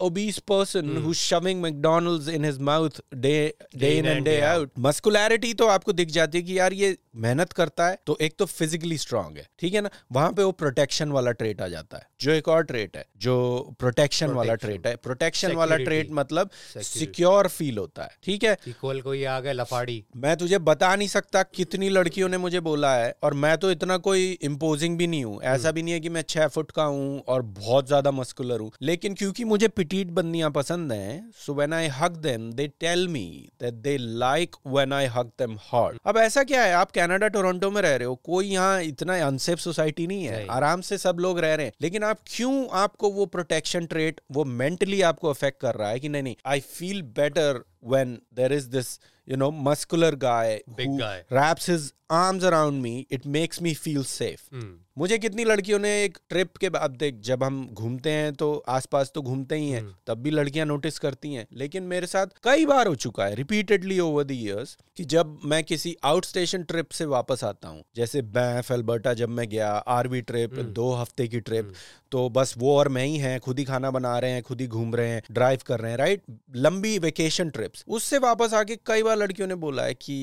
obese 0.00 0.40
person 0.40 0.96
who's 0.96 1.16
shoving 1.16 1.60
McDonald's 1.60 2.28
in 2.28 2.42
his 2.42 2.58
mouth 2.60 3.00
day 3.20 3.52
day 3.76 3.98
in 3.98 4.06
and 4.06 4.24
day 4.24 4.42
out. 4.42 4.70
muscularity 4.86 5.54
तो 5.54 5.66
आपको 5.68 5.92
दिख 5.92 6.08
जाती 6.10 6.38
है 6.38 6.44
कि 6.44 6.58
यार 6.58 6.72
ये 6.72 6.96
मेहनत 7.16 7.52
करता 7.52 7.86
है 7.86 7.98
तो 8.06 8.16
एक 8.20 8.34
तो 8.38 8.46
फिजिकली 8.46 8.96
स्ट्रांग 8.98 9.36
है 9.36 9.46
ठीक 9.60 9.74
है 9.74 9.80
ना? 9.80 9.90
वहाँ 10.12 10.32
पे 10.32 10.42
वो 10.42 10.52
प्रोटेक्शन 10.54 11.12
वाला 11.12 11.30
ट्रेट 11.32 11.60
आ 11.62 11.68
जाता 11.68 11.96
है। 11.96 12.06
जो 12.20 12.30
एक 12.30 12.48
और 12.48 12.64
ट्रेट 12.64 12.96
है 12.96 13.04
जो 13.18 13.36
प्रोटेक्शन 13.78 14.30
वाला 14.32 14.54
ट्रेट 14.56 14.86
है। 14.86 14.94
प्रोटेक्शन 14.96 15.52
वाला 15.54 15.76
ट्रेट 15.78 16.10
मतलब 16.12 16.50
सिक्योर 16.76 17.48
फील 17.48 17.78
होता 17.78 18.02
है 18.02 18.16
ठीक 18.24 18.44
है? 18.44 18.56
इक्वल 18.68 19.00
कोई 19.00 19.24
आ 19.24 19.38
गया 19.40 19.52
लफाड़ी। 19.52 20.02
मैं 20.16 20.36
तुझे 20.36 20.58
बता 20.60 20.94
नहीं 20.96 21.08
सकता 21.08 21.42
कितनी 21.54 21.88
लड़कियों 21.88 22.28
ने 22.28 22.38
मुझे 22.38 22.60
बोला 22.62 22.94
है 22.96 23.14
और 23.22 23.34
मैं 23.36 23.56
तो 23.58 23.70
इतना 23.70 23.96
कोई 24.08 24.30
इम्पोजिंग 24.42 24.98
भी 24.98 25.06
नहीं 25.06 25.24
हूँ। 25.24 25.40
ऐसा 25.44 25.70
भी 25.70 25.82
नहीं 25.82 25.94
है 25.94 26.00
कि 26.00 26.08
मैं 26.08 26.22
छह 26.28 26.48
फुट 26.48 26.70
का 26.70 26.84
हूँ 26.84 27.22
और 27.28 27.42
बहुत 27.42 27.86
ज़्यादा 27.86 28.10
मस्कुलर 28.10 28.60
हूँ। 28.60 28.70
लेकिन 28.82 29.14
क्योंकि 29.14 29.43
मुझे 29.44 29.68
पिटीट 29.68 30.06
बंदियाँ 30.06 30.50
पसंद 30.50 30.92
हैं 30.92 31.30
so 31.36 31.54
when 31.54 31.72
I 31.72 31.86
hug 31.86 32.10
them 32.10 32.52
they 32.52 32.68
tell 32.68 33.08
me 33.08 33.48
that 33.60 33.74
they 33.74 33.96
like 33.98 34.56
when 34.66 34.92
I 34.92 35.06
hug 35.06 35.26
them 35.26 35.58
hard 35.62 35.98
अब 36.06 36.16
ऐसा 36.16 36.42
क्या 36.42 36.62
है? 36.62 36.72
आप 36.72 36.90
कनाडा 36.90 37.28
टोरंटो 37.28 37.70
में 37.70 37.82
रह 37.82 37.96
रहे 37.96 38.06
हो 38.06 38.14
कोई 38.14 38.46
यहाँ 38.46 38.82
इतना 38.82 39.26
अनसेफ 39.26 39.58
सोसाइटी 39.58 40.06
नहीं 40.06 40.24
है। 40.24 40.46
आराम 40.46 40.80
से 40.80 40.98
सब 40.98 41.16
लोग 41.20 41.38
रह 41.38 41.54
रहे 41.54 41.66
हैं। 41.66 41.72
लेकिन 41.80 42.02
आप 42.02 42.18
क्यों 42.26 42.68
आपको 42.72 43.10
वो 43.10 43.26
प्रोटेक्शन 43.26 43.86
ट्रेट 43.86 44.20
वो 44.30 44.44
मेंटली 44.44 45.02
आपको 45.02 45.30
अफेक्ट 45.30 45.60
कर 45.60 45.74
रहा 45.74 45.88
है 45.88 46.00
कि 46.00 46.08
नहीं 46.08 46.22
नहीं 46.22 46.36
I 46.46 46.60
feel 46.60 47.02
better 47.02 47.64
when 47.84 48.14
there 48.32 48.52
is 48.52 48.70
this 48.70 48.92
you 49.28 49.36
know 49.40 49.50
muscular 49.66 50.12
guy 50.22 50.60
Big 50.78 50.88
who 50.88 50.98
guy. 50.98 51.16
wraps 51.30 51.66
his 51.66 51.92
arms 52.14 52.44
around 52.48 52.80
me 52.82 52.90
it 53.10 53.22
makes 53.36 53.60
me 53.66 53.70
feel 53.74 54.02
safe. 54.08 54.42
Hmm, 54.52 54.74
मुझे 54.98 55.16
कितनी 55.18 55.44
लड़कियों 55.44 55.78
ने 55.78 55.90
एक 56.04 56.18
ट्रिप 56.28 56.56
के 56.56 56.68
बाद 56.70 56.90
देख 56.98 57.14
जब 57.24 57.42
हम 57.44 57.56
घूमते 57.72 58.10
हैं 58.10 58.32
तो 58.34 58.48
आसपास 58.68 59.10
तो 59.14 59.22
घूमते 59.22 59.56
ही 59.56 59.70
हैं 59.70 59.82
तब 60.06 60.18
भी 60.22 60.30
लड़कियाँ 60.30 60.66
नोटिस 60.66 60.98
करती 60.98 61.32
हैं। 61.34 61.46
लेकिन 61.52 61.82
मेरे 61.92 62.06
साथ 62.06 62.26
कई 62.44 62.66
बार 62.66 62.86
हो 62.86 62.94
चुका 63.04 63.24
है 63.24 63.34
रिपीटेडली 63.34 63.98
ओवर 64.00 64.24
द 64.24 64.30
इयर्स 64.30 64.76
कि 64.96 65.04
जब 65.14 65.38
मैं 65.44 65.62
किसी 65.64 65.96
आउट 66.04 66.24
स्टेशन 66.24 66.62
ट्रिप 66.62 66.90
से 66.98 67.04
वापस 67.14 67.44
आता 67.44 67.68
हूँ 67.68 67.82
जैसे 67.96 68.22
बैंफ 68.38 68.70
एल्बर्टा 68.72 69.14
जब 69.14 69.28
मैं 69.28 69.48
गया 69.48 69.70
आरवी 69.98 70.20
ट्रिप 70.30 70.54
दो 70.80 70.92
हफ़्ते 70.92 71.28
की 71.28 71.40
ट्रिप 71.40 71.72
तो 72.14 72.28
बस 72.28 72.54
वो 72.58 72.76
और 72.78 72.88
मैं 72.88 73.04
ही 73.04 73.16
हैं 73.16 73.38
खुद 73.40 73.58
ही 73.58 73.64
खाना 73.64 73.90
बना 73.90 74.18
रहे 74.18 74.30
हैं 74.30 74.42
खुद 74.42 74.60
ही 74.60 74.66
घूम 74.68 74.94
रहे 74.94 75.08
हैं 75.08 75.22
ड्राइव 75.32 75.60
कर 75.66 75.80
रहे 75.80 75.90
हैं 75.90 75.98
राइट 75.98 76.22
लंबी 76.56 76.98
वेकेशन 76.98 77.48
ट्रिप्स 77.50 77.84
उससे 77.88 78.18
वापस 78.18 78.54
आके 78.54 78.76
कई 78.86 79.02
बार 79.02 79.16
लड़कियों 79.16 79.48
ने 79.48 79.54
बोला 79.64 79.82
है 79.82 79.94
कि 79.94 80.18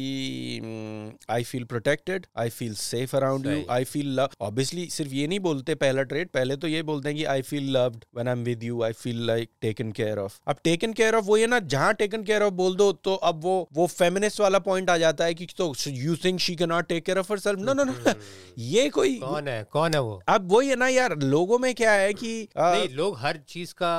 I 1.30 1.44
feel 1.44 1.64
protected 1.64 2.26
I 2.38 2.50
feel 2.50 2.74
safe 2.76 3.16
around 3.16 3.48
you 3.48 3.64
I 3.70 3.84
feel 3.84 4.14
love 4.20 4.30
obviously 4.42 4.86
सिर्फ़ 4.90 5.14
ये 5.14 5.26
नहीं 5.28 5.40
बोलते 5.40 5.76
पहला 5.76 6.04
ट्रेड 6.04 6.30
पहले 6.30 6.56
तो 6.56 6.68
ये 6.68 6.84
बोलते 6.84 7.10
हैं 7.10 7.18
कि 7.18 7.24
I 7.26 7.42
feel 7.42 7.72
loved 7.78 8.06
when 8.16 8.28
I 8.28 8.34
am 8.34 8.44
with 8.44 8.64
you 8.64 8.82
I 8.84 8.94
feel 8.94 9.26
like 9.28 9.50
taken 9.62 9.92
care 9.92 10.20
of 10.20 10.40
अब 10.48 10.64
टेकन 10.64 10.94
केयर 10.94 11.16
ऑफ़ 11.16 11.26
वो 11.26 11.38
ये 11.38 11.48
ना 11.48 11.60
जहाँ 11.68 11.94
टेकन 11.94 12.24
केयर 12.24 12.44
ऑफ़ 12.44 12.54
बोल 12.54 12.76
दो 12.76 12.92
तो 13.02 13.16
अब 13.24 13.42
वो 13.44 13.58
वो 13.74 13.88
फेमिनिस्ट 13.88 14.42
वाला 14.42 14.60
पॉइंट 14.70 14.90
आ 14.90 14.98
जाता 14.98 15.26
है 15.26 15.34
कि 15.34 15.48
तो 15.58 15.74
you 15.88 16.16
think 16.16 16.40
she 16.40 16.56
can 16.56 16.70
not 16.70 16.88
take 16.88 17.06
care 17.06 17.18
of 17.18 17.32
herself 17.34 17.60
no 17.60 17.74
no 17.74 17.84
no 17.84 18.14
ये 18.70 18.90
कोई 18.90 19.16
कौन 19.20 19.48
है? 19.48 19.62
कौन 19.72 19.94
है 19.94 20.02
वो? 20.02 20.20
अब 20.28 20.52
वही 20.52 20.70
है 20.70 20.76
ना 20.76 20.88
यार 20.88 21.18
लोगों 21.28 21.60
में 21.60 21.74
क्या 21.82 21.92
है 21.92 22.14
कि 22.14 22.32
आ, 22.58 22.72
नहीं 22.72 22.90
लोग 22.96 23.18
हर 23.20 23.38
चीज़ 23.50 23.74
का 23.82 23.94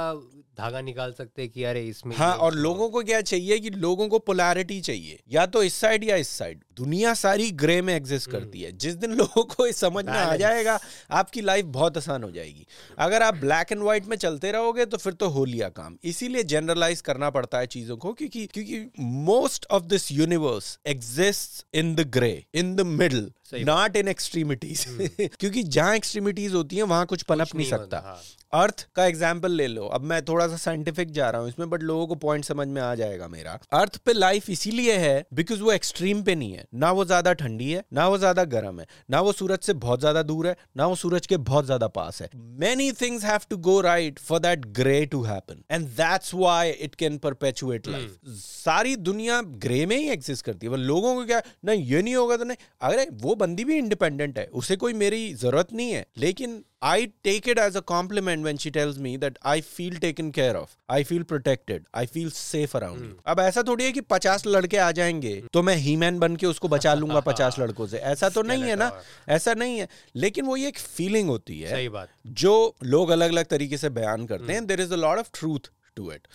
धागा 0.56 0.80
निकाल 0.80 1.12
सकते 1.12 1.42
हैं 1.42 1.50
कि 1.50 1.62
अरे 1.64 1.82
इसमें 1.86 2.14
हाँ 2.16 2.34
और 2.36 2.54
लोगों 2.56 2.88
को 2.90 3.02
क्या 3.02 3.20
चाहिए 3.22 3.58
कि 3.58 3.70
लोगों 3.70 4.08
को 4.08 4.18
पोलैरिटी 4.20 4.80
चाहिए। 4.80 5.18
या 5.28 5.46
तो 5.46 5.62
इस 5.62 5.74
साइड 5.74 6.04
या 6.04 6.16
इस 6.16 6.28
साइड 6.30 6.60
दुनिया 6.76 7.14
सारी 7.14 7.50
ग्रे 7.52 7.80
में 7.82 7.94
एग्जिस्ट 7.94 8.30
करती 8.30 8.62
है। 8.62 8.72
जिस 8.74 8.94
दिन 8.94 9.12
लोगों 9.12 9.42
को 9.44 9.66
ये 9.66 9.72
समझ 9.72 10.04
में 10.04 10.12
आ 10.12 10.36
जाएगा 10.36 10.78
आपकी 11.12 11.40
लाइफ 11.40 11.64
बहुत 11.68 11.96
आसान 11.96 12.22
हो 12.22 12.30
जाएगी। 12.30 12.66
अगर 12.98 13.22
आप 13.22 13.36
ब्लैक 13.36 13.72
एंड 13.72 13.82
व्हाइट 13.82 14.06
में 14.06 14.16
चलते 14.16 14.52
रहोगे 14.52 14.86
तो 14.86 14.96
फिर 14.96 15.12
तो 15.14 15.28
हो 15.28 15.44
लिया 15.44 15.68
काम। 15.70 15.96
इसीलिए 16.04 16.42
जनरलाइज 16.44 17.00
करना 17.00 17.30
पड़ता 17.30 17.58
है 17.58 17.66
चीज़ों 17.68 17.96
को 17.96 18.12
क्योंकि 18.12 18.46
क्योंकि 18.46 18.86
most 19.00 19.66
of 19.70 19.84
this 19.84 20.10
universe 20.12 20.78
exist 20.86 21.64
in 21.74 21.94
the 21.94 22.08
grey 22.10 22.44
in 22.54 22.74
the 22.76 22.86
middle 22.92 23.30
not 23.54 23.96
in 23.96 24.08
extremities 24.08 24.84
क्योंकि 25.30 25.62
जहाँ 25.64 25.96
एक्सट्रीमिटीज 25.96 26.54
होती 26.54 26.76
है 26.76 26.82
वहाँ 26.84 27.06
कुछ 27.06 27.22
पनप 27.22 27.54
नहीं 27.54 27.68
सकता। 27.70 27.98
हाँ। 28.04 28.20
अर्थ 28.54 28.86
का 28.94 29.04
एग्ज़ाम्पल 29.06 29.52
ले 29.52 29.66
लो। 29.66 29.86
अब 29.86 30.00
मैं 30.02 30.20
थोड़ा 30.24 30.41
सा 30.48 30.56
साइंटिफिक 30.58 31.10
जा 31.12 31.30
रहा 31.30 31.40
हूँ 31.40 31.48
इसमें 31.48 31.68
बट 31.70 31.82
लोगों 31.82 32.06
को 32.06 32.14
पॉइंट 32.16 32.44
समझ 32.44 32.66
में 32.68 32.80
आ 32.82 32.94
जाएगा 32.94 33.28
मेरा। 33.28 33.58
अर्थ 33.72 33.96
पे 33.98 34.12
लाइफ 34.12 34.50
इसीलिए 34.50 34.96
है 34.98 35.24
बिकॉज़ 35.34 35.62
वो 35.62 35.72
एक्सट्रीम 35.72 36.22
पे 36.22 36.34
नहीं 36.34 36.52
है। 36.52 36.64
ना 36.74 36.90
वो 36.92 37.04
ज़्यादा 37.04 37.32
ठंडी 37.34 37.70
है 37.70 37.84
ना 37.92 38.06
वो 38.08 38.18
ज़्यादा 38.18 38.44
गर्म 38.46 38.80
है 38.80 38.86
ना 39.10 39.20
वो 39.20 39.32
सूरज 39.32 39.58
से 39.60 39.72
बहुत 39.82 40.00
ज़्यादा 40.00 40.22
दूर 40.24 40.46
है 40.46 40.56
ना 40.76 40.86
वो 40.86 40.94
सूरज 40.96 41.26
के 41.26 41.36
बहुत 41.44 41.64
ज़्यादा 41.64 41.88
पास 41.90 42.20
है। 42.22 42.28
Many 42.60 42.90
things 42.92 43.24
have 43.24 43.40
to 43.50 43.56
go 43.60 43.80
right 43.82 44.18
for 44.20 44.38
that 44.40 44.66
grey 44.74 45.04
to 45.06 45.22
happen 45.24 45.62
and 45.70 45.86
that's 45.90 46.34
why 46.34 46.70
it 46.70 46.94
can 46.94 47.18
perpetuate 47.20 47.88
life 47.88 48.18
सारी 48.38 48.96
दुनिया 49.02 49.40
ग्रे 49.60 49.84
में 49.86 49.96
ही 49.96 50.08
एग्जिस्ट 50.10 50.44
करती 50.44 50.66
है। 50.66 50.72
पर 50.72 50.78
लोगों 50.80 51.14
को 51.14 51.24
क्या 51.26 51.40
नहीं 51.64 51.84
ये 51.84 52.02
नहीं 52.02 52.14
होगा 52.14 52.36
तो 52.36 52.44
नहीं। 52.44 52.56
अरे 52.82 53.06
वो 53.22 53.34
बंदी 53.36 53.64
भी 53.64 53.76
इंडिपेंडेंट 53.76 54.38
है 54.38 54.46
उसे 54.54 54.76
कोई 54.76 54.92
मेरी 54.94 55.32
ज़रूरत 55.34 55.72
नहीं 55.72 55.92
है। 55.92 56.06
लेकिन 56.18 56.62
I 56.82 57.12
take 57.26 57.46
it 57.46 57.58
as 57.58 57.76
a 57.76 57.82
compliment 57.82 58.42
when 58.44 58.56
she 58.56 58.70
tells 58.70 58.96
me 58.98 59.10
that 59.16 59.36
I 59.44 59.60
feel 59.60 59.98
taken 60.04 60.32
care 60.32 60.54
of. 60.56 60.70
I 60.88 61.04
feel 61.10 61.24
protected. 61.32 61.84
I 61.94 62.06
feel 62.06 62.30
safe 62.30 62.74
around 62.74 62.98
you. 62.98 63.12
अब 63.26 63.40
ऐसा 63.40 63.62
थोड़ी 63.62 63.84
है 63.84 63.92
कि 63.92 64.00
पचास 64.00 64.46
लड़के 64.46 64.76
आ 64.76 64.90
जाएँगे 64.92 65.42
तो 65.52 65.62
मैं 65.62 65.76
ही 65.76 65.96
मैन 65.96 66.18
बन 66.18 66.36
के 66.36 66.46
उसको 66.46 66.68
बचा 66.68 66.94
लूँगा 66.94 67.20
पचास 67.30 67.58
लड़कों 67.58 67.86
से। 67.86 67.98
ऐसा 67.98 68.28
तो 68.28 68.42
नहीं 68.42 68.62
है 68.62 68.76
ना? 68.76 69.02
ऐसा 69.28 69.54
नहीं 69.54 69.78
है। 69.78 69.88
लेकिन 70.16 70.44
वो 70.44 70.56
ये 70.56 70.68
एक 70.68 70.78
फीलिंग 70.78 71.28
होती 71.28 71.60
है 71.60 71.70
सही 71.70 71.88
बात। 71.88 72.08
जो 72.26 72.74
लोग 72.82 73.10
अलग 73.10 73.30
अलग 73.30 73.44
तरीके 73.44 73.76
से 73.76 73.88
बयान 73.88 74.26
करते 74.26 74.52
हैं। 74.52 74.66
There 74.66 74.80
is 74.80 74.92
a 74.92 74.96
lot 74.96 75.20
of 75.20 75.30
truth 75.34 75.70
to 75.96 76.10
it 76.12 76.28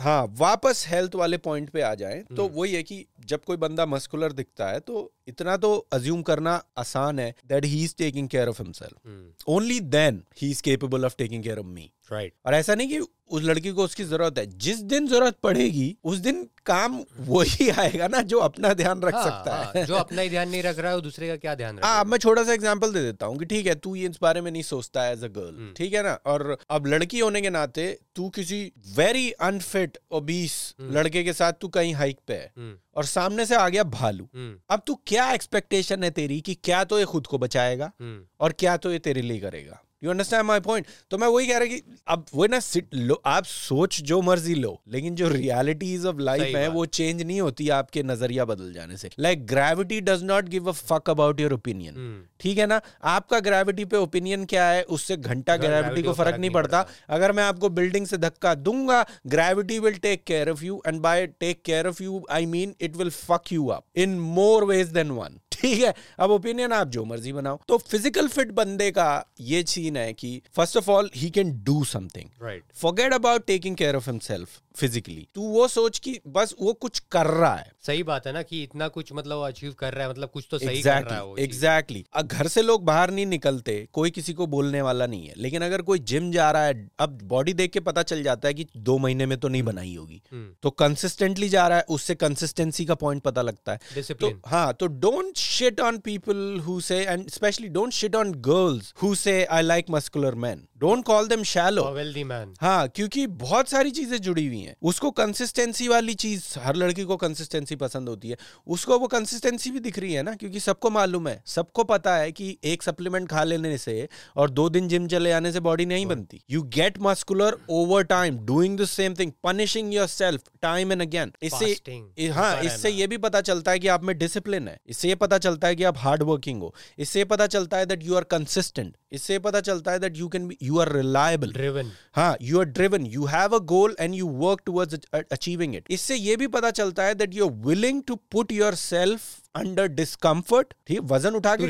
हाँ 0.00 0.22
वापस 0.38 0.84
हेल्थ 0.88 1.14
वाले 1.14 1.36
पॉइंट 1.40 1.70
पे 1.70 1.82
आ 1.82 1.94
जाए 1.94 2.22
तो 2.36 2.48
वही 2.50 2.74
है 2.74 2.82
कि 2.82 3.04
जब 3.26 3.44
कोई 3.44 3.56
बंदा 3.56 3.86
मस्कुलर 3.86 4.32
दिखता 4.32 4.68
है 4.68 4.80
तो 4.80 5.10
इतना 5.28 5.56
तो 5.56 5.74
अज्यूम 5.92 6.22
करना 6.22 6.62
आसान 6.78 7.18
है 7.18 7.34
that 7.46 7.64
he 7.64 7.82
is 7.84 7.94
taking 7.98 8.28
care 8.28 8.48
of 8.48 8.62
himself 8.62 9.48
only 9.48 9.80
then 9.92 10.22
he 10.42 10.50
is 10.50 10.62
capable 10.62 11.04
of 11.04 11.16
taking 11.18 11.42
care 11.44 11.58
of 11.58 11.66
me 11.66 11.90
right 12.12 12.32
और 12.46 12.54
ऐसा 12.54 12.74
नहीं 12.74 12.88
कि 12.88 13.06
उस 13.30 13.42
लड़की 13.42 13.70
को 13.70 13.84
उसकी 13.84 14.04
ज़रूरत 14.04 14.38
है। 14.38 14.44
जिस 14.58 14.80
दिन 14.84 15.06
ज़रूरत 15.08 15.36
पड़ेगी 15.42 15.86
उस 16.04 16.18
दिन 16.18 16.42
काम 16.66 16.98
वही 17.28 17.68
आएगा 17.70 18.08
ना 18.08 18.20
जो 18.32 18.38
अपना 18.38 18.72
ध्यान 18.74 19.00
रख 19.02 19.14
हाँ, 19.14 19.22
सकता 19.24 19.54
हाँ, 19.56 19.72
है। 19.76 19.84
जो 19.86 19.94
अपना 19.94 20.22
ही 20.22 20.28
ध्यान 20.30 20.48
नहीं 20.48 20.62
रख 20.62 20.78
रहा 20.78 20.92
है 20.92 21.00
दूसरे 21.00 21.28
का 21.28 21.36
क्या 21.36 21.54
ध्यान 21.54 21.78
हाँ 21.84 22.04
मैं 22.04 22.18
छोटा 22.18 22.44
सा 22.44 22.52
एग्जांपल 22.52 22.92
दे 22.92 23.02
देता 23.02 23.26
हूँ 23.26 23.38
कि 23.38 23.44
ठीक 23.44 23.66
है 23.66 23.74
तू 23.74 23.94
ये 23.94 24.08
इस 24.08 24.18
बारे 24.22 24.40
में 24.40 24.50
नहीं 24.50 24.62
सोचता 24.62 25.06
एज 25.10 25.24
अ 25.24 25.28
गर्ल 25.28 25.72
ठीक 25.76 25.94
है 25.94 26.02
ना? 26.02 26.12
और 26.26 26.56
अब 26.70 26.86
लड़की 26.86 27.18
होने 27.18 27.40
के 27.42 27.50
नाते 27.50 27.86
तू 28.16 28.28
किसी 28.28 28.60
वेरी 28.96 29.30
अनफिट 29.48 29.98
ओबीस 30.12 30.74
लड़के 30.80 31.24
के 31.24 31.32
साथ 31.32 31.52
तू 31.60 31.68
कहीं 31.68 31.94
हाइक 31.94 32.18
पे 32.26 32.34
है 32.34 32.52
हम्म, 32.56 32.76
और 32.96 33.04
सामने 33.04 33.46
से 33.46 33.54
आ 33.54 33.68
गया 33.68 33.84
भालू। 33.84 34.28
हम्म, 34.34 34.54
अब 34.70 34.82
तू 34.86 34.94
क्या 35.06 35.30
एक्सपेक्टेशन 35.32 36.04
है 36.04 36.10
तेरी 36.10 36.40
कि 36.40 36.54
क्या 36.64 36.84
तो 36.84 36.98
ये 36.98 37.04
खुद 37.04 37.26
को 37.26 37.38
बचाएगा 37.38 37.90
हम्म, 38.00 38.22
और 38.40 38.52
क्या 38.58 38.76
तो 38.76 38.92
ये 38.92 38.98
तेरे 38.98 39.22
लिए 39.22 39.40
करेगा? 39.40 39.80
यू 40.04 40.10
अंडरस्टैंड 40.10 40.44
माई 40.44 40.60
पॉइंट 40.60 40.86
तो 41.10 41.18
मैं 41.18 41.28
वही 41.28 41.46
कह 41.46 41.58
रहा 41.58 41.66
कि 41.66 41.82
अब 42.08 42.26
वो 42.34 42.46
ना 42.46 42.60
सिट 42.60 42.94
लो 42.94 43.20
आप 43.26 43.44
सोच 43.46 44.00
जो 44.02 44.20
मर्ज़ी 44.22 44.54
लो 44.54 44.80
लेकिन 44.92 45.14
जो 45.14 45.28
रियलिटीज 45.28 46.06
ऑफ़ 46.06 46.18
लाइफ 46.20 46.56
है 46.56 46.68
वो 46.70 46.84
चेंज 46.88 47.22
नहीं 47.22 47.40
होती 47.40 47.68
आपके 47.78 48.02
नज़रिया 48.02 48.44
बदल 48.44 48.72
जाने 48.72 48.96
से। 48.96 49.10
Like 49.20 49.46
gravity 49.46 50.00
does 50.02 50.22
not 50.24 50.48
give 50.48 50.68
a 50.68 50.72
fuck 50.72 51.10
about 51.10 51.40
your 51.40 51.52
opinion 51.52 52.24
ठीक 52.40 52.58
है 52.58 52.66
ना? 52.66 52.80
आपका 53.04 53.38
ग्रेविटी 53.40 53.84
पे 53.84 53.96
ओपिनियन 53.96 54.44
क्या 54.44 54.66
है 54.66 54.82
उससे 54.96 55.16
घंटा 55.16 55.56
ग्रेविटी 55.56 56.02
को 56.02 56.12
फ़र्क 56.12 56.38
नहीं 56.38 56.50
पड़ता। 56.50 56.86
अगर 57.08 57.32
मैं 57.32 57.44
आपको 57.44 57.68
बिल्डिंग 57.70 58.06
से 58.06 58.18
धक्का 58.18 58.54
दूँगा 58.56 59.04
gravity 59.26 59.78
will 59.78 59.96
take 60.02 60.24
care 60.26 60.50
of 60.50 60.64
you 60.64 60.80
and 60.86 61.00
by 61.00 61.26
take 61.26 61.62
care 61.64 61.86
of 61.88 62.02
you 62.02 62.22
I 62.30 62.46
mean 62.46 62.74
it 62.80 62.96
will 62.96 63.10
fuck 63.10 63.52
you 63.52 63.66
up 63.68 63.84
in 63.96 64.18
more 64.36 64.64
ways 64.64 64.88
than 64.88 65.10
one 65.10 65.38
ठीक 65.64 65.80
है 65.80 65.94
अब 66.20 66.30
ओपिनियन 66.30 66.72
आप 66.72 66.88
जो 66.88 67.04
मर्ज़ी 67.04 67.32
बनाओ। 67.32 67.58
तो 67.68 67.78
फ़िज़िकल 67.80 68.28
फिट 68.28 68.50
बंदे 68.54 68.90
का 68.90 69.08
ये 69.42 69.62
सीन 69.68 69.96
है 69.96 70.12
कि 70.14 70.40
first 70.56 70.76
of 70.76 70.90
all 70.90 71.10
he 71.14 71.30
can 71.30 71.52
do 71.64 71.84
something 71.84 72.28
right 72.42 72.62
forget 72.76 73.14
about 73.14 73.46
taking 73.46 73.76
care 73.76 73.96
of 73.96 74.10
himself 74.10 74.60
physically 74.76 75.26
तू 75.34 75.42
वो 75.48 75.66
सोच 75.68 75.98
कि 75.98 76.18
बस 76.28 76.54
वो 76.60 76.72
कुछ 76.74 76.98
कर 77.12 77.26
रहा 77.26 77.54
है। 77.54 77.70
सही 77.86 78.02
बात 78.02 78.26
है 78.26 78.32
ना 78.32 78.42
कि 78.42 78.62
इतना 78.62 78.88
कुछ 78.88 79.12
मतलब 79.12 79.42
अचीव 79.42 79.72
कर 79.78 79.94
रहा 79.94 80.04
है 80.04 80.10
मतलब 80.10 80.30
कुछ 80.30 80.46
तो 80.50 80.58
सही 80.58 80.68
exactly, 80.68 81.04
कर 81.04 81.10
रहा 81.10 81.18
है 81.18 81.44
एग्जैक्टली। 81.44 81.98
एग्जैक्टली 81.98 82.38
घर 82.38 82.48
से 82.48 82.62
लोग 82.62 82.84
बाहर 82.84 83.10
नहीं 83.10 83.26
निकलते 83.26 83.76
कोई 83.92 84.10
किसी 84.10 84.32
को 84.32 84.46
बोलने 84.46 84.82
वाला 84.82 85.06
नहीं 85.06 85.26
है। 85.26 85.34
लेकिन 85.36 85.62
अगर 85.62 85.82
कोई 85.82 85.98
जिम 86.04 86.30
जा 86.32 86.50
रहा 86.50 86.64
है 86.64 86.88
अब 86.98 87.18
बॉडी 87.24 87.52
देख 87.54 87.70
के 87.70 87.80
पता 87.82 88.02
चल 88.04 88.22
जाता 88.22 88.48
है 88.48 88.54
कि 88.54 88.66
दो 88.78 88.98
महीने 88.98 89.26
में 89.26 89.38
तो 89.38 89.48
नहीं 89.48 89.62
बनाई 89.62 89.94
होगी। 89.94 90.20
हम्म, 90.32 90.48
तो 90.62 90.70
कंसिस्टेंटली 90.72 91.48
जा 91.48 91.66
रहा 91.68 91.78
है 91.78 91.84
उससे 91.88 92.14
कंसिस्टेंसी 92.16 92.84
का 92.84 92.94
पॉइंट 92.96 93.22
पता 93.22 93.42
लगता 93.42 93.72
है। 93.72 94.02
तो 94.14 94.32
हाँ 94.46 94.72
तो 94.74 94.86
don't 94.98 95.36
shit 95.54 95.78
on 95.78 96.00
people 96.00 96.58
who 96.66 96.80
say, 96.80 97.06
and 97.06 97.28
especially 97.28 97.68
don't 97.68 97.92
shit 97.92 98.14
on 98.14 98.32
girls 98.32 98.92
who 98.96 99.14
say, 99.14 99.46
I 99.46 99.62
like 99.62 99.88
muscular 99.88 100.34
men. 100.34 100.66
Don't 100.84 101.04
call 101.04 101.28
them 101.28 101.42
shallow 101.44 101.82
wealthy 101.92 102.22
man 102.24 102.52
हाँ 102.60 102.88
क्योंकि 102.88 103.26
बहुत 103.42 103.68
सारी 103.68 103.90
चीज़ें 103.90 104.16
जुड़ी 104.18 104.46
हुई 104.46 104.60
हैं। 104.60 104.74
उसको 104.82 105.10
कंसिस्टेंसी 105.12 105.86
वाली 105.88 106.14
चीज़ 106.16 106.42
हर 106.60 106.76
लड़की 106.76 107.04
को 107.04 107.16
कंसिस्टेंसी 107.16 107.76
पसंद 107.76 108.08
होती 108.08 108.28
है। 108.28 108.36
उसको 108.66 108.98
वो 108.98 109.06
कंसिस्टेंसी 109.08 109.70
भी 109.70 109.80
दिख 109.80 109.98
रही 109.98 110.12
है 110.12 110.22
ना 110.22 110.34
क्योंकि 110.34 110.60
सबको 110.60 110.90
मालूम 110.90 111.28
है 111.28 111.42
सबको 111.46 111.84
पता 111.84 112.16
है 112.16 112.32
कि 112.32 112.56
एक 112.64 112.82
सप्लीमेंट 112.82 113.28
खा 113.28 113.44
लेने 113.44 113.76
से 113.78 114.08
और 114.36 114.50
दो 114.50 114.68
दिन 114.68 114.88
जिम 114.88 115.06
चले 115.08 115.32
आने 115.32 115.52
से 115.52 115.60
बॉडी 115.60 115.86
नहीं 115.86 116.06
बनती। 116.06 116.42
You 116.50 116.62
get 116.74 116.98
muscular 117.02 117.56
over 117.70 118.02
time 118.04 118.38
doing 118.46 118.78
the 118.80 118.84
same 118.86 119.14
thing 119.14 119.32
punishing 119.44 119.94
yourself 120.08 120.42
time 120.62 120.92
and 120.92 121.02
again 121.02 121.32
इससे 121.42 122.30
हाँ 122.32 122.60
इससे 122.62 122.90
ये 122.90 123.06
भी 123.06 123.18
पता 123.18 123.40
चलता 123.42 123.70
है 123.70 123.78
कि 123.78 123.88
आप 123.88 124.04
में 124.04 124.16
डिसिप्लिन 124.18 124.68
है। 124.68 124.78
इससे 124.86 125.08
ये 125.08 125.14
पता 125.16 125.38
चलता 125.38 125.68
है 125.68 125.76
कि 125.76 125.84
आप 125.84 125.98
हार्ड 125.98 126.22
वर्किंग 126.24 126.62
हो। 126.62 126.74
इससे 126.98 127.24
पता 127.24 127.46
चलता 127.46 127.76
है 127.76 127.86
दैट 127.86 128.04
यू 128.04 128.14
आर 128.14 128.24
कंसिस्टेंट 128.30 128.96
इससे 129.12 129.38
पता 129.40 129.60
चलता 129.62 129.92
है 129.92 129.98
that 129.98 130.16
you 130.16 130.28
can 130.28 130.50
you 130.62 130.73
are 130.80 130.92
reliable 130.92 131.52
driven 131.52 131.90
हाँ 132.16 132.36
you 132.42 132.58
are 132.60 132.64
driven 132.78 133.06
you 133.06 133.24
have 133.26 133.56
a 133.56 133.58
goal 133.72 133.96
and 134.00 134.14
you 134.14 134.28
work 134.42 134.60
towards 134.66 135.22
achieving 135.32 135.74
it 135.74 135.86
इससे 135.90 136.16
ये 136.16 136.36
भी 136.36 136.46
पता 136.56 136.70
चलता 136.80 137.02
है 137.02 137.14
that 137.14 137.34
you 137.34 137.46
are 137.46 137.52
willing 137.66 138.02
to 138.06 138.16
put 138.32 138.52
yourself 138.82 139.30
under 139.54 139.86
discomfort 139.86 140.74
ठीक 140.86 141.00
वज़न 141.00 141.34
उठा 141.34 141.54
To 141.54 141.60
के 141.60 141.66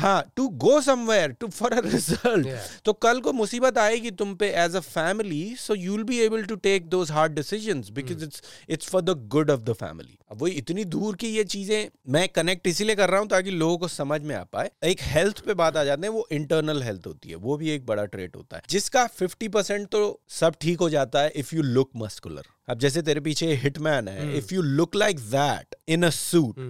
हाँ 0.00 0.32
to 0.36 0.48
go 0.48 0.80
somewhere 0.80 1.32
to 1.32 1.48
for 1.48 1.72
a 1.72 1.80
result 1.80 2.48
तो 2.84 2.92
कल 2.92 3.20
को 3.20 3.32
मुसीबत 3.32 3.78
आएगी 3.78 4.10
तुम 4.10 4.34
पे 4.34 4.50
as 4.64 4.76
a 4.76 4.80
family 4.80 5.54
so 5.58 5.74
you 5.74 5.92
will 5.92 6.04
be 6.04 6.18
able 6.18 6.44
to 6.44 6.56
take 6.56 6.88
those 6.88 7.10
hard 7.10 7.32
decisions 7.32 7.88
because 7.90 8.24
it's 8.24 8.42
it's 8.68 8.88
for 8.88 9.02
the 9.02 9.10
good 9.28 9.50
of 9.50 9.60
the 9.60 9.72
family 9.72 10.18
अब 10.30 10.38
वो 10.40 10.46
इतनी 10.46 10.84
दूर 10.84 11.16
की 11.16 11.28
ये 11.28 11.44
चीज़ें 11.44 11.88
मैं 12.08 12.28
कनेक्ट 12.28 12.66
इसीलिए 12.66 12.96
कर 12.96 13.10
रहा 13.10 13.20
हूँ 13.20 13.28
ताकि 13.28 13.50
लोगों 13.50 13.78
को 13.78 13.88
समझ 13.88 14.20
में 14.22 14.34
आ 14.34 14.42
पाए। 14.52 14.70
एक 14.84 15.00
हेल्थ 15.02 15.40
पे 15.40 15.54
बात 15.54 15.76
आ 15.76 15.84
जाते 15.84 16.06
हैं 16.06 16.14
वो 16.14 16.26
इंटरनल 16.32 16.82
हेल्थ 16.82 17.06
होती 17.06 17.28
है 17.28 17.36
वो 17.36 17.56
भी 17.56 17.70
एक 17.70 17.86
बड़ा 17.86 18.04
ट्रेट 18.04 18.36
होता 18.36 18.56
है। 18.56 18.62
जिसका 18.70 19.08
50% 19.22 19.86
तो 19.92 20.20
सब 20.28 20.54
ठीक 20.60 20.80
हो 20.80 20.90
जाता 20.90 21.20
है 21.20 21.32
इफ़ 21.36 21.54
यू 21.56 21.62
लुक 21.62 21.90
मस्कुलर 21.96 22.42
अब 22.68 22.78
जैसे 22.78 23.02
तेरे 23.02 23.20
पीछे 23.20 23.52
हिटमैन 23.54 24.08
है 24.08 24.36
if 24.38 24.54
you 24.54 24.62
look 24.62 24.96
like 24.96 25.20
that 25.20 25.74
in 25.88 26.02
a 26.02 26.10
suit 26.10 26.60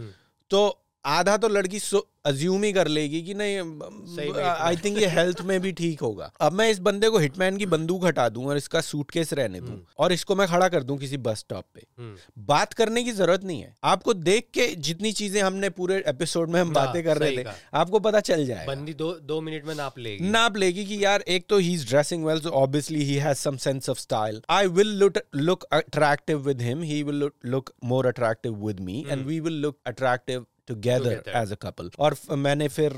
hmm, 0.52 0.66
तो 0.66 0.85
आधा 1.06 1.36
तो 1.36 1.48
लड़की 1.48 1.80
अज्यूम 2.26 2.62
ही 2.64 2.72
कर 2.72 2.88
लेगी 2.88 3.20
कि 3.22 3.34
नहीं 3.34 3.58
आई 4.42 4.76
थिंक 4.76 4.98
ये 4.98 5.06
हेल्थ 5.06 5.40
में 5.40 5.60
भी 5.60 5.70
ठीक 5.72 6.00
होगा। 6.00 6.30
अब 6.40 6.52
मैं 6.52 6.68
इस 6.70 6.78
बंदे 6.78 7.08
को 7.08 7.18
हिटमैन 7.18 7.56
की 7.56 7.66
बंदूक 7.66 8.04
हटा 8.04 8.28
दूँ 8.28 8.46
और 8.46 8.56
इसका 8.56 8.80
सूटकेस 8.80 9.32
रहने 9.32 9.60
दूँ 9.60 9.68
हम्म। 9.68 9.84
और 9.98 10.12
इसको 10.12 10.36
मैं 10.36 10.46
खड़ा 10.48 10.68
कर 10.68 10.82
दूँ 10.82 10.96
किसी 10.98 11.16
बस 11.18 11.38
स्टॉप 11.38 11.64
पे। 11.74 11.82
हम्म। 11.98 12.44
बात 12.46 12.72
करने 12.72 13.02
की 13.04 13.12
ज़रूरत 13.12 13.44
नहीं 13.44 13.60
है। 13.60 13.74
आपको 13.84 14.14
देख 14.14 14.48
के 14.54 14.66
जितनी 14.78 15.12
चीज़ें 15.12 15.40
हमने 15.42 15.70
पूरे 15.70 16.02
एपिसोड 16.06 16.50
में 16.50 16.60
हम 16.60 16.66
हाँ, 16.66 16.74
बातें 16.74 17.02
कर 17.04 17.18
रहे 17.18 17.36
थे 17.36 17.44
आपको 17.74 18.00
पता 18.00 18.20
चल 18.22 18.44
जाए 18.46 18.66
बंदी 18.66 18.94
दो 18.94 19.12
दो 19.22 19.40
मिनट 19.40 19.66
में 19.66 19.74
नाप 19.74 19.98
लेगी। 19.98 20.28
नाप 20.30 20.56
लेगी 20.56 20.84
कि 20.84 21.04
यार 21.04 21.24
एक 21.28 21.46
तो 21.48 21.58
he 21.58 21.72
is 21.74 21.86
dressing 21.88 22.24
well 22.24 22.40
so 22.40 22.50
obviously 22.62 23.04
he 23.04 23.16
has 23.18 23.38
some 23.38 23.56
sense 23.58 23.90
of 23.90 23.98
style 23.98 24.42
I 24.50 24.66
will 24.80 24.92
look 24.98 25.22
look 25.36 25.64
attractive 25.72 26.42
with 26.48 26.62
him 26.62 26.82
he 26.82 27.02
will 27.02 27.30
look 27.46 27.72
more 27.84 28.06
attractive 28.06 28.66
with 28.66 28.80
me 28.80 29.04
and 29.08 29.26
we 29.26 29.40
will 29.40 29.60
look 29.62 29.78
attractive 29.86 30.46
together 30.68 31.32
as 31.36 31.52
a 31.52 31.56
couple 31.62 31.90
और 31.98 32.16
मैंने 32.38 32.68
फिर 32.70 32.92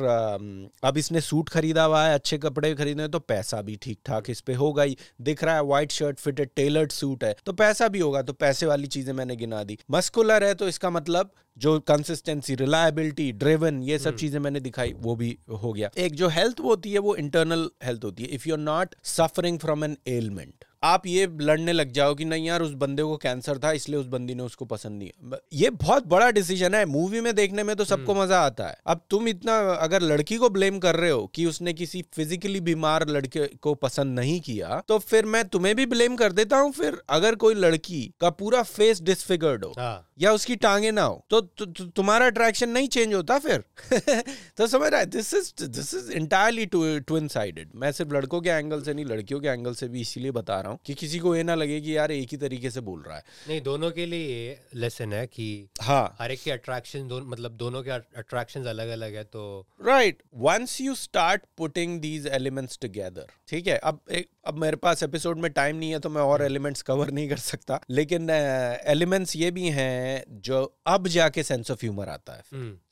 अब 0.84 0.98
इसने 0.98 1.20
suit 1.22 1.48
खरीदा 1.48 1.84
हुआ 1.84 2.04
है 2.04 2.14
अच्छे 2.14 2.38
कपड़े 2.38 2.74
खरीदने 2.74 3.08
तो 3.08 3.18
पैसा 3.28 3.62
भी 3.62 3.76
ठीक 3.82 3.98
ठाक 4.06 4.30
इस 4.30 4.40
पे 4.40 4.54
होगा 4.56 4.82
ही। 4.82 4.96
दिख 5.22 5.44
रहा 5.44 5.54
है 5.54 5.64
white 5.64 5.92
shirt 5.92 6.18
fitted 6.18 6.50
tailored 6.56 6.92
suit 6.92 7.24
है 7.24 7.34
तो 7.46 7.52
पैसा 7.54 7.88
भी 7.88 7.98
होगा 7.98 8.22
तो 8.22 8.32
पैसे 8.34 8.66
वाली 8.66 8.86
चीज़ें 8.88 9.12
मैंने 9.14 9.36
गिना 9.36 9.62
दी। 9.64 9.78
मस्कुलर 9.90 10.44
है 10.44 10.54
तो 10.54 10.68
इसका 10.68 10.90
मतलब 10.90 11.30
जो 11.56 11.78
कंसिस्टेंसी 11.82 12.54
रिलायबिलिटी 12.54 13.30
ड्रिवन 13.34 13.82
ये 13.82 13.98
सब 13.98 14.06
हम्म। 14.06 14.18
चीज़ें 14.18 14.38
मैंने 14.40 14.60
दिखाई 14.60 14.92
वो 14.98 15.14
भी 15.16 15.36
हो 15.62 15.72
गया। 15.72 15.90
एक 15.98 16.14
जो 16.14 16.28
हेल्थ 16.30 16.60
होती 16.60 16.92
है 16.92 16.98
वो 17.00 17.14
इंटरनल 17.16 17.68
हेल्थ 17.84 18.04
होती 18.04 18.22
है। 18.22 18.28
If 18.30 18.48
you 18.48 18.54
are 18.54 18.60
not 18.60 18.94
suffering 19.06 19.58
from 19.58 19.84
an 19.84 19.96
ailment 20.08 20.64
आप 20.82 21.06
ये 21.06 21.26
लड़ने 21.40 21.72
लग 21.72 21.90
जाओ 21.92 22.14
कि 22.14 22.24
नहीं 22.24 22.46
यार 22.46 22.62
उस 22.62 22.72
बंदे 22.72 23.02
को 23.02 23.16
कैंसर 23.16 23.58
था 23.58 23.70
इसलिए 23.72 23.98
उस 23.98 24.06
बंदी 24.06 24.34
ने 24.34 24.42
उसको 24.42 24.64
पसंद 24.64 24.98
नहीं 24.98 25.38
ये 25.52 25.70
बहुत 25.72 26.06
बड़ा 26.06 26.30
डिसीज़न 26.30 26.74
है। 26.74 26.84
मूवी 26.86 27.20
में 27.20 27.34
देखने 27.34 27.62
में 27.62 27.74
तो 27.76 27.84
सबको 27.84 28.12
हम्म। 28.12 28.22
मज़ा 28.22 28.40
आता 28.40 28.66
है। 28.66 28.76
अब 28.86 29.00
तुम 29.10 29.28
इतना 29.28 29.58
अगर 29.72 30.02
लड़की 30.02 30.36
को 30.36 30.48
ब्लेम 30.50 30.78
कर 30.78 30.96
रहे 30.96 31.10
हो 31.10 31.26
कि 31.34 31.46
उसने 31.46 31.72
किसी 31.72 32.04
फिजिकली 32.14 32.60
बीमार 32.60 33.08
लड़के 33.08 33.46
को 33.62 33.74
पसंद 33.76 34.18
नहीं 34.18 34.40
किया 34.40 34.82
तो 34.88 34.98
फिर 35.00 35.26
मैं 35.26 35.44
तुम्हें 35.48 35.74
भी 35.76 35.86
ब्लेम 35.86 36.16
कर 36.16 36.32
देता 36.32 36.56
हूँ। 36.56 36.72
फिर 36.72 37.00
अगर 37.10 37.34
कोई 37.36 37.54
लड़की 37.54 38.02
का 38.20 38.30
पूरा 38.32 38.62
फेस 38.62 39.02
डिसफिगर्ड 39.02 39.64
हो 39.64 39.72
हाँ। 39.78 40.04
या 40.20 40.32
उसकी 40.32 40.56
टांगे 40.58 40.90
ना 40.90 41.02
हो 41.02 41.24
तु, 41.30 41.40
तुम्हारा 41.66 42.26
अट्रैक्शन 42.26 42.68
नहीं 42.68 42.88
चेंज 42.88 43.14
होता 43.14 43.38
फिर। 43.38 43.64
तो 44.56 44.66
समझ 44.66 44.90
रहा 44.90 45.00
है? 45.00 45.06
This 45.06 45.34
is 45.34 45.52
this 45.66 45.94
is 45.94 46.10
entirely 46.12 46.66
twin 46.66 47.28
sided 47.28 47.70
मैं 47.74 47.92
सिर्फ़ 47.92 48.14
लड़कों 48.14 48.40
के 48.40 48.50
एंगल 48.50 48.82
से 48.82 48.94
नहीं 48.94 49.04
लड़कियों 49.04 49.40
के 49.40 49.48
एंगल 49.48 49.74
से 49.74 49.88
भी 49.88 50.00
इसीलिए 50.00 50.30
बता 50.30 50.54
रहा 50.54 50.62
हूँ। 50.62 50.67
कि 50.86 50.94
किसी 50.94 51.18
को 51.18 51.34
ये 51.36 51.42
ना 51.42 51.54
लगे 51.54 51.80
कि 51.80 51.96
यार 51.96 52.12
एक 52.12 52.28
ही 52.32 52.36
तरीके 52.36 52.70
से 52.70 52.80
बोल 52.80 53.02
रहा 53.02 53.16
है। 53.16 53.24
नहीं 53.48 53.60
दोनों 53.60 53.90
के 53.90 54.06
लिए 54.06 54.28
ये 54.28 54.60
लेसन 54.74 55.12
है 55.12 55.26
कि 55.26 55.68
हाँ। 55.80 56.16
हर 56.20 56.32
एक 56.32 56.42
के 56.42 56.50
अट्रैक्शन 56.50 57.08
दो, 57.08 57.20
मतलब 57.20 57.52
दोनों 57.52 57.82
के 57.82 57.90
अट्रैक्शन 57.90 58.64
अलग 58.64 58.88
अलग 58.88 59.14
है 59.14 59.24
तो 59.24 59.66
right 59.86 60.22
once 60.34 60.80
you 60.80 60.94
start 60.94 61.42
putting 61.58 62.00
these 62.00 62.26
elements 62.26 62.78
together 62.82 63.26
ठीक 63.48 63.66
है 63.66 63.76
अब 63.78 64.00
एक 64.10 64.28
अब 64.48 64.58
मेरे 64.58 64.76
पास 64.76 65.02
एपिसोड 65.02 65.38
में 65.38 65.50
टाइम 65.52 65.76
नहीं 65.76 65.90
है 65.90 65.98
तो 65.98 66.10
मैं 66.10 66.22
और 66.22 66.42
एलिमेंट्स 66.42 66.84
हम्म। 66.88 66.98
कवर 66.98 67.10
नहीं 67.12 67.28
कर 67.28 67.36
सकता। 67.36 67.80
लेकिन 67.90 68.30
एलिमेंट्स 68.30 69.36
ये 69.36 69.50
भी 69.50 69.68
हैं 69.68 70.24
जो 70.30 70.62
अब 70.86 71.08
जाके 71.08 71.42
सेंस 71.42 71.70
ऑफ़ 71.70 71.78
ह्यूमर 71.82 72.08
आता 72.08 72.32
है। 72.32 72.42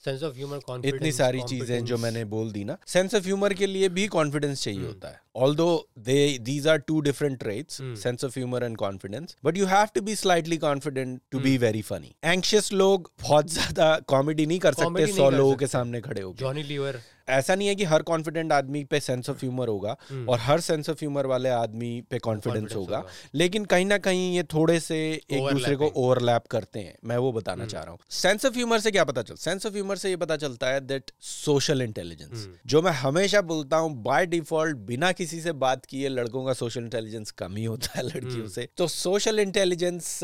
सेंस 0.05 0.23
ऑफ़ 0.23 0.35
ह्यूमर 0.37 0.87
इतनी 0.87 1.13
सारी 1.13 1.43
चीज़ें 1.43 1.85
जो 1.85 1.99
मैंने 1.99 2.25
बोल 2.25 2.53
दी 2.53 2.65
ना 2.65 2.77
सेंस 2.87 3.15
ऑफ़ 3.15 3.25
ह्यूमर 3.25 3.55
के 3.55 3.67
लिए 3.67 3.89
भी 3.89 4.07
कॉन्फिडेंस 4.07 4.65
चाहिए 4.65 4.81
hmm. 4.81 4.89
होता 4.89 5.09
है। 5.09 5.25
They 6.07 6.39
these 6.39 6.67
are 6.67 6.79
two 6.91 7.01
different 7.03 7.39
traits 7.41 7.81
mm. 7.81 7.97
sense 7.97 8.23
of 8.23 8.37
humor 8.37 8.61
and 8.69 8.79
confidence 8.79 9.35
but 9.43 9.57
you 9.57 9.67
have 9.67 9.93
to 9.93 10.03
be 10.03 10.15
slightly 10.15 10.59
confident 10.59 11.21
to 11.33 11.39
mm. 11.39 11.45
be 11.45 11.57
very 11.59 11.83
funny. 11.83 12.15
Anxious 12.35 12.73
लोग 12.73 13.11
बहुत 13.23 13.51
ज़्यादा 13.51 13.99
कॉमेडी 14.09 14.47
नहीं 14.47 14.59
कर 14.59 14.75
सकते 14.75 15.07
सौ 15.07 15.31
लोगों 15.31 15.57
के 15.57 15.67
सामने 15.67 16.01
खड़े 16.01 16.23
हो 16.23 16.35
जॉनी 16.39 16.63
लीवर 16.63 17.01
ऐसा 17.29 17.55
नहीं 17.55 17.69
है 17.69 17.75
कि 17.75 17.85
हर 17.85 18.03
कॉन्फिडेंट 18.03 18.53
आदमी 18.53 18.83
पे 18.85 19.01
सेंस 19.01 19.31
ऑफ़ 19.31 19.37
ह्यूमर 19.37 19.69
होगा 19.69 19.97
हम्म। 20.11 20.29
और 20.29 20.39
हर 20.39 20.61
सेंस 20.61 20.91
ऑफ़ 20.91 20.97
ह्यूमर 20.97 21.27
वाले 21.27 21.49
आदमी 21.49 22.01
पे 22.11 22.19
कॉन्फिडेंस 22.19 22.75
होगा। 22.75 23.03
लेकिन 23.35 23.65
कहीं 23.65 23.87
ना 23.87 23.99
कहीं 23.99 24.35
ये 24.37 24.43
थोड़े 24.43 24.79
से 24.81 24.99
एक 25.13 25.49
दूसरे 25.53 25.77
को 25.77 25.87
ओवरलैप 25.97 26.47
करते 26.47 26.81
हैं। 26.81 26.97
मैं 27.05 27.17
वो 27.17 27.33
बताना 27.33 27.63
हम्म। 27.63 27.71
चाह 27.71 27.83
रहा 27.83 27.91
हूँ। 27.91 27.99
सेंस 28.11 28.47
ऑफ़ 28.47 28.55
ह्यूमर 28.55 28.81
से 28.81 28.91
क्या 28.91 29.05
पता 29.05 29.23
चलता 29.23 29.43
सेंस 29.43 29.67
ऑफ़ 29.67 29.75
ह्यूमर 29.75 29.97
से 29.97 30.11
ये 30.11 30.17
पता 30.17 30.37
चलता 30.37 30.69
है 30.69 30.81
दैट 30.87 31.11
सोशल 31.21 31.83
इंटेलिजेंस 31.83 32.49
जो 32.67 32.83
मैं 32.83 32.93
हमेशा 32.93 33.41
बोलता 33.43 33.77
हूँ 33.77 33.95
बाय 34.03 34.27
डिफ़ॉल्ट 34.27 34.77
बिना 34.87 35.13
किसी 35.13 35.41
से 35.41 35.53
बात 35.57 35.85
किए 35.85 36.09
लड़कों 36.09 36.45
का 36.45 36.53
सोशल 36.53 36.81
इंटेलिजेंस 36.81 37.31
कम 37.39 37.57
ही 37.57 37.65
होता 37.65 37.93
है 37.97 38.05
लड़कियों 38.05 38.33
हम्म। 38.33 38.49
से। 38.49 38.69
तो 38.77 38.87
सोशल 38.89 39.39
इंटेलिजेंस 39.41 40.19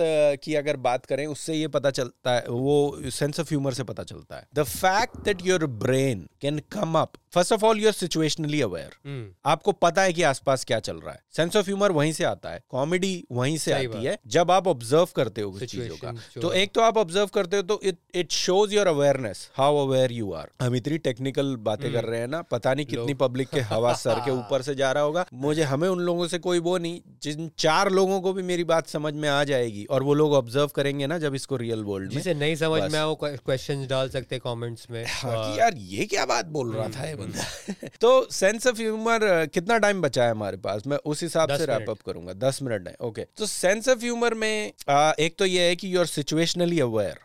की 0.44 0.55
अगर 0.55 0.76
बात 0.82 1.07
करें 1.07 1.26
उससे 1.26 1.55
ये 1.55 1.68
पता 1.68 1.90
चलता 1.90 2.34
है 2.34 2.44
वो 2.48 3.11
सेंस 3.11 3.40
ऑफ़ 3.40 3.48
ह्यूमर 3.48 3.74
से 3.74 3.84
पता 3.84 4.03
चलता 4.05 4.36
है। 4.36 4.46
The 4.55 4.62
fact 4.64 5.20
that 5.24 5.46
your 5.46 5.66
brain 5.84 6.26
can 6.40 6.59
come 6.72 6.91
up 6.97 7.12
first 7.33 7.53
of 7.53 7.64
all 7.64 7.78
you 7.80 7.87
are 7.87 7.93
situationally 7.93 8.61
aware 8.61 9.35
आपको 9.47 9.72
पता 9.74 10.03
है 10.03 10.12
कि 10.12 10.22
आसपास 10.22 10.64
क्या 10.64 10.78
चल 10.80 10.97
रहा 10.97 11.12
है। 11.12 11.20
सेंस 11.37 11.57
ऑफ़ 11.57 11.66
ह्यूमर 11.66 11.93
वहीं 11.93 12.12
से 12.12 12.24
आता 12.24 12.51
है। 12.51 12.62
कॉमेडी 12.70 13.12
वहीं 13.33 13.57
से 13.59 13.72
आती 13.72 14.05
है 14.05 14.16
जब 14.28 14.51
आप 14.51 14.66
ऑब्ज़र्व 14.68 15.09
करते 15.16 15.41
हो 15.41 15.59
चीज़ों 15.61 15.97
का। 15.97 16.12
तो 16.41 16.53
एक 16.53 16.72
तो 16.74 16.80
आप 16.80 16.97
ऑब्ज़र्व 16.99 17.26
करते 17.35 17.57
हो 17.57 17.62
तो 17.62 17.80
it 17.83 17.99
it 18.14 18.33
shows 18.33 18.74
your 18.74 18.87
awareness 18.87 19.49
how 19.57 19.76
aware 19.87 20.12
you 20.12 20.33
are 20.33 20.51
हम 20.62 20.76
इतनी 20.76 20.99
टेक्निकल 21.01 21.55
बातें 21.61 21.91
कर 21.93 21.99
हम्म। 21.99 22.11
रहे 22.11 22.20
हैं 22.20 22.28
ना 22.28 22.43
पता 22.51 22.74
नहीं 22.74 22.87
कितनी 22.87 23.14
पब्लिक 23.22 23.49
के 23.49 23.61
हवा 23.70 23.93
सर 23.95 24.20
के 24.24 24.30
ऊपर 24.30 24.62
से 24.62 24.74
जा 24.74 24.93
रहा 24.93 25.05
होगा। 25.05 25.24
मुझे 25.35 25.62
हमें 25.64 25.89
उन 25.89 26.01
लोगों 26.01 26.28
से 26.28 26.39
कोई 26.41 26.59
वो 26.61 26.76
नहीं 26.78 27.01
जिन 27.22 27.51
चार 27.59 27.91
लोगों 27.93 28.20
को 28.20 28.33
भी 28.33 28.43
मेरी 28.43 28.64
बात 28.66 28.89
समझ 28.89 29.14
में 29.14 29.28
आ 29.28 29.43
जाएगी 29.45 29.85
और 29.91 30.03
वो 30.03 30.14
लोग 30.14 30.35
ऑब्ज़र्व 30.35 30.70
करेंगे 30.76 31.07
ना 31.07 31.18
जब 31.18 31.35
इसको 31.35 31.57
रियल 31.57 31.85
वर्ल्ड 31.85 32.14
में। 32.14 32.35
नहीं 32.35 32.55
समझ 32.57 32.83
में 32.93 33.01
वो 33.03 33.18
क्वेश्चन 33.22 33.87
डाल 33.91 34.09
सकते 34.11 34.39
कमेंट्स 34.41 34.87
में। 34.91 35.05
हाँ, 35.09 35.57
यार 35.57 35.74
ये 35.89 36.07
क्या 36.07 36.26
बात 36.26 36.47
बोल 36.51 36.72
रहा 36.72 36.89
था 36.91 37.09
ये 37.09 37.20
बंदा। 37.23 37.89
तो 38.01 38.11
सेंस 38.33 38.66
ऑफ़ 38.66 38.77
ह्यूमर 38.77 39.20
कितना 39.55 39.79
टाइम 39.79 40.03
बचा 40.03 40.25
है 40.25 40.31
हमारे 40.31 40.57
पास? 40.57 40.87
मैं 40.87 40.99
उस 41.05 41.23
हिसाब 41.23 41.57
से 41.59 41.66
रैप 41.66 41.91
अप 41.91 42.01
करूँगा। 42.07 42.33
दस 42.47 42.62
मिनट 42.62 42.89
है 42.89 42.95
ओके 43.01 43.27
तो 43.37 43.47
सेंस 43.47 43.89
ऑफ़ 43.89 43.99
ह्यूमर 43.99 44.35
में 44.35 44.73
एक 44.91 45.35
तो 45.39 45.47
ये 45.47 45.62
है 45.62 45.77
कि 45.77 45.95
you 45.95 46.01
are 46.01 46.07
situationally 46.07 46.81
aware 46.81 47.18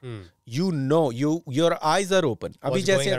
you 0.49 0.71
know 0.71 1.11
you 1.11 1.43
your 1.49 1.73
eyes 1.83 2.13
are 2.13 2.23
open 2.23 2.53
अभी 2.63 2.81
जैसे 2.81 3.15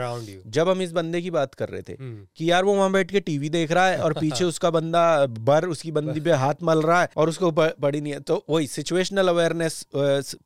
जब 0.47 0.69
हम 0.69 0.81
इस 0.81 0.91
बंदे 0.91 1.21
की 1.21 1.31
बात 1.31 1.53
कर 1.53 1.69
रहे 1.69 1.81
थे 1.81 1.93
hmm. 1.93 2.27
कि 2.35 2.51
यार 2.51 2.65
वो 2.65 2.75
वहाँ 2.75 2.91
बैठ 2.91 3.11
के 3.11 3.19
टीवी 3.19 3.49
देख 3.49 3.71
रहा 3.71 3.87
है 3.87 3.97
और 3.97 4.13
पीछे 4.19 4.43
उसका 4.43 4.69
बंदा 4.69 5.25
बर 5.25 5.65
उसकी 5.65 5.91
बंदी 5.91 6.19
पे 6.19 6.31
हाथ 6.31 6.63
मल 6.63 6.81
रहा 6.81 7.01
है 7.01 7.09
और 7.17 7.29
उसको 7.29 7.51
बड़ी 7.51 8.01
नहीं 8.01 8.13
है। 8.13 8.19
तो 8.19 8.45
वही 8.49 8.67
सिचुएशनल 8.67 9.27
अवेयरनेस 9.27 9.85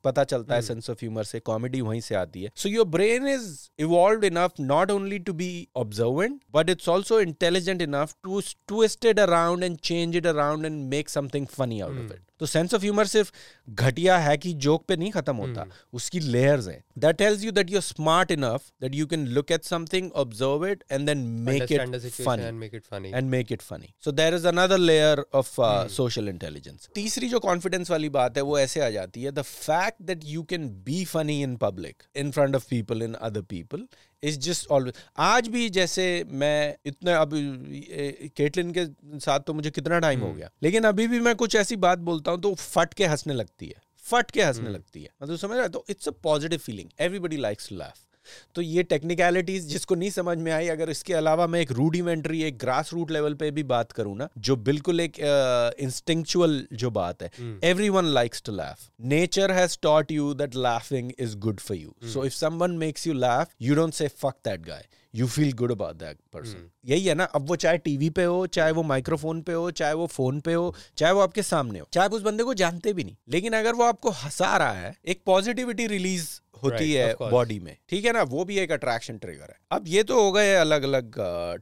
पता 0.04 0.24
चलता 0.24 0.46
hmm. 0.46 0.54
है 0.54 0.62
सेंस 0.62 0.90
ऑफ़ 0.90 0.98
ह्यूमर 1.00 1.24
से 1.24 1.40
कॉमेडी 1.40 1.80
वहीं 1.80 2.00
से 2.00 2.14
आती 2.14 2.42
है। 2.42 2.50
So 2.56 2.68
your 2.68 2.86
brain 2.86 3.26
is 3.26 3.48
evolve 3.78 4.24
enough 4.24 4.52
not 4.60 4.90
only 4.90 5.18
to 5.18 5.32
be 5.32 5.68
observant 5.76 6.40
but 6.54 6.70
it's 6.70 6.88
also 6.88 7.20
intelligent 7.20 7.82
enough 7.82 8.14
to 8.24 8.40
twisted 8.40 9.20
around 9.20 9.64
and 9.64 9.76
change 9.76 10.16
it 10.16 10.26
around 10.26 10.66
and 10.66 10.88
make 10.88 11.08
something 11.08 11.46
funny 11.46 11.80
out 11.80 12.04
of 12.04 12.12
it 12.12 12.22
तो 12.38 12.46
sense 12.46 12.74
of 12.74 12.82
humour 12.82 13.06
सिर्फ़ 13.06 13.32
घटिया 13.70 14.18
है 14.18 14.36
कि 14.36 14.52
joke 14.52 14.84
पे 14.84 14.96
नहीं 14.96 15.10
खत्म 15.10 15.36
होता 15.36 15.64
hmm. 15.64 15.72
उसकी 15.92 16.20
लेयर्स 16.20 16.68
हैं 16.68 16.84
That 16.97 17.17
tells 17.17 17.43
you 17.43 17.51
that 17.51 17.71
you 17.71 17.77
are 17.77 17.83
smart 17.83 18.31
enough 18.31 18.69
that 18.81 18.95
you 18.95 19.05
can 19.07 19.25
look 19.29 19.51
at 19.51 19.63
something 19.65 20.11
observe 20.15 20.65
it 20.67 20.83
and 20.91 21.05
then 21.07 21.17
make 21.45 21.71
it 21.71 22.11
funny 22.13 22.43
and 22.43 22.59
make 22.59 22.75
it 22.75 22.83
funny 22.85 23.11
and 23.11 23.29
make 23.29 23.51
it 23.51 23.61
funny 23.61 23.93
so 24.05 24.11
there 24.13 24.35
is 24.35 24.45
another 24.45 24.77
layer 24.79 25.23
of 25.33 25.55
social 25.91 26.29
intelligence 26.29 26.89
तीसरी 26.95 27.29
जो 27.29 27.39
confidence 27.41 27.91
वाली 27.91 28.09
बात 28.11 28.37
है 28.37 28.43
वो 28.43 28.59
ऐसे 28.59 28.81
आ 28.81 28.89
जाती 28.89 29.23
है 29.23 29.31
the 29.31 29.41
fact 29.43 30.01
that 30.03 30.25
you 30.25 30.43
can 30.45 30.69
be 30.85 31.03
funny 31.07 31.41
in 31.43 31.55
public 31.59 32.03
in 32.15 32.31
front 32.31 32.55
of 32.55 32.69
people 32.69 33.03
in 33.03 33.13
other 33.21 33.41
people 33.49 33.87
is 34.23 34.39
just 34.41 34.67
always 34.69 34.93
आज 35.17 35.47
भी 35.47 35.69
जैसे 35.71 36.05
मैं 36.33 36.75
इतने 36.85 37.13
अब 37.15 37.31
केटलिन 38.37 38.71
के 38.73 38.85
साथ 39.19 39.39
तो 39.39 39.53
मुझे 39.53 39.71
कितना 39.71 39.99
टाइम 39.99 40.19
हो 40.19 40.27
हम्म। 40.27 40.37
गया 40.37 40.49
लेकिन 40.63 40.83
अभी 40.83 41.07
भी 41.07 41.19
मैं 41.19 41.35
कुछ 41.35 41.55
ऐसी 41.55 41.75
बात 41.79 41.99
बोलता 42.09 42.31
हूँ 42.31 42.41
तो 42.41 42.53
फट 42.55 42.93
के 42.93 43.05
हंसने 43.05 43.33
लगती 43.33 43.67
है 43.67 43.81
फट 44.04 44.30
के 44.30 44.42
हंसने 44.42 44.62
हम्म। 44.62 44.74
लगती 44.74 45.02
है। 45.02 45.10
मतलब 45.22 45.36
समझ 45.36 45.52
रहा 45.52 45.62
है? 45.62 45.68
तो 45.68 45.84
it's 45.88 46.08
a 46.08 46.12
positive 46.22 46.58
feeling 46.58 46.90
everybody 47.00 47.36
likes 47.36 47.68
to 47.68 47.76
laugh 47.76 48.00
तो 48.54 48.62
ये 48.62 48.82
टेक्निकलिटीज 48.84 49.68
जिसको 49.68 49.94
नहीं 49.94 50.10
समझ 50.10 50.36
में 50.38 50.50
आई 50.52 50.68
अगर 50.68 50.90
इसके 50.90 51.14
अलावा 51.14 51.46
मैं 51.46 51.60
एक 51.60 51.72
रूडिमेंट्री 51.72 52.42
एक 52.42 52.58
ग्रास 52.58 52.92
रूट 52.92 53.10
लेवल 53.10 53.34
पे 53.34 53.50
भी 53.50 53.62
बात 53.68 53.92
करूँ 53.92 54.16
ना 54.16 54.28
जो 54.40 54.56
बिल्कुल 54.64 55.00
एक 55.00 55.18
इंस्टिंक्चुअल 55.18 56.60
uh, 56.62 56.78
जो 56.78 56.90
बात 56.92 57.22
है 57.22 57.30
everyone 57.90 58.12
likes 58.14 58.42
to 58.42 58.52
laugh 58.52 58.88
nature 59.06 59.52
has 59.52 59.78
taught 59.82 60.12
you 60.12 60.32
that 60.34 60.56
laughing 60.62 61.12
is 61.18 61.36
good 61.38 61.60
for 61.60 61.76
you 61.76 61.94
so 62.12 62.24
if 62.24 62.34
someone 62.34 62.76
makes 62.78 63.06
you 63.06 63.14
laugh 63.14 63.54
you 63.62 63.74
don't 63.74 63.94
say 63.94 64.08
fuck 64.16 64.36
that 64.44 64.66
guy 64.66 64.86
you 65.14 65.26
feel 65.26 65.52
good 65.52 65.72
about 65.72 65.96
that 65.96 66.16
person 66.32 66.68
यही 66.84 67.04
है 67.04 67.14
ना 67.14 67.24
अब 67.34 67.48
वो 67.48 67.56
चाहे 67.56 67.78
TV 67.78 68.08
पे 68.10 68.24
हो 68.24 68.46
चाहे 68.48 68.72
वो 68.72 68.82
माइक्रोफोन 68.82 69.40
पे 69.42 69.52
हो 69.52 69.70
चाहे 69.72 69.94
वो 69.94 70.06
फ़ोन 70.06 70.40
पे 70.40 70.52
हो 70.52 70.74
चाहे 70.96 71.12
वो 71.12 71.20
आपके 71.20 71.42
सामने 71.44 71.78
हो 71.78 71.86
चाहे 71.92 72.04
आप 72.04 72.12
उस 72.12 72.22
बंदे 72.22 72.44
को 72.44 72.54
जानते 72.54 72.92
भी 72.92 73.04
नहीं 73.04 73.16
लेकिन 73.28 73.52
अगर 73.52 73.74
वो 73.74 73.84
आपको 73.84 74.10
हंसा 74.22 74.56
रहा 74.56 74.72
है 74.72 74.94
एक 75.06 75.22
पॉजिटिविटी 75.26 75.86
रिलीज़ 75.86 76.28
होती 76.62 76.92
right, 76.92 77.22
है 77.22 77.30
बॉडी 77.30 77.58
में। 77.60 77.76
ठीक 77.88 78.04
है 78.04 78.12
ना? 78.12 78.22
वो 78.22 78.44
भी 78.44 78.58
एक 78.58 78.72
अट्रैक्शन 78.72 79.18
ट्रिगर 79.18 79.42
है। 79.42 79.56
अब 79.70 79.84
ये 79.88 80.02
तो 80.02 80.22
हो 80.22 80.32
गए 80.32 80.54
अलग 80.54 80.82
अलग 80.82 81.14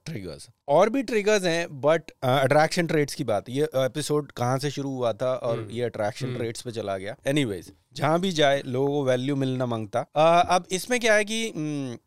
ट्रिगर्स 0.05 0.47
और 0.69 0.91
भी 0.91 1.03
ट्रिगर्स 1.03 1.45
हैं 1.45 1.67
बट 1.81 2.11
अट्रैक्शन 2.23 2.87
ट्रेट्स 2.87 3.15
की 3.15 3.25
बात। 3.25 3.49
ये 3.49 3.69
एपिसोड 3.77 4.33
कहाँ 4.33 4.59
से 4.59 4.71
शुरू 4.71 4.91
हुआ 4.91 5.13
था 5.13 5.35
और 5.35 5.63
hmm. 5.63 5.73
ये 5.73 5.83
अट्रैक्शन 5.83 6.35
ट्रेट्स 6.35 6.61
hmm. 6.61 6.69
पे 6.69 6.81
चला 6.81 6.97
गया। 6.99 7.17
एनीवेज 7.27 7.73
जहाँ 7.97 8.21
भी 8.21 8.31
जाए 8.33 8.63
लोगों 8.67 8.89
को 8.89 9.05
वैल्यू 9.05 9.37
मिलना 9.37 9.67
माँगता। 9.67 10.01
अब 10.51 10.65
इसमें 10.73 10.99
क्या 11.01 11.15
है 11.15 11.25
कि 11.25 11.53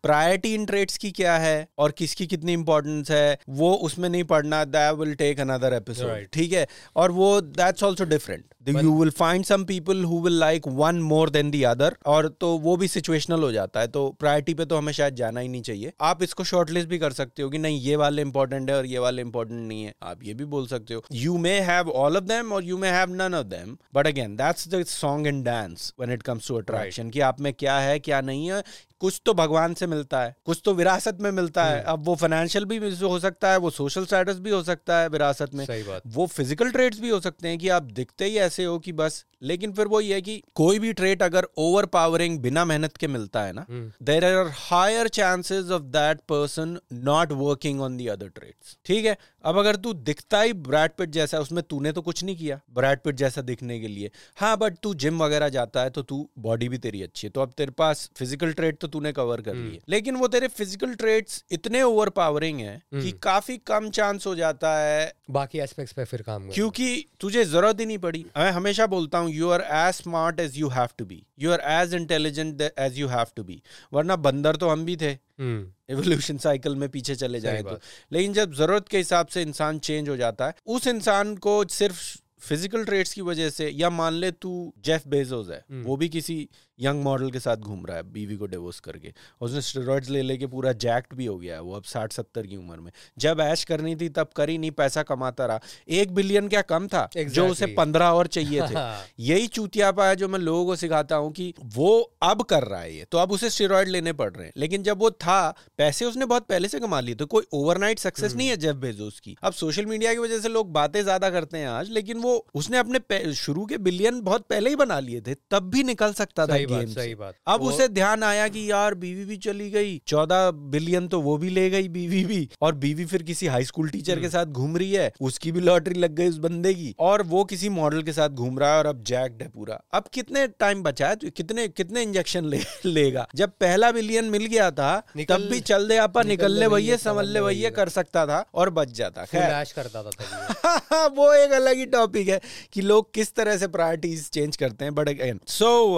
प्रायोरिटी 0.04 0.54
इन 0.56 0.66
ट्रेड्स 0.66 0.98
की 0.98 1.12
क्या 1.12 1.38
है 1.38 1.68
और 1.78 1.92
किसकी 1.92 2.28
कितनी 2.28 2.54
इंपॉर्टेंस 2.54 3.12
है 3.12 3.38
वो 3.52 3.74
उसमें 3.86 4.10
नहीं 4.10 4.24
पढ़ना 4.26 4.64
that 4.66 4.96
will 4.96 5.14
take 5.16 5.40
another 5.40 5.74
episode 5.74 6.28
ठीक 6.34 6.54
है? 6.54 6.68
और 6.96 7.12
वो 7.12 7.40
that's 7.42 7.84
also 7.84 8.06
different 8.06 8.44
you 8.70 8.94
will 9.00 9.10
find 9.12 9.46
some 9.46 9.64
people 9.66 10.04
who 10.04 10.20
will 10.22 10.40
like 10.40 10.68
one 10.68 11.00
more 11.04 11.30
than 11.30 11.52
the 11.52 11.64
other 11.66 11.96
और 12.06 12.28
तो 12.42 12.48
वो 12.60 12.76
भी 12.78 12.88
सिचुएशनल 12.88 13.44
हो 13.44 13.52
जाता 13.52 13.80
है 13.80 13.88
तो 13.88 14.08
प्रायोरिटी 14.20 14.54
पे 14.54 14.66
तो 14.66 14.78
हमें 14.78 14.92
शायद 14.94 15.16
जाना 15.16 15.40
ही 15.40 15.48
नहीं 15.48 15.62
चाहिए। 15.62 15.92
आप 16.02 16.24
इसको 16.24 16.44
शॉर्टलिस्ट 16.44 16.90
भी 16.90 16.98
कर 17.00 17.12
सकते 17.14 17.44
हो 17.44 17.50
कि 17.50 17.58
नहीं 17.58 17.80
ये 17.82 17.96
वाले 17.96 18.22
इंपॉर्टेंट 18.22 18.70
है 18.70 18.76
और 18.78 18.86
ये 18.86 19.00
वाले 19.00 19.22
इंपॉर्टेंट 19.22 19.68
नहीं 19.68 19.84
है। 19.84 19.94
आप 20.04 20.24
ये 20.24 20.34
भी 20.34 20.46
बोल 20.46 20.68
सकते 20.68 20.94
हो। 20.94 21.04
You 21.14 21.38
may 21.38 21.60
have 21.62 21.90
all 21.92 22.18
of 22.18 22.24
them 22.24 22.52
और 22.54 22.64
you 22.64 22.78
may 22.78 22.90
have 22.90 23.14
none 23.16 23.36
of 23.36 23.46
them 23.48 23.78
but 23.94 24.08
again 24.08 24.36
that's 24.36 24.68
the 24.68 24.84
song 24.86 25.28
and 25.28 25.44
dance 25.46 25.75
when 26.00 26.14
it 26.14 26.24
comes 26.24 26.48
to 26.48 26.56
attraction 26.56 27.10
कि 27.10 27.20
आप 27.20 27.40
में 27.42 27.54
क्या 27.54 27.78
है 27.80 28.00
क्या 28.00 28.22
नहीं 28.22 28.52
है 28.52 28.64
कुछ 29.02 29.22
तो 29.26 29.34
भगवान 29.34 29.74
से 29.74 29.88
मिलता 29.88 30.22
है 30.22 30.36
कुछ 30.46 30.62
तो 30.66 30.74
विरासत 30.74 31.18
में 31.22 31.30
मिलता 31.32 31.64
है। 31.66 31.82
अब 31.84 32.06
वो 32.06 32.16
फाइनेंशियल 32.16 32.66
भी 32.66 32.78
हो 32.98 33.20
सकता 33.20 33.52
है 33.52 33.58
वो 33.58 33.70
सोशल 33.72 34.06
स्टेटस 34.06 34.40
भी 34.40 34.50
हो 34.50 34.62
सकता 34.64 35.00
है 35.00 35.10
विरासत 35.10 35.54
में। 35.54 35.66
सही 35.66 35.84
बात। 35.84 36.02
वो 36.08 36.26
फ़िज़िकल 36.28 36.72
ट्रेड्स 36.72 37.00
भी 37.00 37.10
हो 37.10 37.20
सकते 37.20 37.48
हैं 37.48 37.58
कि 37.58 37.70
आप 37.70 37.84
दिखते 37.94 38.26
ही 38.26 38.38
ऐसे 38.40 38.66
हो 38.66 38.78
कि 38.80 38.92
बस 38.94 39.26
लेकिन 39.42 39.72
फिर 39.74 39.88
वो 39.88 40.00
ये 40.02 40.14
है 40.14 40.22
कि 40.22 40.42
कोई 40.56 40.80
भी 40.80 40.92
ट्रेट 40.94 41.24
अगर 41.24 41.48
ओवर 41.58 41.86
पावरिंग 41.88 42.40
बिना 42.40 42.64
मेहनत 42.66 42.96
के 42.98 43.08
मिलता 43.08 43.42
है 43.44 43.54
ना 43.54 43.66
there 44.04 44.26
are 44.26 44.52
higher 44.60 45.08
chances 45.10 45.72
of 45.72 45.84
that 45.94 46.20
person 46.30 46.78
not 46.94 47.32
working 47.34 47.82
on 47.82 47.98
the 47.98 48.08
other 48.08 48.28
traits 48.30 48.78
ठीक 48.86 49.06
है? 49.06 49.18
अब 49.44 49.58
अगर 49.58 49.76
तू 49.76 49.94
दिखता 49.96 50.42
ही 50.42 50.54
ब्रैड 50.64 50.92
पिट 50.98 51.10
जैसा 51.10 51.40
उसमें 51.40 51.64
तूने 51.64 51.92
तो 51.92 52.02
कुछ 52.02 52.24
नहीं 52.24 52.36
किया 52.36 52.60
ब्रैड 52.74 53.00
पिट 53.00 53.16
जैसा 53.16 53.42
दिखने 53.44 53.80
के 53.80 53.88
लिए। 53.88 54.12
हाँ 54.38 54.56
बट 54.58 54.78
तू 54.84 54.94
जिम 54.96 55.22
वगैरह 55.24 55.50
जाता 55.50 55.82
है 55.82 55.90
तो 55.90 56.02
तू 56.04 56.28
बॉडी 56.40 56.70
भी 56.70 56.78
तेरी 56.78 57.02
अच्छी 57.04 57.28
है। 57.28 57.32
तो 57.32 57.42
अब 57.42 57.54
तेरे 57.58 57.72
पास 57.74 58.10
फ़िज़िकल 58.18 58.54
ट्रेड 58.54 58.78
तो 58.78 58.88
तूने 58.96 59.12
कवर 59.14 59.42
कर 59.42 59.56
लिए। 59.56 59.82
लेकिन 59.90 60.16
वो 60.16 60.28
तेरे 60.30 60.48
फ़िज़िकल 60.50 60.94
ट्रेड्स 60.96 61.44
इतने 61.52 61.82
ओवर 61.84 62.10
पावरिंग 62.16 62.60
है 62.62 62.82
कि 62.94 63.12
काफ़ी 63.24 63.58
कम 63.68 63.90
चांस 63.92 64.28
हो 64.28 64.36
जाता 64.36 64.78
है। 64.80 65.12
बाकी 65.32 65.60
एस्पेक्ट्स 65.60 65.94
पे 65.94 66.04
फिर 66.06 66.22
काम 66.22 66.50
क्योंकि 66.50 67.06
तुझे 67.20 67.44
ज़रूरत 67.46 67.80
ही 67.80 67.86
नहीं 67.86 67.98
पड़ी। 68.00 68.26
मैं 68.38 68.50
हमेशा 68.52 68.88
बोलता 68.88 69.18
हूँ 69.18 69.32
you 69.32 69.50
are 69.50 69.62
as 69.62 69.94
smart 69.96 70.40
as 70.40 70.58
you 70.58 70.70
have 70.70 70.90
to 70.98 71.06
be 71.06 71.22
you 71.40 71.52
are 71.52 71.62
as 71.74 71.94
intelligent 71.94 72.62
as 72.62 73.00
you 73.00 73.08
have 73.08 73.26
to 73.36 73.44
be 73.44 73.62
वरना 73.94 74.16
बंदर 74.18 74.56
तो 74.56 74.70
हम 74.70 74.86
भी 74.86 74.96
थे। 74.98 75.12
हम्म। 75.40 75.94
एवोल्यूशन 75.94 76.38
साइकिल 76.40 76.76
में 76.76 76.88
पीछे 76.90 77.16
चले 77.16 77.40
जाए 77.40 77.64
तो। 77.64 77.80
लेकिन 78.12 78.34
जब 78.34 78.54
ज़रूरत 78.56 78.88
के 78.88 78.98
हिसाब 78.98 79.28
से 79.28 79.42
इंसान 79.42 79.80
चेंज 79.80 80.10
हो 80.10 80.16
जाता 80.18 80.48
है 80.48 80.56
उस 80.68 80.88
इंसान 80.88 81.36
को 81.38 81.64
सिर्फ़ 81.72 82.04
फ़िज़िकल 82.42 82.84
ट्रेड्स 82.86 83.14
की 83.14 83.22
वजह 83.22 83.50
से 83.50 83.70
या 83.72 83.90
मान 83.90 84.14
ले 84.14 84.30
तू 84.32 84.52
जेफ 84.86 85.08
बेजोस 85.08 85.50
है 85.50 85.64
वो 85.84 85.96
भी 85.98 86.10
किसी 86.10 86.36
यंग 86.80 87.04
मॉडल 87.04 87.30
के 87.32 87.40
साथ 87.40 87.58
घूम 87.58 87.86
रहा 87.86 87.98
है 87.98 88.04
बीवी 88.14 88.36
को 88.36 88.46
डिवोर्स 88.48 88.80
करके। 88.80 89.14
और 89.42 89.48
उसने 89.48 89.62
स्टेरॉइड्स 89.62 90.10
ले 90.10 90.22
लेके 90.22 90.48
पूरा 90.48 90.72
जैक्ट 90.76 91.14
भी 91.16 91.26
हो 91.26 91.38
गया 91.38 91.56
है 91.56 91.62
वो 91.62 91.76
अब 91.76 91.84
साठ 91.86 92.14
सत्तर 92.14 92.48
की 92.48 92.58
उम्र 92.58 92.80
में। 92.80 92.92
जब 93.18 93.40
ऐश 93.42 93.64
करनी 93.64 93.96
थी 93.96 94.10
तब 94.12 94.30
करी 94.36 94.58
नहीं 94.58 94.72
पैसा 94.74 95.04
कमाता 95.06 95.46
रहा। 95.46 95.60
एक 95.90 96.14
बिलियन 96.16 96.48
क्या 96.48 96.62
कम 96.64 96.88
था? 96.88 97.08
exactly. 97.10 97.34
जो 97.36 97.48
उसे 97.48 97.66
पंद्रह 97.76 98.06
और 98.08 98.28
चाहिए 98.28 98.62
थे। 98.62 98.74
हाँ। 98.76 99.06
यही 99.22 99.48
चूतियापा 99.50 100.08
है 100.08 100.16
जो 100.16 100.28
मैं 100.28 100.40
लोगों 100.40 100.66
को 100.66 100.76
सिखाता 100.76 101.16
हूँ 101.16 101.32
कि 101.32 101.54
वो 101.76 101.92
अब 102.24 102.42
कर 102.44 102.64
रहा 102.64 102.82
है 102.82 102.96
ये 102.96 103.06
तो 103.12 103.18
अब 103.18 103.32
उसे 103.32 103.50
स्टेरॉइड 103.50 103.88
लेने 103.88 104.14
पड़ 104.14 104.32
रहे 104.32 104.46
हैं। 104.46 104.54
लेकिन 104.58 104.84
जब 104.84 105.00
वो 105.00 105.12
था 105.14 105.40
पैसे 105.78 106.06
उसने 106.06 106.26
बहुत 106.26 106.48
पहले 106.48 106.68
से 106.68 106.80
कमा 106.80 107.00
लिए 107.00 107.16
तो 107.16 107.26
कोई 107.28 107.46
ओवरनाइट 107.54 108.00
सक्सेस 108.00 108.36
नहीं 108.36 108.48
है 108.48 108.58
जेफ 108.58 108.76
बेजोस 108.78 109.20
की। 109.20 109.36
अब 109.44 109.54
सोशल 109.54 109.86
मीडिया 109.86 110.14
की 110.14 110.20
वजह 110.20 110.40
से 110.40 110.50
लोग 110.50 110.72
बातें 110.74 111.02
ज़्यादा 111.04 111.30
करते 111.30 111.58
हैं 111.58 111.68
आज 111.70 111.90
लेकिन 111.92 112.18
वो 112.20 112.36
उसने 112.56 112.78
अपने 112.78 113.34
शुरू 113.36 113.66
के 113.66 113.78
बिलियन 113.80 114.22
बहुत 114.24 114.46
पहले 114.50 114.70
ही 114.70 114.76
बना 114.76 115.00
लिए 115.02 115.22
थे 115.22 115.36
तब 115.52 115.70
भी 115.70 115.84
निकल 115.86 116.14
सकता 116.16 116.48
था 116.48 116.64
गेम 116.66 116.94
सही 116.94 117.16
बात। 117.16 117.36
अब 117.48 117.62
उसे 117.62 117.88
ध्यान 117.88 118.24
आया 118.24 118.48
कि 118.48 118.72
यार 118.72 118.94
बीवी 118.96 119.26
भी 119.26 119.38
चली 119.38 119.70
गई 119.70 120.02
चौदह 120.08 120.52
बिलियन 120.52 121.08
तो 121.08 121.22
वो 121.22 121.38
भी 121.38 121.50
ले 121.50 121.70
गई 121.70 121.88
बीवी 121.88 122.24
भी 122.26 122.50
और 122.62 122.76
बीवी 122.76 123.06
फिर 123.06 123.24
किसी 123.24 123.48
हाई 123.48 123.64
स्कूल 123.64 123.90
टीचर 123.90 124.20
के 124.20 124.30
साथ 124.30 124.46
घूम 124.46 124.78
रही 124.78 124.92
है 124.92 125.12
उसकी 125.22 125.52
भी 125.52 125.60
लॉटरी 125.60 126.00
लग 126.00 126.16
गई 126.16 126.30
उस 126.30 126.38
बंदे 126.38 126.74
की 126.74 126.96
और 127.00 127.22
वो 127.24 127.44
किसी 127.44 127.70
मॉडल 127.70 128.02
के 128.04 128.14
साथ 128.14 128.30
घूम 128.30 128.60
रहा 128.60 128.72
है 128.72 128.78
और 128.78 128.86
अब 128.86 129.04
जैक्ड 129.04 129.42
है 129.42 129.48
पूरा। 129.50 129.82
अब 129.94 130.04
कितने 130.14 130.48
टाइम 130.48 130.84
बचा 130.84 131.08
है 131.08 131.16
तो 131.16 131.30
कितने 131.30 131.68
कितने 131.68 132.02
इंजेक्शन 132.02 132.46
ले, 132.46 132.60
लेगा? 132.86 133.28
जब 133.36 133.50
पहला 133.50 133.92
बिलियन 133.92 134.26
मिल 134.26 134.46
गया 134.46 134.72
था 134.72 135.04
तब 135.30 135.48
भी 135.52 135.60
चल 135.60 135.88
दे 135.88 135.98
आपा 135.98 136.22
निकल 136.22 136.52
ले 136.52 136.68
भैया 136.70 136.98
समझ 136.98 137.26
ले 137.28 137.42
भैया। 137.42 137.70
कर 137.70 137.90
सकता 137.90 138.26
था 138.26 138.46
और 138.54 138.70
बच 138.70 138.92
जाता 138.92 139.26
खैर। 139.26 139.64
करता 139.76 140.04
था 140.04 141.06
वो 141.16 141.34
एक 141.34 141.52
अलग 141.52 141.78
ही 141.78 141.86
टॉपिक 141.86 142.28
है 142.28 142.40
कि 142.74 142.82
लोग 142.82 143.14
किस 143.14 143.34
तरह 143.34 143.58
से 143.58 143.68
प्रायोरिटीज 143.68 144.30
चेंज 144.30 144.58
करते 144.58 144.86
हैं 144.86 144.96
बट 144.96 145.10
अगेन 145.10 145.40
सो 145.48 145.96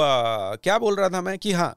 क्या 0.64 0.78
बोल 0.78 0.96
रहा 0.96 1.10
था 1.10 1.22
मैं 1.22 1.38
कि 1.38 1.52
हाँ 1.52 1.70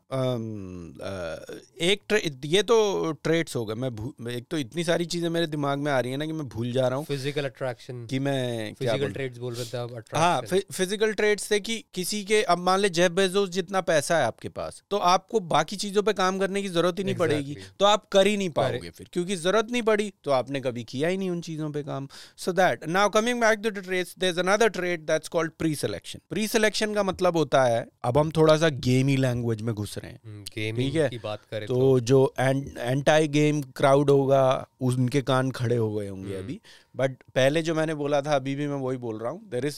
एक 1.83 2.03
ट्रे- 2.09 2.33
ये 2.45 2.62
तो 2.62 2.76
ट्रेड्स 3.24 3.57
हो 3.57 3.64
गए। 3.66 3.74
मैं 3.74 4.33
एक 4.33 4.47
तो 4.51 4.59
इतनी 4.59 4.85
सारी 4.85 5.05
चीज़ें 5.07 5.28
मेरे 5.28 5.47
दिमाग 5.47 5.78
में 5.78 5.91
आ 5.93 5.99
रही 6.01 6.12
है 6.12 6.18
ना 6.18 6.26
कि 6.26 6.33
मैं 6.33 6.49
भूल 6.49 6.72
जा 6.72 6.89
रहा 6.89 6.99
हूँ 6.99 7.05
फ़िज़िकल 7.05 7.45
अट्रैक्शन 7.45 8.07
कि 8.11 8.18
मैं 8.18 8.74
फ़िज़िकल। 8.74 9.12
ट्रेड्स 9.12 9.39
बोल। 9.39 9.55
रहे 9.55 9.64
थे 9.64 10.18
हाँ 10.18 10.41
फ़िज़िकल 10.43 11.12
ट्रेड्स 11.12 11.45
से 11.45 11.61
कि 11.61 11.78
किसी 11.95 12.22
के 12.24 12.43
अब 12.43 12.59
मान 12.59 12.81
ले 12.81 12.89
जेफ 12.91 13.12
बेजोस 13.12 13.49
जितना 13.51 13.81
पैसा 13.81 14.18
है 14.18 14.24
आपके 14.24 14.49
पास 14.51 14.83
तो 14.91 14.97
आपको 15.11 15.41
बाकी 15.51 15.76
चीज़ों 15.76 16.03
पर 16.03 16.12
काम 16.12 16.39
करने 16.39 16.62
की 16.62 16.68
ज़रूरत 16.68 16.99
ही 16.99 17.05
नहीं 17.05 17.14
पड़ेगी। 17.14 17.57
तो 17.81 17.87
आप 17.87 18.07
कर 18.12 18.26
ही 18.26 18.37
नहीं 18.37 18.51
पाओगे 18.51 18.91
फिर 18.91 19.09
क्योंकि 19.12 19.37
ज़रूरत 19.37 19.70
नहीं 19.70 19.83
पड़ी 19.83 20.12
तो 20.24 20.31
आपने 20.31 20.61
कभी 20.61 20.85
किया 20.85 21.09
ही 21.09 21.16
नहीं 21.16 21.31
उन 21.31 21.41
चीज़ों 21.41 21.70
पे 21.72 21.83
काम। 21.83 22.09
So 22.39 22.53
that 22.53 22.87
now 22.89 23.09
coming 23.11 23.41
back 23.41 23.59
to 23.59 23.70
the 23.70 23.78
traits 23.81 24.14
there 24.18 24.33
is 24.33 24.41
another 24.41 24.68
trait 24.70 25.07
that's 25.07 25.28
called 25.28 25.53
pre 25.59 25.74
selection 25.74 26.20
pre 26.31 26.47
selection 26.49 26.95
का 26.95 27.03
मतलब 27.03 27.37
होता 27.37 27.62
है 27.64 27.87
अब 28.05 28.18
हम 28.18 28.31
थोड़ा 28.37 28.57
सा 28.57 28.68
गेमी 28.70 29.16
लैंग्वेज 29.16 29.62
में 29.62 29.74
घुस 29.74 29.98
रहे 29.98 30.10
हैं। 30.10 30.20
हम्म, 30.24 30.44
ठीक 30.44 30.54
गेमिंग 30.54 30.96
है? 30.96 31.08
की 31.08 31.18
बात 31.18 31.40
करें 31.50 31.66
तो 31.66 31.74
तो। 31.74 32.00
जो 32.00 32.34
एंटाई 32.40 33.28
गेम 33.28 33.62
क्राउड 33.76 34.10
होगा 34.10 34.68
उनके 34.80 35.22
कान 35.22 35.50
खड़े 35.50 35.76
हो 35.76 35.94
गए 35.94 36.08
होंगे 36.08 36.36
अभी। 36.36 36.60
बट 36.96 37.22
पहले 37.34 37.62
जो 37.62 37.74
मैंने 37.74 37.94
बोला 37.94 38.22
था 38.22 38.36
अभी 38.36 38.54
भी 38.54 38.66
मैं 38.66 38.76
वही 38.76 38.96
बोल 38.96 39.18
रहा 39.18 39.30
हूँ। 39.30 39.48
There 39.50 39.66
is 39.66 39.76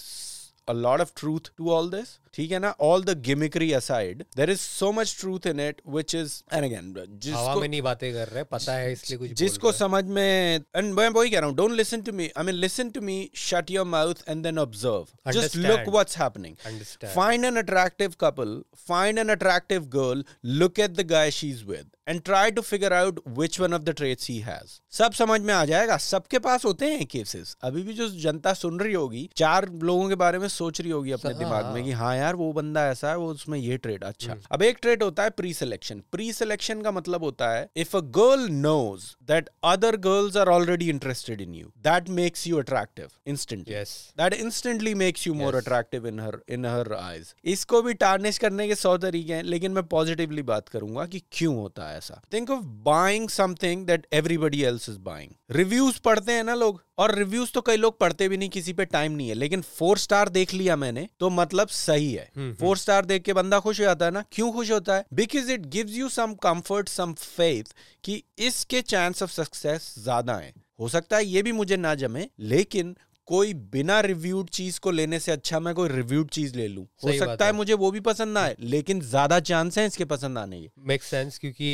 a 0.69 0.75
lot 0.75 1.01
of 1.01 1.15
truth 1.15 1.49
to 1.57 1.71
all 1.77 1.89
this 1.91 2.19
ठीक 2.35 2.53
है 2.53 2.59
ना 2.59 2.75
all 2.89 3.03
the 3.07 3.15
gimmickry 3.29 3.69
aside 3.79 4.25
there 4.37 4.51
is 4.53 4.61
so 4.61 4.91
much 4.99 5.15
truth 5.23 5.47
in 5.51 5.61
it 5.65 5.81
which 5.97 6.15
is 6.19 6.35
and 6.59 6.67
again 6.69 6.93
हवा 6.95 7.05
जिसको 7.25 7.61
में 7.61 7.69
नहीं 7.69 7.81
बातें 7.83 8.13
कर 8.13 8.29
रहे 8.29 8.45
पता 8.53 8.75
है 8.75 8.93
इसलिए 8.93 9.19
कुछ 9.19 9.29
बोल 9.29 9.37
जिसको 9.43 9.69
रहे 9.71 9.79
समझ 9.79 10.05
में 10.19 10.65
and 10.81 10.95
मैं 10.99 11.09
वही 11.17 11.31
कह 11.31 11.39
रहा 11.39 11.49
हूँ 11.49 11.57
don't 11.57 11.77
listen 11.83 12.05
to 12.09 12.15
me 12.21 12.29
I 12.37 12.45
mean 12.49 12.61
listen 12.67 12.93
to 12.99 13.03
me 13.11 13.17
shut 13.47 13.73
your 13.77 13.85
mouth 13.97 14.23
and 14.27 14.49
then 14.49 14.63
observe 14.67 15.13
just 15.39 15.57
look 15.57 15.65
Understand. 15.65 15.93
what's 15.99 16.21
happening 16.23 16.57
हैं। 16.65 16.73
Understand. 16.73 17.13
find 17.17 17.51
an 17.51 17.63
attractive 17.65 18.17
couple 18.25 18.55
find 18.93 19.25
an 19.25 19.35
attractive 19.37 19.91
girl 19.99 20.23
look 20.63 20.79
at 20.79 20.97
the 21.03 21.09
guy 21.17 21.27
she's 21.41 21.65
with 21.73 21.91
and 22.07 22.25
try 22.25 22.47
to 22.61 22.63
figure 22.71 22.93
out 23.03 23.21
which 23.43 23.61
one 23.67 23.79
of 23.81 23.85
the 23.91 23.95
traits 24.03 24.33
he 24.35 24.41
has 24.49 24.81
सब 24.93 25.13
समझ 25.13 25.41
में 25.41 25.53
आ 25.55 25.65
जाएगा। 25.65 25.97
सबके 25.97 26.39
पास 26.39 26.65
होते 26.65 26.87
हैं 26.87 27.05
cases 27.07 27.57
अभी 27.63 27.83
भी 27.83 27.93
जो 27.95 28.09
जनता 28.23 28.53
सुन 28.55 28.79
रही 28.81 28.93
होगी 28.93 29.29
चार 29.37 29.67
लोगों 29.83 30.09
के 30.09 30.15
बारे 30.15 30.39
में 30.39 30.47
सोच 30.49 30.81
रही 30.81 30.91
होगी 30.91 31.13
अपने 31.13 31.33
दिमाग 31.35 31.67
में 31.75 31.83
कि 31.85 31.93
हाँ 31.93 32.15
यार 32.17 32.37
वो 32.37 32.53
बंदा 32.53 32.85
ऐसा 32.89 33.11
है 33.11 33.17
वो 33.19 33.29
उसमें 33.31 33.59
ये 33.59 33.77
ट्रेड 33.77 34.05
अच्छा। 34.05 34.37
अब 34.53 34.63
एक 34.63 34.79
ट्रेड 34.83 35.03
होता 35.03 35.23
है 35.23 35.31
प्री 35.31 35.53
सिलेक्शन 35.55 36.03
प्री 36.13 36.33
सिलेक्शन 36.33 36.83
का 36.83 36.91
मतलब 36.91 37.25
होता 37.25 37.51
है 37.51 37.67
if 37.77 37.97
a 37.97 38.01
girl 38.19 38.49
knows 38.51 39.05
that 39.29 39.49
other 39.65 39.97
girls 40.07 40.37
are 40.37 40.49
already 40.49 40.89
interested 40.91 41.41
in 41.41 41.55
you 41.55 41.73
that 41.85 42.09
makes 42.19 42.47
you 42.47 42.59
attractive 42.59 43.09
instantly 43.27 43.75
Yes. 43.75 43.97
that 44.21 44.35
instantly 44.39 44.95
makes 45.03 45.27
you 45.27 45.35
more 45.35 45.55
attractive 45.59 46.11
in 46.13 46.19
her 46.19 46.35
in 46.57 46.65
her 46.65 46.87
eyes. 46.99 47.35
इसको 47.45 47.83
भी 47.83 47.95
tarnish 47.95 48.39
करने 48.39 48.69
के 48.69 48.75
सौ 48.75 48.97
तरीके 48.99 49.35
हैं 49.35 49.43
लेकिन 49.45 49.73
मैं 49.73 49.85
पॉजिटिवली 49.89 50.43
बात 50.53 50.69
करूँगा 50.69 51.07
कि 51.07 51.23
क्यों 51.33 51.57
होता 51.57 51.89
है 51.89 51.99
ऐसा। 51.99 52.21
Think 52.33 52.51
of 52.51 52.65
buying 52.85 53.29
something 53.31 53.87
that 53.87 54.07
everybody 54.13 54.63
else 54.63 54.82
is 54.89 54.99
buying 55.01 55.31
reviews 55.51 56.01
पढ़ते 56.05 56.33
हैं 56.33 56.45
ना 56.45 56.55
लोग 56.55 56.83
और 56.99 57.15
रिव्यूज़ 57.15 57.53
तो 57.53 57.61
कई 57.61 57.77
लोग 57.77 57.99
पढ़ते 57.99 58.29
भी 58.29 58.37
नहीं 58.37 58.49
किसी 58.49 58.73
पे 58.73 58.85
टाइम 58.87 59.13
नहीं 59.13 59.29
है 59.29 59.35
लेकिन 59.35 59.63
फोर 59.71 59.99
स्टार 59.99 60.29
देख 60.29 60.55
लिया 60.55 60.77
मैंने 60.77 61.07
तो 61.21 61.31
मतलब 61.31 61.69
सही 61.69 62.13
है। 62.13 62.55
फोर 62.55 62.77
स्टार 62.79 63.05
देख 63.05 63.23
के 63.23 63.33
बंदा 63.33 63.61
खुश 63.61 63.81
हो 63.81 63.85
जाता 63.85 64.05
है 64.05 64.11
ना? 64.11 64.25
क्यों 64.33 64.51
खुश 64.53 64.71
होता 64.71 64.97
है? 64.97 65.05
Because 65.15 65.51
it 65.53 65.67
gives 65.69 65.93
you 65.93 66.09
some 66.09 66.35
comfort 66.43 66.89
some 66.89 67.13
faith 67.15 67.75
कि 68.05 68.23
इसके 68.39 68.83
चांस 68.83 69.23
ऑफ़ 69.23 69.31
सक्सेस 69.33 69.95
ज़्यादा 69.99 70.35
है। 70.35 70.53
हो 70.81 70.89
सकता 70.89 71.17
है 71.17 71.25
ये 71.27 71.43
भी 71.43 71.53
मुझे 71.53 71.77
ना 71.77 71.95
जमे 71.95 72.27
लेकिन 72.41 72.97
कोई 73.29 73.53
बिना 73.73 73.99
रिव्यूड 74.01 74.49
चीज़ 74.51 74.79
को 74.81 74.91
लेने 74.91 75.19
से 75.21 75.33
अच्छा 75.33 75.59
मैं 75.61 75.75
कोई 75.75 75.89
रिव्यूड 75.89 76.31
चीज़ 76.31 76.57
ले 76.57 76.67
लूँ। 76.69 76.85
हो 77.05 77.13
सकता 77.13 77.45
है 77.45 77.51
है। 77.51 77.57
मुझे 77.57 77.75
वो 77.75 77.91
भी 77.91 78.01
पसंद 78.01 78.35
ना 78.35 78.41
आए 78.41 78.57
लेकिन 78.61 79.01
ज़्यादा 79.01 79.39
चांस 79.43 79.79
है 79.79 79.87
इसके 79.87 80.05
पसंद 80.05 80.39
आने 80.39 80.61
के। 80.61 80.71
मेक 80.87 81.03
सेंस 81.03 81.39
क्योंकि 81.39 81.65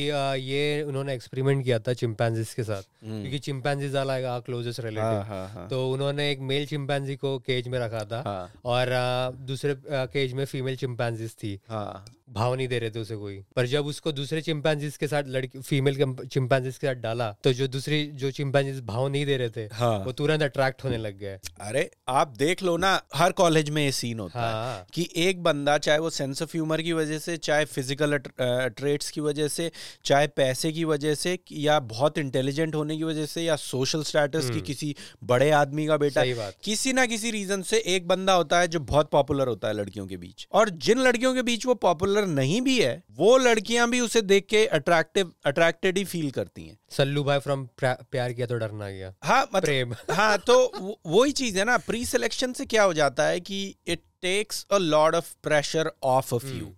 ये 0.42 0.82
उन्होंने 0.82 1.14
एक्सपेरिमेंट 1.14 1.64
किया 1.64 1.78
था 1.78 1.92
चिंपैंजीज 1.94 2.52
के 2.54 2.64
साथ। 2.64 2.82
क्योंकि 3.04 3.38
चिंपैंजीज 3.38 3.96
आर 3.96 4.40
क्लोजेस्ट 4.46 4.80
रिलेटिव। 4.80 5.66
तो 5.70 5.88
उन्होंने 5.92 6.30
एक 6.32 6.40
मेल 6.42 6.66
चिंपैंजी 6.66 7.16
को 7.16 7.38
केज 7.38 7.68
में 7.68 7.78
रखा 7.78 8.04
था 8.04 8.22
हाँ। 8.26 8.50
और 8.64 8.88
दूसरे 9.46 9.76
केज 9.86 10.32
में 10.32 10.44
फीमेल 10.44 10.76
चिंपैंजीज 10.76 11.34
थी। 11.34 11.58
हाँ। 11.68 12.04
भाव 12.28 12.54
नहीं 12.54 12.68
दे 12.68 12.78
रहे 12.78 12.90
थे 12.90 13.00
उसे 13.00 13.16
कोई 13.16 13.38
पर 13.56 13.66
जब 13.66 13.86
उसको 13.86 14.12
दूसरे 14.12 14.40
चिंपैंजीज 14.42 14.96
के 14.96 15.08
साथ 15.08 15.28
लड़की 15.28 15.60
फीमेल 15.60 15.96
चिंपैंजीज 16.26 16.78
के 16.78 16.86
साथ 16.86 17.00
डाला 17.00 17.30
तो 17.44 17.52
जो 17.52 17.68
दूसरी 17.68 18.04
जो 18.14 18.30
चिंपैंजीज 18.30 18.80
भाव 18.84 19.08
नहीं 19.08 19.24
दे 19.26 19.36
रहे 19.36 19.50
थे 19.50 19.68
हाँ। 19.72 19.98
वो 19.98 20.12
तुरंत 20.12 20.42
अट्रैक्ट 20.42 20.84
होने 20.84 20.98
लग 20.98 21.18
गए 21.18 21.38
अरे 21.60 21.88
आप 22.10 22.34
देख 22.38 22.62
लो 22.62 22.76
ना 22.76 23.00
हर 23.14 23.32
कॉलेज 23.32 23.70
में 23.70 23.82
ये 23.84 23.92
सीन 23.92 24.18
होता 24.18 24.40
हाँ। 24.40 24.76
है 24.76 24.86
कि 24.94 25.08
एक 25.18 25.42
बंदा 25.42 25.76
चाहे 25.78 25.98
वो 25.98 26.10
सेंस 26.10 26.42
ऑफ़ 26.42 26.50
ह्यूमर 26.52 26.82
की 26.82 26.92
वजह 26.92 27.18
से 27.18 27.36
चाहे 27.38 27.64
फ़िज़िकल 27.66 28.18
ट्रेट्स 28.18 29.10
की 29.10 29.20
वजह 29.20 29.48
से 29.48 29.70
चाहे 30.04 30.26
पैसे 30.36 30.72
की 30.72 30.84
वजह 30.84 31.14
से 31.16 31.38
या 31.52 31.78
बहुत 31.88 32.18
इंटेलिजेंट 32.18 32.74
होने 32.74 32.96
की 32.96 33.04
वजह 33.04 33.26
से 33.26 33.42
या 33.42 33.56
सोशल 33.58 34.02
स्टेटस 34.02 34.50
की 34.50 34.60
किसी 34.62 34.94
बड़े 35.24 35.50
आदमी 35.52 35.86
का 35.86 35.96
बेटा 35.96 36.20
हम्म। 36.22 36.50
किसी 36.64 36.92
ना 36.92 37.06
किसी 37.06 37.30
रीजन 37.30 37.62
से 37.62 37.78
एक 37.88 38.08
बंदा 38.08 38.32
होता 38.32 38.60
है 38.60 38.68
जो 38.68 38.80
बहुत 38.88 39.10
पॉपुलर 39.10 39.48
होता 39.48 39.68
है 39.68 39.74
लड़कियों 39.74 40.06
के 40.06 40.16
बीच 40.16 40.46
और 40.52 40.70
जिन 40.80 40.98
लड़कियों 40.98 41.34
के 41.34 41.42
बीच 41.42 41.66
वो 41.66 41.74
पॉपुलर 41.80 42.17
नहीं 42.26 42.60
भी 42.60 42.82
है 42.82 43.02
वो 43.10 43.38
लड़कियाँ 43.38 43.90
भी 43.90 44.00
उसे 44.00 44.22
देख 44.22 44.46
के 44.46 44.66
अट्रैक्टिव 44.66 45.32
अट्रैक्टेड 45.46 45.98
ही 45.98 46.04
फील 46.04 46.30
करती 46.30 46.66
हैं। 46.66 46.78
सल्लू 46.90 47.24
भाई 47.24 47.38
फ्रॉम 47.38 47.68
प्यार 47.84 48.32
किया 48.32 48.46
तो 48.46 48.58
डरना 48.58 48.90
गया। 48.90 49.14
हाँ 49.24 49.42
मतलब 49.42 49.60
प्रेम। 49.62 49.94
हाँ 50.10 50.38
तो 50.38 50.72
वो- 50.80 50.96
वही 51.06 51.32
चीज़ 51.32 51.58
है 51.58 51.64
ना 51.64 51.76
प्री 51.76 52.04
सिलेक्शन 52.04 52.52
से 52.52 52.66
क्या 52.66 52.82
हो 52.82 52.92
जाता 52.92 53.26
है 53.26 53.40
कि 53.40 53.76
it 53.86 54.02
takes 54.22 54.66
a 54.70 54.78
lot 54.78 55.14
of 55.14 55.34
pressure 55.42 55.92
off 56.02 56.34
off 56.34 56.46
you 56.46 56.74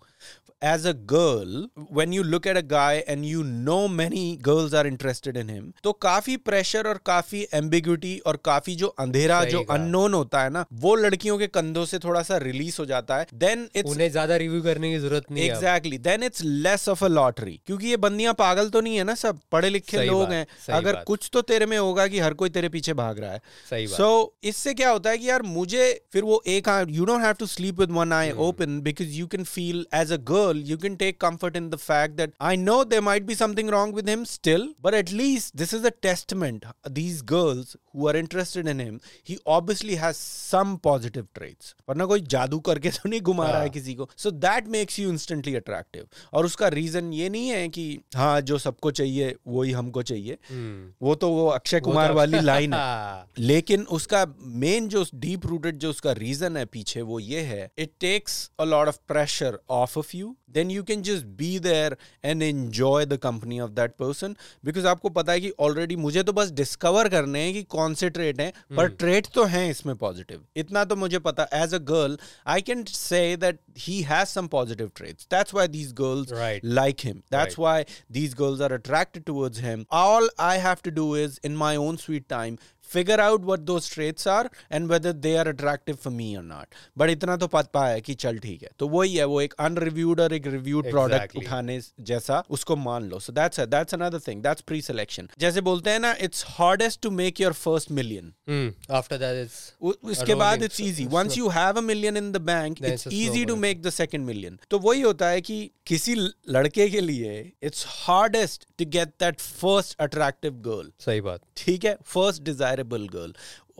as 0.62 0.86
a 0.86 0.92
girl 1.12 1.66
when 1.92 2.12
you 2.12 2.22
look 2.24 2.46
at 2.46 2.56
a 2.56 2.60
guy 2.70 3.04
and 3.08 3.24
you 3.24 3.42
know 3.42 3.76
many 3.90 4.24
girls 4.42 4.74
are 4.74 4.86
interested 4.86 5.36
in 5.36 5.50
him 5.50 5.72
तो 5.84 5.92
काफ़ी 6.02 6.36
प्रेशर 6.38 6.88
और 6.88 7.00
काफ़ी 7.06 7.46
एम्बिग्यूटी 7.54 8.16
और 8.26 8.36
काफ़ी 8.44 8.74
जो 8.76 8.86
अंधेरा 8.98 9.42
जो। 9.44 9.60
अननोन 9.70 10.14
होता 10.14 10.42
है 10.42 10.50
ना 10.50 10.64
वो 10.80 10.94
लड़कियों 10.96 11.38
के 11.38 11.46
कंधों 11.48 11.84
से 11.84 11.98
थोड़ा 11.98 12.22
सा 12.22 12.36
रिलीज़ 12.38 12.76
हो 12.80 12.86
जाता 12.86 13.16
है। 13.16 13.26
देन 13.36 13.68
इट्स 13.74 13.90
उन्हें 13.90 14.10
ज़्यादा 14.10 14.36
रिव्यू 14.36 14.62
करने 14.62 14.90
की 14.92 14.98
ज़रूरत 14.98 15.30
नहीं 15.30 15.44
exactly 15.44 15.98
then 16.00 16.22
it's 16.22 16.42
less 16.44 16.88
of 16.88 17.04
a 17.04 17.08
lottery 17.08 17.60
क्योंकि 17.66 17.86
ये 17.86 17.96
बंदियाँ 17.98 18.34
पागल 18.34 18.68
तो 18.68 18.80
नहीं 18.80 18.96
है 18.96 19.04
ना 19.04 19.14
सब 19.16 19.40
पढ़े 19.52 19.70
लिखे 19.70 20.04
लोग 20.04 20.32
हैं। 20.32 20.46
अगर 20.72 21.02
कुछ 21.06 21.28
तो 21.32 21.42
तेरे 21.44 21.66
में 21.66 21.76
होगा 21.78 22.06
कि 22.06 22.18
हर 22.18 22.34
कोई 22.34 22.50
तेरे 22.50 22.68
पीछे 22.68 22.94
भाग 22.94 23.18
रहा 23.18 23.32
है। 23.32 23.40
सही 23.70 23.86
सो 23.88 24.10
इससे 24.44 24.74
क्या 24.74 24.90
होता 24.90 25.10
है 25.10 25.18
कि 25.18 25.28
यार 25.28 25.42
मुझे 25.44 25.88
फिर 26.12 26.24
वो 26.24 26.42
एक 26.48 26.68
you 26.90 27.04
don't 27.04 27.22
have 27.22 27.34
to 27.34 27.46
sleep 27.48 27.80
with 27.80 27.90
one 27.92 28.12
eye 28.12 28.30
open 28.48 28.80
because 28.82 29.10
you 29.10 29.26
can 29.28 29.44
feel 29.46 29.84
as 29.94 30.12
a 30.12 30.16
girl 30.30 30.49
you 30.56 30.76
can 30.78 30.96
take 30.96 31.18
comfort 31.20 31.56
in 31.56 31.68
the 31.70 31.78
fact 31.78 32.16
that 32.16 32.32
I 32.40 32.56
know 32.56 32.76
there 32.84 33.02
might 33.02 33.26
be 33.26 33.34
something 33.34 33.68
wrong 33.68 33.92
with 33.92 34.08
him 34.08 34.24
still, 34.26 34.66
but 34.80 34.94
at 34.94 35.12
least 35.12 35.56
this 35.56 35.72
is 35.72 35.84
a 35.84 35.90
testament. 36.06 36.64
These 36.90 37.22
girls 37.22 37.76
who 37.92 38.08
are 38.08 38.16
interested 38.16 38.66
in 38.66 38.78
him, 38.78 39.00
he 39.24 39.38
obviously 39.46 39.96
has 39.96 40.16
some 40.16 40.78
positive 40.78 41.26
traits. 41.38 41.74
वरना 41.88 42.06
कोई 42.06 42.20
जादू 42.34 42.58
करके 42.68 42.90
तो 42.90 43.08
नहीं 43.08 43.20
घुमा 43.20 43.46
रहा 43.46 43.56
है 43.56 43.60
हाँ। 43.60 43.68
किसी 43.70 43.94
को 43.94 44.08
so 44.16 44.30
that 44.30 44.68
makes 44.68 44.98
you 44.98 45.10
instantly 45.10 45.54
attractive 45.56 46.06
और 46.32 46.46
उसका 46.46 46.68
रीजन 46.68 47.12
ये 47.12 47.28
नहीं 47.28 47.48
है 47.48 47.68
कि 47.68 47.86
हाँ 48.16 48.40
जो 48.50 48.58
सबको 48.58 48.90
चाहिए 48.90 49.34
वही 49.46 49.72
हमको 49.72 50.02
चाहिए 50.02 50.38
हम्म। 50.50 51.06
वो 51.06 51.14
तो 51.14 51.28
वो 51.30 51.46
अक्षय 51.50 51.80
कुमार 51.80 52.08
तो- 52.08 52.16
वाली 52.16 52.40
लाइन 52.40 52.74
है 52.74 52.80
हाँ, 52.80 53.26
लेकिन 53.38 53.84
उसका 53.98 54.24
मेन 54.64 54.88
जो 54.88 55.04
डीप 55.26 55.46
रूटेड 55.46 55.78
जो 55.78 55.90
उसका 55.90 56.12
रीजन 56.20 56.56
है 56.56 56.64
पीछे 56.72 57.02
वो 57.02 57.18
ये 57.20 57.40
है 57.52 57.70
it 57.78 57.92
takes 58.00 58.38
a 58.60 58.64
lot 58.64 58.88
of 58.88 58.98
pressure 59.08 59.58
off 59.70 59.98
off 59.98 60.16
you 60.16 60.34
then 60.52 60.70
you 60.70 60.82
can 60.82 61.02
just 61.02 61.26
be 61.38 61.58
there 61.58 61.96
and 62.24 62.42
enjoy 62.42 63.06
the 63.06 63.16
company 63.22 63.60
of 63.60 63.70
that 63.70 63.94
person 63.98 64.36
because 64.64 64.86
आपको 64.86 65.08
पता 65.10 65.32
है 65.32 65.40
कि 65.40 65.52
ऑलरेडी 65.60 65.96
मुझे 65.96 66.22
तो 66.22 66.32
बस 66.32 66.50
डिस्कवर 66.60 67.08
करने 67.08 67.42
हैं 67.42 67.52
कि 67.54 67.62
कौन 67.76 67.94
से 67.94 68.10
ट्रेट 68.10 68.40
हैं 68.40 68.52
पर 68.76 68.88
ट्रेट 69.04 69.26
तो 69.34 69.44
हैं 69.54 69.68
इसमें 69.70 69.94
पॉजिटिव 69.96 70.44
इतना 70.56 70.84
तो 70.84 70.96
मुझे 70.96 71.18
पता 71.28 71.48
as 71.62 71.74
a 71.74 71.78
girl 71.92 72.18
I 72.46 72.62
can 72.62 72.84
say 72.88 73.24
that 73.36 73.60
he 73.78 74.00
has 74.10 74.28
some 74.28 74.46
positive 74.56 74.90
traits 74.96 75.26
that's 75.30 75.54
why 75.54 75.68
these 75.68 75.92
girls 76.00 76.38
Right. 76.40 76.64
like 76.64 77.00
him. 77.00 77.22
That's 77.30 77.58
why 77.58 77.84
these 78.10 78.34
girls 78.34 78.60
are 78.60 78.72
attracted 78.72 79.26
towards 79.26 79.58
him. 79.58 79.86
All 79.90 80.28
I 80.38 80.56
have 80.58 80.82
to 80.82 80.90
do 80.90 81.14
is, 81.14 81.38
in 81.38 81.56
my 81.56 81.76
own 81.76 81.98
sweet 81.98 82.28
time, 82.28 82.58
figure 82.89 83.15
out 83.21 83.45
what 83.49 83.61
those 83.67 83.85
traits 83.91 84.25
are 84.31 84.47
and 84.77 84.91
whether 84.93 85.11
they 85.21 85.31
are 85.43 85.45
attractive 85.51 85.95
for 86.01 86.09
me 86.17 86.25
or 86.39 86.43
not. 86.49 86.75
But 87.01 87.09
इतना 87.09 87.35
तो 87.43 87.47
पता 87.53 87.85
है 87.87 88.01
कि 88.01 88.13
चल 88.23 88.37
ठीक 88.39 88.61
है 88.63 88.69
तो 88.79 88.87
वही 88.87 89.15
है 89.15 89.23
वो 89.31 89.39
एक 89.41 89.53
unreviewed 89.67 90.19
और 90.25 90.33
एक 90.33 90.43
reviewed 90.47 90.89
product 90.91 91.15
Exactly. 91.15 91.41
उठाने 91.45 91.79
जैसा 92.09 92.43
उसको 92.57 92.75
मान 92.83 93.07
लो 93.09 93.19
so 93.27 93.33
that's 93.39 93.61
it 93.63 93.71
that's 93.71 93.97
another 93.97 94.19
thing 94.27 94.43
that's 94.43 94.65
pre-selection 94.71 95.29
जैसे 95.39 95.61
बोलते 95.69 95.89
हैं 95.89 95.99
ना 95.99 96.13
it's 96.27 96.43
hardest 96.59 97.01
to 97.07 97.11
make 97.21 97.41
your 97.45 97.51
first 97.61 97.91
million 98.01 98.29
hmm, 98.49 98.71
after 98.99 99.19
that 99.23 99.41
it's 99.45 99.57
उ- 99.81 99.95
उसके 100.11 100.35
बाद 100.35 100.53
rolling. 100.53 100.63
It's 100.65 100.79
easy 100.81 101.05
once 101.15 101.37
you 101.37 101.49
have 101.57 101.77
a 101.77 101.81
million 101.87 102.17
in 102.17 102.31
the 102.31 102.41
bank 102.51 102.77
Then 102.77 102.91
it's 102.91 103.07
it's 103.07 103.13
a 103.13 103.19
easy 103.19 103.33
to 103.33 103.43
snowball. 103.45 103.61
Make 103.61 103.81
the 103.81 103.89
second 103.97 104.25
million 104.25 104.59
तो 104.69 104.79
वही 104.87 105.01
होता 105.01 105.29
है 105.29 105.41
कि 105.49 105.59
किसी 105.87 106.15
ल- 106.15 106.31
लड़के 106.49 106.89
के 106.89 107.01
लिए 107.01 107.33
it's 107.63 107.83
hardest 107.89 108.67
to 108.77 108.85
get 108.99 109.13
that 109.19 109.39
first 109.41 109.99
attractive 110.01 110.61
girl 110.69 110.91
सही 111.05 111.21
बात 111.21 111.41
ठीक 111.57 111.85
है 111.85 111.97
first 112.15 112.41
Desirable 112.79 113.07
girl 113.19 113.33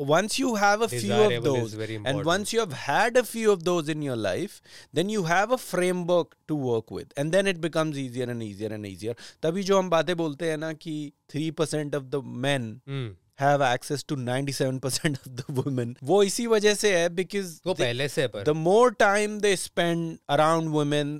once 0.08 0.34
you 0.40 0.48
have 0.62 0.82
a 0.86 0.88
few 0.92 1.18
of 1.18 1.30
Desirable 1.34 1.54
is 1.58 1.60
those 1.60 1.74
very 1.82 1.94
and 1.98 2.08
important. 2.08 2.26
once 2.30 2.54
you 2.54 2.60
have 2.62 2.74
had 2.80 3.20
a 3.20 3.22
few 3.28 3.52
of 3.52 3.62
those 3.68 3.92
in 3.94 4.02
your 4.06 4.18
life 4.24 4.56
then 5.00 5.12
you 5.14 5.22
have 5.30 5.54
a 5.58 5.60
framework 5.66 6.34
to 6.52 6.58
work 6.64 6.92
with 6.98 7.14
and 7.24 7.36
then 7.38 7.50
it 7.52 7.62
becomes 7.66 8.00
easier 8.02 8.28
and 8.34 8.44
easier 8.48 8.72
and 8.78 8.90
easier 8.90 9.16
तभी 9.46 9.64
जो 9.70 9.78
हम 9.80 9.90
बातें 9.94 10.16
बोलते 10.24 10.50
हैं 10.50 10.58
ना 10.66 10.72
कि 10.86 10.96
3% 11.36 11.96
of 12.02 12.10
the 12.16 12.22
men 12.48 12.68
hmm, 12.90 13.14
Have 13.41 13.62
access 13.67 14.03
to 14.12 14.17
97% 14.17 15.19
of 15.19 15.29
the 15.29 15.45
women 15.59 15.97
वो 16.03 16.23
इसी 16.23 16.47
वजह 16.47 16.75
से 16.75 16.97
है 16.97 17.09
बिकॉज़ 17.19 17.59
वो 17.67 17.75
पहले 17.75 18.09
से 18.09 18.23
है 18.23 18.29
पर 18.29 18.45
the 18.45 18.57
more 18.61 18.91
time 19.03 19.39
they 19.47 19.55
spend 19.65 20.19
around 20.37 20.73
women 20.79 21.15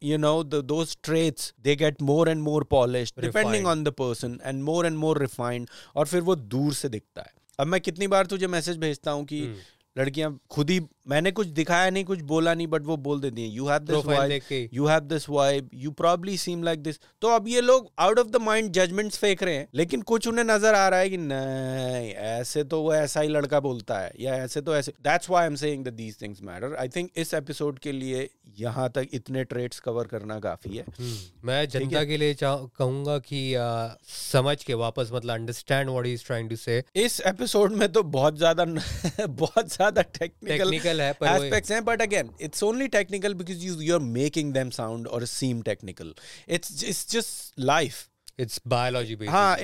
you 0.00 0.18
know 0.24 0.36
the, 0.42 0.62
those 0.72 0.94
traits 1.08 1.52
they 1.68 1.76
get 1.84 2.02
more 2.10 2.26
and 2.34 2.46
more 2.48 2.62
polished 2.76 3.16
depending 3.16 3.64
Refined. 3.64 3.72
on 3.74 3.84
the 3.84 3.94
person 4.02 4.38
and 4.50 4.64
more 4.70 4.82
and 4.90 5.02
more 5.04 5.14
refined 5.26 5.70
और 5.96 6.06
फिर 6.06 6.20
वो 6.20 6.36
दूर 6.56 6.74
से 6.74 6.88
दिखता 6.88 7.22
है 7.22 7.34
अब 7.60 7.66
मैं 7.66 7.80
कितनी 7.80 8.06
बार 8.06 8.26
तुझे 8.26 8.46
मैसेज 8.46 8.76
भेजता 8.76 9.10
हूँ 9.10 9.24
कि 9.24 9.40
hmm. 9.42 9.56
लड़कियाँ 9.98 10.38
खुद 10.50 10.70
ही 10.70 10.80
मैंने 11.06 11.30
कुछ 11.30 11.46
दिखाया 11.46 11.90
नहीं 11.90 12.04
कुछ 12.04 12.20
बोला 12.20 12.54
नहीं 12.54 12.66
बट 12.66 12.82
वो 12.82 12.96
बोल 12.96 13.20
देती 13.20 13.42
है 13.42 13.48
you 13.48 13.66
have 13.66 13.78
this 13.80 14.04
vibe. 14.06 14.68
You 14.72 14.86
have 14.86 15.00
this 15.00 15.28
vibe 15.28 15.68
you 15.74 15.90
probably 15.90 16.36
seem 16.36 16.62
like 16.62 16.82
this 16.82 17.00
तो 17.22 17.28
अब 17.28 17.48
ये 17.48 17.60
लोग 17.60 17.90
out 17.98 18.18
of 18.18 18.28
the 18.28 18.36
mind 18.36 18.70
judgments 18.72 19.18
फेंक 19.18 19.42
रहे 19.42 19.54
हैं 19.54 19.68
लेकिन 19.74 20.02
कुछ 20.02 20.28
उन्हें 20.28 20.44
नज़र 20.44 20.74
आ 20.74 20.88
रहा 20.88 21.00
है 21.00 21.10
कि 21.10 21.16
नहीं 21.16 22.10
ऐसे 22.10 22.64
तो 22.64 22.80
वो 22.82 22.94
ऐसा 22.94 23.20
ही 23.20 23.28
लड़का 23.28 23.60
बोलता 23.60 23.98
है 23.98 24.12
या 24.20 24.34
ऐसे 24.34 24.60
तो 24.60 24.76
ऐसे। 24.76 24.92
That's 25.02 25.30
why 25.30 25.42
I 25.42 25.46
am 25.46 25.54
saying 25.56 25.84
that 25.84 25.94
these 25.94 26.20
things 26.22 26.42
matter 26.42 26.74
I 26.76 26.88
think 26.88 27.10
इस 27.16 27.34
एपिसोड 27.34 27.78
के 27.78 27.92
लिए 27.92 28.28
यहाँ 28.58 28.88
तक 28.90 29.08
इतने 29.12 29.44
ट्रेड्स 29.44 29.80
कवर 29.80 30.06
करना 30.06 30.38
काफ़ी 30.40 30.76
है। 30.76 30.84
हम्म, 30.98 31.16
मैं 31.44 31.68
जनता 31.68 32.04
के 32.04 32.16
लिए 32.16 32.36
कहूँगा 32.42 33.18
कि 33.18 33.54
आ, 33.54 33.88
समझ 34.32 34.62
के 34.64 34.74
वापस 34.74 35.10
मतलब 35.12 35.34
understand 35.34 35.90
what 35.90 36.06
he 36.06 36.12
is 36.12 36.24
trying 36.26 36.50
to 36.50 36.56
say 36.56 36.82
इस 36.96 37.20
एपिसोड 37.26 37.72
में 37.72 37.90
तो 37.92 38.02
बहुत 38.16 38.38
ज़्यादा 38.38 38.64
बहुत 39.26 39.74
ज़्यादा 39.74 40.02
टेक्निकल 40.18 40.95
टेक्निकल 40.96 41.00
है 41.00 41.12
पर 41.12 41.44
एस्पेक्ट्स 41.44 41.72
हैं 41.72 41.84
but 41.84 42.02
again 42.02 42.30
it's 42.40 42.62
only 42.62 42.88
technical 42.88 43.34
because 43.34 43.64
you 43.66 43.80
you 43.80 43.94
are 43.94 44.00
making 44.00 44.52
them 44.52 44.70
sound 44.70 45.06
और 45.06 45.26
seem 45.26 45.62
technical 45.62 46.14
it's 46.48 46.84
it's 46.84 47.10
just 47.10 47.60
life 47.60 48.06
it's 48.40 48.60
biology 48.68 49.14
हाँ 49.26 49.56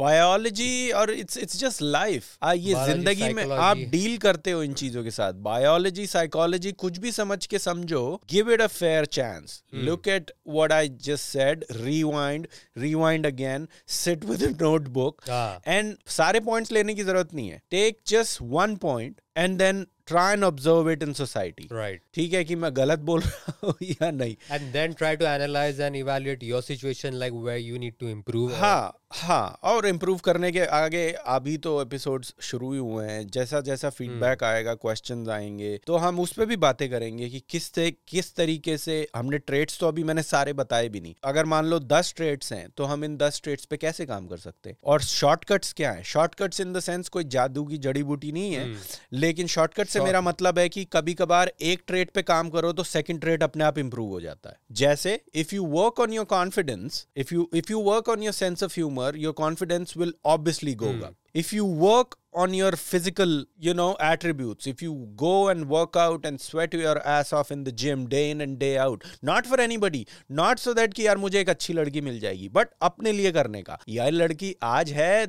बायोलॉजी 0.00 0.90
और 0.90 1.10
इट्स 1.10 1.36
इट्स 1.38 1.56
जस्ट 1.60 1.82
लाइफ 1.82 2.26
ये 2.44 2.74
ज़िंदगी 2.86 3.32
में 3.34 3.44
आप 3.52 3.76
डील 3.90 4.16
करते 4.18 4.50
हो 4.50 4.62
इन 4.62 4.74
चीज़ों 4.74 5.02
के 5.04 5.10
साथ। 5.10 5.32
बायोलॉजी 5.46 6.06
साइकोलॉजी 6.06 6.72
कुछ 6.72 6.98
भी 6.98 7.12
समझ 7.12 7.46
के 7.46 7.58
समझो 7.58 8.20
give 8.30 8.52
it 8.52 8.60
a 8.60 8.66
fair 8.66 9.04
chance 9.06 9.62
look 9.74 10.08
at 10.08 10.30
what 10.48 10.72
I 10.72 10.88
just 10.88 11.24
said 11.24 11.64
rewind 11.72 12.46
rewind 12.78 13.26
again 13.26 13.66
sit 13.88 14.24
with 14.24 14.44
notebook 14.62 15.28
and 15.66 15.96
सारे 16.08 16.40
पॉइंट 16.40 16.72
लेने 16.72 16.94
की 16.94 17.02
ज़रूरत 17.02 17.34
नहीं 17.34 17.48
है। 17.48 17.60
Take 17.70 17.98
just 18.08 18.38
one 18.42 18.76
point 18.76 19.20
and 19.36 19.58
then 19.58 19.86
try 20.09 20.33
and 20.33 20.43
observe 20.43 20.89
it 20.91 21.03
in 21.03 21.13
society 21.13 21.67
right 21.71 22.01
ठीक 22.13 22.33
है 22.33 22.43
कि 22.45 22.55
मैं 22.63 22.75
गलत 22.77 22.99
बोल 23.09 23.21
रहा 23.21 23.53
हूँ 23.63 23.73
या 23.91 24.09
नहीं 24.11 24.35
and 24.57 24.75
then 24.75 24.95
try 25.01 25.13
to 25.21 25.27
analyze 25.29 25.79
and 25.87 25.99
evaluate 26.03 26.43
your 26.51 26.61
situation 26.67 27.19
like 27.23 27.39
where 27.47 27.61
you 27.69 27.79
need 27.85 27.97
to 28.03 28.11
improve 28.15 28.53
हाँ 28.61 28.91
हाँ 29.10 29.58
और 29.62 29.86
इम्प्रूव 29.86 30.18
करने 30.18 30.50
के 30.52 30.64
आगे 30.64 31.10
अभी 31.26 31.56
तो 31.58 31.80
एपिसोड्स 31.82 32.32
शुरू 32.40 32.72
ही 32.72 32.78
हुए 32.78 33.06
हैं। 33.06 33.26
जैसा 33.26 33.60
जैसा 33.60 33.88
फीडबैक 33.90 34.42
आएगा 34.44 34.74
क्वेश्चंस 34.74 35.28
आएँगे 35.28 35.80
तो 35.86 35.96
हम 35.96 36.20
उस 36.20 36.32
पर 36.32 36.46
भी 36.46 36.56
बातें 36.56 36.88
करेंगे 36.90 37.28
कि 37.28 37.42
किस 37.48 37.64
से 37.64 37.90
किस 38.08 38.34
तरीके 38.36 38.76
से 38.78 39.06
हमने 39.16 39.38
ट्रेड्स 39.38 39.78
तो 39.80 39.88
अभी 39.88 40.04
मैंने 40.04 40.22
सारे 40.22 40.52
बताए 40.52 40.88
भी 40.88 41.00
नहीं। 41.00 41.14
अगर 41.24 41.44
मान 41.44 41.66
लो 41.66 41.78
दस 41.78 42.12
ट्रेड्स 42.16 42.52
हैं 42.52 42.68
तो 42.76 42.84
हम 42.84 43.04
इन 43.04 43.16
दस 43.16 43.40
ट्रेड्स 43.44 43.64
पे 43.64 43.76
कैसे 43.76 44.06
काम 44.06 44.26
कर 44.26 44.36
सकते? 44.36 44.70
हैं 44.70 44.76
और 44.84 45.02
शॉर्टकट्स 45.02 45.72
क्या 45.72 45.92
है? 45.92 46.02
शॉर्टकट्स 46.04 46.60
इन 46.60 46.72
द 46.72 46.80
सेंस 46.80 47.08
कोई 47.08 47.24
जादू 47.26 47.64
की 47.64 47.78
जड़ी 47.78 48.02
बूटी 48.02 48.32
नहीं 48.32 48.52
है 48.54 48.74
लेकिन 49.12 49.46
शॉर्टकट 49.46 49.88
से 49.88 50.00
मेरा 50.00 50.20
मतलब 50.20 50.58
है 50.58 50.68
कि 50.68 50.84
कभी 50.92 51.14
कभार 51.14 51.52
एक 51.62 51.82
ट्रेड 51.86 52.10
पे 52.10 52.22
काम 52.22 52.50
करो 52.50 52.72
तो 52.72 52.84
सेकंड 52.84 53.20
ट्रेड 53.20 53.42
अपने 53.42 53.64
आप 53.64 53.78
इम्प्रूव 53.78 54.08
हो 54.08 54.20
जाता 54.20 54.50
है। 54.50 54.56
जैसे 54.72 55.20
if 55.34 55.54
you 55.54 55.66
work 55.66 56.00
on 56.00 56.12
your 56.12 56.24
confidence 56.26 57.06
if 57.16 57.34
you 57.34 57.48
if 57.54 57.70
you 57.70 57.80
work 57.82 58.08
on 58.08 58.22
your 58.22 58.32
sense 58.32 58.62
of 58.62 58.72
humour 58.74 58.98
humor, 59.00 59.16
your 59.16 59.32
confidence 59.32 59.96
will 59.96 60.12
obviously 60.24 60.74
go 60.74 60.86
mm. 60.86 61.04
up. 61.04 61.14
If 61.32 61.52
you 61.52 61.64
work 61.64 62.16
on 62.32 62.54
your 62.54 62.72
physical, 62.72 63.44
you 63.56 63.72
know, 63.72 63.96
attributes, 64.00 64.66
if 64.66 64.82
you 64.82 65.08
go 65.16 65.48
and 65.48 65.68
work 65.68 65.96
out 65.96 66.26
and 66.26 66.40
sweat 66.40 66.74
your 66.74 66.98
ass 67.06 67.32
off 67.32 67.52
in 67.52 67.64
the 67.64 67.72
gym 67.72 68.08
day 68.08 68.30
in 68.30 68.40
and 68.40 68.58
day 68.58 68.78
out, 68.78 69.04
not 69.22 69.46
for 69.46 69.60
anybody, 69.60 70.06
not 70.28 70.58
so 70.58 70.74
that 70.74 70.94
कि 70.94 71.06
यार 71.06 71.18
मुझे 71.18 71.40
एक 71.40 71.48
अच्छी 71.48 71.72
लड़की 71.72 72.00
मिल 72.00 72.20
जाएगी, 72.20 72.48
but 72.48 72.66
अपने 72.82 73.12
लिए 73.12 73.32
करने 73.32 73.62
का. 73.62 73.78
यार 73.88 74.12
लड़की 74.12 74.56
आज 74.62 74.92
है, 74.92 75.26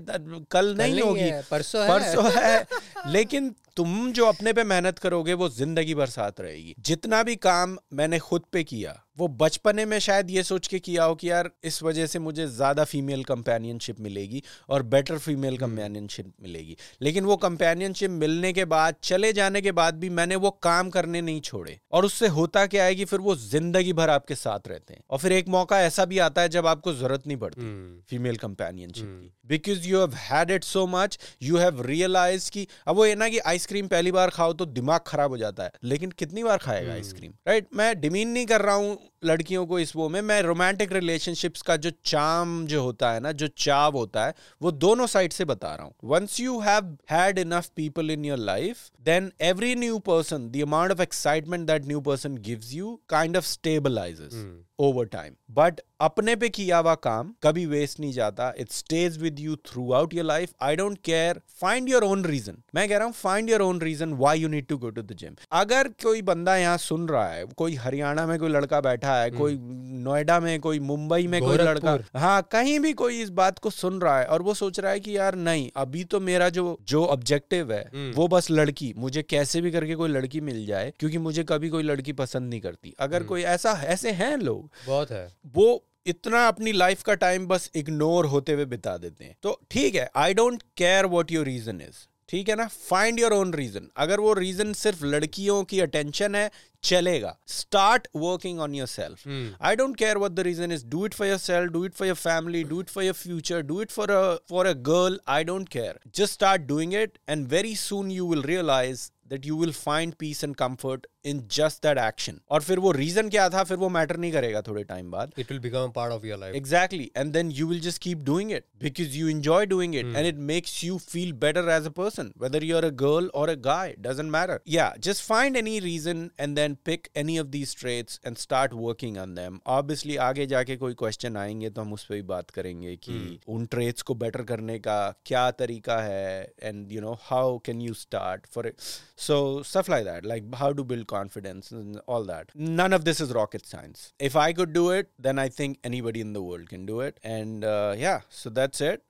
कल 0.51 0.75
नहीं 0.75 0.93
नहीं 0.93 1.01
होगी, 1.01 1.19
है, 1.19 1.41
परसों 1.51 1.81
है. 1.81 1.89
परसों 1.89 2.43
है. 2.43 2.67
लेकिन 3.07 3.55
तुम 3.75 4.11
जो 4.11 4.25
अपने 4.25 4.53
पे 4.53 4.63
मेहनत 4.63 4.99
करोगे 4.99 5.33
वो 5.33 5.49
ज़िंदगी 5.49 5.95
भर 5.95 6.05
साथ 6.05 6.31
रहेगी 6.39 6.75
जितना 6.79 7.23
भी 7.23 7.35
काम 7.35 7.77
मैंने 7.93 8.19
खुद 8.19 8.41
पे 8.51 8.63
किया 8.63 9.05
वो 9.21 9.27
बचपने 9.39 9.85
में 9.85 9.97
शायद 9.99 10.29
ये 10.31 10.43
सोच 10.43 10.67
के 10.67 10.77
किया 10.79 11.03
हो 11.03 11.15
कि 11.15 11.29
यार 11.29 11.49
इस 11.63 11.81
वजह 11.83 12.05
से 12.07 12.19
मुझे 12.19 12.45
ज़्यादा 12.49 12.83
फीमेल 12.83 13.23
कंपेनियनशिप 13.23 13.99
मिलेगी 14.01 14.41
और 14.69 14.83
बेटर 14.85 15.17
फीमेल 15.17 15.57
कंपेनियनशिप 15.57 16.31
मिलेगी। 16.43 16.75
लेकिन 17.01 17.25
वो 17.25 17.35
कंपेनियनशिप 17.37 18.11
मिलने 18.11 18.51
के 18.53 18.65
बाद 18.67 18.95
चले 19.03 19.31
जाने 19.33 19.61
के 19.61 19.71
बाद 19.73 19.95
भी 19.95 20.09
मैंने 20.11 20.35
वो 20.37 20.49
काम 20.63 20.89
करने 20.89 21.21
नहीं 21.21 21.41
छोड़े। 21.41 21.77
और 21.91 22.05
उससे 22.05 22.27
होता 22.29 22.65
क्या 22.67 22.83
है 22.83 22.95
कि 22.95 23.05
फिर 23.05 23.19
वो 23.19 23.35
ज़िंदगी 23.35 23.93
भर 23.93 24.09
आपके 24.09 24.35
साथ 24.35 24.67
रहते 24.67 24.93
हैं। 24.93 25.03
और 25.09 25.19
फिर 25.19 25.31
एक 25.33 25.47
मौका 25.49 25.81
ऐसा 25.81 26.05
भी 26.05 26.19
आता 26.19 26.41
है 26.41 26.49
जब 26.49 26.67
आपको 26.67 26.93
ज़रूरत 26.93 27.27
नहीं 27.27 27.37
पड़ती 27.37 27.61
फीमेल 28.09 28.37
कंपेनियनशिप 28.37 29.05
की। 29.05 29.31
Because 29.47 29.87
you 29.87 29.99
have 29.99 30.13
had 30.15 30.51
it 30.51 30.63
so 30.63 30.87
much 30.87 31.19
you 31.43 31.57
have 31.57 31.81
realize 31.83 32.49
की 32.51 32.67
अब 32.87 32.95
वो 32.95 33.05
ये 33.05 33.15
ना 33.15 33.29
कि 33.29 33.39
आइसक्रीम 33.47 33.87
पहली 33.87 34.11
बार 34.11 34.29
खाओ 34.31 34.53
तो 34.53 34.65
दिमाग 34.67 35.01
खराब 35.07 35.31
हो 35.31 35.37
जाता 35.37 35.63
है। 35.63 35.71
लेकिन 35.83 36.11
कितनी 36.17 36.43
बार 36.43 36.57
खाएगा 36.59 36.93
आइसक्रीम 36.93 37.33
राइट 37.47 37.67
मैं 37.75 37.93
डिमीन 38.01 38.29
नहीं 38.29 38.45
कर 38.45 38.61
रहा 38.61 38.75
हूँ 38.75 38.97
लड़कियों 39.25 39.65
को 39.65 39.79
इस 39.79 39.95
वो 39.95 40.09
में 40.09 40.21
मैं 40.21 40.41
रोमांटिक 40.41 40.93
रिलेशनशिप्स 40.93 41.61
का 41.61 41.75
जो 41.75 41.89
चाम 42.05 42.65
जो 42.65 42.83
होता 42.83 43.11
है 43.11 43.19
ना 43.19 43.31
जो 43.31 43.47
चाव 43.57 43.97
होता 43.97 44.25
है 44.25 44.33
वो 44.61 44.71
दोनों 44.71 45.07
साइड 45.07 45.33
से 45.33 45.45
बता 45.45 45.75
रहा 45.75 45.85
हूँ। 45.85 45.93
Once 46.03 46.39
you 46.39 46.59
have 46.59 46.97
had 47.09 47.39
enough 47.39 47.69
people 47.75 48.11
in 48.11 48.25
your 48.25 48.37
life 48.37 48.89
then 49.01 49.31
every 49.41 49.75
new 49.75 49.99
person 49.99 50.49
the 50.51 50.61
amount 50.61 50.91
of 50.91 51.01
excitement 51.01 51.67
that 51.67 51.85
new 51.85 52.01
person 52.01 52.37
gives 52.41 52.73
you 52.73 52.99
kind 53.09 53.37
of 53.37 53.45
stabilises 53.45 54.43
over 54.79 55.05
time 55.05 55.33
but 55.51 55.81
अपने 56.01 56.35
पे 56.35 56.49
किया 56.49 56.77
हुआ 56.77 56.93
काम 56.95 57.33
कभी 57.43 57.65
वेस्ट 57.65 57.99
नहीं 57.99 58.13
जाता 58.13 58.53
it 58.57 58.71
stays 58.71 59.17
with 59.17 59.39
you 59.39 59.55
throughout 59.91 60.13
your 60.13 60.25
life 60.25 60.53
I 60.61 60.75
don't 60.75 60.97
care 61.05 61.41
find 61.61 61.89
your 61.89 62.03
own 62.03 62.25
reason 62.25 62.57
मैं 62.75 62.87
कह 62.89 62.97
रहा 62.97 63.05
हूँ 63.05 63.13
find 63.13 63.49
your 63.49 63.61
own 63.61 63.81
reason 63.81 64.13
why 64.13 64.39
you 64.39 64.47
need 64.47 64.67
to 64.67 64.77
go 64.77 64.89
to 64.89 65.01
the 65.01 65.17
gym 65.19 65.35
अगर 65.51 65.87
कोई 66.03 66.21
बंदा 66.21 66.55
यहाँ 66.57 66.77
सुन 66.77 67.07
रहा 67.09 67.27
है 67.27 67.45
कोई 67.57 67.75
हरियाणा 67.75 68.25
में 68.27 68.37
कोई 68.39 68.49
लड़का 68.49 68.81
बैठा 68.81 69.10
है 69.19 69.31
कोई 69.31 69.57
नोएडा 70.01 70.39
में 70.39 70.59
कोई 70.59 70.79
मुंबई 70.79 71.27
में 71.27 71.39
कोई 71.41 71.57
लड़का 71.57 71.97
हाँ 72.15 72.41
कहीं 72.51 72.79
भी 72.79 72.93
कोई 72.93 73.21
इस 73.21 73.29
बात 73.29 73.59
को 73.59 73.69
सुन 73.69 73.99
रहा 74.01 74.19
है 74.19 74.25
और 74.25 74.41
वो 74.41 74.53
सोच 74.53 74.79
रहा 74.79 74.91
है 74.91 74.99
कि 74.99 75.17
यार 75.17 75.35
नहीं 75.35 75.69
अभी 75.75 76.03
तो 76.03 76.19
मेरा 76.19 76.49
जो 76.49 76.77
जो 76.81 77.05
ऑब्जेक्टिव 77.05 77.73
है 77.73 78.11
वो 78.15 78.27
बस 78.27 78.47
लड़की 78.51 78.93
मुझे 78.97 79.23
कैसे 79.23 79.61
भी 79.61 79.71
करके 79.71 79.95
कोई 79.95 80.09
लड़की 80.09 80.41
मिल 80.41 80.65
जाए 80.65 80.93
क्योंकि 80.99 81.17
मुझे 81.17 81.43
कभी 81.43 81.69
कोई 81.69 81.83
लड़की 81.83 82.13
पसंद 82.13 82.49
नहीं 82.49 82.61
करती। 82.61 82.93
अगर 82.99 83.23
कोई 83.23 83.41
ऐसा 83.41 83.71
ऐसे 83.85 84.11
हैं 84.11 84.35
लोग 84.37 84.69
बहुत 84.87 85.11
है। 85.11 85.27
वो 85.55 85.83
इतना 86.05 86.47
अपनी 86.47 86.71
लाइफ 86.71 87.01
का 87.03 87.13
टाइम 87.13 87.47
बस 87.47 87.69
इग्नोर 87.75 88.25
होते 88.25 88.53
हुए 88.53 88.65
बिता 88.65 88.97
देते 88.97 89.25
हैं। 89.25 89.35
तो 89.43 89.59
ठीक 89.71 89.95
है 89.95 90.09
I 90.15 90.33
don't 90.33 90.63
care 90.77 91.05
what 91.05 91.31
your 91.31 91.45
reason 91.45 91.81
is 91.81 92.07
ठीक 92.29 92.49
है 92.49 92.55
ना? 92.55 92.67
फाइंड 92.67 93.19
योर 93.19 93.33
ओन 93.33 93.53
रीजन 93.53 93.87
अगर 93.97 94.19
वो 94.19 94.33
रीजन 94.33 94.73
सिर्फ़ 94.73 95.05
लड़कियों 95.05 95.63
की 95.63 95.79
अटेंशन 95.79 96.35
है 96.35 96.49
chalega. 96.81 97.35
Start 97.45 98.07
working 98.13 98.59
on 98.59 98.73
yourself. 98.73 99.23
Mm. 99.23 99.55
I 99.59 99.75
don't 99.75 99.95
care 99.95 100.19
what 100.19 100.35
the 100.35 100.43
reason 100.43 100.71
is. 100.71 100.83
Do 100.83 101.05
it 101.05 101.13
for 101.13 101.25
yourself. 101.25 101.71
Do 101.71 101.83
it 101.83 101.93
for 101.93 102.05
your 102.05 102.15
family. 102.15 102.63
Do 102.63 102.79
it 102.79 102.89
for 102.89 103.03
your 103.03 103.13
future. 103.13 103.61
Do 103.63 103.79
it 103.81 103.91
for 103.91 104.05
a 104.09 104.39
for 104.47 104.65
a 104.65 104.73
girl. 104.73 105.17
I 105.27 105.43
don't 105.43 105.69
care. 105.69 105.97
Just 106.11 106.33
start 106.33 106.67
doing 106.67 106.93
it, 106.93 107.19
and 107.27 107.47
very 107.47 107.75
soon 107.75 108.09
you 108.09 108.25
will 108.25 108.41
realize 108.43 109.11
that 109.31 109.45
you 109.49 109.55
will 109.55 109.73
find 109.79 110.17
peace 110.21 110.43
and 110.47 110.57
comfort 110.61 111.07
in 111.31 111.41
just 111.57 111.81
that 111.87 111.99
action 112.03 112.39
और 112.51 112.61
फिर 112.61 112.79
वो 112.79 112.91
reason 112.93 113.29
क्या 113.31 113.47
था 113.49 113.63
फिर 113.63 113.77
वो 113.77 113.89
matter 113.89 114.17
नहीं 114.17 114.31
करेगा 114.31 114.61
थोड़े 114.67 114.83
time 114.91 115.11
बाद 115.15 115.33
it 115.43 115.51
will 115.51 115.61
become 115.65 115.89
a 115.89 115.93
part 115.97 116.15
of 116.15 116.25
your 116.29 116.39
life 116.43 116.55
exactly 116.61 117.07
and 117.21 117.37
then 117.37 117.51
you 117.59 117.67
will 117.71 117.81
just 117.87 118.01
keep 118.05 118.25
doing 118.29 118.53
it 118.57 118.65
because 118.85 119.15
you 119.17 119.27
enjoy 119.33 119.59
doing 119.73 119.93
it 120.01 120.05
and 120.05 120.29
it 120.31 120.41
makes 120.51 120.73
you 120.83 120.97
feel 120.99 121.33
better 121.45 121.63
as 121.75 121.89
a 121.91 121.93
person 121.99 122.31
whether 122.45 122.61
you're 122.69 122.85
a 122.85 122.91
girl 123.03 123.29
or 123.33 123.47
a 123.49 123.55
guy 123.67 123.95
doesn't 124.07 124.33
matter 124.37 124.59
yeah 124.77 124.97
just 125.09 125.25
find 125.31 125.61
any 125.63 125.79
reason 125.87 126.25
and 126.37 126.61
then 126.61 126.77
pick 126.91 127.09
any 127.23 127.37
of 127.37 127.51
these 127.51 127.73
traits 127.83 128.19
and 128.23 128.43
start 128.45 128.75
working 128.87 129.21
on 129.25 129.35
them 129.35 129.61
obviously 129.77 130.17
आगे 130.29 130.47
जाके 130.55 130.77
कोई 130.83 130.95
question 131.03 131.37
आएँगे 131.37 131.69
तो 131.69 131.81
हम 131.81 131.93
उस 131.93 132.03
पर 132.03 132.15
भी 132.15 132.21
बात 132.33 132.49
करेंगे 132.49 132.95
कि 132.95 133.39
उन 133.47 133.65
traits 133.75 134.01
को 134.01 134.15
better 134.25 134.45
करने 134.47 134.79
का 134.79 134.99
क्या 135.25 135.49
तरीका 135.63 136.01
है 136.01 136.53
and 136.71 136.91
you 136.97 137.05
know 137.07 137.15
how 137.31 137.45
can 137.69 137.87
you 137.87 137.97
start 138.03 138.47
for 138.55 138.65
it 138.71 138.89
so 139.20 139.62
stuff 139.62 139.88
like 139.88 140.04
that, 140.04 140.24
like 140.24 140.54
how 140.54 140.72
to 140.72 140.84
build 140.84 141.06
confidence 141.06 141.70
and 141.70 142.00
all 142.06 142.24
that. 142.24 142.50
None 142.54 142.92
of 142.92 143.04
this 143.04 143.20
is 143.20 143.32
rocket 143.32 143.66
science. 143.66 144.12
If 144.18 144.36
I 144.36 144.52
could 144.52 144.72
do 144.72 144.90
it, 144.90 145.10
then 145.18 145.38
I 145.38 145.48
think 145.48 145.78
anybody 145.84 146.20
in 146.20 146.32
the 146.32 146.42
world 146.42 146.68
can 146.68 146.86
do 146.86 147.00
it. 147.00 147.18
And 147.22 147.64
uh, 147.64 147.94
yeah, 147.96 148.20
so 148.28 148.50
that's 148.50 148.80
it. 148.80 149.02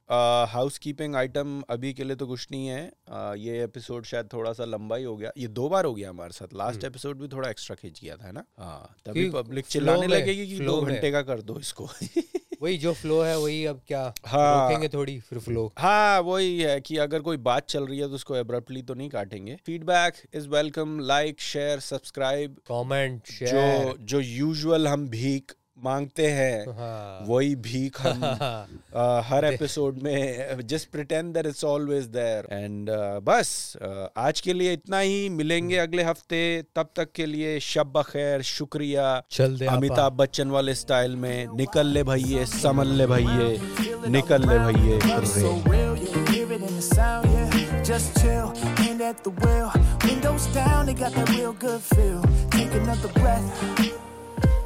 Housekeeping 0.78 1.15
item 1.16 1.62
अभी 1.70 1.93
के 1.93 2.05
लिए 2.05 2.16
तो 2.16 2.27
कुछ 2.27 2.47
नहीं 2.51 2.66
है 2.66 2.91
uh, 2.91 3.35
ये 3.37 3.62
episode 3.65 4.05
शायद 4.07 4.28
थोड़ा 4.33 4.53
सा 4.53 4.65
लंबा 4.65 4.97
ही 4.97 5.05
हो 5.05 5.16
गया 5.16 5.31
ये 5.39 5.49
दो 5.49 5.69
बार 5.69 5.85
हो 5.85 5.95
गया 5.95 6.11
हमारे 6.11 6.33
साथ 6.33 6.55
लास्ट 6.59 6.85
एपिसोड 6.85 7.19
भी 7.20 7.28
थोड़ा 7.28 7.49
एक्स्ट्रा 7.51 7.77
खींच 7.77 8.01
गया 8.03 8.16
था 8.16 8.27
है 8.27 8.33
ना 8.33 8.45
हाँ 8.59 8.97
तभी 9.07 9.28
पब्लिक 9.31 9.66
चिल्लाने 9.66 10.07
लगेगी 10.07 10.47
कि 10.47 10.65
दो 10.65 10.81
घंटे 10.81 11.11
का 11.12 11.23
कर 11.23 11.43
दो 11.43 11.59
इसको 11.61 11.89
वही 12.62 12.78
जो 12.78 12.94
फ्लो 12.94 13.22
है 13.22 13.38
वही 13.40 13.66
अब 13.66 13.82
क्या 13.88 14.14
हाँ। 14.28 14.70
रोकेंगे 14.70 14.88
थोड़ी 14.88 15.20
फिर 15.20 15.40
फ्लो 15.40 15.74
हाँ 15.78 16.20
वही 16.22 16.60
है 16.62 16.82
कि 16.82 16.98
अगर 16.98 17.20
कोई 17.20 17.38
बात 17.38 17.68
चल 17.70 17.88
रही 17.88 18.00
है 18.00 18.08
तो 18.08 18.14
उसको 18.14 18.36
एब्रप्टली 18.36 18.82
तो 18.82 18.94
नहीं 18.94 19.10
काटेंगे। 19.10 19.58
Feedback 19.66 20.14
is 20.34 20.48
welcome 20.48 21.00
like 21.00 21.42
share 21.42 21.80
subscribe 21.80 22.56
comment 22.72 23.22
जो 23.44 23.98
जो 24.00 24.20
यूजुअल 24.20 24.88
हम 24.88 25.08
भीख 25.10 25.56
मांगते 25.84 26.28
हैं 26.32 26.66
हाँ। 26.78 27.26
वही 27.28 27.56
भीख 27.68 28.02
हम 28.02 28.24
आ, 28.95 29.22
हर 29.28 29.45
एपिसोड 29.45 29.98
में 30.03 30.68
just 30.68 30.90
pretend 30.91 31.34
that 31.34 31.45
it's 31.45 31.64
always 31.66 32.06
there 32.16 32.48
and 32.52 32.90
बस 33.30 33.52
uh, 33.78 34.08
आज 34.18 34.41
के 34.41 34.53
लिए 34.53 34.74
इतना 34.74 34.99
ही 34.99 35.30
मिलेंगे 35.30 35.78
अगले 35.78 36.03
हफ़्ते 36.03 36.41
तब 36.76 36.90
तक 36.95 37.12
के 37.16 37.26
लिए 37.26 37.60
शब 37.70 37.91
बखैर 37.95 38.41
शुक्रिया 38.52 39.22
चल 39.32 39.58
दे 39.58 39.66
अमिताभ 39.76 40.14
बच्चन 40.22 40.52
वाले 40.52 40.76
स्टाइल 40.76 41.16
में 41.16 41.58
निकल 41.58 41.88
ले 41.88 42.03
भैये 42.03 42.45
समल 42.53 42.95
ले 42.98 43.08
भैये 43.08 44.10
निकल 44.10 44.49
ले 44.49 44.60
भैये. 44.60 44.99
Just 47.84 48.20
chill, 48.22 48.53
hand 48.78 49.02
at 49.02 49.24
the 49.24 49.32
wheel. 49.32 49.72
Windows 50.06 50.45
down, 50.48 50.86
they 50.86 50.94
got 50.94 51.14
that 51.14 51.30
real 51.30 51.53
good 51.53 51.82
feel. 51.82 52.22
Take 52.52 52.74
another 52.74 53.08
breath. 53.10 54.11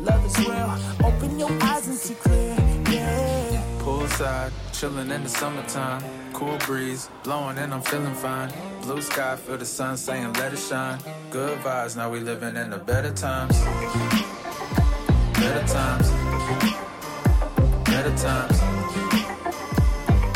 Love 0.06 0.26
is 0.26 0.38
real. 0.48 0.78
Open 1.04 1.40
your 1.40 1.52
eyes 1.64 1.88
and 1.88 1.98
see 1.98 2.14
clear, 2.14 2.56
yeah. 2.92 3.64
Poolside, 3.80 4.52
chilling 4.72 5.10
in 5.10 5.24
the 5.24 5.30
summertime. 5.30 6.04
Cool 6.32 6.58
breeze, 6.60 7.10
blowing 7.24 7.58
and 7.58 7.74
I'm 7.74 7.82
feeling 7.82 8.14
fine. 8.14 8.52
Blue 8.84 9.02
sky, 9.02 9.36
feel 9.36 9.58
the 9.58 9.66
sun 9.66 9.98
saying 9.98 10.34
let 10.34 10.54
it 10.54 10.60
shine. 10.60 11.00
Good 11.32 11.58
vibes, 11.60 11.98
now 11.98 12.12
we 12.12 12.20
living 12.20 12.56
in 12.56 12.70
the 12.70 12.78
better 12.78 13.12
times. 13.12 13.58
Better 15.34 15.68
times. 15.68 16.08
Better 17.90 18.16
times. 18.16 18.60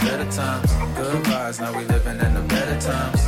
Better 0.01 0.31
times. 0.31 0.71
Good 0.97 1.23
vibes, 1.25 1.59
now 1.59 1.77
we 1.77 1.85
living 1.85 2.19
in 2.19 2.33
the 2.33 2.41
better 2.41 2.81
times. 2.81 3.18